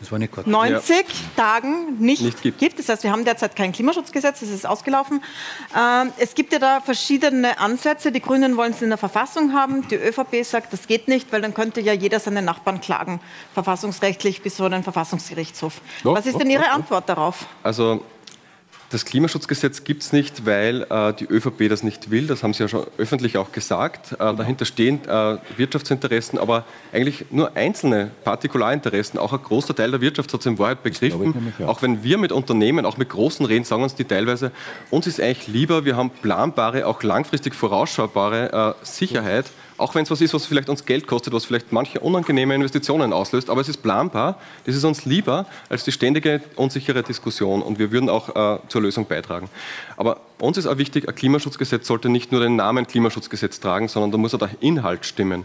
90 0.00 0.96
ja. 0.96 1.02
Tagen 1.36 1.98
nicht, 1.98 2.22
nicht 2.22 2.42
gibt. 2.42 2.58
gibt. 2.58 2.78
Das 2.78 2.88
heißt, 2.88 3.02
wir 3.02 3.12
haben 3.12 3.24
derzeit 3.24 3.56
kein 3.56 3.72
Klimaschutzgesetz, 3.72 4.40
das 4.40 4.48
ist 4.48 4.66
ausgelaufen. 4.66 5.22
Ähm, 5.76 6.12
es 6.18 6.34
gibt 6.34 6.52
ja 6.52 6.58
da 6.58 6.80
verschiedene 6.80 7.58
Ansätze. 7.58 8.12
Die 8.12 8.20
Grünen 8.20 8.56
wollen 8.56 8.72
es 8.72 8.82
in 8.82 8.88
der 8.88 8.98
Verfassung 8.98 9.52
haben. 9.52 9.86
Die 9.88 9.96
ÖVP 9.96 10.44
sagt, 10.44 10.72
das 10.72 10.86
geht 10.86 11.08
nicht, 11.08 11.32
weil 11.32 11.40
dann 11.40 11.54
könnte 11.54 11.80
ja 11.80 11.92
jeder 11.92 12.20
seine 12.20 12.42
Nachbarn 12.42 12.80
klagen, 12.80 13.20
verfassungsrechtlich 13.54 14.42
bis 14.42 14.56
vor 14.56 14.70
den 14.70 14.82
Verfassungsgerichtshof. 14.82 15.80
Doch, 16.04 16.14
Was 16.14 16.26
ist 16.26 16.38
denn 16.38 16.50
Ihre 16.50 16.70
Antwort 16.70 17.08
darauf? 17.08 17.46
Also 17.62 18.02
das 18.90 19.04
Klimaschutzgesetz 19.04 19.84
gibt 19.84 20.02
es 20.02 20.12
nicht, 20.12 20.46
weil 20.46 20.86
äh, 20.88 21.12
die 21.12 21.26
ÖVP 21.26 21.68
das 21.68 21.82
nicht 21.82 22.10
will. 22.10 22.26
Das 22.26 22.42
haben 22.42 22.54
Sie 22.54 22.62
ja 22.62 22.68
schon 22.68 22.86
öffentlich 22.96 23.36
auch 23.36 23.52
gesagt. 23.52 24.12
Äh, 24.12 24.16
dahinter 24.16 24.64
stehen 24.64 25.04
äh, 25.06 25.36
Wirtschaftsinteressen, 25.56 26.38
aber 26.38 26.64
eigentlich 26.92 27.26
nur 27.30 27.54
einzelne 27.54 28.10
Partikularinteressen. 28.24 29.18
Auch 29.18 29.32
ein 29.34 29.42
großer 29.42 29.74
Teil 29.74 29.90
der 29.90 30.00
Wirtschaft 30.00 30.32
hat 30.32 30.40
es 30.40 30.46
in 30.46 30.58
Wahrheit 30.58 30.82
begriffen. 30.82 31.52
Auch 31.66 31.82
wenn 31.82 32.02
wir 32.02 32.16
mit 32.16 32.32
Unternehmen, 32.32 32.86
auch 32.86 32.96
mit 32.96 33.10
großen 33.10 33.44
reden, 33.44 33.64
sagen 33.64 33.82
uns 33.82 33.94
die 33.94 34.04
teilweise, 34.04 34.52
uns 34.90 35.06
ist 35.06 35.20
eigentlich 35.20 35.48
lieber, 35.48 35.84
wir 35.84 35.96
haben 35.96 36.10
planbare, 36.10 36.86
auch 36.86 37.02
langfristig 37.02 37.54
vorausschaubare 37.54 38.76
äh, 38.80 38.84
Sicherheit. 38.84 39.46
Ja 39.46 39.67
auch 39.78 39.94
wenn 39.94 40.02
es 40.02 40.10
was 40.10 40.20
ist, 40.20 40.34
was 40.34 40.46
vielleicht 40.46 40.68
uns 40.68 40.84
Geld 40.84 41.06
kostet, 41.06 41.32
was 41.32 41.44
vielleicht 41.44 41.72
manche 41.72 42.00
unangenehme 42.00 42.54
Investitionen 42.54 43.12
auslöst, 43.12 43.48
aber 43.48 43.60
es 43.60 43.68
ist 43.68 43.78
planbar, 43.78 44.38
das 44.66 44.74
ist 44.74 44.84
uns 44.84 45.04
lieber 45.04 45.46
als 45.68 45.84
die 45.84 45.92
ständige 45.92 46.40
unsichere 46.56 47.02
Diskussion 47.02 47.62
und 47.62 47.78
wir 47.78 47.92
würden 47.92 48.10
auch 48.10 48.34
äh, 48.36 48.58
zur 48.68 48.82
Lösung 48.82 49.06
beitragen. 49.06 49.48
Aber 49.96 50.20
uns 50.38 50.56
ist 50.56 50.66
auch 50.66 50.78
wichtig, 50.78 51.08
ein 51.08 51.14
Klimaschutzgesetz 51.14 51.86
sollte 51.86 52.08
nicht 52.08 52.32
nur 52.32 52.40
den 52.40 52.56
Namen 52.56 52.86
Klimaschutzgesetz 52.86 53.60
tragen, 53.60 53.88
sondern 53.88 54.10
da 54.10 54.18
muss 54.18 54.34
auch 54.34 54.38
der 54.38 54.50
Inhalt 54.60 55.06
stimmen. 55.06 55.44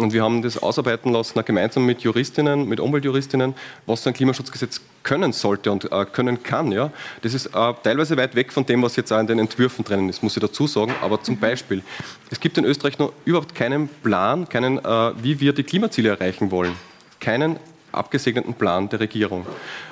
Und 0.00 0.12
wir 0.12 0.22
haben 0.22 0.42
das 0.42 0.62
ausarbeiten 0.62 1.12
lassen, 1.12 1.44
gemeinsam 1.44 1.84
mit 1.84 2.02
Juristinnen, 2.02 2.68
mit 2.68 2.78
Umweltjuristinnen, 2.78 3.54
was 3.84 4.04
so 4.04 4.10
ein 4.10 4.14
Klimaschutzgesetz 4.14 4.80
können 5.02 5.32
sollte 5.32 5.72
und 5.72 5.90
äh, 5.90 6.04
können 6.04 6.40
kann. 6.44 6.70
Ja? 6.70 6.92
Das 7.22 7.34
ist 7.34 7.46
äh, 7.46 7.74
teilweise 7.82 8.16
weit 8.16 8.36
weg 8.36 8.52
von 8.52 8.64
dem, 8.64 8.80
was 8.80 8.94
jetzt 8.94 9.12
auch 9.12 9.18
in 9.18 9.26
den 9.26 9.40
Entwürfen 9.40 9.84
drinnen 9.84 10.08
ist, 10.08 10.22
muss 10.22 10.36
ich 10.36 10.40
dazu 10.40 10.68
sagen. 10.68 10.94
Aber 11.02 11.20
zum 11.22 11.34
mhm. 11.34 11.40
Beispiel, 11.40 11.82
es 12.30 12.38
gibt 12.38 12.56
in 12.58 12.64
Österreich 12.64 13.00
noch 13.00 13.12
überhaupt 13.24 13.56
keinen 13.56 13.88
Plan, 13.88 14.48
keinen, 14.48 14.78
äh, 14.78 15.12
wie 15.20 15.40
wir 15.40 15.52
die 15.52 15.64
Klimaziele 15.64 16.10
erreichen 16.10 16.52
wollen. 16.52 16.74
Keinen 17.18 17.58
abgesegneten 17.90 18.54
Plan 18.54 18.88
der 18.88 19.00
Regierung. 19.00 19.46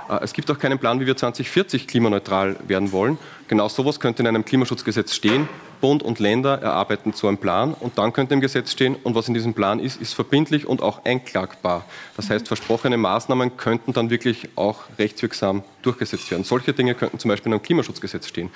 Äh, 0.08 0.22
es 0.22 0.32
gibt 0.32 0.48
auch 0.52 0.58
keinen 0.58 0.78
Plan, 0.78 1.00
wie 1.00 1.06
wir 1.06 1.16
2040 1.16 1.88
klimaneutral 1.88 2.54
werden 2.68 2.92
wollen. 2.92 3.18
Genau 3.48 3.68
sowas 3.68 3.98
könnte 3.98 4.22
in 4.22 4.28
einem 4.28 4.44
Klimaschutzgesetz 4.44 5.14
stehen. 5.14 5.48
Bund 5.80 6.02
und 6.02 6.18
Länder 6.18 6.60
erarbeiten 6.60 7.12
so 7.12 7.28
einen 7.28 7.38
Plan 7.38 7.74
und 7.74 7.98
dann 7.98 8.12
könnte 8.12 8.34
im 8.34 8.40
Gesetz 8.40 8.72
stehen, 8.72 8.96
und 8.96 9.14
was 9.14 9.28
in 9.28 9.34
diesem 9.34 9.54
Plan 9.54 9.80
ist, 9.80 10.00
ist 10.00 10.14
verbindlich 10.14 10.66
und 10.66 10.82
auch 10.82 11.04
einklagbar. 11.04 11.84
Das 12.16 12.30
heißt, 12.30 12.48
versprochene 12.48 12.96
Maßnahmen 12.96 13.56
könnten 13.56 13.92
dann 13.92 14.10
wirklich 14.10 14.48
auch 14.56 14.84
rechtswirksam 14.98 15.62
durchgesetzt 15.82 16.30
werden. 16.30 16.44
Solche 16.44 16.72
Dinge 16.72 16.94
könnten 16.94 17.18
zum 17.18 17.28
Beispiel 17.28 17.50
in 17.50 17.54
einem 17.54 17.62
Klimaschutzgesetz 17.62 18.26
stehen. 18.28 18.50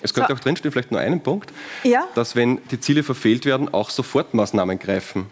Es 0.00 0.14
könnte 0.14 0.32
so. 0.32 0.36
auch 0.36 0.40
drinstehen, 0.40 0.70
vielleicht 0.70 0.92
nur 0.92 1.00
einen 1.00 1.20
Punkt, 1.20 1.52
ja? 1.82 2.06
dass 2.14 2.36
wenn 2.36 2.60
die 2.70 2.78
Ziele 2.78 3.02
verfehlt 3.02 3.44
werden, 3.44 3.72
auch 3.72 3.90
Sofortmaßnahmen 3.90 4.78
greifen. 4.78 5.26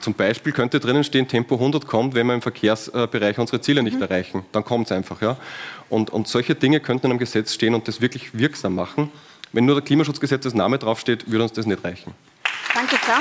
Zum 0.00 0.14
Beispiel 0.14 0.52
könnte 0.52 0.80
drinnen 0.80 1.04
stehen, 1.04 1.28
Tempo 1.28 1.56
100 1.56 1.86
kommt, 1.86 2.14
wenn 2.14 2.26
wir 2.26 2.34
im 2.34 2.42
Verkehrsbereich 2.42 3.38
unsere 3.38 3.60
Ziele 3.60 3.82
nicht 3.82 3.96
mhm. 3.96 4.02
erreichen. 4.02 4.44
Dann 4.52 4.64
kommt 4.64 4.86
es 4.86 4.92
einfach. 4.92 5.20
Ja? 5.20 5.36
Und, 5.88 6.10
und 6.10 6.28
solche 6.28 6.54
Dinge 6.54 6.80
könnten 6.80 7.06
in 7.06 7.12
einem 7.12 7.18
Gesetz 7.18 7.52
stehen 7.52 7.74
und 7.74 7.88
das 7.88 8.00
wirklich 8.00 8.38
wirksam 8.38 8.74
machen. 8.74 9.10
Wenn 9.52 9.64
nur 9.64 9.76
der 9.76 9.84
Klimaschutzgesetzesname 9.84 10.78
draufsteht, 10.78 11.30
würde 11.30 11.42
uns 11.44 11.52
das 11.52 11.66
nicht 11.66 11.82
reichen. 11.82 12.14
Danke 12.74 12.96
sehr. 13.04 13.16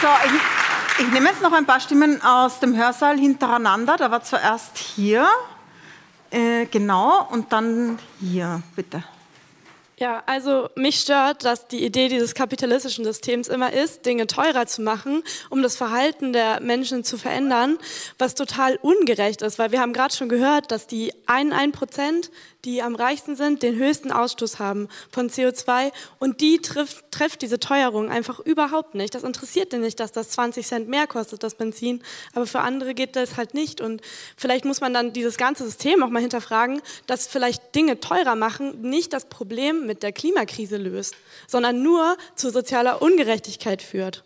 So, 0.00 0.08
ich, 0.26 1.04
ich, 1.06 1.12
nehme 1.12 1.28
jetzt 1.28 1.42
noch 1.42 1.52
ein 1.52 1.66
paar 1.66 1.80
Stimmen 1.80 2.22
aus 2.22 2.60
dem 2.60 2.76
Hörsaal 2.76 3.18
hintereinander. 3.18 3.96
Da 3.96 4.10
war 4.10 4.22
zuerst 4.22 4.76
hier, 4.76 5.26
äh, 6.30 6.66
genau, 6.66 7.26
und 7.30 7.52
dann 7.52 7.98
hier, 8.20 8.62
bitte. 8.76 9.02
Ja, 9.96 10.24
also 10.26 10.68
mich 10.74 11.00
stört, 11.00 11.44
dass 11.44 11.68
die 11.68 11.84
Idee 11.84 12.08
dieses 12.08 12.34
kapitalistischen 12.34 13.04
Systems 13.04 13.46
immer 13.46 13.72
ist, 13.72 14.04
Dinge 14.04 14.26
teurer 14.26 14.66
zu 14.66 14.82
machen, 14.82 15.22
um 15.50 15.62
das 15.62 15.76
Verhalten 15.76 16.32
der 16.32 16.60
Menschen 16.60 17.04
zu 17.04 17.16
verändern, 17.16 17.78
was 18.18 18.34
total 18.34 18.76
ungerecht 18.82 19.42
ist, 19.42 19.58
weil 19.60 19.70
wir 19.70 19.80
haben 19.80 19.92
gerade 19.92 20.14
schon 20.14 20.28
gehört, 20.28 20.72
dass 20.72 20.88
die 20.88 21.12
einen 21.26 21.52
ein 21.52 21.70
Prozent 21.70 22.32
die 22.64 22.82
am 22.82 22.94
reichsten 22.94 23.36
sind, 23.36 23.62
den 23.62 23.76
höchsten 23.76 24.10
Ausstoß 24.10 24.58
haben 24.58 24.88
von 25.10 25.30
CO2 25.30 25.92
und 26.18 26.40
die 26.40 26.58
trifft, 26.58 27.10
trifft 27.10 27.42
diese 27.42 27.60
Teuerung 27.60 28.10
einfach 28.10 28.40
überhaupt 28.40 28.94
nicht. 28.94 29.14
Das 29.14 29.22
interessiert 29.22 29.72
den 29.72 29.82
nicht, 29.82 30.00
dass 30.00 30.12
das 30.12 30.30
20 30.30 30.66
Cent 30.66 30.88
mehr 30.88 31.06
kostet, 31.06 31.42
das 31.42 31.54
Benzin, 31.54 32.02
aber 32.34 32.46
für 32.46 32.60
andere 32.60 32.94
geht 32.94 33.16
das 33.16 33.36
halt 33.36 33.54
nicht 33.54 33.80
und 33.80 34.02
vielleicht 34.36 34.64
muss 34.64 34.80
man 34.80 34.94
dann 34.94 35.12
dieses 35.12 35.36
ganze 35.36 35.64
System 35.64 36.02
auch 36.02 36.10
mal 36.10 36.20
hinterfragen, 36.20 36.82
dass 37.06 37.26
vielleicht 37.26 37.74
Dinge 37.74 38.00
teurer 38.00 38.36
machen 38.36 38.80
nicht 38.82 39.12
das 39.12 39.26
Problem 39.26 39.86
mit 39.86 40.02
der 40.02 40.12
Klimakrise 40.12 40.76
löst, 40.76 41.14
sondern 41.46 41.82
nur 41.82 42.16
zu 42.34 42.50
sozialer 42.50 43.02
Ungerechtigkeit 43.02 43.82
führt. 43.82 44.22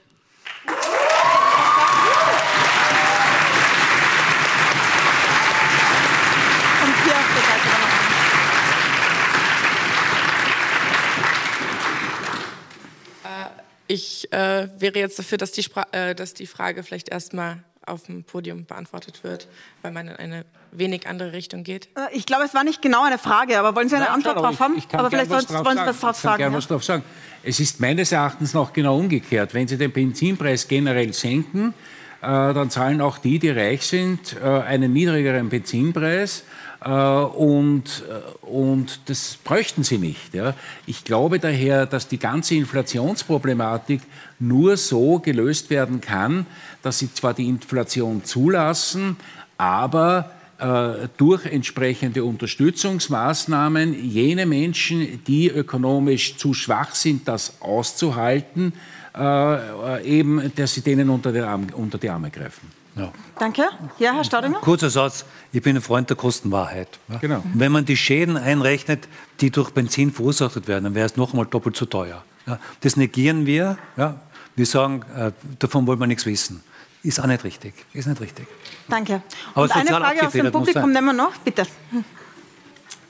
Ich 13.89 14.31
äh, 14.33 14.69
wäre 14.79 14.99
jetzt 14.99 15.19
dafür, 15.19 15.39
dass 15.39 15.53
die, 15.53 15.65
äh, 15.93 16.15
dass 16.15 16.35
die 16.35 16.47
Frage 16.47 16.83
vielleicht 16.83 17.09
erstmal 17.09 17.65
auf 17.87 18.05
dem 18.05 18.23
Podium 18.23 18.67
beantwortet 18.67 19.25
wird, 19.25 19.49
weil 19.83 19.93
man 19.93 20.09
in 20.09 20.17
eine 20.17 20.45
wenig 20.73 21.07
andere 21.07 21.33
Richtung 21.33 21.65
geht. 21.65 21.87
Äh, 21.97 22.15
ich 22.15 22.27
glaube, 22.27 22.45
es 22.45 22.55
war 22.55 22.65
nicht 22.65 22.83
genau 22.83 23.05
eine 23.05 23.19
Frage, 23.19 23.59
aber 23.59 23.75
wollen 23.75 23.89
Sie 23.89 23.97
eine 23.97 24.07
ja, 24.07 24.13
Antwort 24.13 24.37
darauf 24.37 24.61
haben? 24.61 24.77
Ich, 24.77 24.85
ich 24.85 24.95
aber 24.95 25.11
vielleicht 25.11 25.31
wollen 25.31 25.47
Sie 25.47 25.55
was 25.87 26.01
drauf 26.01 26.17
sagen. 26.17 26.35
Ich 26.37 26.45
kann 26.45 26.53
ja? 26.53 26.59
was 26.59 26.69
drauf 26.69 26.85
sagen. 26.85 27.03
Es 27.43 27.61
ist 27.61 27.81
meines 27.81 28.13
Erachtens 28.13 28.55
noch 28.55 28.73
genau 28.73 28.99
umgekehrt. 28.99 29.55
Wenn 29.55 29.67
Sie 29.67 29.79
den 29.79 29.91
Benzinpreis 29.91 30.69
generell 30.69 31.13
senken, 31.13 31.73
äh, 32.21 32.27
dann 32.27 32.71
zahlen 32.71 33.01
auch 33.01 33.19
die, 33.19 33.39
die 33.39 33.51
reich 33.51 33.87
sind, 33.87 34.37
äh, 34.43 34.45
einen 34.45 34.93
niedrigeren 34.93 35.49
Benzinpreis. 35.49 36.45
Äh, 36.85 36.91
und, 36.91 38.05
äh, 38.09 38.47
und 38.47 39.01
das 39.07 39.39
bräuchten 39.43 39.83
sie 39.83 39.99
nicht. 39.99 40.35
Ja. 40.35 40.55
Ich 40.87 41.05
glaube 41.05 41.39
daher, 41.39 41.87
dass 41.87 42.09
die 42.09 42.19
ganze 42.19 42.55
Inflationsproblematik 42.55 44.03
nur 44.39 44.77
so 44.77 45.19
gelöst 45.19 45.71
werden 45.71 46.01
kann, 46.01 46.47
dass 46.83 47.01
sie 47.01 47.13
zwar 47.13 47.35
die 47.35 47.49
Inflation 47.49 48.25
zulassen, 48.25 49.17
aber 49.57 50.31
äh, 50.59 51.09
durch 51.17 51.47
entsprechende 51.47 52.25
Unterstützungsmaßnahmen 52.25 53.95
jene 54.09 54.47
Menschen, 54.47 55.25
die 55.25 55.49
ökonomisch 55.49 56.37
zu 56.37 56.55
schwach 56.55 56.95
sind, 56.95 57.27
das 57.27 57.61
auszuhalten, 57.61 58.73
äh, 59.17 60.05
eben, 60.05 60.53
dass 60.55 60.75
sie 60.75 60.83
denen 60.83 61.11
unter, 61.11 61.35
Arm, 61.47 61.67
unter 61.75 61.99
die 61.99 62.09
Arme 62.09 62.31
greifen. 62.31 62.78
Ja. 62.99 63.13
Danke. 63.39 63.69
Ja, 63.99 64.15
Herr 64.15 64.25
Staudinger? 64.25 64.59
Kurzer 64.59 64.91
Satz. 64.91 65.25
Ich 65.53 65.63
bin 65.63 65.77
ein 65.77 65.83
Freund 65.83 66.11
der 66.11 66.17
Kostenwahrheit. 66.17 66.99
Genau. 67.21 67.43
Wenn 67.55 67.73
man 67.73 67.85
die 67.85 67.97
Schäden 67.97 68.37
einrechnet, 68.37 69.09
die 69.41 69.51
durch 69.51 69.71
Benzin 69.71 70.13
verursacht 70.13 70.67
werden, 70.69 70.85
dann 70.85 70.95
wäre 70.95 71.07
es 71.07 71.17
noch 71.17 71.33
einmal 71.33 71.47
doppelt 71.47 71.77
so 71.77 71.87
teuer. 71.87 72.25
Ja. 72.47 72.59
Das 72.81 72.97
negieren 72.97 73.47
wir. 73.47 73.79
Ja. 73.97 74.17
Wir 74.57 74.67
sagen, 74.67 75.05
äh, 75.17 75.33
davon 75.59 75.87
wollen 75.87 76.01
wir 76.01 76.07
nichts 76.07 76.27
wissen. 76.27 76.63
Ist 77.03 77.21
auch 77.21 77.27
nicht 77.27 77.45
richtig. 77.45 77.75
Ist 77.93 78.09
nicht 78.09 78.21
richtig. 78.21 78.49
Danke. 78.89 79.23
Aber 79.55 79.65
Und 79.65 79.77
eine 79.77 79.89
Frage 79.89 80.27
aus 80.27 80.33
dem 80.33 80.51
Publikum 80.51 80.91
nehmen 80.91 81.07
wir 81.07 81.13
noch, 81.13 81.37
bitte. 81.39 81.67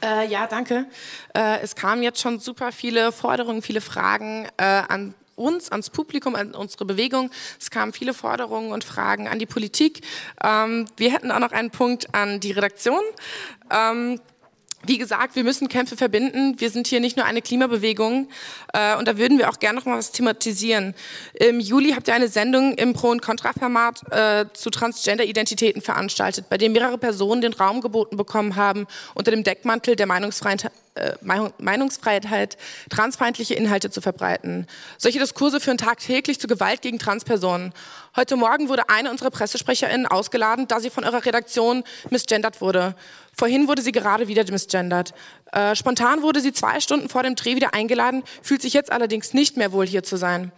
Äh, 0.02 0.28
ja, 0.28 0.47
danke. 0.47 0.86
Äh, 1.35 1.60
es 1.60 1.74
kamen 1.74 2.02
jetzt 2.02 2.20
schon 2.20 2.39
super 2.39 2.70
viele 2.70 3.12
Forderungen, 3.12 3.62
viele 3.62 3.81
Fragen 3.81 4.47
äh, 4.56 4.62
an 4.65 5.15
uns, 5.39 5.70
ans 5.70 5.90
Publikum, 5.90 6.35
an 6.35 6.55
unsere 6.55 6.85
Bewegung. 6.85 7.31
Es 7.59 7.70
kamen 7.70 7.93
viele 7.93 8.15
Forderungen 8.15 8.73
und 8.73 8.85
Fragen 8.85 9.28
an 9.28 9.39
die 9.39 9.47
Politik. 9.47 10.02
Ähm, 10.43 10.86
wir 10.97 11.12
hätten 11.12 11.31
auch 11.31 11.39
noch 11.39 11.52
einen 11.52 11.70
Punkt 11.70 12.15
an 12.15 12.40
die 12.40 12.52
Redaktion. 12.52 13.02
Ähm, 13.70 14.20
wie 14.85 14.98
gesagt, 14.98 15.35
wir 15.35 15.43
müssen 15.43 15.69
Kämpfe 15.69 15.97
verbinden. 15.97 16.60
Wir 16.60 16.70
sind 16.70 16.86
hier 16.86 17.01
nicht 17.01 17.16
nur 17.16 17.27
eine 17.27 17.43
Klimabewegung 17.43 18.28
äh, 18.73 18.97
und 18.97 19.09
da 19.09 19.19
würden 19.19 19.39
wir 19.39 19.51
auch 19.51 19.59
gerne 19.59 19.78
noch 19.78 19.86
mal 19.86 19.98
was 19.98 20.12
thematisieren. 20.12 20.94
Im 21.35 21.59
Juli 21.59 21.93
habt 21.93 22.06
ihr 22.09 22.15
eine 22.15 22.28
Sendung 22.28 22.74
im 22.74 22.93
Pro- 22.93 23.10
und 23.10 23.20
Kontra-Format 23.20 24.12
äh, 24.12 24.47
zu 24.52 24.70
Transgender-Identitäten 24.70 25.82
veranstaltet, 25.82 26.48
bei 26.48 26.59
dem 26.59 26.73
mehrere 26.73 26.97
Personen 26.97 27.40
den 27.40 27.55
Raum 27.55 27.81
geboten 27.81 28.16
bekommen 28.16 28.55
haben, 28.55 28.86
unter 29.15 29.32
dem 29.32 29.43
Deckmantel 29.43 29.97
der 29.97 30.06
Meinungsfreiheit 30.06 30.70
äh, 30.99 31.53
Meinungsfreiheit 31.59 32.57
transfeindliche 32.91 33.55
Inhalte 33.55 33.91
zu 33.91 34.01
verbreiten. 34.01 34.66
Solche 34.97 35.19
Diskurse 35.19 35.61
führen 35.61 35.79
tagtäglich 35.79 36.41
zu 36.41 36.47
Gewalt 36.47 36.83
gegen 36.83 36.99
Transpersonen. 36.99 37.73
Heute 38.16 38.37
Morgen 38.37 38.69
wurde 38.69 38.89
eine 38.89 39.11
unserer 39.11 39.31
PressesprecherInnen 39.31 40.07
ausgeladen, 40.07 40.66
da 40.66 40.81
sie 40.81 40.91
von 40.91 41.05
eurer 41.05 41.25
Redaktion 41.25 41.85
misgendert 42.11 42.61
wurde. 42.61 42.95
Vorhin 43.37 43.69
wurde 43.69 43.83
sie 43.83 43.93
gerade 43.93 44.29
wieder 44.29 44.45
misgendert. 44.51 45.15
Äh, 45.53 45.77
spontan 45.77 46.23
wurde 46.23 46.41
sie 46.41 46.53
zwei 46.53 46.81
Stunden 46.81 47.09
vor 47.09 47.23
dem 47.23 47.37
Dreh 47.37 47.55
wieder 47.55 47.75
eingeladen, 47.75 48.25
fühlt 48.43 48.62
sich 48.62 48.73
jetzt 48.73 48.91
allerdings 48.91 49.35
nicht 49.35 49.57
mehr 49.57 49.73
wohl, 49.73 49.87
hier 49.87 50.03
zu 50.03 50.16
sein. 50.16 50.51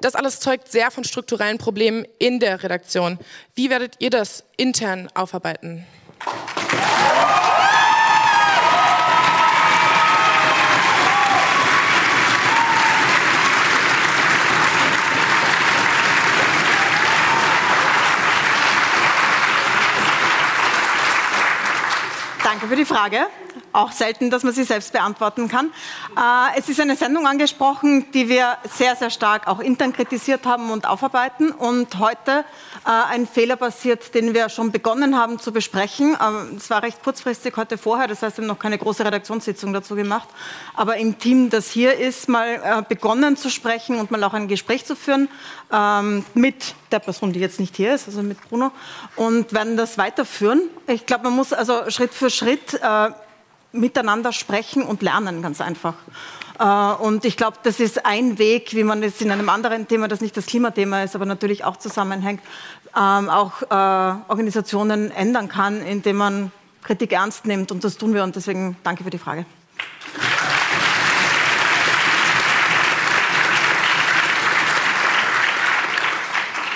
Das 0.00 0.14
alles 0.14 0.38
zeugt 0.38 0.70
sehr 0.70 0.90
von 0.90 1.02
strukturellen 1.04 1.58
Problemen 1.58 2.06
in 2.18 2.38
der 2.38 2.62
Redaktion. 2.62 3.18
Wie 3.54 3.70
werdet 3.70 3.96
ihr 3.98 4.10
das 4.10 4.44
intern 4.56 5.08
aufarbeiten? 5.14 5.84
Danke 22.58 22.74
für 22.74 22.76
die 22.76 22.86
Frage. 22.86 23.18
Auch 23.72 23.92
selten, 23.92 24.30
dass 24.30 24.42
man 24.42 24.52
sie 24.52 24.64
selbst 24.64 24.92
beantworten 24.92 25.46
kann. 25.46 25.70
Äh, 26.16 26.58
es 26.58 26.68
ist 26.68 26.80
eine 26.80 26.96
Sendung 26.96 27.24
angesprochen, 27.24 28.10
die 28.10 28.28
wir 28.28 28.58
sehr, 28.68 28.96
sehr 28.96 29.10
stark 29.10 29.46
auch 29.46 29.60
intern 29.60 29.92
kritisiert 29.92 30.44
haben 30.44 30.72
und 30.72 30.84
aufarbeiten. 30.84 31.52
Und 31.52 32.00
heute 32.00 32.44
ein 32.84 33.26
Fehler 33.26 33.56
passiert, 33.56 34.14
den 34.14 34.34
wir 34.34 34.48
schon 34.48 34.72
begonnen 34.72 35.16
haben 35.16 35.38
zu 35.38 35.52
besprechen. 35.52 36.16
Ähm, 36.20 36.56
es 36.56 36.70
war 36.70 36.82
recht 36.82 37.02
kurzfristig 37.02 37.56
heute 37.56 37.78
vorher, 37.78 38.06
das 38.06 38.22
heißt, 38.22 38.38
wir 38.38 38.42
haben 38.42 38.48
noch 38.48 38.58
keine 38.58 38.78
große 38.78 39.04
Redaktionssitzung 39.04 39.72
dazu 39.72 39.94
gemacht. 39.94 40.28
Aber 40.74 40.96
im 40.96 41.18
Team, 41.18 41.50
das 41.50 41.70
hier 41.70 41.98
ist, 41.98 42.28
mal 42.28 42.60
äh, 42.62 42.82
begonnen 42.88 43.36
zu 43.36 43.50
sprechen 43.50 43.98
und 43.98 44.10
mal 44.10 44.22
auch 44.24 44.34
ein 44.34 44.48
Gespräch 44.48 44.84
zu 44.84 44.96
führen 44.96 45.28
ähm, 45.72 46.24
mit 46.34 46.74
der 46.90 47.00
Person, 47.00 47.32
die 47.32 47.40
jetzt 47.40 47.60
nicht 47.60 47.76
hier 47.76 47.94
ist, 47.94 48.06
also 48.06 48.22
mit 48.22 48.40
Bruno, 48.48 48.72
und 49.16 49.52
werden 49.52 49.76
das 49.76 49.98
weiterführen. 49.98 50.62
Ich 50.86 51.06
glaube, 51.06 51.24
man 51.24 51.34
muss 51.34 51.52
also 51.52 51.90
Schritt 51.90 52.14
für 52.14 52.30
Schritt 52.30 52.74
äh, 52.74 53.10
miteinander 53.72 54.32
sprechen 54.32 54.82
und 54.82 55.02
lernen, 55.02 55.42
ganz 55.42 55.60
einfach. 55.60 55.94
Äh, 56.58 56.64
und 56.64 57.24
ich 57.24 57.36
glaube, 57.36 57.58
das 57.62 57.80
ist 57.80 58.04
ein 58.04 58.38
Weg, 58.38 58.74
wie 58.74 58.84
man 58.84 59.02
es 59.02 59.20
in 59.20 59.30
einem 59.30 59.48
anderen 59.48 59.86
Thema, 59.88 60.08
das 60.08 60.20
nicht 60.20 60.36
das 60.36 60.46
Klimathema 60.46 61.02
ist, 61.02 61.14
aber 61.14 61.26
natürlich 61.26 61.64
auch 61.64 61.76
zusammenhängt, 61.76 62.40
ähm, 62.96 63.28
auch 63.28 63.62
äh, 63.62 64.20
Organisationen 64.28 65.10
ändern 65.10 65.48
kann, 65.48 65.82
indem 65.82 66.16
man 66.16 66.52
Kritik 66.82 67.12
ernst 67.12 67.46
nimmt. 67.46 67.70
Und 67.70 67.84
das 67.84 67.96
tun 67.96 68.14
wir. 68.14 68.24
Und 68.24 68.36
deswegen 68.36 68.76
danke 68.82 69.04
für 69.04 69.10
die 69.10 69.18
Frage. 69.18 69.44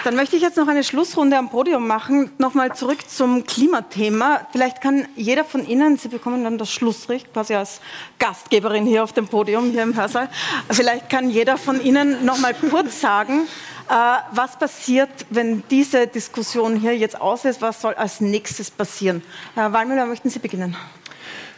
Dann 0.04 0.16
möchte 0.16 0.34
ich 0.34 0.42
jetzt 0.42 0.56
noch 0.56 0.66
eine 0.66 0.82
Schlussrunde 0.82 1.38
am 1.38 1.48
Podium 1.48 1.86
machen. 1.86 2.32
Nochmal 2.38 2.74
zurück 2.74 3.08
zum 3.08 3.44
Klimathema. 3.44 4.40
Vielleicht 4.50 4.80
kann 4.80 5.06
jeder 5.14 5.44
von 5.44 5.64
Ihnen, 5.64 5.96
Sie 5.96 6.08
bekommen 6.08 6.42
dann 6.42 6.58
das 6.58 6.72
Schlussrecht, 6.72 7.32
quasi 7.32 7.54
als 7.54 7.80
Gastgeberin 8.18 8.84
hier 8.84 9.04
auf 9.04 9.12
dem 9.12 9.28
Podium, 9.28 9.70
hier 9.70 9.84
im 9.84 9.94
Hörsaal. 9.94 10.28
Vielleicht 10.68 11.08
kann 11.08 11.30
jeder 11.30 11.56
von 11.56 11.80
Ihnen 11.80 12.24
noch 12.24 12.38
mal 12.38 12.52
kurz 12.52 13.00
sagen, 13.00 13.42
äh, 13.88 13.94
was 14.32 14.58
passiert, 14.58 15.10
wenn 15.30 15.62
diese 15.70 16.08
Diskussion 16.08 16.74
hier 16.74 16.96
jetzt 16.96 17.20
aus 17.20 17.44
ist? 17.44 17.62
Was 17.62 17.80
soll 17.80 17.94
als 17.94 18.20
nächstes 18.20 18.72
passieren? 18.72 19.22
Herr 19.54 19.72
Wallmüller, 19.72 20.06
möchten 20.06 20.30
Sie 20.30 20.40
beginnen? 20.40 20.76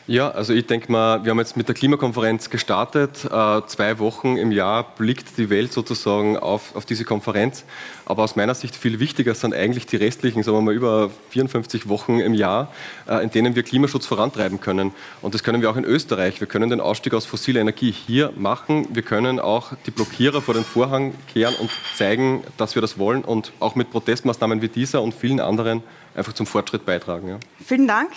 Ja, 0.07 0.31
also 0.31 0.53
ich 0.53 0.67
denke 0.67 0.93
mal, 0.93 1.25
wir 1.25 1.31
haben 1.31 1.39
jetzt 1.39 1.57
mit 1.57 1.67
der 1.67 1.75
Klimakonferenz 1.75 2.51
gestartet. 2.51 3.25
Äh, 3.25 3.63
zwei 3.67 3.99
Wochen 3.99 4.37
im 4.37 4.53
Jahr 4.53 4.85
blickt 4.97 5.39
die 5.39 5.49
Welt 5.49 5.73
sozusagen 5.73 6.37
auf, 6.37 6.77
auf 6.77 6.85
diese 6.85 7.07
Konferenz. 7.07 7.65
Aber 8.05 8.23
aus 8.23 8.37
meiner 8.37 8.55
Sicht 8.55 8.77
viel 8.77 9.01
wichtiger 9.01 9.35
sind 9.35 9.55
eigentlich 9.55 9.87
die 9.87 9.97
restlichen, 9.97 10.43
sagen 10.43 10.59
wir 10.59 10.61
mal, 10.61 10.75
über 10.75 11.11
54 11.31 11.89
Wochen 11.89 12.21
im 12.21 12.35
Jahr, 12.35 12.71
äh, 13.09 13.25
in 13.25 13.31
denen 13.31 13.57
wir 13.57 13.63
Klimaschutz 13.63 14.05
vorantreiben 14.05 14.61
können. 14.61 14.93
Und 15.23 15.33
das 15.33 15.43
können 15.43 15.63
wir 15.63 15.71
auch 15.71 15.77
in 15.77 15.87
Österreich. 15.87 16.39
Wir 16.39 16.49
können 16.49 16.69
den 16.69 16.83
Ausstieg 16.83 17.15
aus 17.15 17.25
fossiler 17.25 17.63
Energie 17.63 17.91
hier 17.91 18.31
machen. 18.37 18.87
Wir 18.93 19.03
können 19.03 19.41
auch 19.41 19.73
die 19.87 19.91
Blockierer 19.91 20.43
vor 20.43 20.53
den 20.53 20.65
Vorhang 20.65 21.15
kehren 21.33 21.55
und 21.55 21.71
zeigen, 21.97 22.45
dass 22.59 22.75
wir 22.75 22.83
das 22.83 22.99
wollen 22.99 23.25
und 23.25 23.53
auch 23.59 23.75
mit 23.75 23.91
Protestmaßnahmen 23.91 24.61
wie 24.61 24.69
dieser 24.69 25.01
und 25.01 25.15
vielen 25.15 25.41
anderen 25.41 25.83
einfach 26.15 26.35
zum 26.35 26.45
Fortschritt 26.45 26.85
beitragen. 26.85 27.29
Ja. 27.29 27.39
Vielen 27.65 27.89
Dank. 27.89 28.11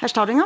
Herr 0.00 0.10
Staudinger? 0.10 0.44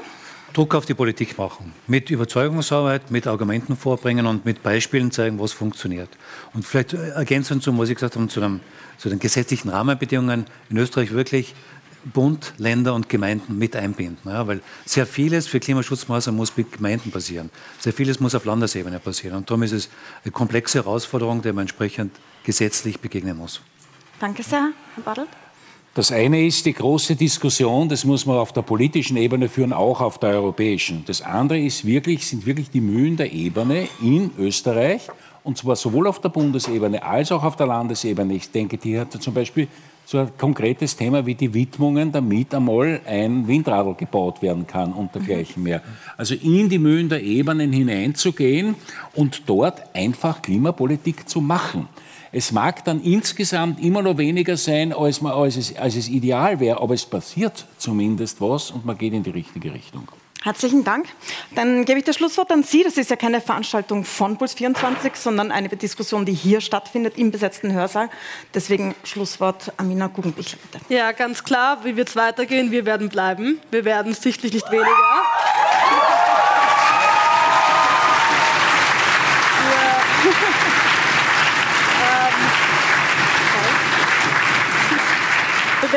Druck 0.53 0.75
auf 0.75 0.87
die 0.87 0.95
Politik 0.95 1.39
machen. 1.39 1.73
Mit 1.87 2.11
Überzeugungsarbeit, 2.11 3.11
mit 3.11 3.27
Argumenten 3.27 3.77
vorbringen 3.77 4.27
und 4.27 4.45
mit 4.45 4.63
Beispielen 4.63 5.11
zeigen, 5.11 5.39
was 5.39 5.53
funktioniert. 5.53 6.11
Und 6.53 6.65
vielleicht 6.65 6.93
ergänzend 6.93 7.63
zu, 7.63 7.77
was 7.79 7.89
ich 7.89 7.95
gesagt 7.95 8.17
habe, 8.17 8.29
zu, 8.29 8.41
dem, 8.41 8.61
zu 8.99 9.09
den 9.09 9.19
gesetzlichen 9.19 9.71
Rahmenbedingungen 9.71 10.47
in 10.69 10.77
Österreich 10.77 11.13
wirklich 11.13 11.55
Bund, 12.05 12.53
Länder 12.59 12.95
und 12.95 13.09
Gemeinden 13.09 13.59
mit 13.59 13.77
einbinden. 13.77 14.31
Ja, 14.31 14.47
weil 14.47 14.61
sehr 14.85 15.07
vieles 15.07 15.47
für 15.47 15.61
Klimaschutzmaßnahmen 15.61 16.37
muss 16.37 16.57
mit 16.57 16.73
Gemeinden 16.73 17.11
passieren. 17.11 17.51
Sehr 17.79 17.93
vieles 17.93 18.21
muss 18.21 18.35
auf 18.35 18.45
Landesebene 18.45 18.99
passieren. 18.99 19.39
Und 19.39 19.49
darum 19.49 19.63
ist 19.63 19.73
es 19.73 19.89
eine 20.25 20.33
komplexe 20.33 20.79
Herausforderung, 20.79 21.43
der 21.43 21.53
man 21.53 21.63
entsprechend 21.63 22.13
gesetzlich 22.45 23.01
begegnen 23.01 23.37
muss. 23.37 23.61
Danke 24.19 24.43
sehr, 24.43 24.73
Herr 24.95 25.05
Badelt. 25.05 25.29
Das 25.95 26.11
eine 26.11 26.47
ist 26.47 26.65
die 26.65 26.73
große 26.73 27.17
Diskussion, 27.17 27.87
das 27.87 28.07
muss 28.07 28.25
man 28.25 28.39
auf 28.39 28.51
der 28.53 28.63
politischen 28.63 29.19
Ebene 29.19 29.51
führen, 29.51 29.75
auch 29.75 30.01
auf 30.01 30.17
der 30.17 30.31
europäischen. 30.31 31.05
Das 31.07 31.21
andere 31.21 31.61
ist 31.61 31.85
wirklich, 31.85 32.27
sind 32.27 32.47
wirklich 32.47 32.71
die 32.71 32.81
Mühen 32.81 33.19
der 33.19 33.31
Ebene 33.31 33.89
in 34.01 34.31
Österreich, 34.39 35.03
und 35.45 35.59
zwar 35.59 35.77
sowohl 35.77 36.07
auf 36.07 36.19
der 36.19 36.31
Bundesebene 36.31 37.03
als 37.03 37.31
auch 37.31 37.45
auf 37.45 37.57
der 37.57 37.67
Landesebene. 37.67 38.33
Ich 38.33 38.51
denke, 38.51 38.79
die 38.79 38.99
hat 38.99 39.13
zum 39.13 39.35
Beispiel 39.35 39.69
so 40.07 40.17
ein 40.17 40.31
konkretes 40.39 40.97
Thema 40.97 41.27
wie 41.27 41.35
die 41.35 41.53
Widmungen, 41.53 42.11
damit 42.11 42.55
einmal 42.55 43.03
ein 43.07 43.47
Windradl 43.47 43.95
gebaut 43.95 44.41
werden 44.41 44.67
kann 44.67 44.95
und 44.95 45.15
dergleichen 45.15 45.63
mehr. 45.63 45.83
Also 46.17 46.35
in 46.35 46.71
die 46.71 46.79
Mühen 46.79 47.11
der 47.11 47.23
Ebenen 47.23 47.71
hineinzugehen 47.71 48.77
und 49.15 49.43
dort 49.45 49.95
einfach 49.95 50.41
Klimapolitik 50.41 51.29
zu 51.29 51.43
machen. 51.43 51.87
Es 52.35 52.51
mag 52.51 52.83
dann 52.87 53.03
insgesamt 53.03 53.79
immer 53.79 54.01
noch 54.01 54.17
weniger 54.17 54.57
sein, 54.57 54.95
als, 54.95 55.21
man, 55.21 55.33
als, 55.33 55.57
es, 55.57 55.77
als 55.77 55.97
es 55.97 56.09
ideal 56.09 56.61
wäre, 56.61 56.81
aber 56.81 56.95
es 56.95 57.05
passiert 57.05 57.67
zumindest 57.77 58.41
was 58.41 58.71
und 58.71 58.87
man 58.87 58.97
geht 58.97 59.13
in 59.13 59.23
die 59.23 59.31
richtige 59.31 59.75
Richtung. 59.75 60.09
Herzlichen 60.43 60.83
Dank. 60.83 61.07
Dann 61.55 61.85
gebe 61.85 62.01
ich 62.01 62.05
das 62.05 62.17
Schlusswort 62.17 62.51
an 62.51 62.65
Sie. 62.65 62.83
Das 62.83 62.97
ist 62.97 63.11
ja 63.11 63.17
keine 63.17 63.41
Veranstaltung 63.41 64.05
von 64.05 64.39
Puls 64.39 64.55
24, 64.55 65.15
sondern 65.15 65.53
eine 65.53 65.69
Diskussion, 65.69 66.25
die 66.25 66.33
hier 66.33 66.61
stattfindet 66.61 67.17
im 67.17 67.31
besetzten 67.31 67.73
Hörsaal. 67.73 68.09
Deswegen 68.53 68.97
Schlusswort 69.05 69.73
Amina 69.77 70.09
Guggenbichler, 70.09 70.59
bitte. 70.73 70.85
Ja, 70.93 71.13
ganz 71.13 71.45
klar. 71.45 71.85
Wie 71.85 71.97
wird 71.97 72.09
es 72.09 72.17
weitergehen? 72.17 72.73
Wir 72.73 72.87
werden 72.87 73.09
bleiben. 73.09 73.61
Wir 73.71 73.85
werden 73.85 74.15
sichtlich 74.15 74.53
nicht 74.53 74.69
weniger. 74.73 74.89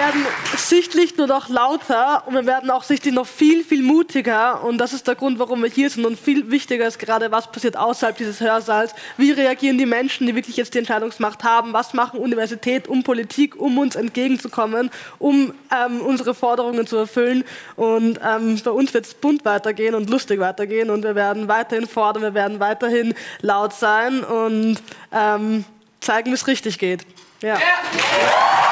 Werden 0.06 0.26
sichtlich 0.56 1.18
nur 1.18 1.26
noch 1.26 1.50
lauter 1.50 2.28
und 2.28 2.36
wir 2.36 2.46
werden 2.46 2.70
auch 2.70 2.84
sichtlich 2.84 3.14
noch 3.14 3.26
viel, 3.26 3.64
viel 3.64 3.82
mutiger. 3.82 4.64
Und 4.64 4.78
das 4.78 4.94
ist 4.94 5.08
der 5.08 5.16
Grund, 5.16 5.40
warum 5.40 5.64
wir 5.64 5.70
hier 5.70 5.90
sind. 5.90 6.06
Und 6.06 6.20
viel 6.20 6.52
wichtiger 6.52 6.86
ist 6.86 7.00
gerade, 7.00 7.32
was 7.32 7.52
passiert 7.52 7.76
außerhalb 7.76 8.16
dieses 8.16 8.40
Hörsaals. 8.40 8.94
Wie 9.18 9.32
reagieren 9.32 9.80
die 9.80 9.88
Menschen, 9.88 10.28
die 10.28 10.36
wirklich 10.36 10.58
jetzt 10.58 10.76
die 10.76 10.78
Entscheidungsmacht 10.78 11.44
haben? 11.44 11.74
Was 11.74 11.96
machen 11.96 12.20
Universität, 12.20 12.88
um 12.88 13.02
Politik, 13.02 13.56
um 13.60 13.80
uns 13.80 13.96
entgegenzukommen, 13.96 14.92
um 15.18 15.56
ähm, 15.72 16.02
unsere 16.02 16.36
Forderungen 16.36 16.86
zu 16.86 16.98
erfüllen? 16.98 17.44
Und 17.76 18.20
ähm, 18.24 18.62
bei 18.64 18.72
uns 18.72 18.94
wird 18.94 19.08
es 19.08 19.16
bunt 19.16 19.44
weitergehen 19.44 19.96
und 19.96 20.12
lustig 20.12 20.40
weitergehen. 20.40 20.92
Und 20.92 21.04
wir 21.04 21.16
werden 21.16 21.48
weiterhin 21.48 21.88
fordern, 21.88 22.22
wir 22.22 22.34
werden 22.36 22.60
weiterhin 22.60 23.16
laut 23.42 23.74
sein 23.74 24.24
und 24.24 24.78
ähm, 25.12 25.66
zeigen, 26.00 26.30
wie 26.30 26.36
es 26.36 26.46
richtig 26.46 26.78
geht. 26.78 27.08
Ja. 27.42 27.56
ja. 27.56 28.65